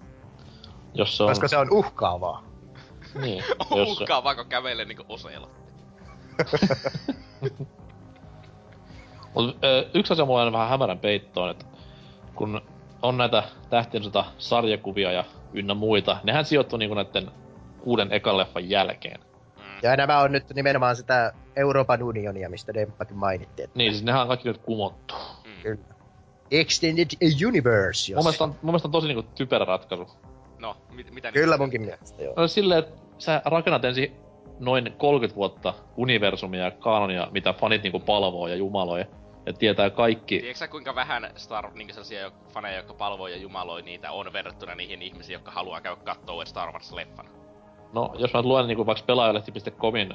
Jos 0.93 1.17
se 1.17 1.23
on... 1.23 1.29
Koska 1.29 1.47
se 1.47 1.57
on 1.57 1.71
uhkaavaa. 1.71 2.43
Niin, 3.21 3.43
jos... 3.75 4.01
uhkaa 4.01 4.23
vaikka 4.23 4.45
kävelee 4.45 4.85
niinku 4.85 5.05
oseella. 5.09 5.49
Mut, 9.33 9.57
ö, 9.63 9.89
yksi 9.93 10.13
asia 10.13 10.25
mulla 10.25 10.43
on 10.43 10.53
vähän 10.53 10.69
hämärän 10.69 10.99
peittoon, 10.99 11.49
että 11.51 11.65
kun 12.35 12.61
on 13.01 13.17
näitä 13.17 13.43
tähtien 13.69 14.03
sota 14.03 14.25
sarjakuvia 14.37 15.11
ja 15.11 15.23
ynnä 15.53 15.73
muita, 15.73 16.17
nehän 16.23 16.45
sijoittuu 16.45 16.77
niinku 16.77 16.95
näiden 16.95 17.31
kuuden 17.87 18.13
ekan 18.13 18.37
leffan 18.37 18.69
jälkeen. 18.69 19.19
Mm. 19.57 19.63
Ja 19.83 19.95
nämä 19.95 20.19
on 20.19 20.31
nyt 20.31 20.43
nimenomaan 20.55 20.95
sitä 20.95 21.33
Euroopan 21.55 22.03
unionia, 22.03 22.49
mistä 22.49 22.73
Demppakin 22.73 23.17
mainittiin. 23.17 23.63
Että 23.63 23.77
Niin, 23.77 23.91
siis 23.93 24.03
nehän 24.03 24.21
on 24.21 24.27
kaikki 24.27 24.47
nyt 24.47 24.57
kumottu. 24.57 25.13
Mm. 25.45 25.61
Kyllä. 25.63 25.77
Extended 26.51 27.07
Universe, 27.47 28.11
jos... 28.11 28.15
Mun 28.17 28.23
mielestä 28.25 28.43
on, 28.43 28.49
mun 28.49 28.57
mielestä 28.71 28.87
on 28.87 28.91
tosi 28.91 29.07
niinku 29.07 29.23
typerä 29.35 29.65
ratkaisu. 29.65 30.07
No, 30.59 30.77
mit, 30.91 31.11
mitä 31.11 31.31
Kyllä 31.31 31.45
niitä- 31.45 31.57
munkin 31.57 31.81
mielestä, 31.81 32.23
joo. 32.23 32.33
No 32.37 32.47
silleen, 32.47 32.79
että 32.79 33.01
sä 33.17 33.41
rakennat 33.45 33.85
ensin 33.85 34.15
noin 34.59 34.93
30 34.97 35.35
vuotta 35.35 35.73
universumia 35.97 36.63
ja 36.63 36.71
kanonia, 36.71 37.27
mitä 37.31 37.53
fanit 37.53 37.83
niinku 37.83 37.99
palvoo 37.99 38.47
ja 38.47 38.55
jumaloi. 38.55 39.05
Ja 39.45 39.53
tietää 39.53 39.89
kaikki. 39.89 40.39
Tiedätkö 40.39 40.59
sä 40.59 40.67
kuinka 40.67 40.95
vähän 40.95 41.31
Star, 41.35 41.73
niin 41.73 41.89
sellaisia 41.89 42.31
faneja, 42.53 42.77
jotka 42.77 42.93
palvoo 42.93 43.27
ja 43.27 43.37
jumaloi 43.37 43.81
niitä 43.81 44.11
on 44.11 44.33
verrattuna 44.33 44.75
niihin 44.75 45.01
ihmisiin, 45.01 45.33
jotka 45.33 45.51
haluaa 45.51 45.81
käydä 45.81 46.01
kattoo 46.03 46.45
Star 46.45 46.69
Wars-leffan? 46.73 47.27
No, 47.93 48.15
jos 48.17 48.33
mä 48.33 48.41
luen 48.41 48.67
niinku 48.67 48.85
vaikka 48.85 49.03
pelaajalehti.comin 49.05 50.13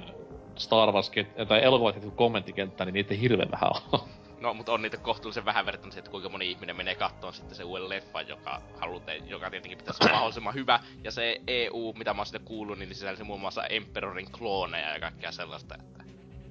Star 0.57 0.93
Wars 0.93 1.11
tai 1.49 1.65
elokuvat 1.65 1.97
kommenttikenttää, 2.17 2.85
niin 2.85 2.95
niitä 2.95 3.15
hirveän 3.15 3.51
vähän 3.51 3.71
on. 3.93 4.01
No, 4.41 4.55
mutta 4.55 4.73
on 4.73 4.83
niitä 4.83 4.97
kohtuullisen 4.97 5.45
vähän 5.45 5.67
verrattuna 5.67 5.95
että 5.99 6.11
kuinka 6.11 6.29
moni 6.29 6.51
ihminen 6.51 6.77
menee 6.77 6.95
kattoon 6.95 7.33
sitten 7.33 7.57
se 7.57 7.65
uuden 7.65 7.89
leffan, 7.89 8.29
joka 8.29 8.63
halute, 8.81 9.17
joka 9.17 9.51
tietenkin 9.51 9.79
pitäisi 9.79 9.99
olla 10.03 10.13
mahdollisimman 10.13 10.55
hyvä. 10.55 10.81
Ja 11.05 11.11
se 11.11 11.41
EU, 11.47 11.95
mitä 11.99 12.15
mä 12.15 12.21
oon 12.21 12.27
siitä 12.27 12.45
kuullut, 12.45 12.79
niin 12.79 12.95
sisälsi 12.95 13.25
muun 13.25 13.41
muassa 13.41 13.67
Emperorin 13.67 14.33
klooneja 14.33 14.93
ja 14.93 15.01
kaikkea 15.01 15.33
sellaista. 15.33 15.75
Että... 15.75 16.05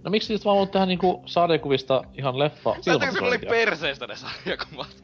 No 0.03 0.11
miksi 0.11 0.27
sitten 0.27 0.45
vaan 0.45 0.57
voit 0.57 0.72
tehdä 0.72 0.85
niinku 0.85 1.23
sarjakuvista 1.26 2.03
ihan 2.14 2.39
leffa 2.39 2.76
Sä 2.81 2.98
ne 2.98 3.27
oli 3.27 3.38
perseestä 3.38 4.07
ne 4.07 4.15
sarjakuvat. 4.15 5.03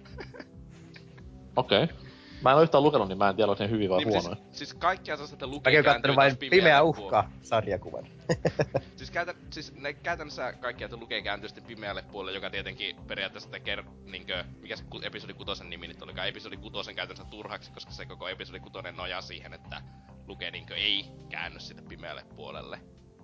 Okei. 1.55 1.83
Okay. 1.83 1.95
Mä 2.41 2.49
en 2.51 2.55
oo 2.57 2.61
yhtään 2.63 2.83
lukenut, 2.83 3.07
niin 3.07 3.17
mä 3.17 3.29
en 3.29 3.35
tiedä, 3.35 3.51
onko 3.51 3.63
ne 3.63 3.69
hyviä 3.69 3.89
vai 3.89 3.97
Niin, 3.97 4.07
huonoja. 4.09 4.35
siis, 4.35 4.57
siis 4.57 4.73
kaikkia 4.73 5.15
sellaista, 5.15 5.35
että 5.35 5.47
lukee 5.47 5.73
Mäkin 5.73 5.83
kääntyy 5.83 6.15
vain 6.15 6.37
Pimeä 6.37 6.83
uhka 6.83 7.29
sarjakuvan. 7.41 8.07
Siis, 8.95 9.11
käytä, 9.11 9.33
siis 9.49 9.75
ne 9.75 9.93
käytännössä 9.93 10.53
kaikki, 10.53 10.83
että 10.83 10.97
lukee 10.97 11.21
kääntyy 11.21 11.49
sitten 11.49 11.63
pimeälle 11.63 12.01
puolelle, 12.01 12.37
joka 12.37 12.49
tietenkin 12.49 12.95
periaatteessa 13.07 13.49
tekee, 13.49 13.83
niinkö, 14.05 14.43
mikä 14.59 14.75
se 14.75 14.83
episodi 15.03 15.33
kutosen 15.33 15.69
nimi 15.69 15.87
nyt 15.87 16.01
olikaan, 16.01 16.27
episodi 16.27 16.57
kutosen 16.57 16.95
käytännössä 16.95 17.31
turhaksi, 17.31 17.71
koska 17.71 17.91
se 17.91 18.05
koko 18.05 18.27
episodi 18.27 18.59
kutonen 18.59 18.95
nojaa 18.95 19.21
siihen, 19.21 19.53
että 19.53 19.81
lukee 20.27 20.51
niinkö 20.51 20.75
ei 20.75 21.05
käänny 21.29 21.59
sitä 21.59 21.81
pimeälle 21.89 22.23
puolelle, 22.35 22.79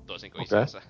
toisin 0.06 0.32
kuin 0.32 0.42
Okei. 0.42 0.64
isänsä. 0.64 0.82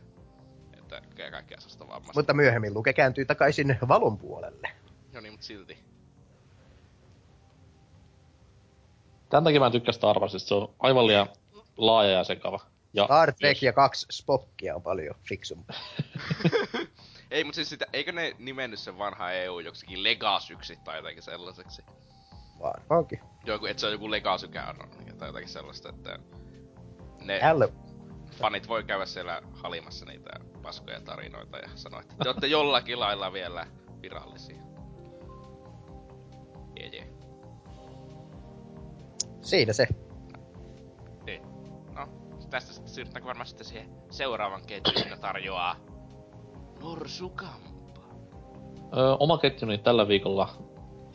Että 0.78 1.02
kaikkea 1.32 1.60
sellaista 1.60 1.88
vammasta. 1.88 2.20
Mutta 2.20 2.34
myöhemmin 2.34 2.74
Luke 2.74 2.94
kääntyy 2.94 3.26
takaisin 3.26 3.78
valon 3.88 4.18
puolelle. 4.18 4.70
No 5.14 5.22
niin, 5.22 5.34
mutta 5.34 5.46
silti. 5.46 5.93
Tän 9.34 9.44
takia 9.44 9.60
mä 9.60 9.66
en 9.66 9.72
tykkää 9.72 9.94
Star 9.94 10.20
Warsista, 10.20 10.48
se 10.48 10.56
on 10.56 10.76
aivan 10.80 11.08
liian 11.08 11.28
laaja 11.78 12.12
ja 12.12 12.24
sekava. 12.24 12.60
Ja 12.94 13.06
Star 13.06 13.34
Trek 13.34 13.58
jos- 13.58 13.64
ja 13.64 13.74
kaksi 13.74 14.06
Spockia 14.12 14.76
on 14.76 14.82
paljon 14.82 15.16
fiksumpaa. 15.30 15.78
Ei, 17.32 17.44
mutta 17.44 17.56
siis 17.56 17.70
sitä, 17.70 17.86
eikö 17.94 18.12
ne 18.12 18.36
nimennyt 18.40 18.80
sen 18.80 18.98
vanha 18.98 19.32
EU 19.32 19.60
joksikin 19.60 20.04
Legasyksi 20.04 20.78
tai 20.84 20.98
jotakin 20.98 21.24
sellaiseksi? 21.24 21.82
Varmaankin. 22.60 23.20
Joku, 23.46 23.66
että 23.66 23.82
se 23.82 23.86
on 23.88 23.92
joku 23.92 24.12
Legasy 24.12 24.48
Canon 24.48 24.90
tai 25.18 25.28
jotakin 25.28 25.50
sellaista, 25.50 25.90
että 25.90 26.20
ne 27.22 27.40
Hello. 27.42 27.70
fanit 28.32 28.68
voi 28.68 28.84
käydä 28.84 29.06
siellä 29.06 29.42
halimassa 29.54 30.06
niitä 30.06 30.30
paskoja 30.62 31.02
tarinoita 31.02 31.58
ja 31.58 31.70
sanoa, 31.76 32.02
että 32.02 32.16
te 32.24 32.30
olette 32.30 32.48
jollakin 32.48 33.00
lailla 33.00 33.34
vielä 33.34 33.68
virallisia. 34.02 34.58
Jee. 36.80 37.13
Siinä 39.44 39.74
se. 39.74 39.88
Niin. 41.26 41.42
No, 41.96 42.08
tästä 42.50 42.74
sitten 42.74 42.94
siirrytäänkö 42.94 43.28
varmaan 43.28 43.48
sitten 43.48 43.66
siihen 43.68 43.90
seuraavan 44.10 44.62
ketjuun, 44.68 45.10
joka 45.10 45.22
tarjoaa 45.22 45.76
Norsukampa. 46.84 48.02
Öö, 48.98 49.16
oma 49.20 49.38
ketjuni 49.38 49.78
tällä 49.78 50.08
viikolla 50.08 50.50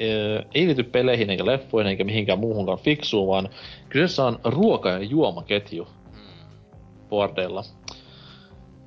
öö, 0.01 0.43
ei 0.55 0.67
liity 0.67 0.83
peleihin 0.83 1.31
eikä 1.31 1.47
leffoihin 1.47 1.91
eikä 1.91 2.05
mihinkään 2.05 2.39
muuhunkaan 2.39 2.79
fiksuun, 2.79 3.29
vaan 3.29 3.49
kyseessä 3.89 4.25
on 4.25 4.39
ruoka- 4.45 4.91
ja 4.91 4.99
juomaketju 5.03 5.85
Hmm. 5.85 6.59
boardeilla. 7.09 7.65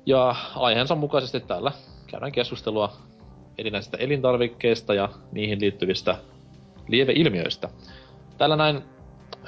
Ja 0.06 0.34
aiheensa 0.56 0.94
mukaisesti 0.94 1.40
täällä 1.40 1.72
käydään 2.06 2.32
keskustelua 2.32 2.92
erinäisistä 3.58 3.96
elintarvikkeista 3.96 4.94
ja 4.94 5.08
niihin 5.32 5.60
liittyvistä 5.60 6.16
lieveilmiöistä. 6.88 7.68
Täällä 8.38 8.56
näin 8.56 8.82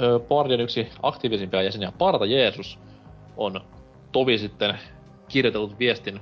ö, 0.00 0.20
boardin 0.28 0.60
yksi 0.60 0.88
aktiivisimpia 1.02 1.62
jäseniä, 1.62 1.92
Parta 1.98 2.26
Jeesus, 2.26 2.78
on 3.36 3.60
tovi 4.12 4.38
sitten 4.38 4.78
kirjoitellut 5.28 5.78
viestin. 5.78 6.20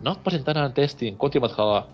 Nappasin 0.00 0.44
tänään 0.44 0.72
testiin 0.72 1.18
kotimatkalla 1.18 1.86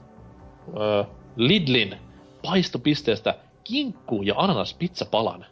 ö, 0.76 1.04
Lidlin 1.36 1.96
paistopisteestä 2.42 3.34
kinkku- 3.64 4.22
ja 4.22 4.34
ananaspizzapalan. 4.36 5.46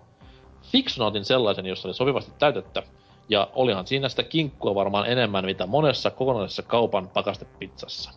Fiksuna 0.62 1.06
otin 1.06 1.24
sellaisen, 1.24 1.66
jossa 1.66 1.88
oli 1.88 1.94
sopivasti 1.94 2.32
täytettä, 2.38 2.82
ja 3.28 3.48
olihan 3.54 3.86
siinä 3.86 4.08
sitä 4.08 4.22
kinkkua 4.22 4.74
varmaan 4.74 5.08
enemmän, 5.08 5.44
mitä 5.44 5.66
monessa 5.66 6.10
kokonaisessa 6.10 6.62
kaupan 6.62 7.08
pakastepizzassa. 7.08 8.10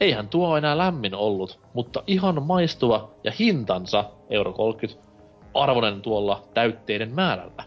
Eihän 0.00 0.28
tuo 0.28 0.56
enää 0.56 0.78
lämmin 0.78 1.14
ollut, 1.14 1.60
mutta 1.74 2.02
ihan 2.06 2.42
maistuva 2.42 3.10
ja 3.24 3.32
hintansa 3.38 4.04
euro 4.30 4.52
30 4.52 5.04
arvonen 5.54 6.02
tuolla 6.02 6.42
täytteiden 6.54 7.14
määrällä. 7.14 7.64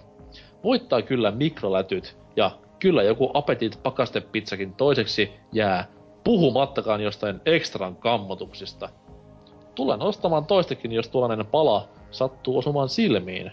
Voittaa 0.64 1.02
kyllä 1.02 1.32
mikrolätyt 1.32 2.18
ja 2.36 2.52
kyllä 2.80 3.04
joku 3.04 3.32
apetit 3.34 3.80
pakastepizzakin 3.84 4.74
toiseksi 4.74 5.32
jää, 5.52 5.88
puhumattakaan 6.24 7.02
jostain 7.02 7.42
ekstran 7.46 7.96
kammotuksista. 7.96 8.90
Tulen 9.76 10.02
ostamaan 10.02 10.46
toistakin, 10.46 10.92
jos 10.92 11.10
tuollainen 11.10 11.46
pala 11.46 11.88
sattuu 12.12 12.58
osumaan 12.58 12.90
silmiin. 12.90 13.52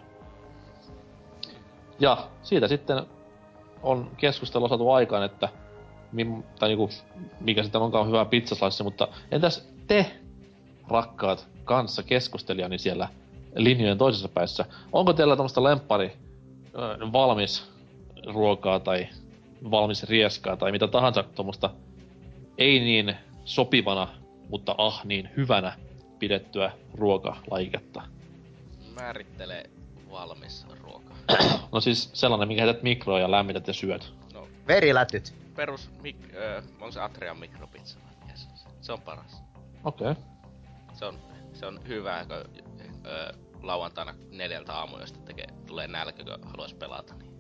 Ja 2.01 2.29
siitä 2.43 2.69
sitten 2.69 3.03
on 3.83 4.11
keskustelu 4.17 4.69
saatu 4.69 4.91
aikaan, 4.91 5.25
että 5.25 5.49
tai 6.59 6.69
niinku, 6.69 6.89
mikä 7.41 7.63
sitten 7.63 7.81
onkaan 7.81 8.07
hyvä 8.07 8.25
pizzaslice, 8.25 8.83
mutta 8.83 9.09
entäs 9.31 9.69
te, 9.87 10.07
rakkaat 10.89 11.49
kanssa 11.65 12.03
keskustelijani 12.03 12.79
siellä 12.79 13.09
linjojen 13.55 13.99
toisessa 13.99 14.29
päässä, 14.29 14.65
onko 14.93 15.13
teillä 15.13 15.37
tämmöistä 15.37 15.63
lemppari 15.63 16.13
valmis 17.13 17.71
ruokaa 18.27 18.81
tai 18.81 19.09
valmis 19.71 20.05
rieskaa 20.05 20.57
tai 20.57 20.73
mitä 20.73 20.89
tahansa 20.89 21.23
tuommoista 21.23 21.71
ei 22.59 22.81
niin 22.81 23.17
sopivana, 23.45 24.09
mutta 24.49 24.75
ah 24.79 25.05
niin 25.05 25.29
hyvänä 25.37 25.73
pidettyä 26.19 26.73
ruokalajiketta? 26.95 28.03
Määrittele 28.95 29.71
valmis 30.11 30.67
ruoka. 30.83 31.15
No 31.73 31.81
siis 31.81 32.11
sellainen, 32.13 32.49
mikä 32.49 32.65
heität 32.65 32.83
mikroon 32.83 33.21
ja 33.21 33.31
lämmität 33.31 33.67
ja 33.67 33.73
syöt. 33.73 34.13
No, 34.35 34.49
Verilätyt. 34.69 35.35
perus, 35.57 35.91
mik, 36.03 36.17
ö, 36.35 36.63
on 36.81 36.93
se 36.93 37.01
Atrian 37.01 37.39
mikropizza. 37.39 37.99
Yes. 38.31 38.49
Se 38.81 38.93
on 38.93 39.01
paras. 39.01 39.43
Okei. 39.85 40.11
Okay. 40.11 40.23
Se 40.93 41.05
on, 41.05 41.19
se 41.53 41.67
on 41.67 41.81
hyvä, 41.89 42.27
kun 42.29 42.65
ö, 43.07 43.35
lauantaina 43.67 44.15
neljältä 44.31 44.73
aamuista 44.73 45.19
tekee, 45.19 45.47
tulee 45.67 45.89
nälkä, 45.89 46.25
kun 46.25 46.51
haluaisi 46.51 46.75
pelata. 46.77 47.15
Niin 47.15 47.33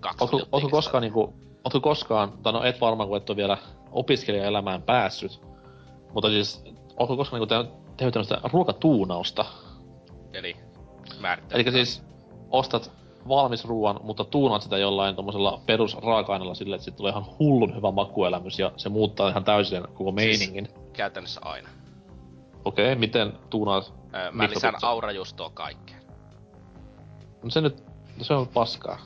kaksi 0.00 0.24
Ootko, 0.24 0.40
ootko 0.52 0.68
koskaan 0.68 1.02
niinku 1.02 1.34
Ootko 1.64 1.80
koskaan, 1.80 2.32
tai 2.42 2.52
no 2.52 2.64
et 2.64 2.80
varmaan 2.80 3.08
kun 3.08 3.16
et 3.16 3.30
ole 3.30 3.36
vielä 3.36 3.58
opiskelijaelämään 3.92 4.82
päässyt, 4.82 5.40
mutta 6.14 6.28
siis, 6.28 6.64
ootko 6.96 7.16
koskaan 7.16 7.40
niinku 7.40 7.54
tehnyt 7.54 7.82
tehnyt 7.96 8.12
tämmöistä 8.12 8.40
ruokatuunausta? 8.52 9.44
Eli 10.32 10.56
määrittää. 11.20 11.58
Eli 11.58 11.72
siis 11.72 12.02
ostat 12.50 12.92
valmis 13.28 13.64
ruoan, 13.64 14.00
mutta 14.02 14.24
tuunaat 14.24 14.62
sitä 14.62 14.78
jollain 14.78 15.16
tommosella 15.16 15.60
perusraaka-aineella 15.66 16.54
silleen, 16.54 16.76
että 16.76 16.84
siitä 16.84 16.96
tulee 16.96 17.10
ihan 17.10 17.26
hullun 17.38 17.76
hyvä 17.76 17.90
makuelämys 17.90 18.58
ja 18.58 18.72
se 18.76 18.88
muuttaa 18.88 19.28
ihan 19.28 19.44
täysin 19.44 19.82
koko 19.94 20.12
meiningin. 20.12 20.66
Siis 20.66 20.78
käytännössä 20.92 21.40
aina. 21.44 21.68
Okei, 22.64 22.92
okay, 22.92 23.00
miten 23.00 23.32
tuunaat 23.50 23.92
öö, 24.14 24.30
Mä 24.30 24.50
lisään 24.50 24.74
aurajuustoa 24.82 25.50
kaikkeen. 25.50 26.02
No 27.42 27.50
se 27.50 27.60
nyt, 27.60 27.84
se 28.20 28.34
on 28.34 28.48
paskaa. 28.48 28.98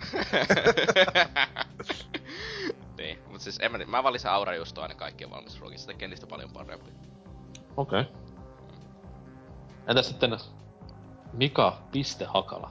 niin, 2.99 3.19
mutta 3.27 3.45
siis 3.45 3.59
en 3.61 3.73
mä, 3.73 3.79
mä 3.87 4.03
valitsen 4.03 4.31
aurajuustoa 4.31 4.85
aina 4.85 4.95
kaikkien 4.95 5.31
valmisruokista, 5.31 5.87
se 5.87 5.93
tekee 5.93 6.09
niistä 6.09 6.27
paljon 6.27 6.51
parempi. 6.51 6.91
Okei. 7.77 8.01
Okay. 8.01 8.13
Entäs 9.87 10.09
sitten 10.09 10.39
Mika 11.33 11.79
Pistehakala? 11.93 12.71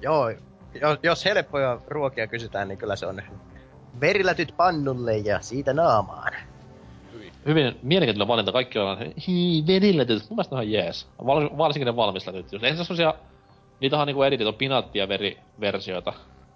Joo, 0.00 0.30
jos, 0.74 0.98
jos 1.02 1.24
helppoja 1.24 1.80
ruokia 1.88 2.26
kysytään, 2.26 2.68
niin 2.68 2.78
kyllä 2.78 2.96
se 2.96 3.06
on 3.06 3.22
verilätyt 4.00 4.54
pannulle 4.56 5.16
ja 5.16 5.40
siitä 5.40 5.72
naamaan. 5.72 6.32
Hyvin 7.46 7.78
mielenkiintoinen 7.82 8.28
valinta. 8.28 8.52
Kaikki 8.52 8.78
on 8.78 8.98
hii, 9.26 9.66
verilätyt. 9.66 10.22
Mun 10.30 10.36
mielestä 10.36 10.56
on 10.56 10.62
ihan 10.62 10.72
jees. 10.72 11.08
Val, 11.26 11.50
varsinkin 11.58 11.86
ne 11.86 11.96
valmistetut. 11.96 12.64
Eihän 12.64 12.76
se 12.76 12.84
semmosia... 12.84 13.14
Niitä 13.80 13.98
on 13.98 14.06
niinku 14.06 14.22
editit, 14.22 14.46
on 14.46 14.54
pinaatti- 14.54 14.98
ja 14.98 15.08
veriversioita. 15.08 16.12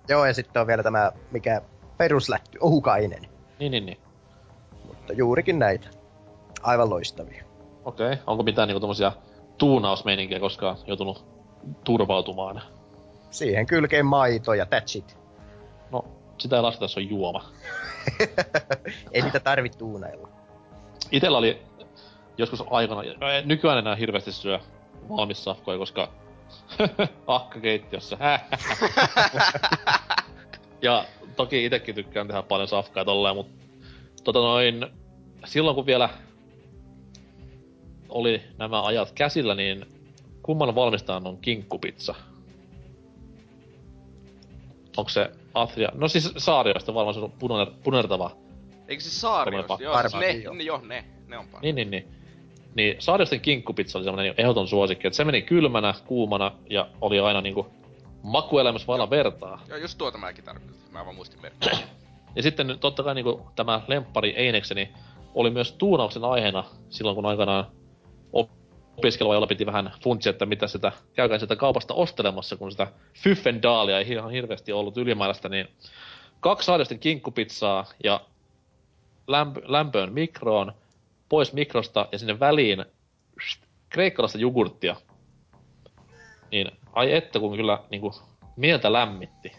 Joo, 0.08 0.26
ja 0.26 0.34
sitten 0.34 0.60
on 0.60 0.66
vielä 0.66 0.82
tämä, 0.82 1.12
mikä 1.30 1.62
peruslätty, 1.98 2.58
ohukainen. 2.60 3.22
Niin, 3.58 3.72
niin, 3.72 3.86
niin. 3.86 3.98
Mutta 4.86 5.12
juurikin 5.12 5.58
näitä. 5.58 5.88
Aivan 6.62 6.90
loistavia. 6.90 7.44
Okei, 7.84 8.06
okay. 8.06 8.18
onko 8.26 8.42
mitään 8.42 8.68
niinku 8.68 8.80
tommosia 8.80 9.12
tuunausmeininkiä 9.58 10.40
koskaan 10.40 10.76
joutunut 10.86 11.24
turvautumaan? 11.84 12.62
Siihen 13.30 13.66
kylkeen 13.66 14.06
maito 14.06 14.54
ja 14.54 14.64
that's 14.64 14.98
it. 14.98 15.18
No, 15.90 16.04
sitä 16.38 16.56
ei 16.56 16.62
lasketa, 16.62 16.88
se 16.88 17.00
on 17.00 17.10
juoma. 17.10 17.44
ei 19.12 19.22
niitä 19.22 19.40
tarvitse 19.40 19.78
tuunailla. 19.78 20.28
Itellä 21.12 21.38
oli 21.38 21.62
joskus 22.38 22.64
aikana, 22.70 23.02
nykyään 23.44 23.78
enää 23.78 23.96
hirveästi 23.96 24.32
syö 24.32 24.60
valmissafkoja, 25.08 25.78
koska 25.78 26.08
akka 27.26 27.60
keittiössä. 27.60 28.18
ja 30.82 31.04
toki 31.36 31.64
itekin 31.64 31.94
tykkään 31.94 32.26
tehdä 32.26 32.42
paljon 32.42 32.68
safkaa 32.68 33.04
tolleen, 33.04 33.36
mutta 33.36 33.54
tota 34.24 34.38
noin, 34.38 34.86
silloin 35.44 35.74
kun 35.74 35.86
vielä 35.86 36.08
oli 38.08 38.42
nämä 38.58 38.82
ajat 38.82 39.12
käsillä, 39.12 39.54
niin 39.54 39.86
kumman 40.42 40.74
valmistajan 40.74 41.26
on 41.26 41.38
kinkkupizza? 41.38 42.14
Onko 44.96 45.08
se 45.08 45.30
Atria? 45.54 45.88
No 45.94 46.08
siis 46.08 46.32
Saariosta 46.36 46.94
varmaan 46.94 47.14
se 47.14 47.20
on 47.20 47.32
puner, 47.32 47.70
punertava. 47.84 48.30
Eikö 48.88 49.02
se 49.02 49.10
Saariosta? 49.10 49.78
Joo, 49.80 50.00
siis 50.00 50.14
ne, 50.14 50.30
jo. 50.30 50.52
ne, 50.52 50.62
jo, 50.62 50.80
ne, 50.84 51.04
ne 51.26 51.38
on 51.38 51.46
Niin, 51.62 51.74
niin, 51.74 51.90
niin. 51.90 52.08
Niin 52.74 52.96
Saariosten 52.98 53.40
kinkkupizza 53.40 53.98
oli 53.98 54.04
semmonen 54.04 54.34
ehdoton 54.38 54.68
suosikki, 54.68 55.06
että 55.06 55.16
se 55.16 55.24
meni 55.24 55.42
kylmänä, 55.42 55.94
kuumana 56.06 56.52
ja 56.70 56.88
oli 57.00 57.20
aina 57.20 57.40
niinku 57.40 57.66
makuelämässä 58.22 58.86
vailla 58.86 59.10
vertaa. 59.10 59.62
Joo, 59.68 59.78
just 59.78 59.98
tuota 59.98 60.18
mäkin 60.18 60.44
tarkoitin. 60.44 60.76
Mä 60.90 61.04
vaan 61.04 61.16
muistin 61.16 61.42
merkkiä. 61.42 61.78
ja 62.36 62.42
sitten 62.42 62.76
totta 62.80 63.02
kai 63.02 63.14
niinku 63.14 63.46
tämä 63.56 63.80
lemppari 63.88 64.30
Einekseni 64.30 64.88
oli 65.34 65.50
myös 65.50 65.72
tuunauksen 65.72 66.24
aiheena 66.24 66.64
silloin, 66.90 67.14
kun 67.14 67.26
aikanaan 67.26 67.66
opiskelua, 68.96 69.34
jolla 69.34 69.46
piti 69.46 69.66
vähän 69.66 69.92
funtsia, 70.02 70.30
että 70.30 70.46
mitä 70.46 70.66
sitä 70.66 70.92
käykään 71.14 71.40
sitä 71.40 71.56
kaupasta 71.56 71.94
ostelemassa, 71.94 72.56
kun 72.56 72.70
sitä 72.70 72.86
Fyffendaalia 73.14 73.98
ei 73.98 74.12
ihan 74.12 74.30
hirveästi 74.30 74.72
ollut 74.72 74.96
ylimääräistä, 74.96 75.48
niin 75.48 75.68
kaksi 76.40 76.70
aidosten 76.70 76.98
kinkkupizzaa 76.98 77.86
ja 78.04 78.20
lämpö, 79.26 79.60
lämpöön 79.64 80.12
mikroon, 80.12 80.72
pois 81.28 81.52
mikrosta 81.52 82.08
ja 82.12 82.18
sinne 82.18 82.40
väliin 82.40 82.84
kreikkalaista 83.88 84.38
jogurttia. 84.38 84.96
Niin, 86.50 86.70
ai 86.92 87.14
että 87.14 87.40
kun 87.40 87.56
kyllä 87.56 87.84
niinku, 87.90 88.14
mieltä 88.56 88.92
lämmitti. 88.92 89.52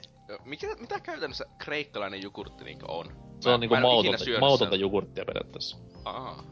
Mikä, 0.45 0.67
mitä 0.79 0.99
käytännössä 0.99 1.45
kreikkalainen 1.57 2.21
jogurtti 2.21 2.63
niinku 2.63 2.85
on? 2.87 3.05
Se 3.39 3.49
on 3.49 3.59
niinku 3.59 3.75
mautonta, 3.75 4.23
mautonta 4.39 4.75
jogurttia 4.75 5.25
periaatteessa. 5.25 5.77
Aa, 6.05 6.43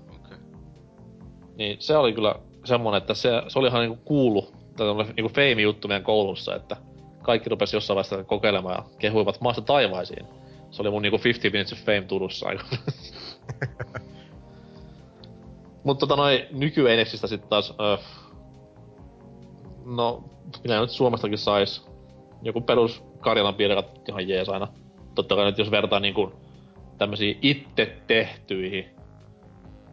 niin 1.56 1.82
se 1.82 1.98
oli 1.98 2.14
kyllä 2.14 2.36
semmonen, 2.66 2.98
että 2.98 3.14
se, 3.14 3.30
se 3.48 3.60
oli 3.60 3.68
ihan 3.68 3.82
niinku 3.82 4.04
kuulu, 4.06 4.52
tai 4.78 4.88
niinku 4.88 5.30
feimi 5.30 5.62
juttu 5.62 5.88
meidän 5.88 6.04
koulussa, 6.04 6.56
että 6.56 6.78
kaikki 7.22 7.50
rupesi 7.50 7.76
jossain 7.76 7.96
vaiheessa 7.96 8.24
kokeilemaan 8.24 8.76
ja 8.76 8.98
kehuivat 9.00 9.42
maasta 9.42 9.62
taivaisiin. 9.62 10.28
Se 10.74 10.82
oli 10.82 10.90
mun 10.90 11.02
niinku 11.02 11.20
50 11.24 11.58
Minutes 11.58 11.74
of 11.74 11.80
Fame 11.86 12.02
Turussa 12.02 12.48
aika. 12.48 12.64
Mutta 15.84 16.00
tota 16.00 16.16
noin 16.16 16.46
nyky 16.52 16.84
sit 17.16 17.50
taas, 17.50 17.74
öö, 17.80 17.98
no, 19.86 20.24
minä 20.64 20.82
nyt 20.82 20.90
Suomestakin 20.90 21.38
sais. 21.38 21.88
Joku 22.42 22.62
perus 22.62 23.04
Karjalan 23.20 23.56
piirakat 23.56 24.10
ihan 24.10 24.28
jees 24.28 24.50
aina. 24.50 24.68
Totta 25.16 25.36
kai 25.36 25.46
nyt 25.46 25.58
jos 25.58 25.72
vertaa 25.72 26.00
niinku 26.00 26.34
tämmösiä 26.98 27.36
itse 27.42 27.98
tehtyihin, 28.08 28.96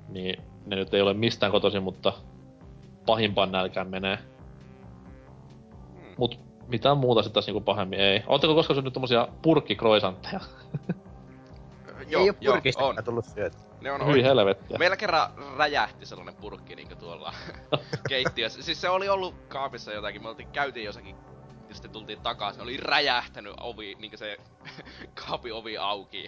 niin 0.08 0.42
ne 0.66 0.76
nyt 0.76 0.94
ei 0.94 1.00
ole 1.00 1.14
mistään 1.14 1.52
kotoisin, 1.52 1.82
mutta 1.82 2.12
pahimpaan 3.06 3.52
nälkään 3.52 3.90
menee. 3.90 4.18
Hmm. 5.94 6.14
Mut 6.16 6.40
mitään 6.68 6.98
muuta 6.98 7.22
sitten 7.22 7.42
niinku 7.46 7.60
pahemmin 7.60 8.00
ei. 8.00 8.22
Ootteko 8.26 8.54
koskaan 8.54 8.76
syönyt 8.76 8.92
tommosia 8.92 9.28
purkkikroisantteja? 9.42 10.40
Joo, 12.08 12.22
ei 12.22 12.30
oo 12.30 12.54
purkista 12.54 12.84
on. 12.84 12.96
tullut 13.04 13.24
syötä. 13.24 13.58
Ne 13.80 13.92
on 13.92 14.06
Hyi 14.06 14.22
helvettiä. 14.22 14.78
Meillä 14.78 14.96
kerran 14.96 15.30
räjähti 15.56 16.06
sellainen 16.06 16.34
purkki 16.34 16.76
niinku 16.76 16.94
tuolla 16.94 17.32
keittiössä. 18.08 18.62
Siis 18.62 18.80
se 18.80 18.88
oli 18.88 19.08
ollut 19.08 19.34
kaapissa 19.48 19.92
jotakin, 19.92 20.22
me 20.22 20.28
oltiin, 20.28 20.48
käytiin 20.48 20.84
jossakin 20.84 21.16
ja 21.68 21.74
sitten 21.74 21.90
tultiin 21.90 22.20
takaisin, 22.20 22.62
oli 22.62 22.76
räjähtänyt 22.76 23.54
ovi, 23.60 23.96
niinku 23.98 24.16
se 24.16 24.36
kaapin 25.26 25.54
ovi 25.54 25.78
auki. 25.78 26.26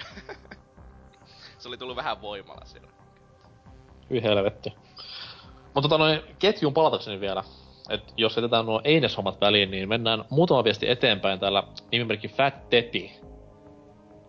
se 1.58 1.68
oli 1.68 1.76
tullut 1.76 1.96
vähän 1.96 2.20
voimalla 2.20 2.64
siellä. 2.64 2.88
Hyi 4.10 4.22
helvetti. 4.22 4.72
Mutta 5.74 5.88
tota 5.88 5.98
noin, 5.98 6.20
ketjun 6.38 6.74
palatakseni 6.74 7.20
vielä, 7.20 7.44
että 7.90 8.12
jos 8.16 8.36
jätetään 8.36 8.66
nuo 8.66 8.80
Eines-hommat 8.84 9.40
väliin, 9.40 9.70
niin 9.70 9.88
mennään 9.88 10.24
muutama 10.30 10.64
viesti 10.64 10.90
eteenpäin. 10.90 11.40
Täällä 11.40 11.62
nimimerkki 11.92 12.28
Fat 12.28 12.70
Teti 12.70 13.21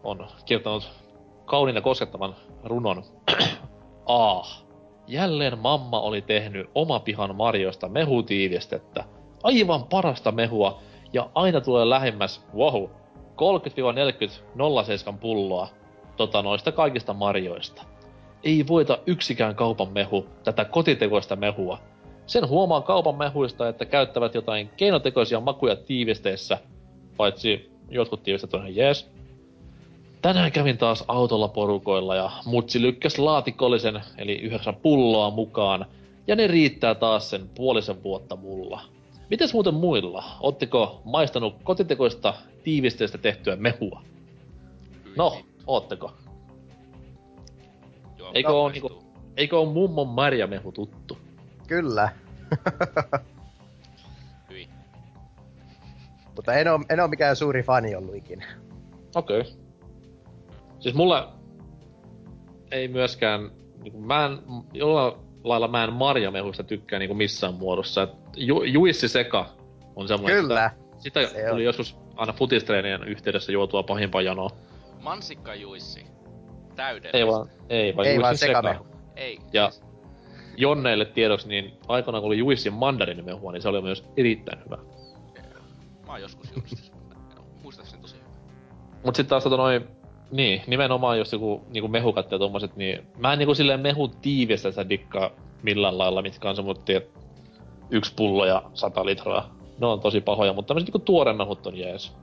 on 0.04 0.28
kirjoittanut 0.46 0.92
kauniin 1.46 1.76
ja 1.76 1.82
koskettavan 1.82 2.36
runon. 2.64 3.04
ah, 4.06 4.64
jälleen 5.08 5.60
mamma 5.60 6.00
oli 6.00 6.22
tehnyt 6.22 6.70
oma 6.76 7.00
pihan 7.00 7.36
marjoista 7.36 7.90
mehutiivistettä. 7.90 9.04
Aivan 9.44 9.84
parasta 9.84 10.32
mehua, 10.32 10.80
ja 11.14 11.30
aina 11.36 11.62
tulee 11.62 11.90
lähemmäs, 11.90 12.46
wow, 12.56 12.84
30-40 12.84 12.88
07 14.86 15.20
pulloa 15.20 15.68
tota 16.18 16.42
noista 16.42 16.72
kaikista 16.72 17.14
marjoista 17.14 17.84
ei 18.44 18.68
voita 18.68 19.00
yksikään 19.06 19.56
kaupan 19.56 19.94
mehu 19.94 20.26
tätä 20.44 20.66
kotitekoista 20.66 21.36
mehua. 21.36 21.80
Sen 22.26 22.50
huomaa 22.50 22.82
kaupan 22.82 23.16
mehuista, 23.16 23.70
että 23.70 23.86
käyttävät 23.86 24.36
jotain 24.36 24.70
keinotekoisia 24.78 25.40
makuja 25.40 25.76
tiivisteissä, 25.76 26.58
paitsi 27.18 27.72
jotkut 27.90 28.24
tiivistet 28.24 28.54
on 28.54 28.60
ihan 28.60 28.76
jees. 28.76 29.12
Tänään 30.24 30.52
kävin 30.52 30.78
taas 30.78 31.04
autolla 31.08 31.48
porukoilla 31.48 32.16
ja 32.16 32.32
mutsi 32.46 32.82
lykkäs 32.82 33.20
laatikollisen, 33.20 34.02
eli 34.18 34.36
yhdeksän 34.36 34.76
pulloa 34.76 35.30
mukaan, 35.30 35.86
ja 36.28 36.36
ne 36.36 36.48
riittää 36.48 36.96
taas 36.96 37.30
sen 37.30 37.50
puolisen 37.56 38.04
vuotta 38.04 38.36
mulla. 38.36 38.82
Mites 39.30 39.54
muuten 39.54 39.74
muilla? 39.74 40.24
Ootteko 40.40 41.02
maistanut 41.06 41.56
kotitekoista 41.64 42.34
tiivisteistä 42.64 43.18
tehtyä 43.18 43.56
mehua? 43.56 44.02
No, 45.16 45.38
ootteko? 45.68 46.14
Eikö 48.34 48.52
ole, 48.52 48.72
niinku, 48.72 49.04
eikö 49.38 49.60
ole 49.60 49.74
mummon 49.74 50.08
marjamehu 50.08 50.72
tuttu? 50.72 51.18
Kyllä. 51.68 52.10
Mutta 56.36 56.54
en 56.54 56.68
oo, 56.68 56.80
en 56.90 57.00
oo 57.00 57.08
mikään 57.08 57.36
suuri 57.36 57.64
fani 57.64 57.96
ollut 57.96 58.16
ikinä. 58.16 58.46
Okei. 59.16 59.40
Okay. 59.40 59.63
Siis 60.84 60.96
mulla 60.96 61.34
ei 62.72 62.88
myöskään, 62.88 63.52
niinku, 63.84 64.02
mä 64.02 64.26
en, 64.26 64.40
jollain 64.74 65.14
lailla 65.44 65.68
mä 65.68 65.84
en 65.84 65.94
marjamehuista 65.94 66.64
tykkää 66.64 67.00
niinku 67.00 67.16
missään 67.16 67.54
muodossa. 67.54 68.04
Et 68.04 68.10
ju, 68.36 68.64
juissi 68.64 69.08
seka 69.08 69.46
on 69.96 70.08
semmoinen, 70.08 70.42
Kyllä. 70.42 70.72
Sitä, 70.98 71.28
sitä 71.28 71.40
tuli 71.50 71.62
on. 71.62 71.64
joskus 71.64 71.98
aina 72.16 72.34
futistreenien 72.34 73.04
yhteydessä 73.04 73.52
juotua 73.52 73.84
pahimpaa 73.84 74.22
janoa. 74.22 74.50
Mansikka 75.02 75.56
Juissi. 75.56 76.06
Täydellistä. 76.76 77.18
Ei 77.18 77.28
vaan, 77.28 77.50
ei 77.70 77.96
vaan, 77.96 78.08
Ei 78.08 78.22
vaan 78.22 78.38
seka. 78.38 78.86
Ei. 79.16 79.40
Ja 79.54 79.72
Jonneille 80.58 81.06
tiedoksi, 81.06 81.48
niin 81.48 81.78
aikana 81.88 82.20
kun 82.20 82.28
oli 82.28 82.38
Juissin 82.38 82.74
mandarinimehua, 82.74 83.52
niin 83.52 83.62
se 83.62 83.70
oli 83.70 83.82
myös 83.82 84.06
erittäin 84.18 84.66
hyvä. 84.66 84.78
Mä 86.06 86.12
oon 86.12 86.22
joskus 86.22 86.50
sitä. 86.66 86.98
Muistaakseni 87.64 88.02
tosi 88.02 88.16
hyvä. 88.16 88.26
Mut 89.06 89.16
sit 89.16 89.28
taas 89.28 89.44
tota 89.44 89.58
noin, 89.58 89.88
niin, 90.34 90.62
nimenomaan 90.68 91.18
jos 91.18 91.34
joku 91.34 91.62
niinku 91.70 91.88
mehukat 91.88 92.32
ja 92.32 92.40
tommoset, 92.40 92.76
niin 92.76 93.08
mä 93.18 93.34
en 93.34 93.40
niinku 93.40 93.56
silleen 93.56 93.80
mehu 93.80 94.08
tiivistä 94.08 94.72
sitä 94.72 94.90
dikkaa 94.90 95.30
millään 95.64 95.98
lailla, 95.98 96.22
mitkä 96.22 96.50
on 96.50 96.56
semmoittia 96.56 97.02
yksi 97.90 98.14
pullo 98.16 98.46
ja 98.46 98.64
sata 98.74 99.06
litraa. 99.06 99.56
Ne 99.80 99.88
on 99.88 100.00
tosi 100.00 100.22
pahoja, 100.22 100.54
mutta 100.54 100.68
tämmöset 100.68 100.88
niinku 100.88 101.00
tuoremehut 101.00 101.68
on 101.68 101.78
jees. 101.78 102.16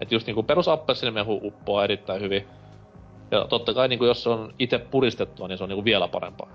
Et 0.00 0.12
just 0.12 0.26
niinku 0.26 0.42
perus 0.42 0.68
appelsiinimehu 0.68 1.40
uppoaa 1.42 1.84
erittäin 1.84 2.20
hyvin. 2.20 2.46
Ja 3.30 3.46
totta 3.48 3.74
kai 3.74 3.88
niinku 3.88 4.04
jos 4.04 4.22
se 4.22 4.28
on 4.28 4.54
itse 4.58 4.78
puristettua, 4.78 5.48
niin 5.48 5.58
se 5.58 5.64
on 5.64 5.68
niinku 5.68 5.84
vielä 5.84 6.08
parempaa. 6.08 6.48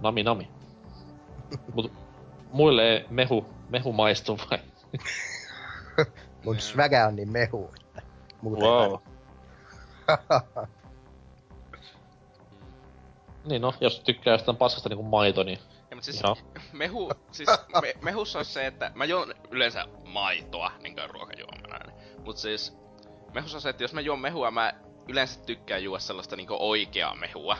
Nami 0.00 0.22
nami. 0.22 0.48
Mut 1.74 1.92
muille 2.52 2.92
ei 2.92 3.04
mehu, 3.10 3.46
mehu 3.68 3.92
maistu 3.92 4.38
vai? 4.50 4.58
Mun 6.44 6.60
svägä 6.60 7.06
on 7.06 7.16
niin 7.16 7.32
mehu, 7.32 7.70
että 7.74 8.02
muuten 8.42 8.68
Wow. 8.68 8.94
Niin 13.44 13.62
no, 13.62 13.74
jos 13.80 14.00
tykkää 14.00 14.34
jostain 14.34 14.56
paskasta 14.56 14.88
niinku 14.88 15.02
maito, 15.02 15.42
niin 15.42 15.58
Ja, 15.90 15.96
mut 15.96 16.04
siis 16.04 16.22
Joo. 16.22 16.36
mehu, 16.72 17.10
siis 17.32 17.48
me, 17.82 17.94
mehussa 18.02 18.38
on 18.38 18.44
se, 18.44 18.66
että 18.66 18.92
mä 18.94 19.04
juon 19.04 19.34
yleensä 19.50 19.84
maitoa 20.04 20.72
niinkö 20.82 21.06
ruokajuomana. 21.06 21.92
Mut 22.24 22.36
siis 22.36 22.76
mehussa 23.34 23.56
on 23.56 23.60
se, 23.60 23.68
että 23.68 23.84
jos 23.84 23.94
mä 23.94 24.00
juon 24.00 24.18
mehua, 24.20 24.50
mä 24.50 24.72
yleensä 25.08 25.40
tykkään 25.40 25.84
juoda 25.84 26.00
sellaista 26.00 26.36
niinku 26.36 26.56
oikeaa 26.58 27.14
mehua. 27.14 27.56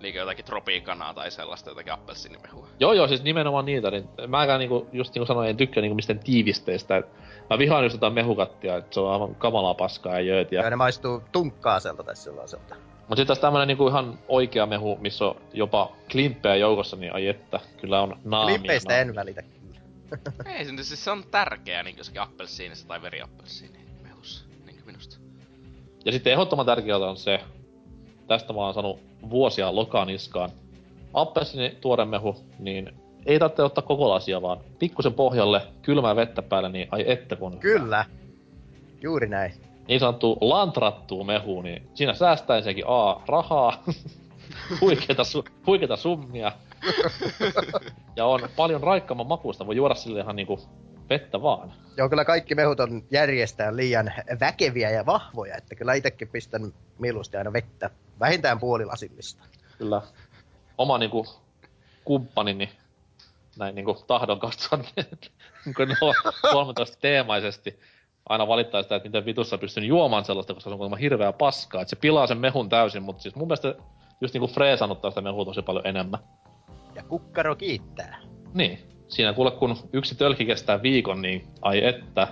Niinkö 0.00 0.18
jotakin 0.18 0.44
tropiikanaa 0.44 1.14
tai 1.14 1.30
sellaista 1.30 1.70
jotakin 1.70 1.92
appelsiinimehua. 1.92 2.68
Joo 2.80 2.92
joo, 2.92 3.08
siis 3.08 3.22
nimenomaan 3.22 3.64
niitä, 3.64 3.90
niin 3.90 4.08
mäkään 4.26 4.58
niinku, 4.58 4.88
just 4.92 5.14
niinku 5.14 5.26
sanoin, 5.26 5.50
en 5.50 5.56
tykkää 5.56 5.80
niinku 5.80 5.94
mistään 5.94 6.18
tiivisteistä. 6.18 6.96
Et 6.96 7.06
mä 7.50 7.58
vihaan 7.58 7.84
just 7.84 7.94
jotain 7.94 8.12
mehukattia, 8.12 8.76
että 8.76 8.94
se 8.94 9.00
on 9.00 9.12
aivan 9.12 9.34
kamalaa 9.34 9.74
paskaa 9.74 10.14
ja 10.14 10.20
jööt. 10.20 10.52
Ja... 10.52 10.62
Ja 10.62 10.70
ne 10.70 10.76
maistuu 10.76 11.22
tunkkaaselta 11.32 12.02
tai 12.02 12.16
sellaiselta. 12.16 12.76
Mut 13.08 13.18
sit 13.18 13.26
taas 13.26 13.38
tämmönen 13.38 13.68
niinku 13.68 13.88
ihan 13.88 14.18
oikea 14.28 14.66
mehu, 14.66 14.98
missä 15.00 15.24
on 15.24 15.36
jopa 15.52 15.92
klimppejä 16.10 16.56
joukossa, 16.56 16.96
niin 16.96 17.14
ai 17.14 17.26
että, 17.26 17.60
kyllä 17.80 18.02
on 18.02 18.18
naamia. 18.24 18.58
Klippeistä 18.58 18.92
naamia. 18.92 19.10
en 19.10 19.14
välitä 19.14 19.42
kyllä. 19.42 19.80
Ei 20.56 20.64
se, 20.64 20.82
siis 20.82 21.04
se 21.04 21.10
on 21.10 21.24
tärkeää 21.30 21.82
niinkö 21.82 22.00
jossakin 22.00 22.20
appelsiinissa 22.20 22.88
tai 22.88 23.02
veriappelsiini 23.02 23.78
mehussa. 24.02 24.44
Niinkö 24.66 24.82
minusta. 24.86 25.16
Ja 26.04 26.12
sitten 26.12 26.32
ehdottoman 26.32 26.66
tärkeää 26.66 26.98
on 26.98 27.16
se, 27.16 27.40
tästä 28.26 28.52
mä 28.52 28.60
oon 28.60 28.74
saanut 28.74 29.00
vuosia 29.30 29.74
lokaniskaan. 29.74 30.50
Appelsini 31.14 31.78
tuore 31.80 32.04
mehu, 32.04 32.44
niin 32.58 32.99
ei 33.26 33.38
tarvitse 33.38 33.62
ottaa 33.62 33.84
koko 33.84 34.08
lasia, 34.08 34.42
vaan 34.42 34.60
pikkusen 34.78 35.14
pohjalle, 35.14 35.62
kylmää 35.82 36.16
vettä 36.16 36.42
päälle, 36.42 36.68
niin 36.68 36.88
ai 36.90 37.04
että 37.10 37.36
kun... 37.36 37.58
Kyllä. 37.58 38.04
Juuri 39.02 39.28
näin. 39.28 39.52
niin 39.88 40.00
sanottu 40.00 40.38
lantrattuu 40.40 41.24
mehu, 41.24 41.62
niin 41.62 41.88
siinä 41.94 42.14
säästää 42.14 42.56
ensinnäkin 42.56 42.84
A, 42.86 43.20
rahaa, 43.28 43.82
huikeita, 44.80 45.22
su- 45.22 45.52
huikeita 45.66 45.96
summia, 45.96 46.52
ja 48.16 48.26
on 48.26 48.48
paljon 48.56 48.82
raikkaamman 48.82 49.26
makuista, 49.26 49.66
voi 49.66 49.76
juoda 49.76 49.94
sille 49.94 50.20
ihan 50.20 50.36
niinku 50.36 50.60
vettä 51.10 51.42
vaan. 51.42 51.72
Joo, 51.96 52.08
kyllä 52.08 52.24
kaikki 52.24 52.54
mehut 52.54 52.80
on 52.80 53.02
järjestään 53.10 53.76
liian 53.76 54.12
väkeviä 54.40 54.90
ja 54.90 55.06
vahvoja, 55.06 55.56
että 55.56 55.74
kyllä 55.74 55.94
itsekin 55.94 56.28
pistän 56.28 56.72
mieluusti 56.98 57.36
aina 57.36 57.52
vettä. 57.52 57.90
Vähintään 58.20 58.60
puolilasillista. 58.60 59.44
Kyllä 59.78 60.02
oma 60.78 60.98
niinku 60.98 61.26
kumppani, 62.04 62.54
niin 62.54 62.70
näin 63.58 63.74
niinku 63.74 63.96
tahdon 64.06 64.40
katsoa, 64.40 64.78
on 66.02 66.14
13 66.50 66.96
teemaisesti 67.00 67.80
aina 68.28 68.48
valittaa 68.48 68.82
sitä, 68.82 68.96
että 68.96 69.08
miten 69.08 69.24
vitussa 69.24 69.58
pystyn 69.58 69.84
juomaan 69.84 70.24
sellaista, 70.24 70.54
koska 70.54 70.70
se 70.70 70.74
on 70.74 70.78
kuulemma 70.78 70.96
hirveä 70.96 71.32
paskaa, 71.32 71.82
että 71.82 71.90
se 71.90 71.96
pilaa 71.96 72.26
sen 72.26 72.38
mehun 72.38 72.68
täysin, 72.68 73.02
mutta 73.02 73.22
siis 73.22 73.34
mun 73.34 73.48
mielestä 73.48 73.74
just 74.20 74.34
niinku 74.34 74.46
freesannuttaa 74.46 75.10
sitä 75.10 75.20
mehua 75.20 75.44
tosi 75.44 75.62
paljon 75.62 75.86
enemmän. 75.86 76.20
Ja 76.94 77.02
kukkaro 77.02 77.56
kiittää. 77.56 78.20
Niin. 78.54 78.78
Siinä 79.08 79.32
kuule, 79.32 79.50
kun 79.50 79.76
yksi 79.92 80.14
tölki 80.14 80.44
kestää 80.44 80.82
viikon, 80.82 81.22
niin 81.22 81.48
ai 81.62 81.84
että. 81.84 82.28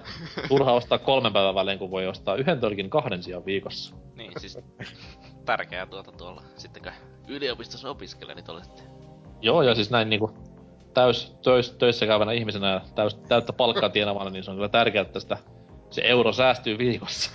Turha 0.49 0.73
ostaa 0.73 0.99
kolmen 0.99 1.32
päivän 1.32 1.55
välein, 1.55 1.78
kun 1.78 1.90
voi 1.90 2.07
ostaa 2.07 2.35
yhden 2.35 2.61
tölkin 2.61 2.90
kahden 2.90 3.23
sijaan 3.23 3.45
viikossa. 3.45 3.97
Niin, 4.15 4.32
siis 4.36 4.59
tärkeää 5.45 5.86
tuota 5.86 6.12
tuolla. 6.12 6.43
Sitten 6.57 6.82
kun 6.82 6.93
yliopistossa 7.28 7.90
opiskelee, 7.90 8.35
niin 8.35 8.45
te 8.45 8.53
olette 8.53 8.82
Joo, 9.40 9.62
ja 9.62 9.74
siis 9.74 9.90
näin 9.90 10.11
niinku 10.11 10.31
täys 10.94 11.36
töis, 11.43 11.70
töissä 11.70 12.06
käyvänä 12.06 12.32
ihmisenä 12.32 12.70
ja 12.70 12.81
täys, 12.94 13.15
täyttä 13.15 13.52
palkkaa 13.52 13.89
tienavana, 13.89 14.31
niin 14.31 14.44
se 14.44 14.51
on 14.51 14.56
kyllä 14.56 14.69
tärkeää, 14.69 15.02
että 15.02 15.20
sitä, 15.20 15.36
se 15.90 16.02
euro 16.05 16.32
säästyy 16.32 16.78
viikossa. 16.78 17.31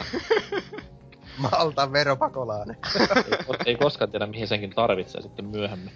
Malta 1.52 1.92
veropakolainen. 1.92 2.78
ei, 3.00 3.56
ei 3.66 3.76
koskaan 3.76 4.12
tiedä, 4.12 4.26
mihin 4.26 4.48
senkin 4.48 4.70
tarvitsee 4.70 5.22
sitten 5.22 5.46
myöhemmin. 5.46 5.94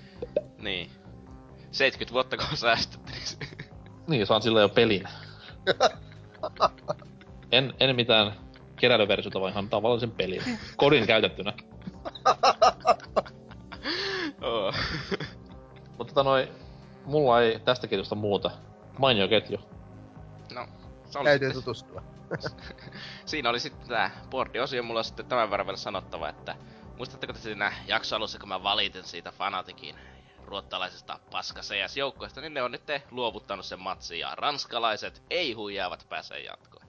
Niin. 0.58 0.92
70 1.72 2.14
vuotta 2.14 2.38
kun 2.38 2.46
on 2.52 2.58
säästetty, 2.58 3.12
niin 3.12 3.28
se... 3.28 3.38
Niin, 4.08 4.28
saan 4.28 4.42
sillä 4.42 4.62
jo 4.62 4.70
pelin. 4.70 5.04
En, 7.52 7.74
en 7.80 7.96
mitään 7.96 8.34
keräilyversiota, 8.76 9.42
vaan 9.42 9.52
ihan 9.52 9.70
tavallisen 9.70 10.12
pelin. 10.12 10.42
Kodin 10.76 11.08
käytettynä. 11.08 11.54
Oo. 14.42 14.74
Mutta 15.98 16.14
tota 16.14 16.24
noi, 16.24 16.48
mulla 17.08 17.42
ei 17.42 17.60
tästä 17.60 17.88
ketjusta 17.88 18.16
muuta. 18.16 18.52
Mainio 19.00 19.28
ketju. 19.28 19.60
No, 20.54 20.68
se 21.06 21.20
oli 21.20 21.26
Täytyy 21.26 21.48
sitten, 21.48 21.64
tutustua. 21.64 22.04
siinä 23.26 23.50
oli 23.50 23.60
sitten 23.60 23.88
tää 23.88 24.12
boardi-osio, 24.30 24.84
mulla 24.84 25.00
on 25.00 25.04
sitten 25.04 25.26
tämän 25.26 25.50
verran 25.50 25.68
vielä 25.68 25.78
sanottava, 25.78 26.30
että 26.30 26.56
muistatteko 26.98 27.34
te 27.34 27.40
siinä 27.40 27.74
jaksoalussa, 27.88 28.40
kun 28.40 28.50
mä 28.50 28.64
valitin 28.64 29.04
siitä 29.04 29.32
Fanatikin 29.32 29.96
ruottalaisesta 30.46 31.20
paska 31.32 31.62
CS-joukkoista, 31.62 32.42
niin 32.42 32.54
ne 32.54 32.62
on 32.62 32.72
nyt 32.72 32.84
luovuttanut 33.12 33.66
sen 33.66 33.80
matsin 33.80 34.20
ja 34.20 34.36
ranskalaiset 34.36 35.24
ei 35.30 35.54
huijaavat 35.54 36.06
pääse 36.10 36.40
jatkoon. 36.40 36.88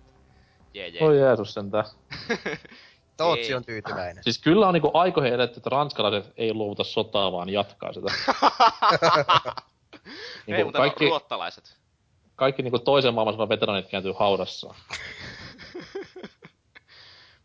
Jee, 0.74 0.88
jee. 0.88 1.02
Oi 1.02 1.18
Jeesus 1.18 1.54
sentään. 1.54 1.84
Tootsi 3.16 3.54
on 3.54 3.64
tyytyväinen. 3.64 4.24
Siis 4.24 4.38
kyllä 4.38 4.68
on 4.68 4.74
niinku 4.74 4.90
aikoihin 4.94 5.34
edetty, 5.34 5.58
että 5.58 5.70
ranskalaiset 5.70 6.32
ei 6.36 6.54
luovuta 6.54 6.84
sotaa, 6.84 7.32
vaan 7.32 7.48
jatkaa 7.48 7.92
sitä. 7.92 8.12
Ei, 10.08 10.14
niinku 10.46 10.64
mutta 10.64 10.78
kaikki, 10.78 11.04
ruottalaiset. 11.04 11.76
kaikki 12.36 12.62
niinku 12.62 12.78
toisen 12.78 13.14
maailmansodan 13.14 13.48
veteranit 13.48 13.88
kääntyy 13.88 14.12
haudassaan. 14.18 14.76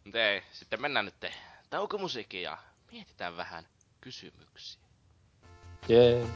Mutta 0.04 0.20
ei, 0.20 0.44
sitten 0.52 0.82
mennään 0.82 1.06
nyt 1.06 1.34
taukomusiikkiin 1.70 2.44
ja 2.44 2.58
mietitään 2.92 3.38
vähän 3.38 3.68
kysymyksiä. 4.02 4.82
Jee. 5.88 6.28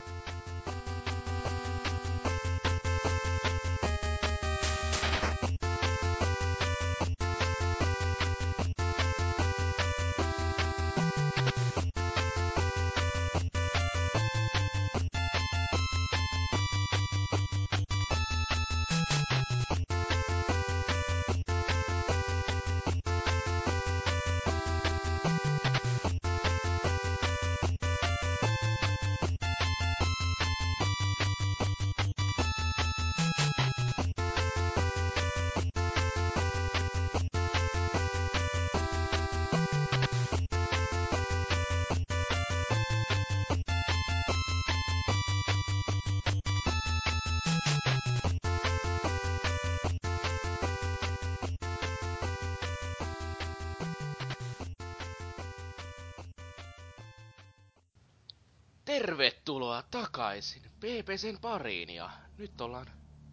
PPCn 60.79 61.37
pariin 61.41 61.89
ja 61.89 62.09
nyt 62.37 62.61
ollaan 62.61 62.85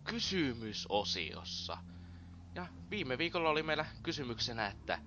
kysymysosiossa. 0.04 1.76
Ja 2.54 2.66
viime 2.90 3.18
viikolla 3.18 3.48
oli 3.50 3.62
meillä 3.62 3.86
kysymyksenä, 4.02 4.66
että 4.66 4.98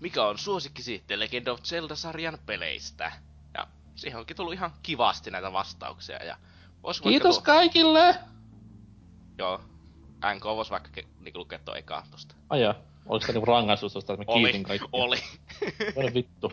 mikä 0.00 0.24
on 0.26 0.38
suosikkisi 0.38 1.04
The 1.06 1.18
Legend 1.18 1.46
of 1.46 1.60
Zelda-sarjan 1.62 2.38
peleistä. 2.46 3.12
Ja 3.54 3.66
siihen 3.94 4.18
onkin 4.18 4.36
tullut 4.36 4.52
ihan 4.54 4.72
kivasti 4.82 5.30
näitä 5.30 5.52
vastauksia. 5.52 6.24
Ja 6.24 6.36
vois 6.82 7.00
Kiitos 7.00 7.36
tuo- 7.36 7.44
kaikille! 7.44 8.14
Joo. 9.38 9.60
NK 10.34 10.44
vois 10.44 10.70
vaikka 10.70 10.90
ke- 11.00 11.06
niinku 11.20 11.38
lukea 11.38 11.58
tuo 11.58 11.74
ekaa 11.74 12.06
tosta. 12.10 12.34
Ai 12.50 12.62
jaa. 12.62 12.74
Oliko 13.06 13.26
se 13.26 13.32
niinku 13.32 13.46
rangaistus 13.46 13.92
tosta, 13.92 14.12
että 14.12 14.26
mä 14.26 14.32
Oli, 14.32 14.42
kiitin 14.42 14.62
kaikkia? 14.62 14.88
oli. 14.92 15.16
Mene 15.96 16.14
vittu. 16.14 16.52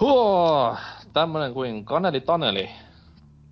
Huo, 0.00 0.76
tämmönen 1.12 1.54
kuin 1.54 1.84
Kaneli 1.84 2.20
Taneli 2.20 2.70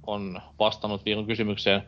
on 0.07 0.41
vastannut 0.59 1.05
viikon 1.05 1.27
kysymykseen. 1.27 1.83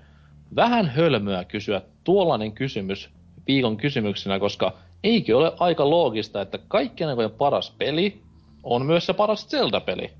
Vähän 0.56 0.86
hölmöä 0.86 1.44
kysyä 1.44 1.82
tuollainen 2.04 2.52
kysymys 2.52 3.10
viikon 3.46 3.76
kysymyksenä, 3.76 4.38
koska 4.38 4.72
eikö 5.04 5.38
ole 5.38 5.52
aika 5.58 5.90
loogista, 5.90 6.40
että 6.40 6.58
kaikkien 6.68 7.10
aikojen 7.10 7.30
paras 7.30 7.70
peli 7.70 8.22
on 8.62 8.86
myös 8.86 9.06
se 9.06 9.12
paras 9.12 9.48
Zelda-peli? 9.48 10.12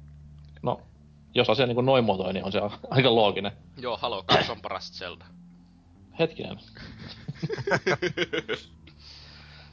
No, 0.62 0.80
jos 1.34 1.50
asia 1.50 1.66
niin 1.66 1.74
kuin 1.74 1.86
noin 1.86 2.04
muotoinen, 2.04 2.34
niin 2.34 2.44
on 2.44 2.52
se 2.52 2.60
aika 2.90 3.14
looginen. 3.14 3.52
Joo, 3.76 3.96
Halo 3.96 4.22
2 4.22 4.52
on 4.52 4.60
paras 4.60 4.92
Zelda. 4.92 5.24
Hetkinen. 6.18 6.58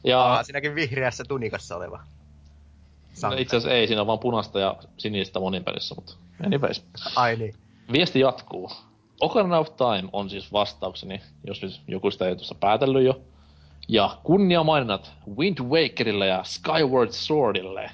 ja 0.03 0.21
Aa, 0.21 0.43
siinäkin 0.43 0.75
vihreässä 0.75 1.23
tunikassa 1.27 1.75
oleva. 1.75 1.99
no, 3.23 3.31
itse 3.37 3.57
asiassa 3.57 3.75
ei, 3.75 3.87
siinä 3.87 4.01
on 4.01 4.07
vaan 4.07 4.19
punaista 4.19 4.59
ja 4.59 4.75
sinistä 4.97 5.39
monin 5.39 5.63
pelissä, 5.63 5.95
mutta 5.95 6.13
anyways. 6.45 6.85
Ai 7.15 7.35
niin. 7.35 7.55
Viesti 7.91 8.19
jatkuu. 8.19 8.71
Ocarina 9.21 9.59
of 9.59 9.67
Time 9.75 10.09
on 10.13 10.29
siis 10.29 10.53
vastaukseni, 10.53 11.21
jos 11.47 11.61
nyt 11.61 11.81
joku 11.87 12.11
sitä 12.11 12.27
ei 12.27 12.35
tuossa 12.35 12.55
päätellyt 12.55 13.05
jo. 13.05 13.21
Ja 13.87 14.17
kunniamaininnat 14.23 15.11
Wind 15.37 15.57
Wakerille 15.59 16.27
ja 16.27 16.43
Skyward 16.43 17.11
Swordille. 17.11 17.91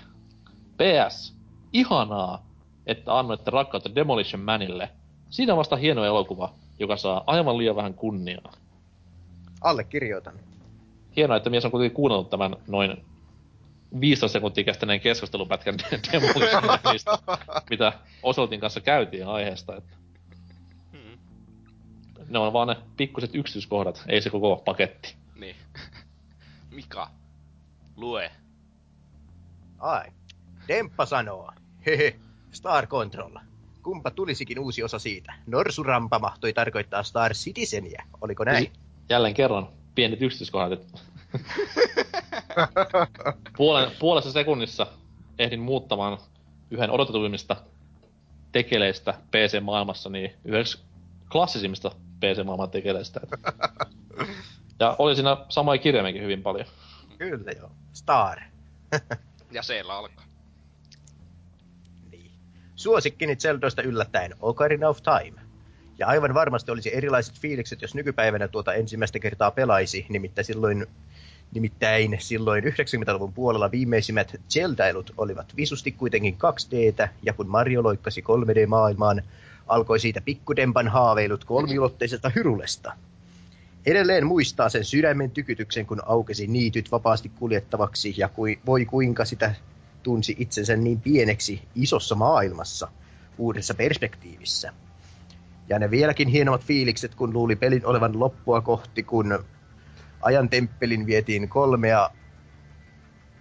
PS. 0.78 1.34
Ihanaa, 1.74 2.46
että 2.86 3.20
annoitte 3.20 3.52
rakkautta 3.52 3.96
Demolition 3.96 4.42
Manille. 4.42 4.90
Siinä 5.30 5.54
on 5.54 5.58
vasta 5.58 5.76
hieno 5.76 6.06
elokuva, 6.06 6.54
joka 6.80 6.98
saa 6.98 7.24
aivan 7.28 7.58
liian 7.58 7.76
vähän 7.76 7.94
kunniaa. 7.94 8.52
Allekirjoitan. 9.62 10.34
Hienoa, 11.16 11.38
että 11.38 11.50
mies 11.50 11.66
on 11.66 11.72
kuitenkin 11.72 11.96
kuunnellut 11.96 12.30
tämän 12.30 12.56
noin 12.68 13.06
15 14.00 14.34
sekuntia 14.34 14.64
kestäneen 14.64 15.00
keskustelupätkän 15.00 15.76
Manista, 16.84 17.20
mitä 17.70 17.94
Osoitin 18.24 18.60
kanssa 18.60 18.82
käytiin 18.82 19.28
aiheesta. 19.28 19.76
Että 19.76 19.98
Hmm. 20.92 21.18
ne 22.30 22.40
on 22.40 22.54
vaan 22.54 22.68
ne 22.68 22.76
pikkuset 22.98 23.36
yksityiskohdat, 23.36 24.04
ei 24.08 24.22
se 24.22 24.30
koko 24.30 24.56
paketti. 24.66 25.16
Niin. 25.36 25.56
Mika. 26.76 27.10
Lue. 27.96 28.32
Ai. 29.80 30.06
Demppa 30.68 31.06
sanoo. 31.06 31.52
Hehe. 31.86 32.16
Star 32.52 32.88
Control. 32.88 33.32
Kumpa 33.84 34.12
tulisikin 34.12 34.60
uusi 34.60 34.84
osa 34.84 35.00
siitä? 35.00 35.34
Norsurampa 35.48 36.20
mahtoi 36.20 36.54
tarkoittaa 36.54 37.04
Star 37.04 37.34
Citizenia. 37.34 38.04
Oliko 38.22 38.44
näin? 38.44 38.72
Jälleen 39.10 39.34
kerran 39.34 39.70
pienet 39.96 40.22
yksityiskohdat. 40.22 40.80
että 40.80 41.00
Puolen, 43.58 43.92
puolessa 44.00 44.32
sekunnissa 44.32 44.88
ehdin 45.40 45.60
muuttamaan 45.60 46.18
yhden 46.72 46.92
odotetuimmista 46.92 47.56
tekeleistä 48.52 49.14
PC-maailmassa 49.32 50.10
niin 50.10 50.34
yhdeksi 50.46 50.80
klassisimmista 51.32 51.92
PC-maailman 52.20 52.70
tekeleistä. 52.70 53.20
Ja 54.80 54.96
oli 55.00 55.16
siinä 55.16 55.38
samoja 55.50 55.78
kirjaimenkin 55.78 56.24
hyvin 56.24 56.44
paljon. 56.44 56.66
Kyllä 57.18 57.52
joo. 57.52 57.72
Star. 57.94 58.40
Ja 59.52 59.64
siellä 59.64 59.98
alkaa. 59.98 60.26
Niin. 62.12 62.32
Suosikkini 62.76 63.36
Zeldoista 63.36 63.82
yllättäen 63.82 64.36
Ocarina 64.40 64.90
of 64.90 65.00
Time. 65.02 65.42
Ja 65.98 66.08
aivan 66.08 66.34
varmasti 66.34 66.72
olisi 66.72 66.96
erilaiset 66.96 67.40
fiilikset, 67.40 67.82
jos 67.82 67.96
nykypäivänä 67.96 68.48
tuota 68.48 68.74
ensimmäistä 68.74 69.20
kertaa 69.20 69.52
pelaisi, 69.52 70.06
nimittäin 70.10 70.46
silloin, 70.46 70.88
nimittäin 71.54 72.18
silloin 72.20 72.64
90-luvun 72.64 73.34
puolella 73.34 73.72
viimeisimmät 73.72 74.42
Zeldailut 74.50 75.14
olivat 75.18 75.54
visusti 75.58 75.92
kuitenkin 75.92 76.38
2Dtä, 76.38 77.10
ja 77.24 77.34
kun 77.34 77.48
Mario 77.48 77.84
loikkasi 77.84 78.22
3D-maailmaan, 78.22 79.22
alkoi 79.68 80.00
siitä 80.00 80.22
pikkudempan 80.22 80.88
haaveilut 80.88 81.46
kolmiulotteisesta 81.46 82.32
hyrulesta. 82.36 82.94
Edelleen 83.86 84.26
muistaa 84.26 84.70
sen 84.70 84.86
sydämen 84.86 85.32
tykytyksen, 85.32 85.86
kun 85.86 86.02
aukesi 86.06 86.48
niityt 86.48 86.92
vapaasti 86.92 87.30
kuljettavaksi, 87.30 88.14
ja 88.18 88.30
kui, 88.30 88.60
voi 88.66 88.86
kuinka 88.86 89.26
sitä 89.26 89.56
tunsi 90.04 90.36
itsensä 90.40 90.76
niin 90.76 91.02
pieneksi 91.02 91.62
isossa 91.76 92.16
maailmassa, 92.16 92.88
uudessa 93.38 93.74
perspektiivissä. 93.74 94.74
Ja 95.70 95.80
ne 95.80 95.92
vieläkin 95.92 96.28
hienommat 96.28 96.64
fiilikset, 96.64 97.16
kun 97.16 97.34
luuli 97.34 97.56
pelin 97.56 97.86
olevan 97.86 98.20
loppua 98.20 98.62
kohti, 98.62 99.04
kun 99.04 99.46
ajan 100.22 100.50
temppelin 100.50 101.06
vietiin 101.06 101.50
kolmea 101.50 102.10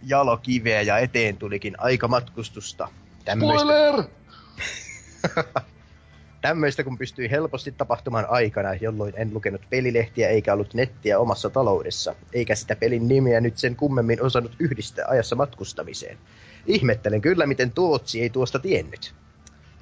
jalokiveä 0.02 0.82
ja 0.82 0.98
eteen 0.98 1.36
tulikin 1.36 1.74
aikamatkustusta. 1.78 2.88
Tämmöistä, 3.24 3.58
Spoiler! 3.58 4.04
tämmöistä 6.40 6.84
kun 6.84 6.98
pystyi 6.98 7.30
helposti 7.30 7.72
tapahtumaan 7.72 8.26
aikana, 8.28 8.74
jolloin 8.74 9.14
en 9.16 9.34
lukenut 9.34 9.62
pelilehtiä 9.70 10.28
eikä 10.28 10.52
ollut 10.52 10.74
nettiä 10.74 11.18
omassa 11.18 11.50
taloudessa, 11.50 12.14
eikä 12.32 12.54
sitä 12.54 12.76
pelin 12.76 13.08
nimeä 13.08 13.40
nyt 13.40 13.58
sen 13.58 13.76
kummemmin 13.76 14.22
osannut 14.22 14.56
yhdistää 14.58 15.04
ajassa 15.08 15.36
matkustamiseen. 15.36 16.18
Ihmettelen 16.66 17.20
kyllä, 17.20 17.46
miten 17.46 17.72
Tootsi 17.72 18.22
ei 18.22 18.30
tuosta 18.30 18.58
tiennyt. 18.58 19.14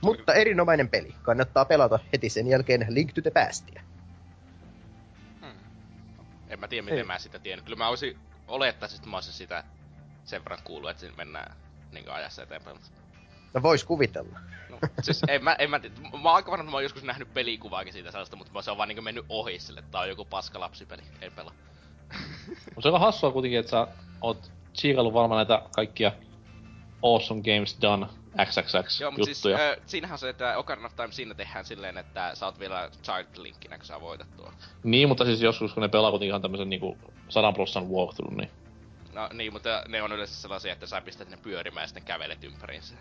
Mutta 0.01 0.35
erinomainen 0.35 0.89
peli. 0.89 1.15
Kannattaa 1.23 1.65
pelata 1.65 1.99
heti 2.13 2.29
sen 2.29 2.47
jälkeen 2.47 2.87
Link 2.89 3.13
to 3.13 3.21
the 3.21 3.31
Pastia. 3.31 3.83
En 6.55 6.61
mä 6.61 6.69
tiedä, 6.69 6.83
miten 6.85 6.99
Ei. 6.99 7.05
mä 7.05 7.19
sitä 7.19 7.39
tiennyt. 7.39 7.65
Kyllä 7.65 7.79
mä 7.79 7.89
olisin 7.89 8.19
olettaisin, 8.49 8.97
että 8.97 9.09
mä 9.11 9.17
olisin 9.17 9.33
sitä 9.33 9.65
sen 10.25 10.45
verran 10.45 10.63
kuullut, 10.65 10.91
että 10.91 11.07
mennään 11.17 11.57
niin 11.93 12.11
ajassa 12.11 12.43
eteenpäin. 12.43 12.77
Mutta, 12.77 12.91
No 13.55 13.63
vois 13.63 13.85
kuvitella. 13.85 14.39
no, 14.71 14.79
siis 15.03 15.21
en 15.29 15.45
mä, 15.45 15.53
en 15.59 15.71
mä 15.71 15.81
tiedä. 15.81 15.95
Mä 16.01 16.09
oon 16.13 16.35
aika 16.37 16.51
varma, 16.51 16.63
että 16.63 16.71
mä 16.71 16.77
oon 16.77 16.83
joskus 16.83 17.03
nähnyt 17.03 17.35
pelikuvaakin 17.35 17.93
siitä 17.93 18.11
sellaista, 18.11 18.37
mutta 18.37 18.63
se 18.63 18.71
on 18.71 18.77
vaan 18.79 18.89
niin 18.89 19.05
mennyt 19.05 19.25
ohi 19.29 19.59
sille, 19.59 19.79
että 19.81 19.91
tää 19.91 20.01
on 20.01 20.09
joku 20.09 20.25
paska 20.25 20.61
lapsipeli. 20.61 21.03
En 21.21 21.33
pelaa. 21.33 21.55
Mut 22.75 22.83
se 22.83 22.89
on 22.89 22.95
aika 22.95 23.07
hassua 23.07 23.33
kuitenkin, 23.33 23.59
että 23.61 23.71
sä 23.71 23.87
oot 24.21 24.53
tsiikailu 24.73 25.15
varmaan 25.15 25.39
näitä 25.39 25.63
kaikkia 25.75 26.13
Awesome 27.03 27.43
Games 27.43 27.79
Done 27.83 28.07
XXX 28.45 29.01
Joo, 29.01 29.11
mutta 29.11 29.25
siis 29.25 29.47
äh, 29.47 29.77
siinähän 29.87 30.19
se, 30.19 30.29
että 30.29 30.59
Ocarina 30.59 30.87
of 30.87 30.97
Time 30.97 31.13
siinä 31.13 31.35
tehdään 31.35 31.65
silleen, 31.65 31.99
että 31.99 32.31
sä 32.35 32.47
oot 32.47 32.59
vielä 32.59 32.91
Child 33.03 33.27
Linkinä, 33.37 33.77
kun 33.77 33.87
sä 33.87 34.01
voitat 34.01 34.37
tuon. 34.37 34.55
Niin, 34.85 35.09
mutta 35.09 35.25
siis 35.25 35.43
joskus 35.43 35.75
kun 35.75 35.83
ne 35.83 35.89
pelaa 35.89 36.19
ihan 36.21 36.43
tämmösen 36.43 36.69
niinku 36.69 36.99
100 37.29 37.53
prossan 37.53 37.89
walkthrough, 37.89 38.37
niin 38.37 38.51
No 39.15 39.29
niin, 39.33 39.53
mutta 39.53 39.83
ne 39.89 40.03
on 40.03 40.13
yleensä 40.13 40.35
sellaisia, 40.35 40.73
että 40.73 40.87
sä 40.87 41.01
pistät 41.01 41.31
ne 41.31 41.37
pyörimään 41.37 41.85
ja 41.85 41.87
sitten 41.87 42.03
kävelet 42.03 42.45
ympäriinsä. 42.45 42.95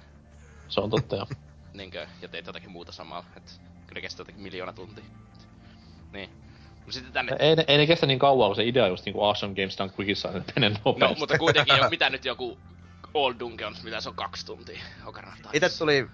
se 0.67 0.81
on 0.81 0.89
totta 0.89 1.15
jo. 1.15 1.27
Niinkö, 1.73 2.07
ja 2.21 2.27
teet 2.27 2.47
jotakin 2.47 2.71
muuta 2.71 2.91
samalla. 2.91 3.25
Et 3.37 3.61
kyllä 3.87 4.01
kestää 4.01 4.21
jotakin 4.21 4.41
miljoona 4.41 4.73
tuntia. 4.73 5.03
Niin. 6.11 6.29
No 6.85 6.91
sitten 6.91 7.13
tänne... 7.13 7.35
ei, 7.39 7.55
ne, 7.55 7.65
ei 7.67 7.77
ne 7.77 7.87
kestä 7.87 8.05
niin 8.05 8.19
kauan, 8.19 8.49
kun 8.49 8.55
se 8.55 8.67
idea 8.67 8.87
just 8.87 9.05
niinku 9.05 9.23
Awesome 9.23 9.55
Games 9.55 9.77
Done 9.77 9.91
Quickissa, 9.99 10.31
että 10.37 10.53
menee 10.55 10.69
nopeasti. 10.85 11.15
No, 11.15 11.19
mutta 11.19 11.37
kuitenkin 11.37 11.77
jo, 11.77 11.89
mitä 11.89 12.09
nyt 12.09 12.25
joku 12.25 12.57
Old 13.13 13.35
Dungeons, 13.39 13.83
mitä 13.83 14.01
se 14.01 14.09
on 14.09 14.15
kaksi 14.15 14.45
tuntia 14.45 14.83
Ocarina 15.05 15.33
of 15.33 15.41
Time. 15.41 15.49
Itse 15.53 15.77
tuli, 15.77 16.07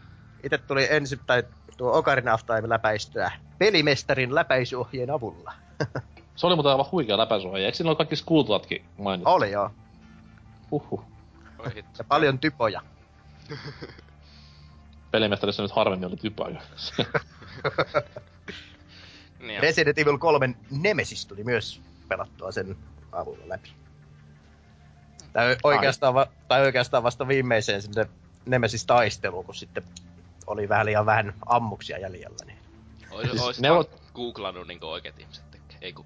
ite 0.44 0.58
tuli 0.58 0.88
ensin, 0.90 1.20
tai 1.28 1.44
tuo 1.78 1.98
Ocarina 1.98 2.34
of 2.34 2.46
Time 2.46 2.70
läpäistyä 2.70 3.32
pelimestarin 3.58 4.36
läpäisyohjeen 4.36 5.12
avulla. 5.12 5.54
Se 6.36 6.48
oli 6.48 6.56
muuten 6.56 6.72
aivan 6.72 6.92
huikea 6.92 7.18
läpäisyä. 7.18 7.58
Eikö 7.58 7.78
siinä 7.78 7.90
ole 7.90 7.98
kaikki 7.98 8.16
skuultulatkin 8.16 8.86
mainittu? 8.98 9.30
Oli 9.30 9.52
joo. 9.52 9.72
Huhhuh. 10.72 11.04
Oi. 11.60 11.84
Ja 11.98 12.04
paljon 12.04 12.40
typoja. 12.40 12.82
Pelimestarissa 15.12 15.64
nyt 15.64 15.72
harvemmin 15.72 16.08
oli 16.08 16.18
typää. 16.18 16.48
Niin, 19.40 19.62
Resident 19.62 19.98
Evil 19.98 20.18
3 20.18 20.56
Nemesis 20.72 21.26
tuli 21.26 21.44
myös 21.44 21.82
pelattua 22.08 22.52
sen 22.52 22.78
avulla 23.12 23.44
läpi. 23.50 23.70
Tai 25.34 25.56
oikeastaan, 25.64 26.14
va- 26.14 26.27
tai 26.47 26.61
oikeastaan 26.61 27.03
vasta 27.03 27.27
viimeiseen 27.27 27.81
sinne 27.81 28.06
Nemesis-taisteluun, 28.45 29.45
kun 29.45 29.56
sitten 29.56 29.84
oli 30.47 30.69
vähän 30.69 30.85
liian 30.85 31.06
vähän 31.06 31.34
ammuksia 31.45 31.97
jäljellä. 31.99 32.38
Niin. 32.45 32.57
Ois, 33.11 33.30
Siis 33.30 33.41
ois 33.43 33.60
ne 33.61 33.68
ne 33.68 33.72
on- 33.72 33.85
googlannut 34.14 34.68
niinku 34.68 34.85
oikeet 34.88 35.19
ihmiset 35.19 35.51
tekee. 35.51 35.77
Ei 35.81 35.93
ku... 35.93 36.06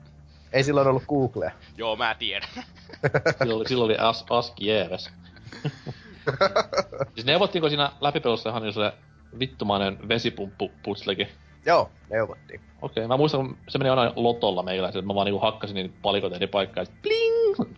Ei 0.53 0.63
silloin 0.63 0.87
ollut 0.87 1.03
Googlea. 1.09 1.51
Joo, 1.77 1.95
mä 1.95 2.15
tiedän. 2.19 2.49
silloin, 3.39 3.57
oli- 3.59 3.67
silloin 3.67 3.91
oli 3.91 3.97
As, 3.99 4.25
Aski 4.29 4.67
Jeeves. 4.67 5.09
siis 7.15 7.25
neuvottiinko 7.25 7.69
siinä 7.69 7.91
läpipelussa 8.01 8.49
ihan 8.49 8.65
jo 8.65 8.71
se 8.71 8.93
vittumainen 9.39 10.07
vesipumppu 10.09 10.71
putslekin? 10.83 11.27
Joo, 11.65 11.89
neuvottiin. 12.09 12.61
Okei, 12.81 13.07
mä 13.07 13.17
muistan, 13.17 13.47
kun 13.47 13.57
se 13.69 13.77
meni 13.77 13.89
aina 13.89 14.13
lotolla 14.15 14.63
meiläiselle, 14.63 14.99
että 14.99 15.07
mä 15.07 15.15
vaan 15.15 15.25
niinku 15.25 15.39
hakkasin 15.39 15.73
niitä 15.75 15.95
palikoita 16.01 16.35
eri 16.35 16.47
paikkaan, 16.47 16.81
ja 16.81 16.85
sit 16.85 17.01
bling! 17.01 17.69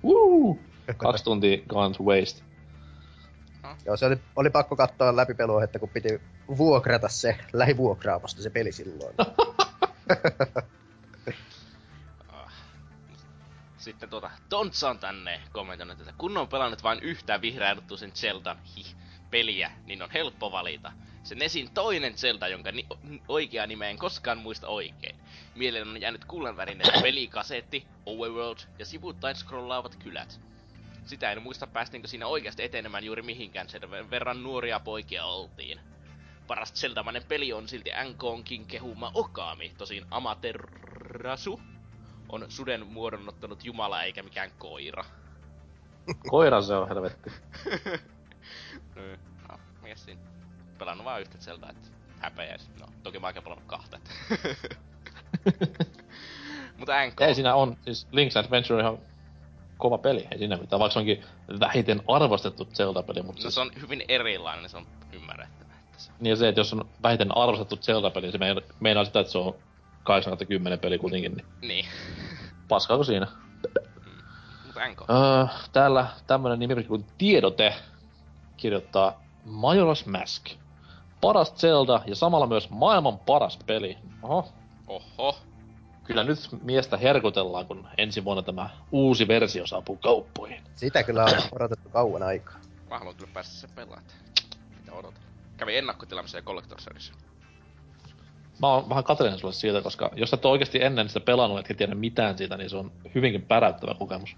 Kaksi 0.94 1.24
tuntia 1.24 1.57
gone 1.70 1.95
to 1.95 2.03
waste. 2.03 2.44
Joo, 3.86 3.98
se 3.98 4.06
oli, 4.06 4.18
oli 4.36 4.49
pakko 4.49 4.76
katsoa 4.76 5.16
läpi 5.16 5.34
että 5.64 5.80
kun 5.80 5.90
piti 5.90 6.22
vuokrata 6.57 7.10
se 7.10 7.38
lähivuokraamasta 7.53 8.41
se 8.41 8.49
peli 8.49 8.72
silloin. 8.72 9.16
Ah. 12.30 12.52
Sitten 13.78 14.10
tuota, 14.10 14.32
Tontsa 14.49 14.90
on 14.90 14.99
tänne 14.99 15.41
kommentoinut, 15.52 15.99
että 15.99 16.14
kun 16.18 16.38
on 16.38 16.48
pelannut 16.48 16.84
vain 16.84 16.99
yhtä 16.99 17.41
vihreänuttuisen 17.41 18.12
Zeldan 18.12 18.57
hi, 18.78 18.86
peliä, 19.32 19.72
niin 19.86 20.03
on 20.03 20.10
helppo 20.12 20.52
valita. 20.52 20.91
Se 21.24 21.36
Nesin 21.36 21.72
toinen 21.74 22.18
Zelda, 22.18 22.48
jonka 22.48 22.72
ni- 22.72 22.88
oikea 23.28 23.68
nimeä 23.68 23.90
en 23.90 23.98
koskaan 23.98 24.38
muista 24.38 24.68
oikein. 24.68 25.16
Mieleen 25.56 25.88
on 25.88 26.02
jäänyt 26.02 26.26
kullanvärinen 26.26 26.88
pelikasetti, 27.02 27.88
overworld 28.06 28.60
ja 28.80 28.86
sivuttain 28.86 29.36
scrollaavat 29.36 29.95
kylät. 29.95 30.40
Sitä 31.06 31.32
en 31.32 31.41
muista 31.41 31.68
päästinkö 31.68 32.07
siinä 32.07 32.27
oikeasti 32.27 32.64
etenemään 32.64 33.03
juuri 33.03 33.22
mihinkään, 33.22 33.69
sen 33.69 33.82
verran 34.10 34.44
nuoria 34.44 34.80
poikia 34.80 35.26
oltiin. 35.26 35.80
Paras 36.48 36.73
Zeldamainen 36.73 37.23
peli 37.27 37.53
on 37.53 37.68
silti 37.68 37.90
NKonkin 38.10 38.65
kehuma 38.65 39.11
Okami, 39.14 39.73
tosin 39.77 40.06
Amaterasu 40.11 41.60
on 42.30 42.45
suden 42.49 42.88
muodon 42.88 43.30
ottanut 43.30 43.65
jumala 43.65 44.03
eikä 44.03 44.23
mikään 44.23 44.52
koira. 44.57 45.06
Koira 46.30 46.61
se 46.61 46.76
on 46.76 46.88
helvetti. 46.88 47.32
No, 49.49 49.60
mies 49.82 50.06
siinä. 50.06 50.22
Pelannut 50.77 51.06
vaan 51.06 51.22
yhtä 51.22 51.38
Zeldaa, 51.38 51.69
että 51.69 51.88
häpeäis. 52.19 52.69
No, 52.80 52.88
toki 53.03 53.19
mä 53.19 53.27
oon 53.27 53.44
pelannut 53.44 53.68
kahta. 53.68 53.99
Mutta 56.77 56.94
NK. 57.07 57.22
Ei 57.22 57.36
siinä 57.36 57.56
on, 57.56 57.77
siis 57.82 58.07
Link's 58.07 58.45
Adventure 58.45 58.76
on 58.76 58.82
ihan 58.82 58.98
kova 59.77 59.97
peli, 59.97 60.27
ei 60.31 60.38
siinä 60.38 60.57
mitään, 60.57 60.80
vaikka 60.80 60.93
se 60.93 60.99
onkin 60.99 61.23
vähiten 61.60 62.02
arvostettu 62.07 62.65
Zelda-peli, 62.73 63.22
mutta 63.22 63.43
No 63.43 63.52
se 63.52 63.60
on 63.61 63.72
hyvin 63.81 64.03
erilainen, 64.07 64.61
niin 64.64 64.69
se 64.69 64.77
on 64.77 64.85
ymmärrettävä. 65.11 65.73
Että 65.85 65.99
se... 66.03 66.11
Niin 66.19 66.30
ja 66.30 66.35
se, 66.35 66.47
että 66.47 66.60
jos 66.61 66.73
on 66.73 66.85
vähiten 67.03 67.38
arvostettu 67.38 67.76
Zelda-peli, 67.76 68.26
niin 68.26 68.31
se 68.31 68.38
meina- 68.38 68.61
meinaa 68.80 69.06
sitä, 69.06 69.19
että 69.19 69.31
se 69.31 69.38
on 69.38 69.56
8 70.03 70.38
peli 70.81 70.97
kuitenkin, 70.97 71.35
niin 71.35 71.45
Niin. 71.61 71.85
paskaako 72.68 73.03
siinä? 73.03 73.27
Mutta 74.65 74.88
NK. 74.89 75.02
Öö, 75.10 75.45
täällä 75.73 76.07
tämmönen 76.27 76.60
nimi 76.60 76.84
kuin 76.84 77.06
Tiedote 77.18 77.73
kirjoittaa 78.57 79.22
Majora's 79.45 80.10
Mask. 80.10 80.45
Paras 81.22 81.56
Zelda 81.56 82.02
ja 82.06 82.15
samalla 82.15 82.47
myös 82.47 82.69
maailman 82.69 83.19
paras 83.19 83.60
peli. 83.65 83.97
Oho, 84.23 84.47
Oho. 84.88 85.35
Kyllä 86.06 86.23
nyt 86.23 86.40
miestä 86.64 86.98
herkutellaan, 86.98 87.65
kun 87.65 87.88
ensi 87.98 88.23
vuonna 88.23 88.44
tämä 88.44 88.69
uusi 88.91 89.27
versio 89.27 89.68
saapuu 89.68 89.98
kauppoihin. 89.98 90.61
Sitä 90.76 91.03
kyllä 91.03 91.23
on 91.23 91.32
odotettu 91.52 91.90
kauan 91.90 92.23
aikaa. 92.23 92.60
Mä 92.90 92.99
haluan 92.99 93.15
kyllä 93.15 93.32
päästä 93.34 93.53
sen 93.53 93.69
pelaamaan. 93.76 94.03
Mitä 94.80 94.94
odotan? 94.94 95.23
Kävin 95.57 95.77
ennakkotilaamassa 95.77 96.38
ja 96.38 96.41
Collector's 96.41 96.91
Edition. 96.91 97.18
Mä 98.61 98.68
oon 98.68 98.90
vähän 98.90 99.03
kateellinen 99.03 99.40
sulle 99.40 99.53
siitä, 99.53 99.82
koska 99.82 100.11
jos 100.15 100.34
et 100.34 100.45
ole 100.45 100.52
oikeasti 100.52 100.84
ennen 100.84 101.07
sitä 101.07 101.19
pelannut, 101.19 101.60
etkä 101.60 101.73
tiedä 101.73 101.95
mitään 101.95 102.38
siitä, 102.38 102.57
niin 102.57 102.69
se 102.69 102.77
on 102.77 102.91
hyvinkin 103.15 103.41
päräyttävä 103.41 103.94
kokemus. 103.94 104.36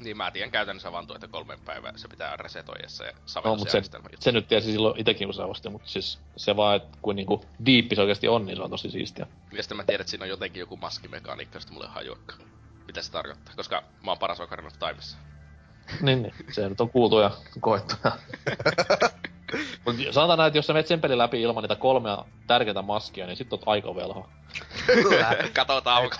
Niin 0.00 0.16
mä 0.16 0.30
tiedän 0.30 0.50
käytännössä 0.50 0.92
vaan 0.92 1.06
tuo, 1.06 1.16
että 1.16 1.28
kolmen 1.28 1.60
päivää 1.60 1.92
se 1.96 2.08
pitää 2.08 2.36
resetoida 2.36 2.88
se 2.88 3.12
No, 3.44 3.56
mutta 3.56 3.72
se, 3.72 3.82
se 4.20 4.32
nyt 4.32 4.48
tiesi 4.48 4.72
silloin 4.72 5.00
itekin, 5.00 5.28
kun 5.28 5.34
se 5.34 5.42
osti, 5.42 5.68
mutta 5.68 5.88
siis 5.88 6.18
se 6.36 6.56
vaan, 6.56 6.76
että 6.76 6.98
kuin 7.02 7.16
niinku 7.16 7.44
diippi 7.66 7.94
se 7.94 8.00
oikeasti 8.00 8.28
on, 8.28 8.46
niin 8.46 8.56
se 8.56 8.62
on 8.62 8.70
tosi 8.70 8.90
siistiä. 8.90 9.26
Ja 9.52 9.62
sitten 9.62 9.76
mä 9.76 9.84
tiedän, 9.84 10.00
että 10.00 10.10
siinä 10.10 10.24
on 10.24 10.28
jotenkin 10.28 10.60
joku 10.60 10.76
maskimekaniikka, 10.76 11.56
josta 11.56 11.72
mulle 11.72 11.86
ei 11.86 11.92
hajuakaan. 11.92 12.40
Mitä 12.86 13.02
se 13.02 13.12
tarkoittaa? 13.12 13.54
Koska 13.56 13.82
mä 14.04 14.10
oon 14.10 14.18
paras 14.18 14.40
Ocarina 14.40 14.68
of 14.68 14.78
Timessa. 14.78 15.18
niin, 16.00 16.22
niin, 16.22 16.34
se 16.50 16.68
nyt 16.68 16.80
on 16.80 16.90
kuultu 16.90 17.20
ja 17.20 17.30
koettu. 17.60 17.94
Mut 19.86 19.96
sanotaan 20.10 20.38
näin, 20.38 20.46
että 20.46 20.58
jos 20.58 20.66
sä 20.66 20.72
menet 20.72 20.86
sen 20.86 21.00
pelin 21.00 21.18
läpi 21.18 21.42
ilman 21.42 21.62
niitä 21.62 21.76
kolmea 21.76 22.24
tärkeää 22.46 22.82
maskia, 22.82 23.26
niin 23.26 23.36
sit 23.36 23.52
oot 23.52 23.62
aika 23.66 23.94
velho. 23.94 24.28
Kyllä. 24.86 25.36
Katsotaan, 25.54 26.02
onko... 26.02 26.16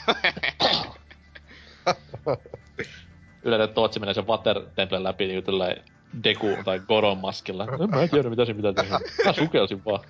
Yleensä 3.44 3.74
Tootsi 3.74 4.00
menee 4.00 4.14
sen 4.14 4.26
Water 4.26 4.62
Templen 4.74 5.04
läpi 5.04 5.26
niin 5.26 5.44
tälleen 5.44 5.84
Deku 6.24 6.48
tai 6.64 6.80
Goron 6.88 7.18
maskilla. 7.18 7.66
No, 7.66 7.86
mä 7.86 8.02
en 8.02 8.10
tiedä 8.10 8.30
mitä 8.30 8.44
se 8.44 8.54
pitää 8.54 8.72
tehdä. 8.72 9.00
Mä 9.24 9.32
sukelsin 9.32 9.84
vaan. 9.84 10.00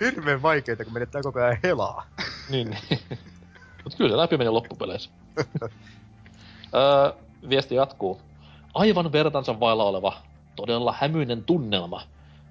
Hirveen 0.00 0.42
vaikeita, 0.42 0.84
kun 0.84 0.92
menettää 0.92 1.22
koko 1.22 1.40
ajan 1.40 1.58
helaa. 1.62 2.06
Niin, 2.50 2.70
niin. 2.70 3.00
Mut 3.84 3.94
kyllä 3.94 4.10
se 4.10 4.16
läpi 4.16 4.36
meni 4.36 4.50
loppupeleissä. 4.50 5.10
öö, 6.74 7.12
viesti 7.48 7.74
jatkuu. 7.74 8.20
Aivan 8.74 9.12
vertansa 9.12 9.60
vailla 9.60 9.84
oleva, 9.84 10.12
todella 10.56 10.94
hämyinen 10.98 11.44
tunnelma. 11.44 12.02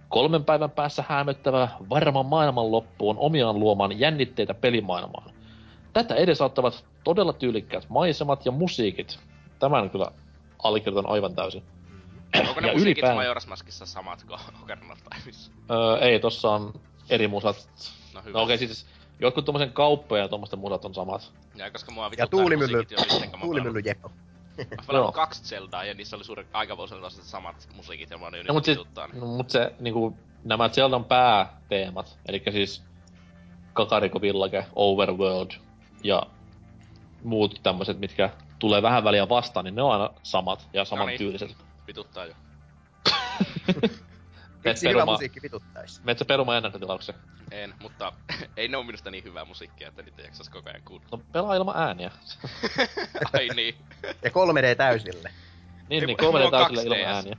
Kolmen 0.10 0.46
päivän 0.46 0.72
päässä 0.72 1.04
hämöttävä 1.08 1.68
varma 1.90 2.24
maailmanloppu 2.24 3.10
on 3.10 3.18
omiaan 3.18 3.60
luomaan 3.60 4.00
jännitteitä 4.00 4.54
pelimaailmaan. 4.54 5.32
Tätä 5.94 6.16
edesauttavat 6.16 6.86
todella 7.04 7.34
tyylikkäät 7.34 7.86
maisemat 7.90 8.46
ja 8.46 8.52
musiikit. 8.52 9.20
Tämän 9.62 9.90
kyllä 9.90 10.12
allekirjoitan 10.64 11.12
aivan 11.12 11.36
täysin. 11.36 11.64
Onko 12.48 12.62
ne 12.62 12.68
Ja 12.68 12.74
musiikit 12.74 13.04
ylipään- 13.04 13.18
Majora's 13.18 13.50
Maskissa 13.50 13.86
samat 13.86 14.24
kuin 14.24 14.40
Ocarina 14.64 14.94
of 14.94 15.00
Timessa? 15.20 15.52
Öö, 15.72 15.98
ei, 15.98 16.20
tossa 16.20 16.50
on 16.52 16.74
eri 17.10 17.28
musat. 17.28 17.70
No 18.14 18.22
hyvä. 18.22 18.38
No 18.38 18.44
okei, 18.44 18.56
okay, 18.56 18.68
siis 18.68 18.86
jotkut 19.20 19.46
tommosen 19.46 19.74
kauppoja 19.74 20.22
ja 20.22 20.28
tommosten 20.28 20.60
musat 20.60 20.86
on 20.86 20.94
samat. 20.94 21.32
Ja 21.56 21.72
koska 21.72 21.92
mua 21.92 22.06
Ja 22.06 22.12
vituttaa 22.12 22.28
tuulimylly, 22.40 22.78
musiikit 22.78 22.92
jo 22.92 22.98
sitten, 22.98 23.30
kun 23.32 23.40
mä 23.40 23.44
oon 23.46 23.50
tuulimylly 23.56 23.80
Jeppo. 23.86 24.10
Mä 24.58 24.66
pelannut 24.88 25.06
Joo. 25.08 25.12
kaksi 25.12 25.44
Zeldaa 25.44 25.86
ja 25.86 25.94
niissä 25.94 26.16
oli 26.16 26.24
suurin 26.24 26.48
aikavuosina 26.54 27.02
taas 27.02 27.20
samat 27.32 27.70
musiikit 27.76 28.10
ja 28.10 28.18
mä 28.18 28.26
oon 28.26 28.36
jo 28.36 28.44
No, 28.48 28.54
mut, 28.54 28.66
sit, 28.66 28.78
niin- 28.78 29.20
no, 29.20 29.26
mut 29.26 29.50
se, 29.50 29.76
niinku, 29.80 30.18
nämä 30.44 30.70
Zeldan 30.70 31.06
pääteemat, 31.06 32.18
eli 32.26 32.44
siis 32.52 32.84
Kakariko 33.74 34.22
Village, 34.22 34.66
Overworld 34.76 35.52
ja 36.04 36.24
muut 37.24 37.60
tämmöiset, 37.64 38.00
mitkä 38.00 38.30
tulee 38.62 38.82
vähän 38.82 39.04
väliä 39.04 39.30
vastaan, 39.30 39.66
niin 39.66 39.76
ne 39.76 39.82
on 39.82 39.92
aina 39.92 40.10
samat 40.24 40.68
ja 40.74 40.86
samantyyliset. 40.86 41.58
Vituttaa 41.88 42.26
jo. 42.26 42.34
Miksi 44.66 44.90
hyvä 44.90 45.06
musiikki 45.06 45.42
vituttais? 45.42 46.04
Meet 46.04 46.20
sä 46.20 46.26
perumaan 46.26 46.58
ennakkotilauksen? 46.58 47.16
En, 47.52 47.74
mutta 47.82 48.14
ei 48.58 48.68
ne 48.68 48.78
oo 48.78 48.84
minusta 48.84 49.12
niin 49.12 49.24
hyvää 49.24 49.46
musiikkia, 49.46 49.88
että 49.88 50.02
niitä 50.02 50.22
jaksas 50.22 50.50
koko 50.50 50.70
ajan 50.70 50.82
kuunnella. 50.86 51.18
No 51.18 51.24
pelaa 51.32 51.56
ilman 51.56 51.78
ääniä. 51.78 52.12
Ai 53.34 53.48
niin. 53.56 53.76
Ja 54.04 54.30
3D 54.30 54.76
täysille. 54.78 55.30
niin, 55.90 56.02
Ei, 56.02 56.08
niin, 56.08 56.22
mulla 56.22 56.32
kolme 56.32 56.46
on 56.46 56.52
täysillä 56.52 56.96
2DS. 56.96 57.00
ilman 57.00 57.16
ääniä. 57.16 57.38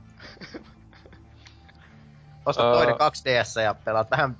Ostat 2.45 2.65
Öö. 2.65 2.73
toinen 2.73 2.95
2DS 2.95 3.61
ja 3.61 3.73
pelaat 3.73 4.11
vähän 4.11 4.37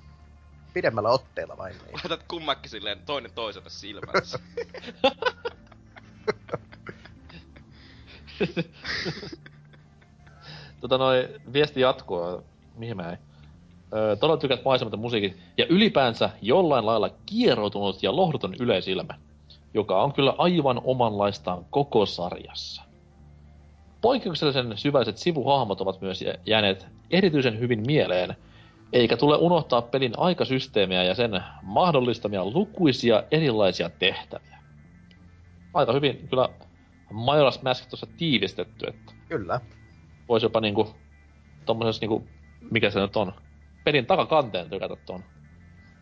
pidemmällä 0.74 1.10
otteella 1.10 1.58
vain. 1.58 1.76
Niin. 1.78 1.94
Laitat 1.94 2.24
kummakki 2.28 2.70
silleen 2.70 3.00
toinen 3.06 3.32
toiselle 3.32 3.70
silmänsä. 3.70 4.40
tota 10.82 10.98
noi, 10.98 11.30
viesti 11.54 11.82
jatkuu, 11.82 12.44
mihin 12.76 12.98
mä 12.98 13.10
ei. 13.10 13.18
Öö, 13.94 14.16
todella 14.16 14.38
tykät 14.38 14.66
maisemat 14.66 14.92
ja 14.92 14.98
musiikit, 14.98 15.38
ja 15.58 15.66
ylipäänsä 15.70 16.30
jollain 16.42 16.86
lailla 16.86 17.10
kieroutunut 17.26 18.04
ja 18.04 18.16
lohduton 18.16 18.56
yleisilmä, 18.60 19.14
joka 19.74 20.04
on 20.04 20.14
kyllä 20.14 20.34
aivan 20.38 20.82
omanlaistaan 20.84 21.66
koko 21.70 22.06
sarjassa. 22.06 22.84
Poikkeuksellisen 24.02 24.78
syvälliset 24.78 25.18
sivuhahmot 25.18 25.82
ovat 25.82 26.02
myös 26.02 26.22
jä- 26.22 26.38
jääneet 26.46 26.88
erityisen 27.12 27.60
hyvin 27.60 27.84
mieleen, 27.88 28.36
eikä 28.94 29.18
tule 29.18 29.38
unohtaa 29.38 29.82
pelin 29.82 30.14
aikasysteemiä 30.18 31.04
ja 31.04 31.16
sen 31.16 31.44
mahdollistamia 31.62 32.46
lukuisia 32.46 33.24
erilaisia 33.32 33.90
tehtäviä. 33.90 34.60
Aika 35.74 35.94
hyvin 35.94 36.28
kyllä 36.30 36.50
Majora's 37.14 37.60
Mask 37.64 37.90
tuossa 37.90 38.08
tiivistetty, 38.18 38.88
että 38.88 39.14
Kyllä. 39.30 39.62
voisi 40.30 40.46
jopa 40.46 40.62
niinku 40.62 40.96
tommosessa 41.66 42.02
niinku, 42.02 42.28
mikä 42.72 42.90
se 42.90 43.00
nyt 43.00 43.16
on, 43.16 43.34
pelin 43.84 44.06
takakanteen 44.06 44.70
tykätä 44.70 44.96
ton. 44.96 45.24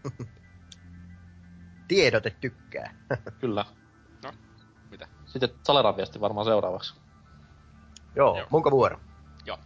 Tiedote 1.87 2.29
tykkää. 2.41 2.93
Kyllä. 3.41 3.65
No, 4.23 4.31
mitä? 4.91 5.07
Sitten 5.25 5.49
Saleran 5.63 5.97
viesti 5.97 6.21
varmaan 6.21 6.45
seuraavaksi. 6.45 6.95
Joo, 8.15 8.37
Joo. 8.37 8.47
munko 8.49 8.71
vuoro. 8.71 8.99
Joo. 9.45 9.59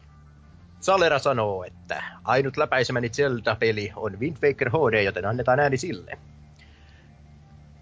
Salera 0.79 1.19
sanoo, 1.19 1.63
että 1.63 2.03
ainut 2.23 2.57
läpäisemäni 2.57 3.09
Zelda-peli 3.09 3.91
on 3.95 4.19
Wind 4.19 4.37
Waker 4.43 4.69
HD, 4.69 5.03
joten 5.03 5.25
annetaan 5.25 5.59
ääni 5.59 5.77
sille. 5.77 6.17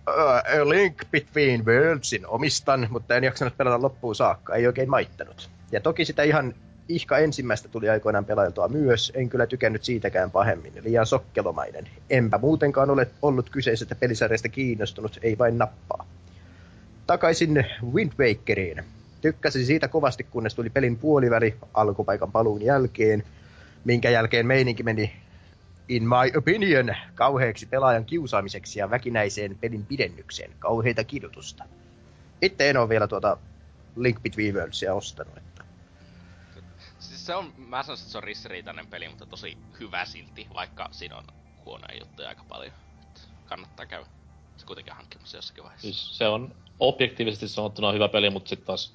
Uh, 0.07 0.61
A 0.61 0.69
Link 0.69 1.01
Between 1.11 1.65
Worldsin 1.65 2.27
omistan, 2.27 2.87
mutta 2.89 3.15
en 3.15 3.23
jaksanut 3.23 3.57
pelata 3.57 3.81
loppuun 3.81 4.15
saakka, 4.15 4.55
ei 4.55 4.67
oikein 4.67 4.89
maittanut. 4.89 5.49
Ja 5.71 5.81
toki 5.81 6.05
sitä 6.05 6.23
ihan 6.23 6.53
ihka 6.89 7.17
ensimmäistä 7.17 7.69
tuli 7.69 7.89
aikoinaan 7.89 8.25
pelailtua 8.25 8.67
myös, 8.67 9.11
en 9.15 9.29
kyllä 9.29 9.47
tykännyt 9.47 9.83
siitäkään 9.83 10.31
pahemmin, 10.31 10.73
liian 10.81 11.05
sokkelomainen. 11.05 11.87
Enpä 12.09 12.37
muutenkaan 12.37 12.89
ole 12.89 13.07
ollut 13.21 13.49
kyseisestä 13.49 13.95
pelisarjasta 13.95 14.49
kiinnostunut, 14.49 15.19
ei 15.21 15.37
vain 15.37 15.57
nappaa. 15.57 16.05
Takaisin 17.07 17.65
Wind 17.93 18.11
Wakeriin. 18.19 18.83
tykkäsin 19.21 19.65
siitä 19.65 19.87
kovasti, 19.87 20.23
kunnes 20.23 20.55
tuli 20.55 20.69
pelin 20.69 20.97
puoliväli 20.97 21.55
alkupaikan 21.73 22.31
paluun 22.31 22.61
jälkeen, 22.61 23.23
minkä 23.83 24.09
jälkeen 24.09 24.47
meininki 24.47 24.83
meni 24.83 25.13
in 25.89 26.03
my 26.03 26.37
opinion, 26.37 26.95
kauheaksi 27.15 27.65
pelaajan 27.65 28.05
kiusaamiseksi 28.05 28.79
ja 28.79 28.89
väkinäiseen 28.89 29.57
pelin 29.57 29.85
pidennykseen. 29.85 30.51
Kauheita 30.59 31.03
kidutusta. 31.03 31.63
Itse 32.41 32.69
en 32.69 32.77
ole 32.77 32.89
vielä 32.89 33.07
tuota 33.07 33.37
Link 33.95 34.21
Between 34.21 34.55
Worldsia 34.55 34.93
ostanut. 34.93 35.37
Että... 35.37 35.63
Siis 36.99 37.25
se 37.25 37.35
on, 37.35 37.53
mä 37.57 37.83
sanoisin, 37.83 38.03
että 38.03 38.11
se 38.11 38.17
on 38.17 38.23
ristiriitainen 38.23 38.87
peli, 38.87 39.09
mutta 39.09 39.25
tosi 39.25 39.57
hyvä 39.79 40.05
silti, 40.05 40.47
vaikka 40.53 40.89
siinä 40.91 41.17
on 41.17 41.23
huonoja 41.65 41.99
juttuja 41.99 42.29
aika 42.29 42.43
paljon. 42.49 42.73
Et 43.03 43.29
kannattaa 43.45 43.85
käydä 43.85 44.05
se 44.57 44.65
kuitenkin 44.65 44.93
hankkimassa 44.93 45.37
jossakin 45.37 45.63
vaiheessa. 45.63 45.87
Siis 45.87 46.17
se 46.17 46.27
on 46.27 46.55
objektiivisesti 46.79 47.47
sanottuna 47.47 47.91
hyvä 47.91 48.07
peli, 48.07 48.29
mutta 48.29 48.49
sitten 48.49 48.67
taas, 48.67 48.93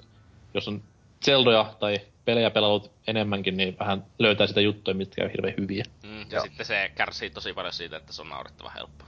jos 0.53 0.67
on 0.67 0.83
Zeldoja 1.25 1.75
tai 1.79 2.01
pelejä 2.29 2.49
pelannut 2.49 2.91
enemmänkin, 3.07 3.57
niin 3.57 3.75
vähän 3.79 4.05
löytää 4.19 4.47
sitä 4.47 4.61
juttuja, 4.61 4.95
mitkä 4.95 5.23
on 5.23 5.29
hirveän 5.31 5.53
hyviä. 5.57 5.83
Mm, 6.03 6.19
ja 6.19 6.25
Joo. 6.31 6.43
sitten 6.43 6.65
se 6.65 6.91
kärsii 6.95 7.29
tosi 7.29 7.53
paljon 7.53 7.73
siitä, 7.73 7.97
että 7.97 8.13
se 8.13 8.21
on 8.21 8.29
naurettava 8.29 8.69
helppo. 8.69 9.05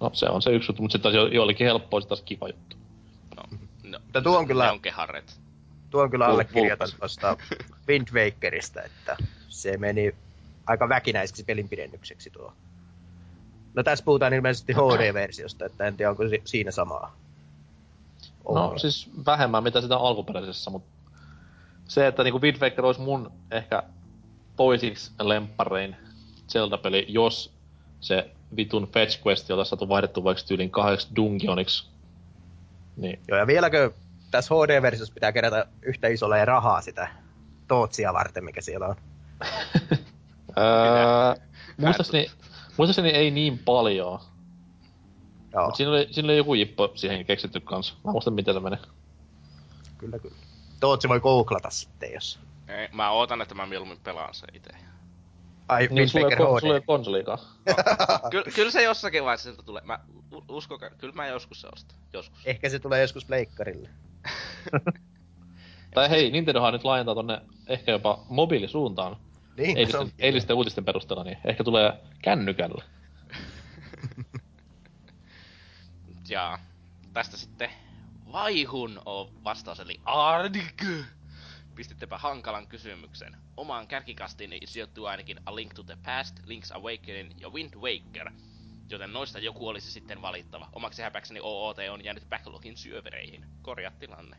No 0.00 0.10
se 0.12 0.26
on 0.26 0.42
se 0.42 0.50
yksi 0.50 0.70
juttu, 0.70 0.82
mutta 0.82 0.92
sitten 0.92 1.12
taas 1.12 1.14
jo, 1.14 1.26
joillekin 1.26 1.66
helppoa, 1.66 2.00
sitten 2.00 2.16
taas 2.16 2.22
kiva 2.24 2.48
juttu. 2.48 2.76
No, 3.36 3.42
no, 3.82 3.98
Mutta 4.04 4.22
tuo 4.22 4.38
on 4.38 4.46
kyllä- 4.46 4.64
Ne 4.64 4.70
on 4.70 4.80
keharret. 4.80 5.40
Tuon 5.90 6.10
kyllä 6.10 6.26
Vul- 6.26 6.30
allekirjoitan 6.30 6.88
vulppas. 6.88 6.98
tuosta 7.18 7.36
Wind 7.88 8.08
Wakerista, 8.12 8.82
että 8.82 9.16
se 9.48 9.76
meni 9.76 10.14
aika 10.66 10.88
väkinäiseksi 10.88 11.44
pelin 11.44 11.68
pidennykseksi 11.68 12.30
tuo. 12.30 12.52
No 13.74 13.82
tässä 13.82 14.04
puhutaan 14.04 14.34
ilmeisesti 14.34 14.72
HD-versiosta, 14.72 15.64
että 15.66 15.86
en 15.86 15.96
tiedä 15.96 16.10
onko 16.10 16.28
si- 16.28 16.42
siinä 16.44 16.70
samaa. 16.70 17.16
No 18.44 18.50
ongelmaa. 18.50 18.78
siis 18.78 19.10
vähemmän 19.26 19.62
mitä 19.62 19.80
sitä 19.80 19.96
alkuperäisessä, 19.96 20.70
mutta 20.70 20.91
se, 21.92 22.06
että 22.06 22.22
niinku 22.22 22.40
Wind 22.40 22.56
Waker 22.60 22.84
olisi 22.84 23.00
mun 23.00 23.32
ehkä 23.50 23.82
toisiksi 24.56 25.12
lempparein 25.20 25.96
Zelda-peli, 26.48 27.06
jos 27.08 27.54
se 28.00 28.30
vitun 28.56 28.88
Fetch 28.92 29.26
Quest 29.26 29.50
oltaisiin 29.50 29.70
saatu 29.70 29.88
vaihdettu 29.88 30.24
vaikka 30.24 30.44
tyylin 30.48 30.70
kahdeksi 30.70 31.08
Dungeoniksi. 31.16 31.88
Niin, 32.96 33.20
Joo, 33.28 33.38
ja 33.38 33.46
vieläkö 33.46 33.90
tässä 34.30 34.54
HD-versiossa 34.54 35.14
pitää 35.14 35.32
kerätä 35.32 35.66
yhtä 35.82 36.08
isolla 36.08 36.44
rahaa 36.44 36.80
sitä 36.80 37.08
Tootsia 37.68 38.12
varten, 38.12 38.44
mikä 38.44 38.60
siellä 38.60 38.86
on? 38.86 38.96
öö, 40.58 41.34
muistaakseni, 41.76 42.30
muistaakseni 42.76 43.08
ei 43.08 43.30
niin 43.30 43.58
paljon, 43.58 44.20
Joo, 45.52 45.64
mutta 45.64 45.76
siinä 45.76 45.90
oli, 45.90 46.08
siinä 46.10 46.26
oli 46.26 46.36
joku 46.36 46.54
jippo 46.54 46.92
siihen 46.94 47.26
keksitty 47.26 47.60
kanssa. 47.60 47.94
Mä 48.04 48.12
muistan 48.12 48.34
miten 48.34 48.54
se 48.54 48.60
meni. 48.60 48.76
kyllä 49.98 50.18
kyllä. 50.18 50.51
Tootsi 50.82 51.08
voi 51.08 51.20
googlata 51.20 51.70
sitten, 51.70 52.12
jos... 52.12 52.40
Ei, 52.68 52.88
Mä 52.92 53.10
ootan, 53.10 53.42
että 53.42 53.54
mä 53.54 53.66
mieluummin 53.66 54.00
pelaan 54.00 54.34
se 54.34 54.46
itse. 54.52 54.70
Ai, 55.68 55.88
Niin, 55.90 56.08
sulla 56.08 56.28
ei, 56.28 56.36
ole- 56.70 56.80
konsoliikaan. 56.80 57.38
Ky- 58.30 58.50
kyllä 58.54 58.70
se 58.70 58.82
jossakin 58.82 59.24
vaiheessa 59.24 59.42
sieltä 59.44 59.62
tulee. 59.62 59.82
Mä 59.84 59.98
uskokaa, 60.48 60.90
kyllä 60.90 61.14
mä 61.14 61.26
joskus 61.26 61.60
se 61.60 61.68
ostan. 61.72 61.98
Joskus. 62.12 62.46
Ehkä 62.46 62.68
se 62.68 62.78
tulee 62.78 63.00
joskus 63.00 63.24
pleikkarille. 63.24 63.88
Tai 65.94 66.10
hei, 66.10 66.30
Nintendohan 66.30 66.72
nyt 66.72 66.84
laajentaa 66.84 67.14
tonne 67.14 67.40
ehkä 67.66 67.92
jopa 67.92 68.24
mobiilisuuntaan. 68.28 69.16
Niin, 69.56 69.72
se 69.72 69.78
Eilisten, 69.78 70.00
on... 70.00 70.10
eilisten 70.18 70.56
uutisten 70.56 70.84
perusteella, 70.84 71.24
niin 71.24 71.38
ehkä 71.44 71.64
tulee 71.64 71.92
kännykällä. 72.22 72.84
Ja 76.28 76.58
tästä 77.12 77.36
sitten 77.36 77.70
vaihun 78.32 79.02
on 79.04 79.44
vastaus, 79.44 79.80
eli 79.80 80.00
Ardik. 80.04 80.84
Pistittepä 81.74 82.18
hankalan 82.18 82.66
kysymyksen. 82.66 83.36
Omaan 83.56 83.86
kärkikastiin 83.86 84.50
sijoittuu 84.64 85.06
ainakin 85.06 85.40
A 85.46 85.54
Link 85.54 85.74
to 85.74 85.82
the 85.82 85.96
Past, 86.02 86.40
Link's 86.40 86.76
Awakening 86.76 87.40
ja 87.40 87.48
Wind 87.48 87.74
Waker. 87.74 88.32
Joten 88.90 89.12
noista 89.12 89.38
joku 89.38 89.68
olisi 89.68 89.90
sitten 89.92 90.22
valittava. 90.22 90.68
Omaksi 90.72 91.02
häpäkseni 91.02 91.40
OOT 91.42 91.76
on 91.90 92.04
jäänyt 92.04 92.28
backlogin 92.28 92.76
syövereihin. 92.76 93.44
Korjaa 93.62 93.92
tilanne. 93.98 94.36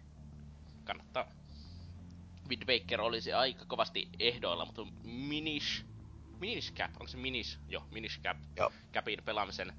Kannattaa. 0.84 1.26
Wind 2.50 2.64
Waker 2.68 3.02
olisi 3.02 3.34
aika 3.34 3.66
kovasti 3.66 4.10
ehdoilla, 4.20 4.66
mutta 4.66 4.86
Minish... 5.04 5.86
Minish 6.40 6.74
Cap, 6.74 6.92
onko 6.92 7.08
se 7.08 7.18
Minish? 7.18 7.60
Joo, 7.70 7.84
Minish 7.92 8.22
Cap. 8.22 8.38
Joo. 8.58 8.72
Capin 8.94 9.24
pelaamisen 9.26 9.74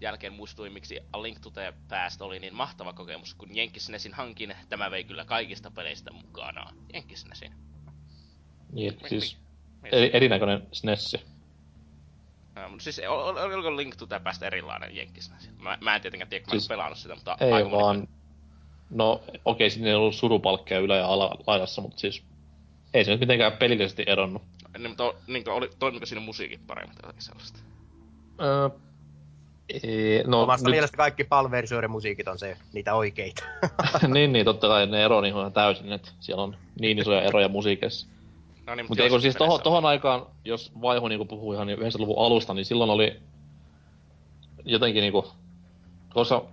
jälkeen 0.00 0.32
muistuin, 0.32 0.72
miksi 0.72 1.00
A 1.12 1.22
Link 1.22 1.40
to 1.40 1.50
the 1.50 1.72
Past 1.88 2.22
oli 2.22 2.38
niin 2.38 2.54
mahtava 2.54 2.92
kokemus, 2.92 3.34
kun 3.34 3.56
Jenkkisnesin 3.56 4.14
hankin, 4.14 4.54
tämä 4.68 4.90
vei 4.90 5.04
kyllä 5.04 5.24
kaikista 5.24 5.70
peleistä 5.70 6.10
mukanaan. 6.12 6.74
Jenkkisnesin. 6.92 7.52
Niin, 8.72 8.96
siis 9.08 9.36
eri, 9.92 10.10
erinäköinen 10.12 10.66
SNESsi. 10.72 11.16
Uh, 11.16 12.70
mutta 12.70 12.84
siis 12.84 13.00
ol- 13.08 13.20
ol- 13.20 13.36
oliko 13.54 13.76
Link 13.76 13.96
to 13.96 14.06
the 14.06 14.18
Past 14.20 14.42
erilainen 14.42 14.96
Jenkkisnesin? 14.96 15.54
Mä, 15.62 15.78
mä 15.80 15.94
en 15.96 16.02
tietenkään 16.02 16.28
tiedä, 16.28 16.44
kun 16.44 16.50
mä 16.52 16.54
en 16.56 16.60
Siis- 16.60 16.68
pelannut 16.68 16.98
sitä, 16.98 17.14
mutta 17.14 17.36
Ei 17.40 17.52
aika 17.52 17.68
moni- 17.68 17.82
vaan... 17.82 18.08
No, 18.90 19.22
okei, 19.44 19.70
siinä 19.70 19.88
ei 19.88 19.94
ollut 19.94 20.14
surupalkkeja 20.14 20.80
ylä- 20.80 20.96
ja 20.96 21.06
ala- 21.06 21.38
laidassa, 21.46 21.82
mutta 21.82 21.98
siis... 21.98 22.22
Ei 22.94 23.04
se 23.04 23.10
nyt 23.10 23.20
mitenkään 23.20 23.52
pelillisesti 23.52 24.04
eronnut. 24.06 24.42
Niin, 24.78 24.90
mutta 24.90 25.14
niin, 25.26 25.48
oli, 25.48 25.70
toimiko 25.78 26.06
siinä 26.06 26.20
musiikit 26.20 26.66
paremmin 26.66 26.96
tai 26.96 27.02
jotakin 27.08 27.22
sellaista? 27.22 27.58
Öö, 28.40 28.68
ei, 29.82 30.22
no, 30.26 30.42
Omasta 30.42 30.68
nyt, 30.68 30.72
mielestä 30.72 30.96
kaikki 30.96 31.24
PAL-versioiden 31.24 31.90
musiikit 31.90 32.28
on 32.28 32.38
se, 32.38 32.56
niitä 32.72 32.94
oikeita. 32.94 33.44
niin, 34.14 34.32
niin, 34.32 34.44
totta 34.44 34.68
kai 34.68 34.86
ne 34.86 35.04
ero 35.04 35.20
niin 35.20 35.34
on 35.34 35.52
täysin, 35.52 35.92
että 35.92 36.10
siellä 36.20 36.42
on 36.42 36.56
niin 36.80 36.98
isoja 36.98 37.22
eroja 37.22 37.48
musiikeissa. 37.48 38.06
No 38.66 38.74
niin, 38.74 38.86
Mutta 38.88 39.04
eikö 39.04 39.20
siis 39.20 39.36
tohon, 39.36 39.48
peleissä 39.50 39.64
tohon 39.64 39.84
aikaan, 39.84 40.26
jos 40.44 40.72
vaihu 40.80 41.08
niinku 41.08 41.24
puhuu 41.24 41.52
ihan 41.52 41.68
90-luvun 41.68 42.26
alusta, 42.26 42.54
niin 42.54 42.64
silloin 42.64 42.90
oli 42.90 43.16
jotenkin 44.64 45.00
niinku, 45.00 45.26
koska 46.14 46.44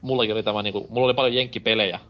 mullakin 0.00 0.34
oli 0.34 0.42
tämä 0.42 0.62
niinku, 0.62 0.86
mulla 0.90 1.06
oli 1.06 1.14
paljon 1.14 1.34
jenkkipelejä 1.34 2.00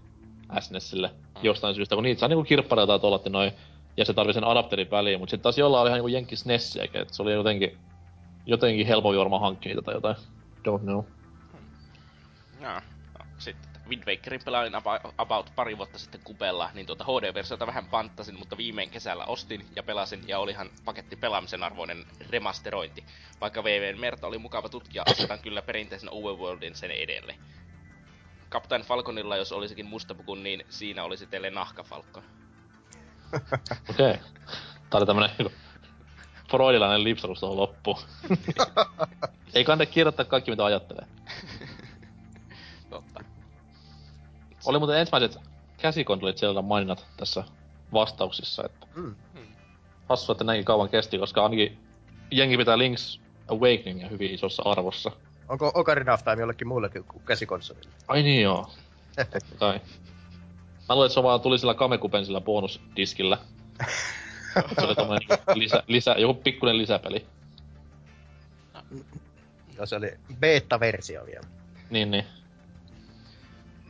SNESille 0.61 1.11
jostain 1.43 1.74
syystä, 1.74 1.95
kun 1.95 2.05
niitä 2.05 2.20
saa 2.20 2.28
niinku 2.28 2.45
kirppareilta 2.45 2.93
tai 2.93 3.01
tuolla 3.01 3.20
noin, 3.28 3.53
ja 3.97 4.05
se 4.05 4.15
tarvii 4.15 4.35
sen 4.35 4.45
adapterin 4.45 4.91
väliin, 4.91 5.20
mutta 5.20 5.31
sitten 5.31 5.43
taas 5.43 5.59
jollain 5.59 5.82
oli 5.82 5.89
ihan 5.89 5.97
niinku 5.97 6.09
jenkki 6.09 6.37
SNESiäkin, 6.37 7.01
että 7.01 7.15
se 7.15 7.23
oli 7.23 7.32
jotenkin, 7.32 7.78
jotenkin 8.47 8.87
helpompi 8.87 9.19
varmaan 9.19 9.43
hankkia 9.43 9.70
niitä 9.70 9.82
tai 9.82 9.95
jotain. 9.95 10.16
Don't 10.69 10.82
know. 10.82 11.05
Joo. 12.61 12.73
No, 12.73 12.81
sitten 13.39 13.70
Wind 13.91 14.03
Wakerin 14.07 14.41
pelailin 14.45 14.73
about 15.19 15.53
pari 15.57 15.78
vuotta 15.78 15.99
sitten 15.99 16.20
kupella, 16.24 16.70
niin 16.74 16.87
tuota 16.87 17.05
HD-versiota 17.05 17.66
vähän 17.66 17.87
panttasin, 17.87 18.39
mutta 18.39 18.57
viimein 18.57 18.91
kesällä 18.91 19.24
ostin 19.24 19.66
ja 19.77 19.82
pelasin, 19.82 20.28
ja 20.28 20.39
olihan 20.39 20.70
paketti 20.85 21.16
pelaamisen 21.16 21.62
arvoinen 21.62 22.07
remasterointi. 22.31 23.05
Vaikka 23.41 23.65
VVn 23.65 24.01
Merta 24.01 24.27
oli 24.27 24.39
mukava 24.39 24.69
tutkija, 24.69 25.03
asetan 25.07 25.39
kyllä 25.39 25.62
perinteisen 25.62 26.12
Overworldin 26.12 26.74
sen 26.74 26.91
edelle. 26.91 27.35
Captain 28.51 28.82
Falconilla, 28.82 29.37
jos 29.37 29.53
olisikin 29.53 29.87
mustapuku, 29.87 30.35
niin 30.35 30.65
siinä 30.69 31.05
olisi 31.05 31.27
teille 31.27 31.51
nahkafalkon. 31.51 32.23
Okei. 33.91 34.11
Okay. 34.11 34.24
Tää 34.91 34.99
oli 34.99 35.07
tämmönen 35.07 35.31
niinku 35.39 35.53
freudilainen 36.51 37.05
lipsarus 37.05 37.41
tuohon 37.41 37.57
loppuun. 37.57 37.99
Ei 39.55 39.65
kannata 39.65 39.91
kirjoittaa 39.91 40.25
kaikki 40.25 40.51
mitä 40.51 40.65
ajattelee. 40.65 41.07
Totta. 42.91 43.25
Oli 44.67 44.79
muuten 44.79 44.99
ensimmäiset 44.99 45.39
käsikonsolit 45.77 46.37
Zelda 46.37 46.63
maininnat 46.63 47.07
tässä 47.17 47.45
vastauksissa, 47.93 48.65
että 48.65 48.87
Mm. 48.97 49.15
hassu, 50.09 50.33
että 50.33 50.45
näinkin 50.45 50.65
kauan 50.65 50.89
kesti, 50.89 51.19
koska 51.19 51.43
ainakin 51.43 51.79
jengi 52.31 52.57
pitää 52.57 52.77
Link's 52.77 53.21
Awakeningia 53.49 54.09
hyvin 54.09 54.31
isossa 54.31 54.63
arvossa. 54.67 55.11
Onko 55.49 55.71
Ocarina 55.75 56.13
of 56.15 56.25
Time 56.25 56.41
jollekin 56.41 56.69
muullekin 56.69 57.05
kuin 57.05 57.23
käsikonsolille? 57.25 57.91
Ai 58.09 58.23
niin 58.23 58.43
joo. 58.43 58.71
Kai. 59.59 59.81
Mä 60.89 60.95
luulen, 60.95 61.07
että 61.07 61.15
se 61.15 61.23
vaan 61.23 61.41
tuli 61.41 61.59
sillä 61.59 61.75
Kamekupen 61.75 62.27
sillä 62.27 62.41
bonusdiskillä. 62.41 63.39
se 64.75 64.87
oli 64.87 64.95
tommonen 64.95 65.29
lisä, 65.55 65.83
lisä, 65.87 66.13
joku 66.19 66.35
pikkuinen 66.43 66.79
lisäpeli. 66.79 67.27
Ja 69.81 69.86
se 69.86 69.97
oli 69.97 70.12
beta-versio 70.40 71.27
vielä. 71.27 71.47
Niin, 71.90 72.11
niin. 72.11 72.24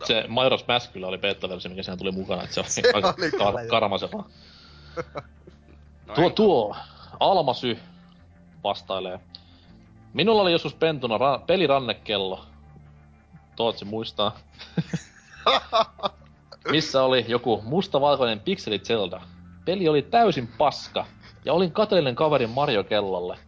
Se 0.05 0.23
Majora's 0.23 0.65
Mask 0.69 0.93
kyllä 0.93 1.07
oli 1.07 1.19
beta-versio, 1.19 1.69
mikä 1.71 1.83
siinä 1.83 1.97
tuli 1.97 2.11
mukana, 2.13 2.43
että 2.43 2.55
se 2.55 2.61
oli 2.61 2.69
Se 2.69 2.83
aika 2.95 3.15
oli 3.19 3.31
kar- 3.31 3.61
joo. 3.61 3.71
karmasevaa. 3.71 4.29
No 6.07 6.15
Tuo, 6.15 6.31
tuo, 6.31 6.77
Almasy 7.21 7.79
vastailee. 8.65 9.21
Minulla 10.13 10.43
oli 10.43 10.53
joskus 10.53 10.75
pentuna 10.75 11.19
ra- 11.19 11.45
pelirannekello. 11.47 12.45
Tootsi 13.57 13.85
muistaa. 13.85 14.39
Missä 16.71 17.03
oli 17.03 17.25
joku 17.29 17.63
mustavalkoinen 17.65 18.41
pikseli 18.41 18.79
Zelda. 18.79 19.21
Peli 19.65 19.89
oli 19.89 20.03
täysin 20.03 20.49
paska, 20.59 21.07
ja 21.45 21.53
olin 21.53 21.73
kateellinen 21.73 22.15
kaverin 22.17 22.51
Mario 22.51 22.85
kellolle. 22.85 23.39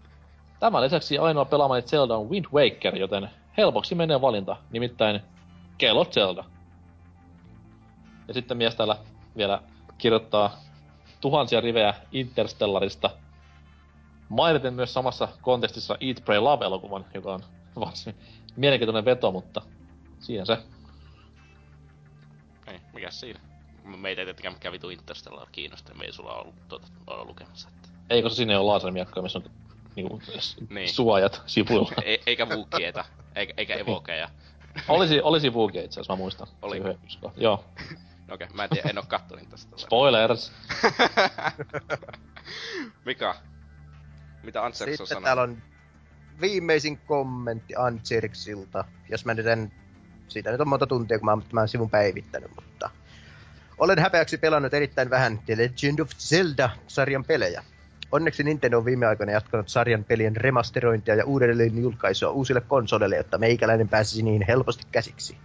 Tämän 0.63 0.83
lisäksi 0.83 1.19
ainoa 1.19 1.45
pelaamani 1.45 1.83
Zelda 1.83 2.17
on 2.17 2.31
Wind 2.31 2.45
Waker, 2.55 2.97
joten 2.97 3.31
helpoksi 3.57 3.95
menee 3.95 4.21
valinta, 4.21 4.57
nimittäin 4.71 5.21
kello 5.79 6.05
Zelda. 6.05 6.45
Ja 8.29 8.35
sitten 8.35 8.57
mies 8.57 8.75
täällä 8.75 8.97
vielä 9.37 9.63
kirjoittaa 9.99 10.57
tuhansia 11.21 11.61
rivejä 11.61 11.95
Interstellarista. 12.13 13.11
Mainiten 14.29 14.75
myös 14.75 14.95
samassa 14.95 15.29
kontekstissa 15.41 15.97
Eat, 16.01 16.25
Pray, 16.25 16.39
Love-elokuvan, 16.39 17.05
joka 17.15 17.35
on 17.35 17.41
varsin 17.81 18.15
mielenkiintoinen 18.57 19.05
veto, 19.05 19.33
mutta 19.33 19.63
siinä 20.21 20.45
se. 20.45 20.59
Ei, 22.67 22.81
mikä 22.95 23.11
siinä? 23.11 23.41
Meitä 23.85 24.21
ei 24.21 24.27
tietenkään 24.27 24.55
mikään 24.55 24.73
vitu 24.73 24.91
Interstellar 24.91 25.49
kiinnosta, 25.53 25.95
me 25.95 26.05
ei 26.05 26.13
sulla 26.13 26.35
ollut 26.35 26.69
tuota, 26.69 26.87
olla 27.07 27.25
lukemassa. 27.25 27.69
Että... 27.69 27.89
Eikö 28.11 28.29
se 28.29 28.35
sinne 28.35 28.59
ole 28.59 28.73
lasermiakkoja, 28.73 29.23
missä 29.23 29.39
on 29.39 29.62
niinku, 29.97 30.23
Niin. 30.27 30.69
niin. 30.71 30.89
suojat 30.89 31.43
sivuilla? 31.47 31.93
E- 32.05 32.17
eikä 32.27 32.49
vuukieita, 32.49 33.05
eikä, 33.35 33.55
eikä 33.57 33.75
evokeja. 33.75 34.29
olisi, 34.89 35.21
olisi 35.21 35.53
Vuukia 35.53 35.83
itse 35.83 35.95
asiassa, 36.01 36.13
mä 36.13 36.17
muistan. 36.17 36.47
Yksi- 37.05 37.19
Joo. 37.37 37.65
No 38.29 38.35
Okei, 38.35 38.45
okay, 38.45 38.57
mä 38.57 38.65
en 38.65 38.71
tiedä, 38.71 38.91
en 38.91 38.99
oo 38.99 39.05
kattonut 39.09 39.49
tästä. 39.51 39.77
Spoilers! 39.77 40.53
Mika? 43.05 43.35
Mitä 44.43 44.65
Antserks 44.65 45.01
on 45.01 45.07
Sitten 45.07 45.07
sanonut? 45.07 45.25
täällä 45.25 45.43
on 45.43 45.63
viimeisin 46.41 46.99
kommentti 46.99 47.75
Antsirksilta. 47.77 48.85
Jos 49.09 49.25
mä 49.25 49.35
nyt 49.35 49.47
en... 49.47 49.73
Siitä 50.29 50.51
nyt 50.51 50.61
on 50.61 50.69
monta 50.69 50.87
tuntia, 50.87 51.19
kun 51.19 51.25
mä 51.25 51.31
oon 51.33 51.43
tämän 51.43 51.69
sivun 51.69 51.91
päivittänyt, 51.91 52.51
mutta... 52.55 52.91
Olen 53.79 53.99
häpeäksi 53.99 54.39
pelannut 54.39 54.75
erittäin 54.75 55.11
vähän 55.11 55.39
The 55.47 55.57
Legend 55.57 55.99
of 55.99 56.11
Zelda-sarjan 56.19 57.25
pelejä. 57.25 57.65
Onneksi 58.13 58.43
Nintendo 58.43 58.79
on 58.79 58.85
viime 58.85 59.07
aikoina 59.07 59.33
jatkanut 59.33 59.69
sarjan 59.69 60.05
pelien 60.05 60.37
remasterointia 60.37 61.15
ja 61.15 61.25
uudelleen 61.25 61.83
julkaisua 61.83 62.31
uusille 62.31 62.61
konsoleille, 62.61 63.17
jotta 63.17 63.39
meikäläinen 63.39 63.89
pääsisi 63.89 64.23
niin 64.23 64.45
helposti 64.49 64.87
käsiksi. 64.93 65.39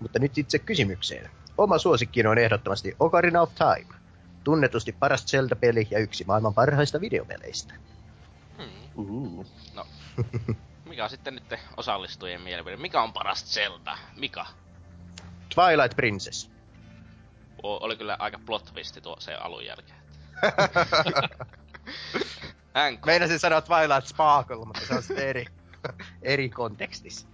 Mutta 0.00 0.18
nyt 0.18 0.38
itse 0.38 0.58
kysymykseen. 0.58 1.30
Oma 1.58 1.78
suosikkini 1.78 2.28
on 2.28 2.38
ehdottomasti 2.38 2.96
Ocarina 3.00 3.40
of 3.40 3.50
Time. 3.54 3.94
Tunnetusti 4.44 4.92
paras 4.92 5.24
Zelda-peli 5.26 5.88
ja 5.90 5.98
yksi 5.98 6.24
maailman 6.24 6.54
parhaista 6.54 7.00
videopeleistä. 7.00 7.74
Hmm. 8.56 8.68
Uh. 8.96 9.46
No. 9.74 9.86
Mikä 10.88 11.04
on 11.04 11.10
sitten 11.10 11.34
nyt 11.34 11.60
osallistujien 11.76 12.40
mielipide? 12.40 12.76
Mikä 12.76 13.02
on 13.02 13.12
paras 13.12 13.54
Zelda? 13.54 13.98
Mika? 14.16 14.46
Twilight 15.54 15.96
Princess. 15.96 16.50
O- 17.62 17.84
oli 17.84 17.96
kyllä 17.96 18.16
aika 18.18 18.40
plot 18.46 18.64
twisti 18.64 19.00
tuo 19.00 19.16
se 19.18 19.34
alun 19.34 19.64
jälkeen. 19.64 19.98
NK. 22.90 23.06
Meinasin 23.06 23.38
sanoa 23.38 23.60
Twilight 23.60 24.06
Sparkle, 24.06 24.64
mutta 24.64 24.80
se 24.86 24.94
on 24.94 25.02
sitten 25.02 25.28
eri, 25.28 25.44
eri 26.22 26.48
kontekstissa. 26.48 27.26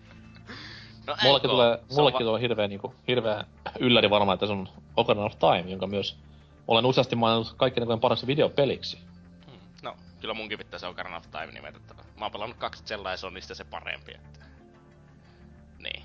No, 1.07 1.17
Mullekin 1.23 1.51
tulee, 1.51 1.79
mullekin 1.91 2.27
tulee 2.27 2.41
hirveä, 2.41 2.69
niinku, 2.69 2.95
hirveä 3.09 3.45
ylläri 3.81 4.11
varmaan, 4.11 4.35
että 4.35 4.47
se 4.47 4.53
on 4.53 4.69
Ocarina 4.97 5.25
of 5.25 5.39
Time, 5.39 5.71
jonka 5.71 5.87
myös 5.87 6.17
olen 6.69 6.87
useasti 6.87 7.17
maininnut 7.17 7.55
kaikkien 7.57 7.83
aikojen 7.83 8.01
paraksi 8.01 8.27
videopeliksi. 8.27 8.99
Hmm. 9.47 9.59
No, 9.83 9.97
kyllä 10.21 10.35
munkin 10.35 10.59
pitää 10.59 10.79
se 10.79 10.87
Ocarina 10.87 11.17
of 11.17 11.31
Time 11.31 11.53
nimetä. 11.53 11.79
Mä 12.19 12.25
oon 12.25 12.33
pelannut 12.33 12.59
kaksi 12.59 12.85
Zeldaa 12.85 13.13
ja 13.13 13.17
se 13.17 13.27
on 13.27 13.35
niistä 13.35 13.55
se 13.55 13.65
parempi. 13.65 14.13
Että... 14.15 14.45
Niin. 15.79 16.03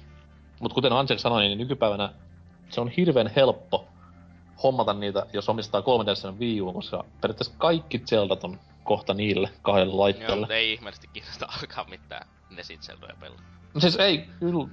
Mutta 0.60 0.76
kuten 0.76 0.94
Ansek 0.94 1.20
sanoi, 1.20 1.42
niin 1.42 1.58
nykypäivänä 1.58 2.14
se 2.70 2.82
on 2.82 2.90
hirveän 2.90 3.32
helppo 3.36 3.88
hommata 4.64 4.94
niitä, 4.94 5.26
jos 5.34 5.50
omistaa 5.50 5.82
3DS 5.82 6.40
Wii 6.40 6.62
U, 6.62 6.74
koska 6.74 7.06
periaatteessa 7.22 7.56
kaikki 7.58 8.00
Zeldat 8.00 8.44
on 8.44 8.60
kohta 8.84 9.14
niille 9.14 9.50
kahdelle 9.62 9.94
Joo, 9.94 10.02
laitteelle. 10.02 10.36
mutta 10.36 10.56
ei 10.56 10.74
ihmeellisesti 10.74 11.08
kiinnosta 11.14 11.48
alkaa 11.62 11.86
mitään 11.90 12.28
Nesit 12.50 12.82
Zeldoja 12.82 13.16
pelaa. 13.20 13.40
No 13.74 13.82
siis 13.82 13.96
ei, 13.96 14.18
kyllä, 14.40 14.68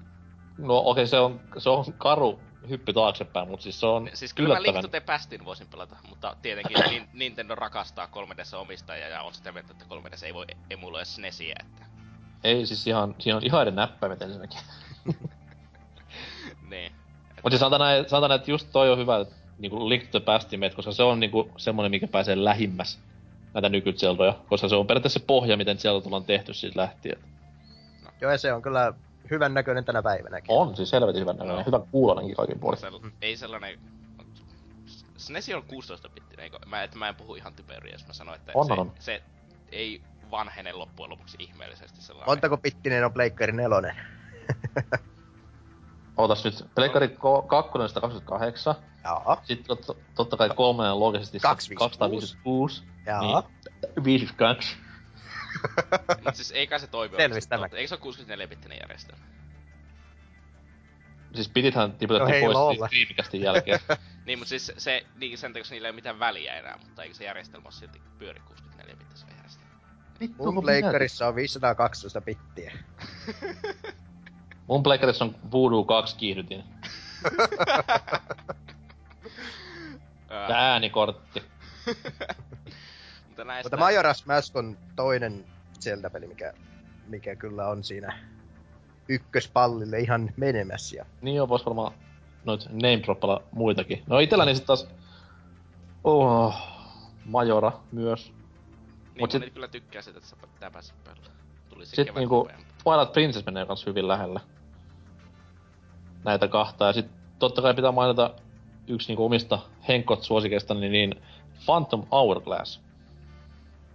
no 0.58 0.76
okei 0.78 0.90
okay, 0.90 1.06
se, 1.06 1.18
on, 1.18 1.40
se 1.58 1.70
on 1.70 1.84
karu 1.98 2.40
hyppy 2.68 2.92
taaksepäin, 2.92 3.48
mutta 3.48 3.62
siis 3.62 3.80
se 3.80 3.86
on 3.86 4.10
Siis 4.14 4.34
kyllä 4.34 4.54
mä 4.54 4.62
Link 4.62 4.80
to 4.80 4.88
the 4.88 5.00
Pastin 5.00 5.44
voisin 5.44 5.66
pelata, 5.66 5.96
mutta 6.08 6.36
tietenkin 6.42 6.76
Nin- 6.92 7.08
Nintendo 7.12 7.54
rakastaa 7.54 8.06
3DS 8.06 8.56
omistajaa 8.56 9.08
ja 9.08 9.22
on 9.22 9.34
sitä 9.34 9.52
mieltä, 9.52 9.72
että 9.72 9.84
3DS 9.94 10.24
ei 10.24 10.34
voi 10.34 10.46
emuloida 10.70 11.04
SNESiä, 11.04 11.56
että... 11.60 11.86
Ei 12.44 12.66
siis 12.66 12.86
ihan, 12.86 13.14
siinä 13.18 13.36
on 13.36 13.46
ihan 13.46 13.62
eri 13.62 13.70
näppäimet 13.70 14.22
ensinnäkin. 14.22 14.58
Niin. 16.70 16.92
Mutta 17.34 17.50
siis 17.50 17.60
sanotaan, 17.60 17.80
näin, 17.80 18.08
sanotaan, 18.08 18.40
että 18.40 18.50
just 18.50 18.68
toi 18.72 18.92
on 18.92 18.98
hyvä, 18.98 19.20
että 19.20 19.34
niinku 19.62 19.88
Link 19.88 20.02
to 20.04 20.20
the 20.20 20.24
Pastimet, 20.24 20.74
koska 20.74 20.92
se 20.92 21.02
on 21.02 21.20
niinku 21.20 21.50
semmonen, 21.56 21.90
mikä 21.90 22.06
pääsee 22.06 22.44
lähimmäs 22.44 23.00
näitä 23.54 23.68
nykyzeldoja, 23.68 24.38
koska 24.48 24.68
se 24.68 24.74
on 24.74 24.86
periaatteessa 24.86 25.18
se 25.18 25.24
pohja, 25.26 25.56
miten 25.56 25.78
Zelda 25.78 26.00
tullaan 26.00 26.24
tehty 26.24 26.54
siitä 26.54 26.80
lähtien. 26.80 27.18
Joo, 28.20 28.30
ja 28.30 28.38
se 28.38 28.52
on 28.52 28.62
kyllä 28.62 28.92
hyvän 29.30 29.54
näköinen 29.54 29.84
tänä 29.84 30.02
päivänäkin. 30.02 30.56
On 30.56 30.76
siis 30.76 30.92
helvetin 30.92 31.20
hyvän 31.20 31.36
näköinen, 31.36 31.56
Joo. 31.56 31.66
hyvän 31.66 31.82
kuuloinenkin 31.90 32.36
kaikin 32.36 32.58
puolin. 32.58 32.80
Sel- 32.80 33.10
ei 33.22 33.36
sellainen... 33.36 33.78
SNESi 35.16 35.54
on 35.54 35.62
16-bittinen, 35.62 36.40
eikö? 36.40 36.58
Mä, 36.66 36.82
että 36.82 36.98
mä 36.98 37.08
en 37.08 37.14
puhu 37.14 37.34
ihan 37.34 37.54
typeriä, 37.54 37.92
jos 37.92 38.06
mä 38.06 38.12
sanon, 38.12 38.34
että 38.34 38.52
On, 38.54 38.66
se, 38.66 38.72
on. 38.72 38.92
se 38.98 39.22
ei 39.72 40.02
vanhene 40.30 40.72
loppujen 40.72 41.10
lopuksi 41.10 41.36
ihmeellisesti 41.40 42.02
sellainen. 42.02 42.30
Montako 42.30 42.56
pittinen 42.56 43.04
on 43.04 43.12
Pleikkari 43.12 43.52
nelonen? 43.52 43.96
Ootas 46.16 46.44
nyt, 46.44 46.64
Pleikkari 46.74 47.08
2 47.48 47.78
on 47.78 47.88
128, 47.88 48.74
Jaa. 49.04 49.42
sitten 49.44 49.76
tot, 49.76 49.98
totta 50.14 50.36
kai 50.36 50.50
kolmonen 50.56 50.92
on 50.92 51.00
loogisesti 51.00 51.40
256. 51.40 51.98
256, 51.98 52.82
Jaa. 53.06 53.20
Niin. 53.20 54.04
52. 54.04 54.76
Mut 56.24 56.36
siis 56.36 56.50
ei 56.50 56.66
kai 56.66 56.80
se 56.80 56.86
toimi 56.86 57.16
Selvisi 57.16 57.48
tämä. 57.48 57.68
Eikö 57.72 57.88
se 57.88 57.94
ole 57.94 58.14
64-bittinen 58.14 58.80
järjestelmä? 58.80 59.24
Siis 61.34 61.48
pitithän 61.48 61.90
No 61.90 61.96
tiputettiin 61.98 62.34
hei, 62.34 62.52
pois. 62.52 62.78
Dreamcastin 62.78 63.42
jälkeen. 63.42 63.80
Niin, 64.26 64.38
mutta 64.38 64.48
siis 64.48 64.72
se, 64.78 65.06
niin 65.16 65.38
sen 65.38 65.52
takia 65.52 65.70
niillä 65.70 65.88
ei 65.88 65.90
ole 65.90 65.94
mitään 65.94 66.18
väliä 66.18 66.54
enää, 66.54 66.78
mutta 66.78 67.02
eikö 67.02 67.14
se 67.14 67.24
järjestelmä 67.24 67.64
ole 67.64 67.72
silti 67.72 68.02
pyöri 68.18 68.40
64-bittisellä 68.40 69.36
järjestelmä? 69.36 69.72
Mun 70.38 70.62
pleikkarissa 70.62 71.28
on 71.28 71.34
512 71.34 72.20
pittiä. 72.20 72.72
Mun 74.66 74.82
pleikkarissa 74.82 75.24
on 75.24 75.34
Voodoo 75.52 75.84
2 75.84 76.16
kiihdytin. 76.16 76.64
Ja 80.30 80.56
äänikortti. 80.56 81.42
mutta 83.28 83.44
näistä... 83.44 83.76
Mutta 83.76 83.86
Majora's 83.86 84.26
Mask 84.26 84.56
on 84.56 84.78
toinen 84.96 85.44
Zelda-peli, 85.80 86.26
mikä, 86.26 86.52
mikä 87.06 87.36
kyllä 87.36 87.68
on 87.68 87.84
siinä 87.84 88.18
ykköspallille 89.08 89.98
ihan 89.98 90.32
menemässä. 90.36 90.96
Ja 90.96 91.06
Niin 91.22 91.36
joo, 91.36 91.48
vois 91.48 91.66
varmaan 91.66 91.92
noit 92.44 92.66
name 92.68 93.02
muitakin. 93.52 94.02
No 94.06 94.18
itelläni 94.18 94.54
sit 94.54 94.66
taas... 94.66 94.88
Oh, 96.04 96.54
Majora 97.24 97.72
myös. 97.92 98.32
Niin, 98.32 99.20
mut 99.20 99.30
sit- 99.30 99.44
sit... 99.44 99.54
kyllä 99.54 99.68
tykkää 99.68 100.02
sitä, 100.02 100.18
että 100.18 100.30
sä 100.30 100.36
pitää 100.54 100.70
päästä 100.70 100.94
pelaamaan. 101.04 101.32
Tuli 101.68 101.86
se 101.86 101.88
Sitten 101.88 102.06
kevät 102.06 102.18
niinku 102.20 102.36
nopeammin. 102.36 102.71
Twilight 102.84 103.12
Princess 103.12 103.46
menee 103.46 103.66
kans 103.66 103.86
hyvin 103.86 104.08
lähelle. 104.08 104.40
Näitä 106.24 106.48
kahta. 106.48 106.86
Ja 106.86 106.92
sit 106.92 107.06
totta 107.38 107.62
kai 107.62 107.74
pitää 107.74 107.92
mainita 107.92 108.34
yksi 108.86 109.08
niinku 109.08 109.24
omista 109.24 109.58
henkot 109.88 110.22
suosikeista, 110.22 110.74
niin, 110.74 110.92
niin 110.92 111.22
Phantom 111.64 112.06
Hourglass. 112.12 112.80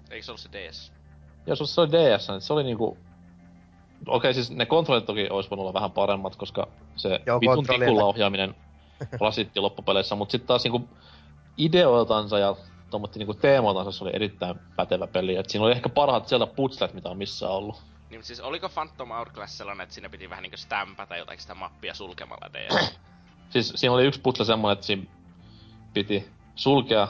Eikö 0.09 0.25
se 0.25 0.31
ollut 0.31 0.41
se 0.41 0.49
DS? 0.51 0.93
Ja 1.45 1.55
se, 1.55 1.65
se 1.65 1.81
oli 1.81 1.91
DS, 1.91 2.29
niin 2.29 2.41
se 2.41 2.53
oli 2.53 2.63
niinku... 2.63 2.97
Okei, 4.07 4.33
siis 4.33 4.51
ne 4.51 4.65
kontrollit 4.65 5.05
toki 5.05 5.29
olisi 5.29 5.49
voinut 5.49 5.63
olla 5.63 5.73
vähän 5.73 5.91
paremmat, 5.91 6.35
koska 6.35 6.67
se 6.95 7.19
Joo, 7.25 7.39
vitun 7.39 7.65
tikulla 7.65 8.05
ohjaaminen 8.05 8.55
rasitti 9.21 9.59
loppupeleissä, 9.59 10.15
mutta 10.15 10.31
sitten 10.31 10.47
taas 10.47 10.63
niinku 10.63 10.89
ideoiltansa 11.57 12.39
ja 12.39 12.55
tommotti 12.89 13.19
niinku 13.19 13.33
teemoiltansa 13.33 13.91
se 13.91 14.03
oli 14.03 14.11
erittäin 14.15 14.59
pätevä 14.75 15.07
peli. 15.07 15.35
Et 15.35 15.49
siinä 15.49 15.65
oli 15.65 15.71
ehkä 15.71 15.89
parhaat 15.89 16.27
siellä 16.27 16.47
putslet, 16.47 16.93
mitä 16.93 17.09
on 17.09 17.17
missään 17.17 17.51
ollut. 17.51 17.81
Niin, 18.09 18.23
siis 18.23 18.39
oliko 18.39 18.69
Phantom 18.69 19.09
Hourglass 19.09 19.57
sellainen, 19.57 19.83
että 19.83 19.93
siinä 19.95 20.09
piti 20.09 20.29
vähän 20.29 20.43
niinku 20.43 20.57
stämpätä 20.57 21.17
jotakin 21.17 21.41
sitä 21.41 21.55
mappia 21.55 21.93
sulkemalla 21.93 22.49
DS? 22.53 22.99
Siis 23.49 23.73
siinä 23.75 23.93
oli 23.93 24.05
yksi 24.05 24.21
putsle 24.21 24.45
semmonen, 24.45 24.73
että 24.73 24.85
siinä 24.85 25.03
piti 25.93 26.29
sulkea 26.55 27.07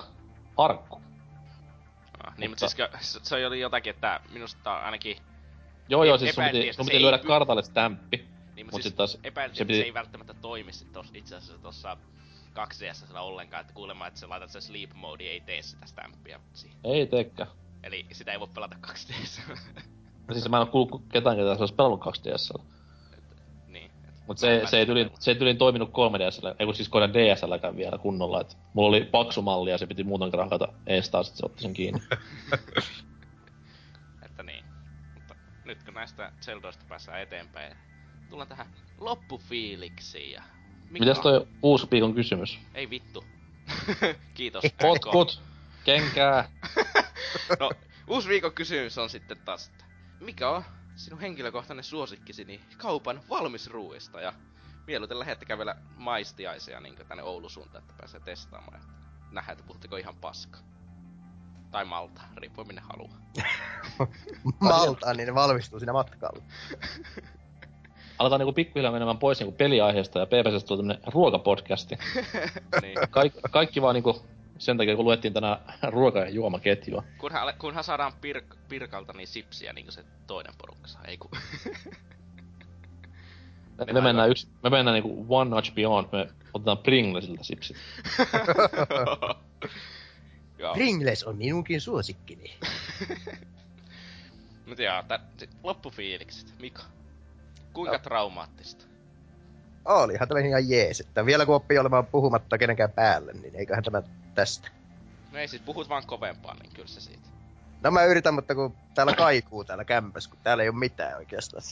arkku. 0.58 1.02
Ah, 2.24 2.38
niin, 2.38 2.52
mutta 2.52 2.66
Mutta- 2.66 2.98
siis 2.98 3.14
se, 3.14 3.20
se 3.24 3.46
oli 3.48 3.60
jotakin, 3.60 3.90
että 3.90 4.20
minusta 4.30 4.78
ainakin... 4.78 5.18
Joo 5.90 6.04
joo, 6.04 6.16
E- 6.16 6.20
siis 6.20 6.36
sun 6.36 6.44
piti, 6.44 6.74
sun 6.74 6.86
se 6.86 6.90
piti 6.90 6.98
ei 6.98 7.02
lyödä 7.04 7.18
py- 7.18 7.28
kartalle 7.28 7.64
stämppi. 7.64 8.18
Niin, 8.18 8.28
mutta 8.56 8.64
Mut 8.64 8.72
siis 8.74 8.84
sit 8.84 8.96
taas 8.96 9.18
epäiltiin, 9.24 9.58
se 9.58 9.66
piti- 9.66 9.80
se 9.80 9.84
ei 9.84 9.94
välttämättä 9.94 10.34
toimisi 10.34 10.86
tos, 10.86 11.12
itse 11.14 11.36
asiassa 11.36 11.62
tossa 11.62 11.98
2 12.54 12.86
ds 12.86 13.06
ollenkaan, 13.14 13.62
että 13.62 13.74
kuulemma, 13.74 14.08
että 14.08 14.20
sä 14.20 14.30
laitat 14.30 14.50
sen 14.52 14.62
sleep 14.62 14.94
mode 14.94 15.24
ei 15.24 15.42
tee 15.42 15.62
sitä 15.62 15.86
stämppiä 15.86 16.40
siihen. 16.54 16.80
Ei 16.84 17.08
teekään. 17.08 17.50
Eli 17.84 18.06
sitä 18.12 18.32
ei 18.32 18.40
voi 18.40 18.48
pelata 18.48 18.76
2 18.82 19.14
ds 19.14 19.42
No 19.48 19.56
siis 20.34 20.50
mä 20.50 20.58
en 20.58 20.62
oo 20.62 20.66
kuullut 20.66 21.02
ketään, 21.12 21.38
ketä 21.38 21.56
se 21.56 21.60
olisi 21.62 21.74
pelannut 21.74 22.02
2 22.02 22.22
ds 22.24 22.54
niin. 23.68 23.92
Mut 24.28 24.38
se, 24.38 24.42
se, 24.42 24.48
ei 24.54 24.60
välttämättä- 24.62 24.86
tyli, 24.86 25.12
se 25.20 25.32
ei 25.32 25.36
tyli 25.36 25.54
toiminut 25.56 25.90
3DSllä, 25.90 26.56
ei 26.60 26.66
kun 26.66 26.76
siis 26.76 26.90
koiden 26.90 27.14
DSLläkään 27.14 27.78
vielä 27.78 27.98
kunnolla, 27.98 28.42
et 28.42 28.58
mulla 28.74 28.90
oli 28.90 29.06
paksu 29.06 29.42
malli 29.42 29.72
ja 29.72 29.78
se 29.78 29.88
piti 29.88 30.04
muuten 30.04 30.34
rahata 30.34 30.68
ees 30.88 31.10
taas, 31.10 31.28
että 31.28 31.38
se 31.38 31.46
otti 31.46 31.62
sen 31.62 31.74
kiinni. 31.74 32.02
Että 34.26 34.44
niin. 34.44 34.66
Mutta 35.14 35.36
nyt 35.66 35.84
kun 35.84 35.94
näistä 35.94 36.32
Zeldoista 36.42 36.86
päästään 36.90 37.22
eteenpäin, 37.22 37.78
tullaan 38.30 38.48
tähän 38.50 38.68
loppufiiliksiin 38.98 40.32
ja... 40.32 40.44
Mikä 40.90 41.06
Mitäs 41.06 41.18
on- 41.18 41.24
toi 41.24 41.48
uusi 41.62 41.88
viikon 41.92 42.14
kysymys? 42.14 42.60
Ei 42.74 42.90
vittu. 42.90 43.24
Kiitos. 44.34 44.64
Potkut, 44.82 45.42
kenkää. 45.84 46.50
no, 47.60 47.72
uusi 48.08 48.30
viikon 48.30 48.54
kysymys 48.54 48.98
on 48.98 49.10
sitten 49.10 49.38
taas, 49.46 49.68
että 49.68 49.86
mikä 50.20 50.50
on 50.50 50.64
sinun 50.96 51.20
henkilökohtainen 51.20 51.84
suosikkisi 51.84 52.46
niin 52.46 52.62
kaupan 52.78 53.22
valmisruuista 53.30 54.22
ja 54.22 54.34
mieluiten 54.88 55.20
lähettäkää 55.20 55.58
vielä 55.58 55.76
maistiaisia 55.96 56.80
niin 56.80 56.96
tänne 57.08 57.24
Oulun 57.24 57.50
suuntaan, 57.50 57.84
että 57.84 57.94
pääsee 57.98 58.20
testaamaan. 58.20 58.76
Että 58.76 58.94
nähdään, 59.32 59.54
että 59.58 59.68
puhutteko 59.68 59.98
ihan 59.98 60.16
paska. 60.16 60.60
Tai 61.72 61.86
malta, 61.86 62.22
riippuen 62.38 62.68
minne 62.68 62.82
haluaa. 62.82 63.18
Maltaan, 64.60 65.18
niin 65.18 65.28
ne 65.28 65.36
valmistuu 65.36 65.80
siinä 65.80 65.94
matkalla. 65.94 66.44
Aletaan 68.20 68.40
niinku 68.40 68.54
pikkuhiljaa 68.54 68.92
menemään 68.92 69.18
pois 69.18 69.40
niinku 69.40 69.58
peliaiheesta 69.58 70.20
ja 70.20 70.26
PPSstä 70.26 70.68
tulee 70.68 70.78
tämmönen 70.78 71.14
ruokapodcasti. 71.14 71.98
niin. 72.82 72.98
Kaik, 73.10 73.34
kaikki 73.52 73.82
vaan 73.82 73.96
niinku 73.96 74.26
sen 74.60 74.78
takia, 74.78 74.96
kun 74.96 75.06
luettiin 75.06 75.34
tänään 75.34 75.58
ruoka- 75.84 76.20
ja 76.20 76.30
juomaketjua. 76.30 77.04
Kunhan, 77.18 77.54
kunhan 77.60 77.84
saadaan 77.84 78.14
pirk, 78.22 78.56
Pirkalta 78.70 79.14
niin 79.14 79.28
sipsiä 79.28 79.74
niin 79.74 79.86
kuin 79.86 79.94
se 79.94 80.04
toinen 80.28 80.54
porukka 80.58 80.88
saa, 80.88 81.04
ei 81.06 81.18
ku... 81.18 81.30
Me, 83.78 83.86
me 83.94 84.02
mennään 84.02 84.30
yksi, 84.30 84.48
me 84.64 84.70
mennään 84.70 84.94
niinku 84.94 85.26
one 85.30 85.50
notch 85.50 85.74
beyond, 85.76 86.08
me 86.12 86.30
otetaan 86.54 86.78
Pringlesilta 86.78 87.44
sipsit. 87.44 87.78
Pringles 90.74 91.24
on 91.24 91.38
minunkin 91.38 91.82
suosikkini. 91.82 92.54
Mut 94.68 94.80
joo, 94.80 95.04
sit 95.38 95.50
loppufiilikset. 95.64 96.54
Mika, 96.60 96.84
kuinka 97.74 97.98
No. 97.98 98.00
traumaattista? 98.04 98.86
Olihan 99.86 100.28
tämä 100.28 100.40
ihan 100.40 100.70
jees, 100.70 101.00
että 101.00 101.26
vielä 101.26 101.46
kun 101.46 101.56
oppii 101.56 101.78
olemaan 101.78 102.06
puhumatta 102.06 102.58
kenenkään 102.58 102.92
päälle, 102.92 103.34
niin 103.34 103.56
eiköhän 103.56 103.84
tämä 103.84 104.02
tästä. 104.38 104.68
No 105.32 105.40
ei 105.40 105.48
siis 105.48 105.62
puhut 105.62 105.90
vaan 105.90 106.06
kovempaa, 106.06 106.54
niin 106.54 106.72
kyllä 106.74 106.88
se 106.88 107.02
siitä. 107.02 107.28
No 107.84 107.92
mä 107.92 108.04
yritän, 108.06 108.34
mutta 108.34 108.56
kun 108.56 108.76
täällä 108.96 109.14
kaikuu 109.14 109.64
täällä 109.64 109.86
kämpäs, 109.86 110.28
kun 110.28 110.38
täällä 110.44 110.64
ei 110.64 110.70
ole 110.70 110.78
mitään 110.80 111.18
oikeastaan. 111.18 111.64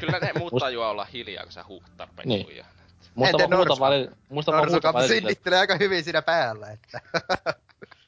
Kyllä 0.00 0.18
ne 0.18 0.32
muut 0.38 0.52
tajua 0.60 0.90
olla 0.90 1.04
hiljaa, 1.04 1.42
kun 1.44 1.52
sä 1.52 1.64
huut 1.68 1.82
tarpeeksi 1.96 2.28
Niin. 2.28 2.44
kujaa. 2.46 2.66
Muista 3.14 3.42
Entä 3.42 3.50
vaan 3.56 3.68
huuta 3.68 3.80
välillä, 3.84 4.12
muista 4.28 4.52
vaan 4.52 4.70
huuta 4.70 4.92
välillä, 4.94 5.14
synnittelee 5.14 5.58
aika 5.58 5.76
hyvin 5.76 6.04
siinä 6.04 6.22
päällä, 6.22 6.70
että... 6.70 7.00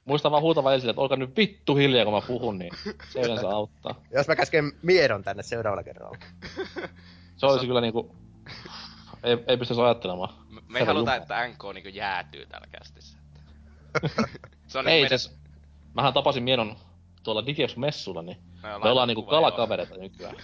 muista 0.04 0.30
vaan 0.30 0.42
huuta 0.42 0.64
välillä, 0.64 0.90
että 0.90 1.02
olkaa 1.02 1.16
nyt 1.16 1.36
vittu 1.36 1.76
hiljaa, 1.76 2.04
kun 2.04 2.14
mä 2.14 2.20
puhun, 2.20 2.58
niin 2.58 2.72
se 3.12 3.20
yleensä 3.20 3.48
auttaa. 3.48 3.94
Jos 4.10 4.28
mä 4.28 4.36
käsken 4.36 4.72
Miedon 4.82 5.22
tänne 5.24 5.42
seuraavalla 5.42 5.82
kerralla. 5.84 6.18
Se 7.36 7.46
olisi 7.46 7.66
kyllä 7.66 7.80
niinku, 7.80 8.16
ei, 9.22 9.38
ei 9.46 9.56
pystyisi 9.56 9.82
ajattelemaan. 9.82 10.34
Me, 10.48 10.60
me 10.68 10.78
ei 10.78 10.80
Herra 10.80 10.94
haluta, 10.94 11.14
Jumala. 11.14 11.22
että 11.22 11.48
NK 11.48 11.74
niinku 11.74 11.88
jäätyy 11.88 12.46
täällä 12.46 12.66
kästissä. 12.72 13.18
se 14.66 14.78
on 14.78 14.89
Ei, 14.89 14.94
niinku 14.94 15.05
meidän... 15.05 15.18
siis, 15.18 15.39
mähän 15.94 16.12
tapasin 16.12 16.43
Mienon 16.43 16.77
tuolla 17.23 17.47
Digex-messulla, 17.47 18.23
niin 18.23 18.39
me 18.62 18.90
ollaan 18.90 19.09
niinku 19.09 19.23
kuva, 19.23 19.35
joo. 19.35 19.40
kalakavereita 19.40 19.97
nykyään. 19.97 20.36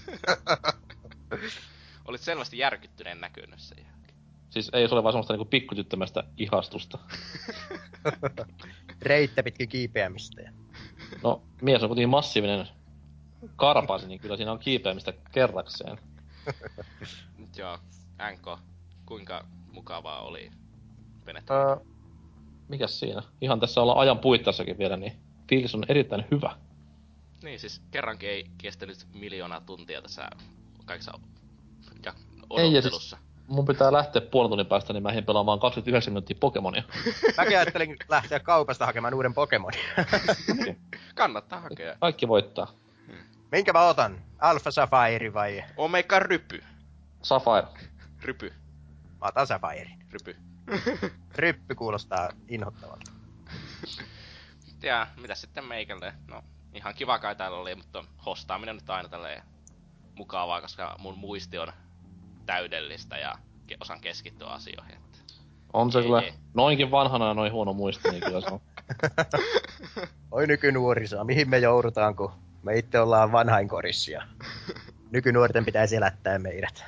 Olit 2.08 2.20
selvästi 2.20 2.58
järkyttyneen 2.58 3.20
näkynyt 3.20 3.60
sen 3.60 3.78
jälkeen. 3.78 4.18
Siis 4.50 4.70
ei 4.72 4.88
se 4.88 4.94
ole 4.94 5.02
vaan 5.02 5.12
semmoista 5.12 5.32
niinku 5.32 5.44
pikkutyttömästä 5.44 6.24
ihastusta. 6.36 6.98
Reittä 9.02 9.42
pitkin 9.42 9.68
kiipeämistä. 9.68 10.52
No, 11.22 11.42
mies 11.62 11.82
on 11.82 11.88
kuitenkin 11.88 12.08
massiivinen 12.08 12.68
karpasi, 13.56 14.06
niin 14.06 14.20
kyllä 14.20 14.36
siinä 14.36 14.52
on 14.52 14.58
kiipeämistä 14.58 15.12
kerrakseen. 15.32 15.98
Mut 17.38 17.56
joo, 17.56 17.78
NK, 18.32 18.60
kuinka 19.06 19.46
mukavaa 19.72 20.22
oli 20.22 20.50
venet? 21.26 21.50
Öö, 21.50 21.76
mikäs 22.72 23.00
siinä? 23.00 23.22
Ihan 23.40 23.60
tässä 23.60 23.80
ollaan 23.82 23.98
ajan 23.98 24.18
puittassakin 24.18 24.78
vielä, 24.78 24.96
niin 24.96 25.12
fiilis 25.48 25.74
on 25.74 25.84
erittäin 25.88 26.24
hyvä. 26.30 26.56
Niin, 27.42 27.60
siis 27.60 27.82
kerrankin 27.90 28.28
ei 28.28 28.44
kestänyt 28.58 29.06
miljoonaa 29.14 29.60
tuntia 29.60 30.02
tässä 30.02 30.30
kaikessa 30.84 31.12
ja 32.04 32.12
Ei, 32.56 32.64
ja 32.64 32.70
siis- 32.70 32.76
odottelussa. 32.84 33.18
Mun 33.46 33.66
pitää 33.66 33.92
lähteä 33.92 34.22
puolen 34.22 34.50
tunnin 34.50 34.66
päästä, 34.66 34.92
niin 34.92 35.02
mä 35.02 35.08
ehdin 35.10 35.24
pelaamaan 35.24 35.60
29 35.60 36.12
minuuttia 36.12 36.36
Pokemonia. 36.40 36.82
Mäkin 37.36 37.58
ajattelin 37.58 37.96
lähteä 38.08 38.40
kaupasta 38.40 38.86
hakemaan 38.86 39.14
uuden 39.14 39.34
Pokemonin. 39.34 39.80
Kannattaa 41.14 41.60
hakea. 41.60 41.96
Kaikki 42.00 42.28
voittaa. 42.28 42.72
Minkä 43.52 43.72
mä 43.72 43.88
otan? 43.88 44.18
Alpha 44.38 44.70
Sapphire 44.70 45.34
vai? 45.34 45.64
Omega 45.76 46.18
rypy. 46.18 46.62
Sapphire. 47.22 47.66
Rypy. 48.22 48.52
Mä 49.20 49.26
otan 49.28 49.46
Sapphire. 49.46 49.90
Rypy. 50.12 50.36
Ryppy 51.36 51.74
kuulostaa 51.74 52.28
inhottavalta. 52.48 53.10
Ja 54.82 55.06
mitä 55.20 55.34
sitten 55.34 55.64
meikälle? 55.64 56.14
No, 56.28 56.42
ihan 56.74 56.94
kiva 56.94 57.18
kai 57.18 57.36
täällä 57.36 57.58
oli, 57.58 57.74
mutta 57.74 58.04
hostaaminen 58.26 58.74
nyt 58.76 58.90
aina 58.90 59.08
tälleen 59.08 59.42
mukavaa, 60.14 60.60
koska 60.60 60.96
mun 60.98 61.18
muisti 61.18 61.58
on 61.58 61.72
täydellistä 62.46 63.18
ja 63.18 63.34
ke- 63.72 63.76
osaan 63.80 64.00
keskittyä 64.00 64.48
asioihin. 64.48 64.94
Että 64.94 65.18
On 65.72 65.92
se 65.92 65.98
Ei, 65.98 66.04
kyllä 66.04 66.20
ei. 66.20 66.34
noinkin 66.54 66.90
vanhana 66.90 67.28
ja 67.28 67.34
noin 67.34 67.52
huono 67.52 67.72
muisti, 67.72 68.08
niin 68.10 68.22
kyllä 68.22 68.40
se 68.40 68.46
on. 68.50 68.60
Oi 70.30 70.46
nykynuorisoa, 70.46 71.24
mihin 71.24 71.50
me 71.50 71.58
joudutaan, 71.58 72.16
kun 72.16 72.32
me 72.62 72.78
itse 72.78 73.00
ollaan 73.00 73.32
vanhainkorissa. 73.32 74.22
Nykynuorten 75.10 75.64
pitäisi 75.64 75.96
elättää 75.96 76.38
meidät. 76.38 76.84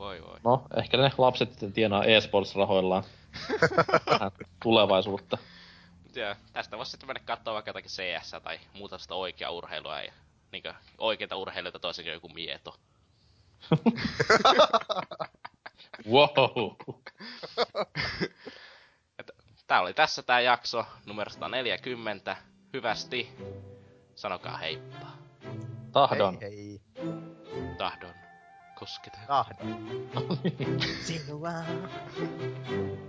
Voi 0.00 0.22
voi. 0.22 0.38
No, 0.44 0.66
ehkä 0.76 0.96
ne 0.96 1.10
lapset 1.18 1.50
sitten 1.50 1.72
tienaa 1.72 2.04
e-sports-rahoillaan 2.04 3.04
vähän 4.10 4.30
tulevaisuutta. 4.62 5.38
Joo, 6.14 6.34
tästä 6.52 6.76
voisi 6.76 6.90
sitten 6.90 7.06
mennä 7.06 7.20
katsoa 7.24 7.54
vaikka 7.54 7.68
jotakin 7.68 7.90
CS 7.90 8.36
tai 8.42 8.60
muuta 8.74 8.98
sitä 8.98 9.14
oikeaa 9.14 9.50
urheilua 9.50 10.00
ja 10.00 10.12
niinkö 10.52 10.74
oikeita 10.98 11.36
urheilijoita 11.36 11.78
toisin 11.78 12.04
kuin 12.04 12.12
joku 12.12 12.28
mieto. 12.28 12.74
Wow! 16.10 16.26
Tää 19.66 19.80
oli 19.80 19.94
tässä 19.94 20.22
tää 20.22 20.40
jakso 20.40 20.86
numero 21.06 21.30
140. 21.30 22.36
Hyvästi. 22.72 23.30
Sanokaa 24.14 24.56
heippa. 24.56 25.06
Tahdon. 25.92 26.38
Hei, 26.40 26.80
hei. 26.96 27.04
Tahdon. 27.78 28.19
Kosketaan. 28.80 29.26
Tahdon. 29.26 29.76
Sinua. 31.04 31.52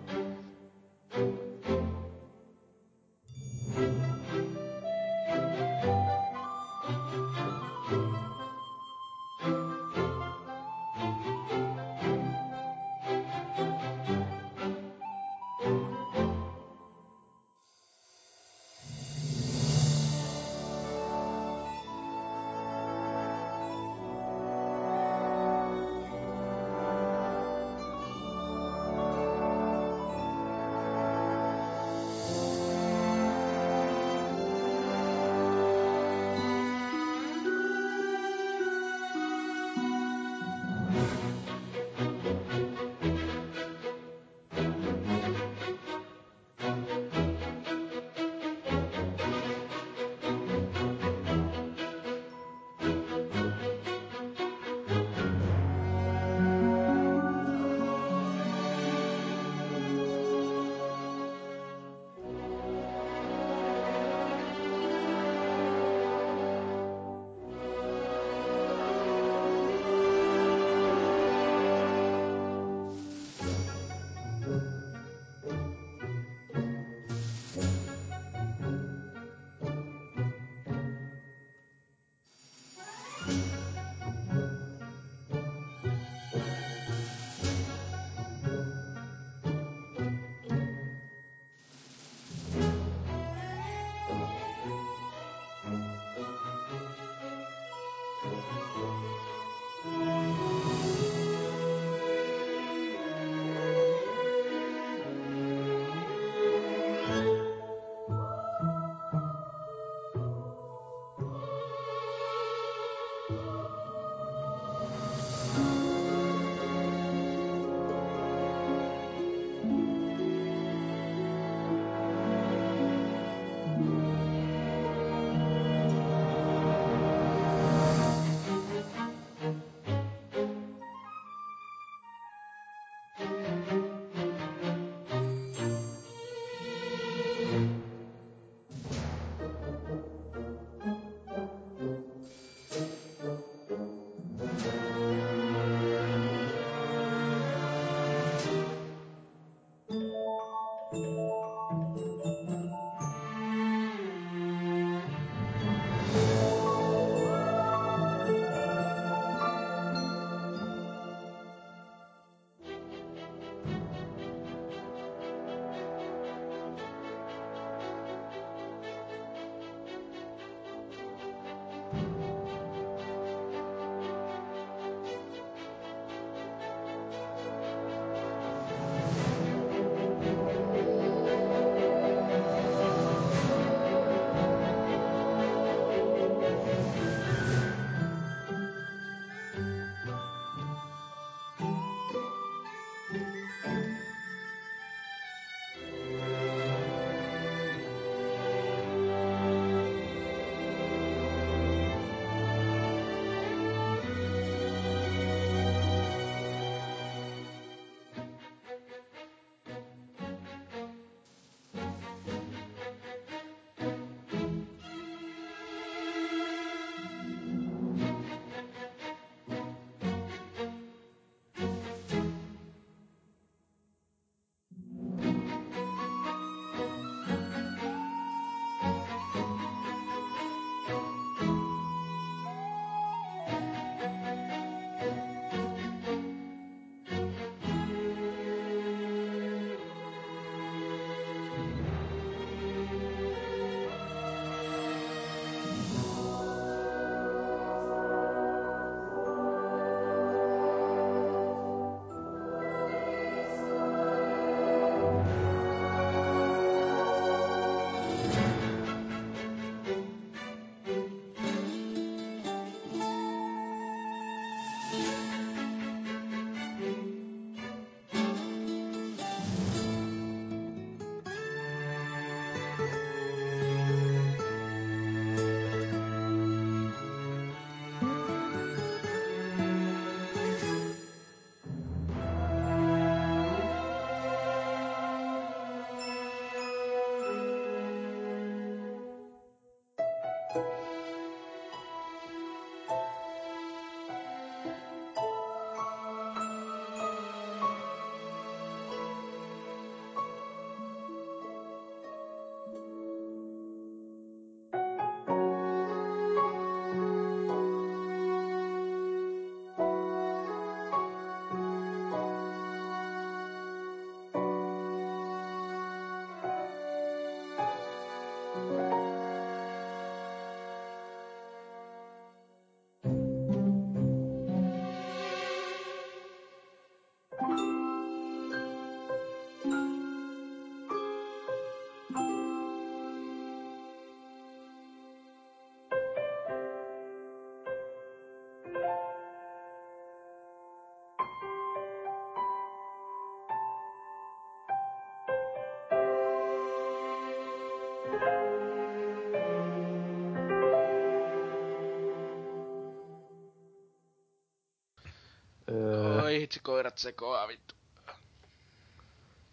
koirat 356.62 356.98
sekoaa 356.98 357.48
vittu. 357.48 357.76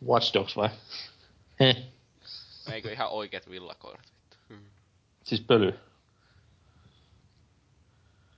Watch 0.06 0.34
Dogs 0.34 0.56
vai? 0.56 0.68
Heh. 1.60 1.76
Eikö 2.72 2.92
ihan 2.92 3.08
oikeet 3.08 3.50
villakoirat 3.50 4.06
vittu. 4.12 4.36
Siis 5.24 5.40
pöly. 5.40 5.78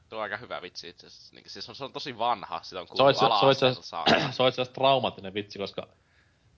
Tuo 0.08 0.18
on 0.18 0.22
aika 0.22 0.36
hyvä 0.36 0.62
vitsi 0.62 0.88
itse 0.88 1.06
asiassa. 1.06 1.34
Niin, 1.34 1.50
siis 1.50 1.68
on, 1.68 1.74
se 1.74 1.84
on 1.84 1.92
tosi 1.92 2.18
vanha, 2.18 2.62
sitä 2.62 2.80
on 2.80 2.86
Se 2.86 2.92
on 2.92 2.96
kuullut 2.96 3.56
se 3.58 3.66
ala 3.66 3.82
saakka. 3.82 4.10
se 4.32 4.42
on 4.42 4.48
itse 4.48 4.62
asiassa 4.62 4.72
traumaattinen 4.72 5.34
vitsi, 5.34 5.58
koska 5.58 5.86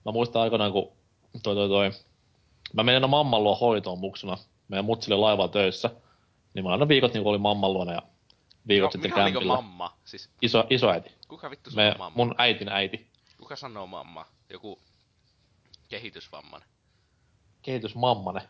mä 0.05 0.11
muistan 0.11 0.41
aikoinaan, 0.41 0.71
kun 0.71 0.91
toi 1.43 1.55
toi 1.55 1.67
toi... 1.67 1.91
Mä 2.73 2.83
menin 2.83 2.95
aina 2.97 3.07
mamman 3.07 3.43
luo 3.43 3.55
hoitoon 3.55 3.99
muksuna. 3.99 4.37
Meidän 4.67 4.85
mutsille 4.85 5.15
laivaa 5.15 5.47
töissä. 5.47 5.89
Niin 6.53 6.65
mä 6.65 6.71
aina 6.71 6.87
viikot 6.87 7.13
niin 7.13 7.27
oli 7.27 7.37
mamman 7.37 7.73
luona 7.73 7.91
ja 7.93 8.01
viikot 8.67 8.87
No, 8.87 8.91
sitten 8.91 9.11
mikä 9.11 9.23
niinku 9.23 9.39
kämpillä. 9.39 9.55
mamma? 9.55 9.97
Siis 10.05 10.29
Iso, 10.41 10.63
isoäiti. 10.69 11.12
Me, 11.75 11.95
mamma? 11.97 12.11
mun 12.15 12.35
äitin 12.37 12.69
äiti. 12.69 13.07
Kuka 13.37 13.55
sanoo 13.55 13.87
mamma? 13.87 14.25
Joku 14.49 14.79
kehitysvammainen. 15.89 16.69
Kehitysmammane. 17.61 18.41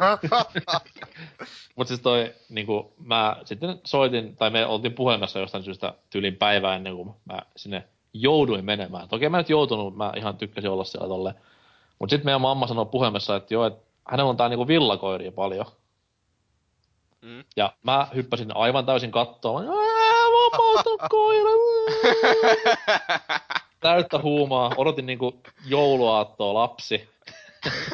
Mut 1.76 1.88
siis 1.88 2.00
toi, 2.00 2.34
niinku, 2.48 2.94
mä 2.98 3.36
sitten 3.44 3.80
soitin, 3.84 4.36
tai 4.36 4.50
me 4.50 4.66
oltiin 4.66 4.94
puhelimessa 4.94 5.38
jostain 5.38 5.64
syystä 5.64 5.94
tyylin 6.10 6.36
päivää 6.36 6.76
ennen 6.76 6.96
kuin 6.96 7.14
mä 7.24 7.38
sinne 7.56 7.88
jouduin 8.12 8.64
menemään. 8.64 9.08
Toki 9.08 9.28
mä 9.28 9.38
nyt 9.38 9.50
joutunut, 9.50 9.96
mä 9.96 10.12
ihan 10.16 10.36
tykkäsin 10.36 10.70
olla 10.70 10.84
siellä 10.84 11.08
tolle. 11.08 11.34
Mut 11.98 12.10
sitten 12.10 12.26
meidän 12.26 12.40
mamma 12.40 12.66
sanoi 12.66 12.86
puhelimessa, 12.86 13.36
että 13.36 13.54
joo, 13.54 13.66
että 13.66 13.90
hänellä 14.08 14.30
on 14.30 14.36
tää 14.36 14.48
niinku 14.48 14.68
villakoiria 14.68 15.32
paljon. 15.32 15.66
Mm. 17.22 17.44
Ja 17.56 17.72
mä 17.82 18.08
hyppäsin 18.14 18.56
aivan 18.56 18.86
täysin 18.86 19.10
kattoon. 19.10 19.66
Ottanut 20.58 21.00
koira. 21.10 21.50
Täyttä 23.80 24.18
huumaa. 24.18 24.70
Odotin 24.76 25.06
niinku 25.06 25.40
jouluaattoa 25.66 26.54
lapsi. 26.54 27.08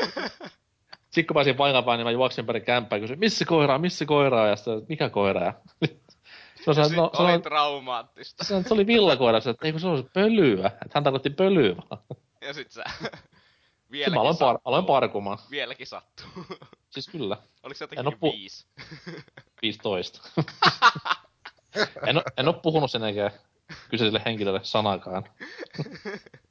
Sitten 1.10 1.26
kun 1.26 1.34
pääsin 1.34 1.56
paikan 1.56 1.84
päälle, 1.84 1.96
niin 1.96 2.06
mä 2.06 2.10
juoksin 2.10 2.46
perin 2.46 2.62
kämppään 2.62 2.98
ja 2.98 3.02
kysyin, 3.02 3.18
missä 3.18 3.44
koiraa, 3.44 3.78
missä 3.78 4.04
koiraa? 4.04 4.46
Ja 4.48 4.56
sitten, 4.56 4.82
mikä 4.88 5.08
koira? 5.08 5.40
Ja 5.44 5.52
No 6.66 6.74
se, 6.74 6.80
no, 6.80 6.88
se, 6.88 7.22
oli 7.22 7.32
oli, 7.32 7.42
traumaattista. 7.42 8.44
se, 8.44 8.62
se 8.62 8.74
oli 8.74 8.86
villakoira, 8.86 9.40
se, 9.40 9.50
että 9.50 9.66
eikö 9.66 9.78
se 9.78 9.86
olisi 9.86 10.08
pölyä. 10.12 10.66
Että 10.66 10.90
hän 10.94 11.04
tarkoitti 11.04 11.30
pölyä 11.30 11.76
vaan. 11.76 12.02
Ja 12.40 12.54
sit 12.54 12.72
sä... 12.72 12.84
Vieläkin 13.90 14.14
mä 14.14 14.20
aloin, 14.20 14.36
par, 14.36 14.58
aloin 14.64 14.84
parkumaan. 14.84 15.38
Vieläkin 15.50 15.86
sattuu. 15.86 16.26
Siis 16.90 17.08
kyllä, 17.08 17.36
Oliko 17.62 17.78
se 17.78 17.84
En 17.84 17.88
jotenkin 17.96 18.12
pu- 18.30 18.32
viisi? 18.32 18.66
15. 19.62 20.20
en, 22.07 22.23
en 22.36 22.48
ole 22.48 22.61
puhunut 22.62 22.90
sen 22.90 23.05
eikä 23.05 23.31
kyseiselle 23.90 24.23
henkilölle 24.27 24.61
sanakaan. 24.62 25.24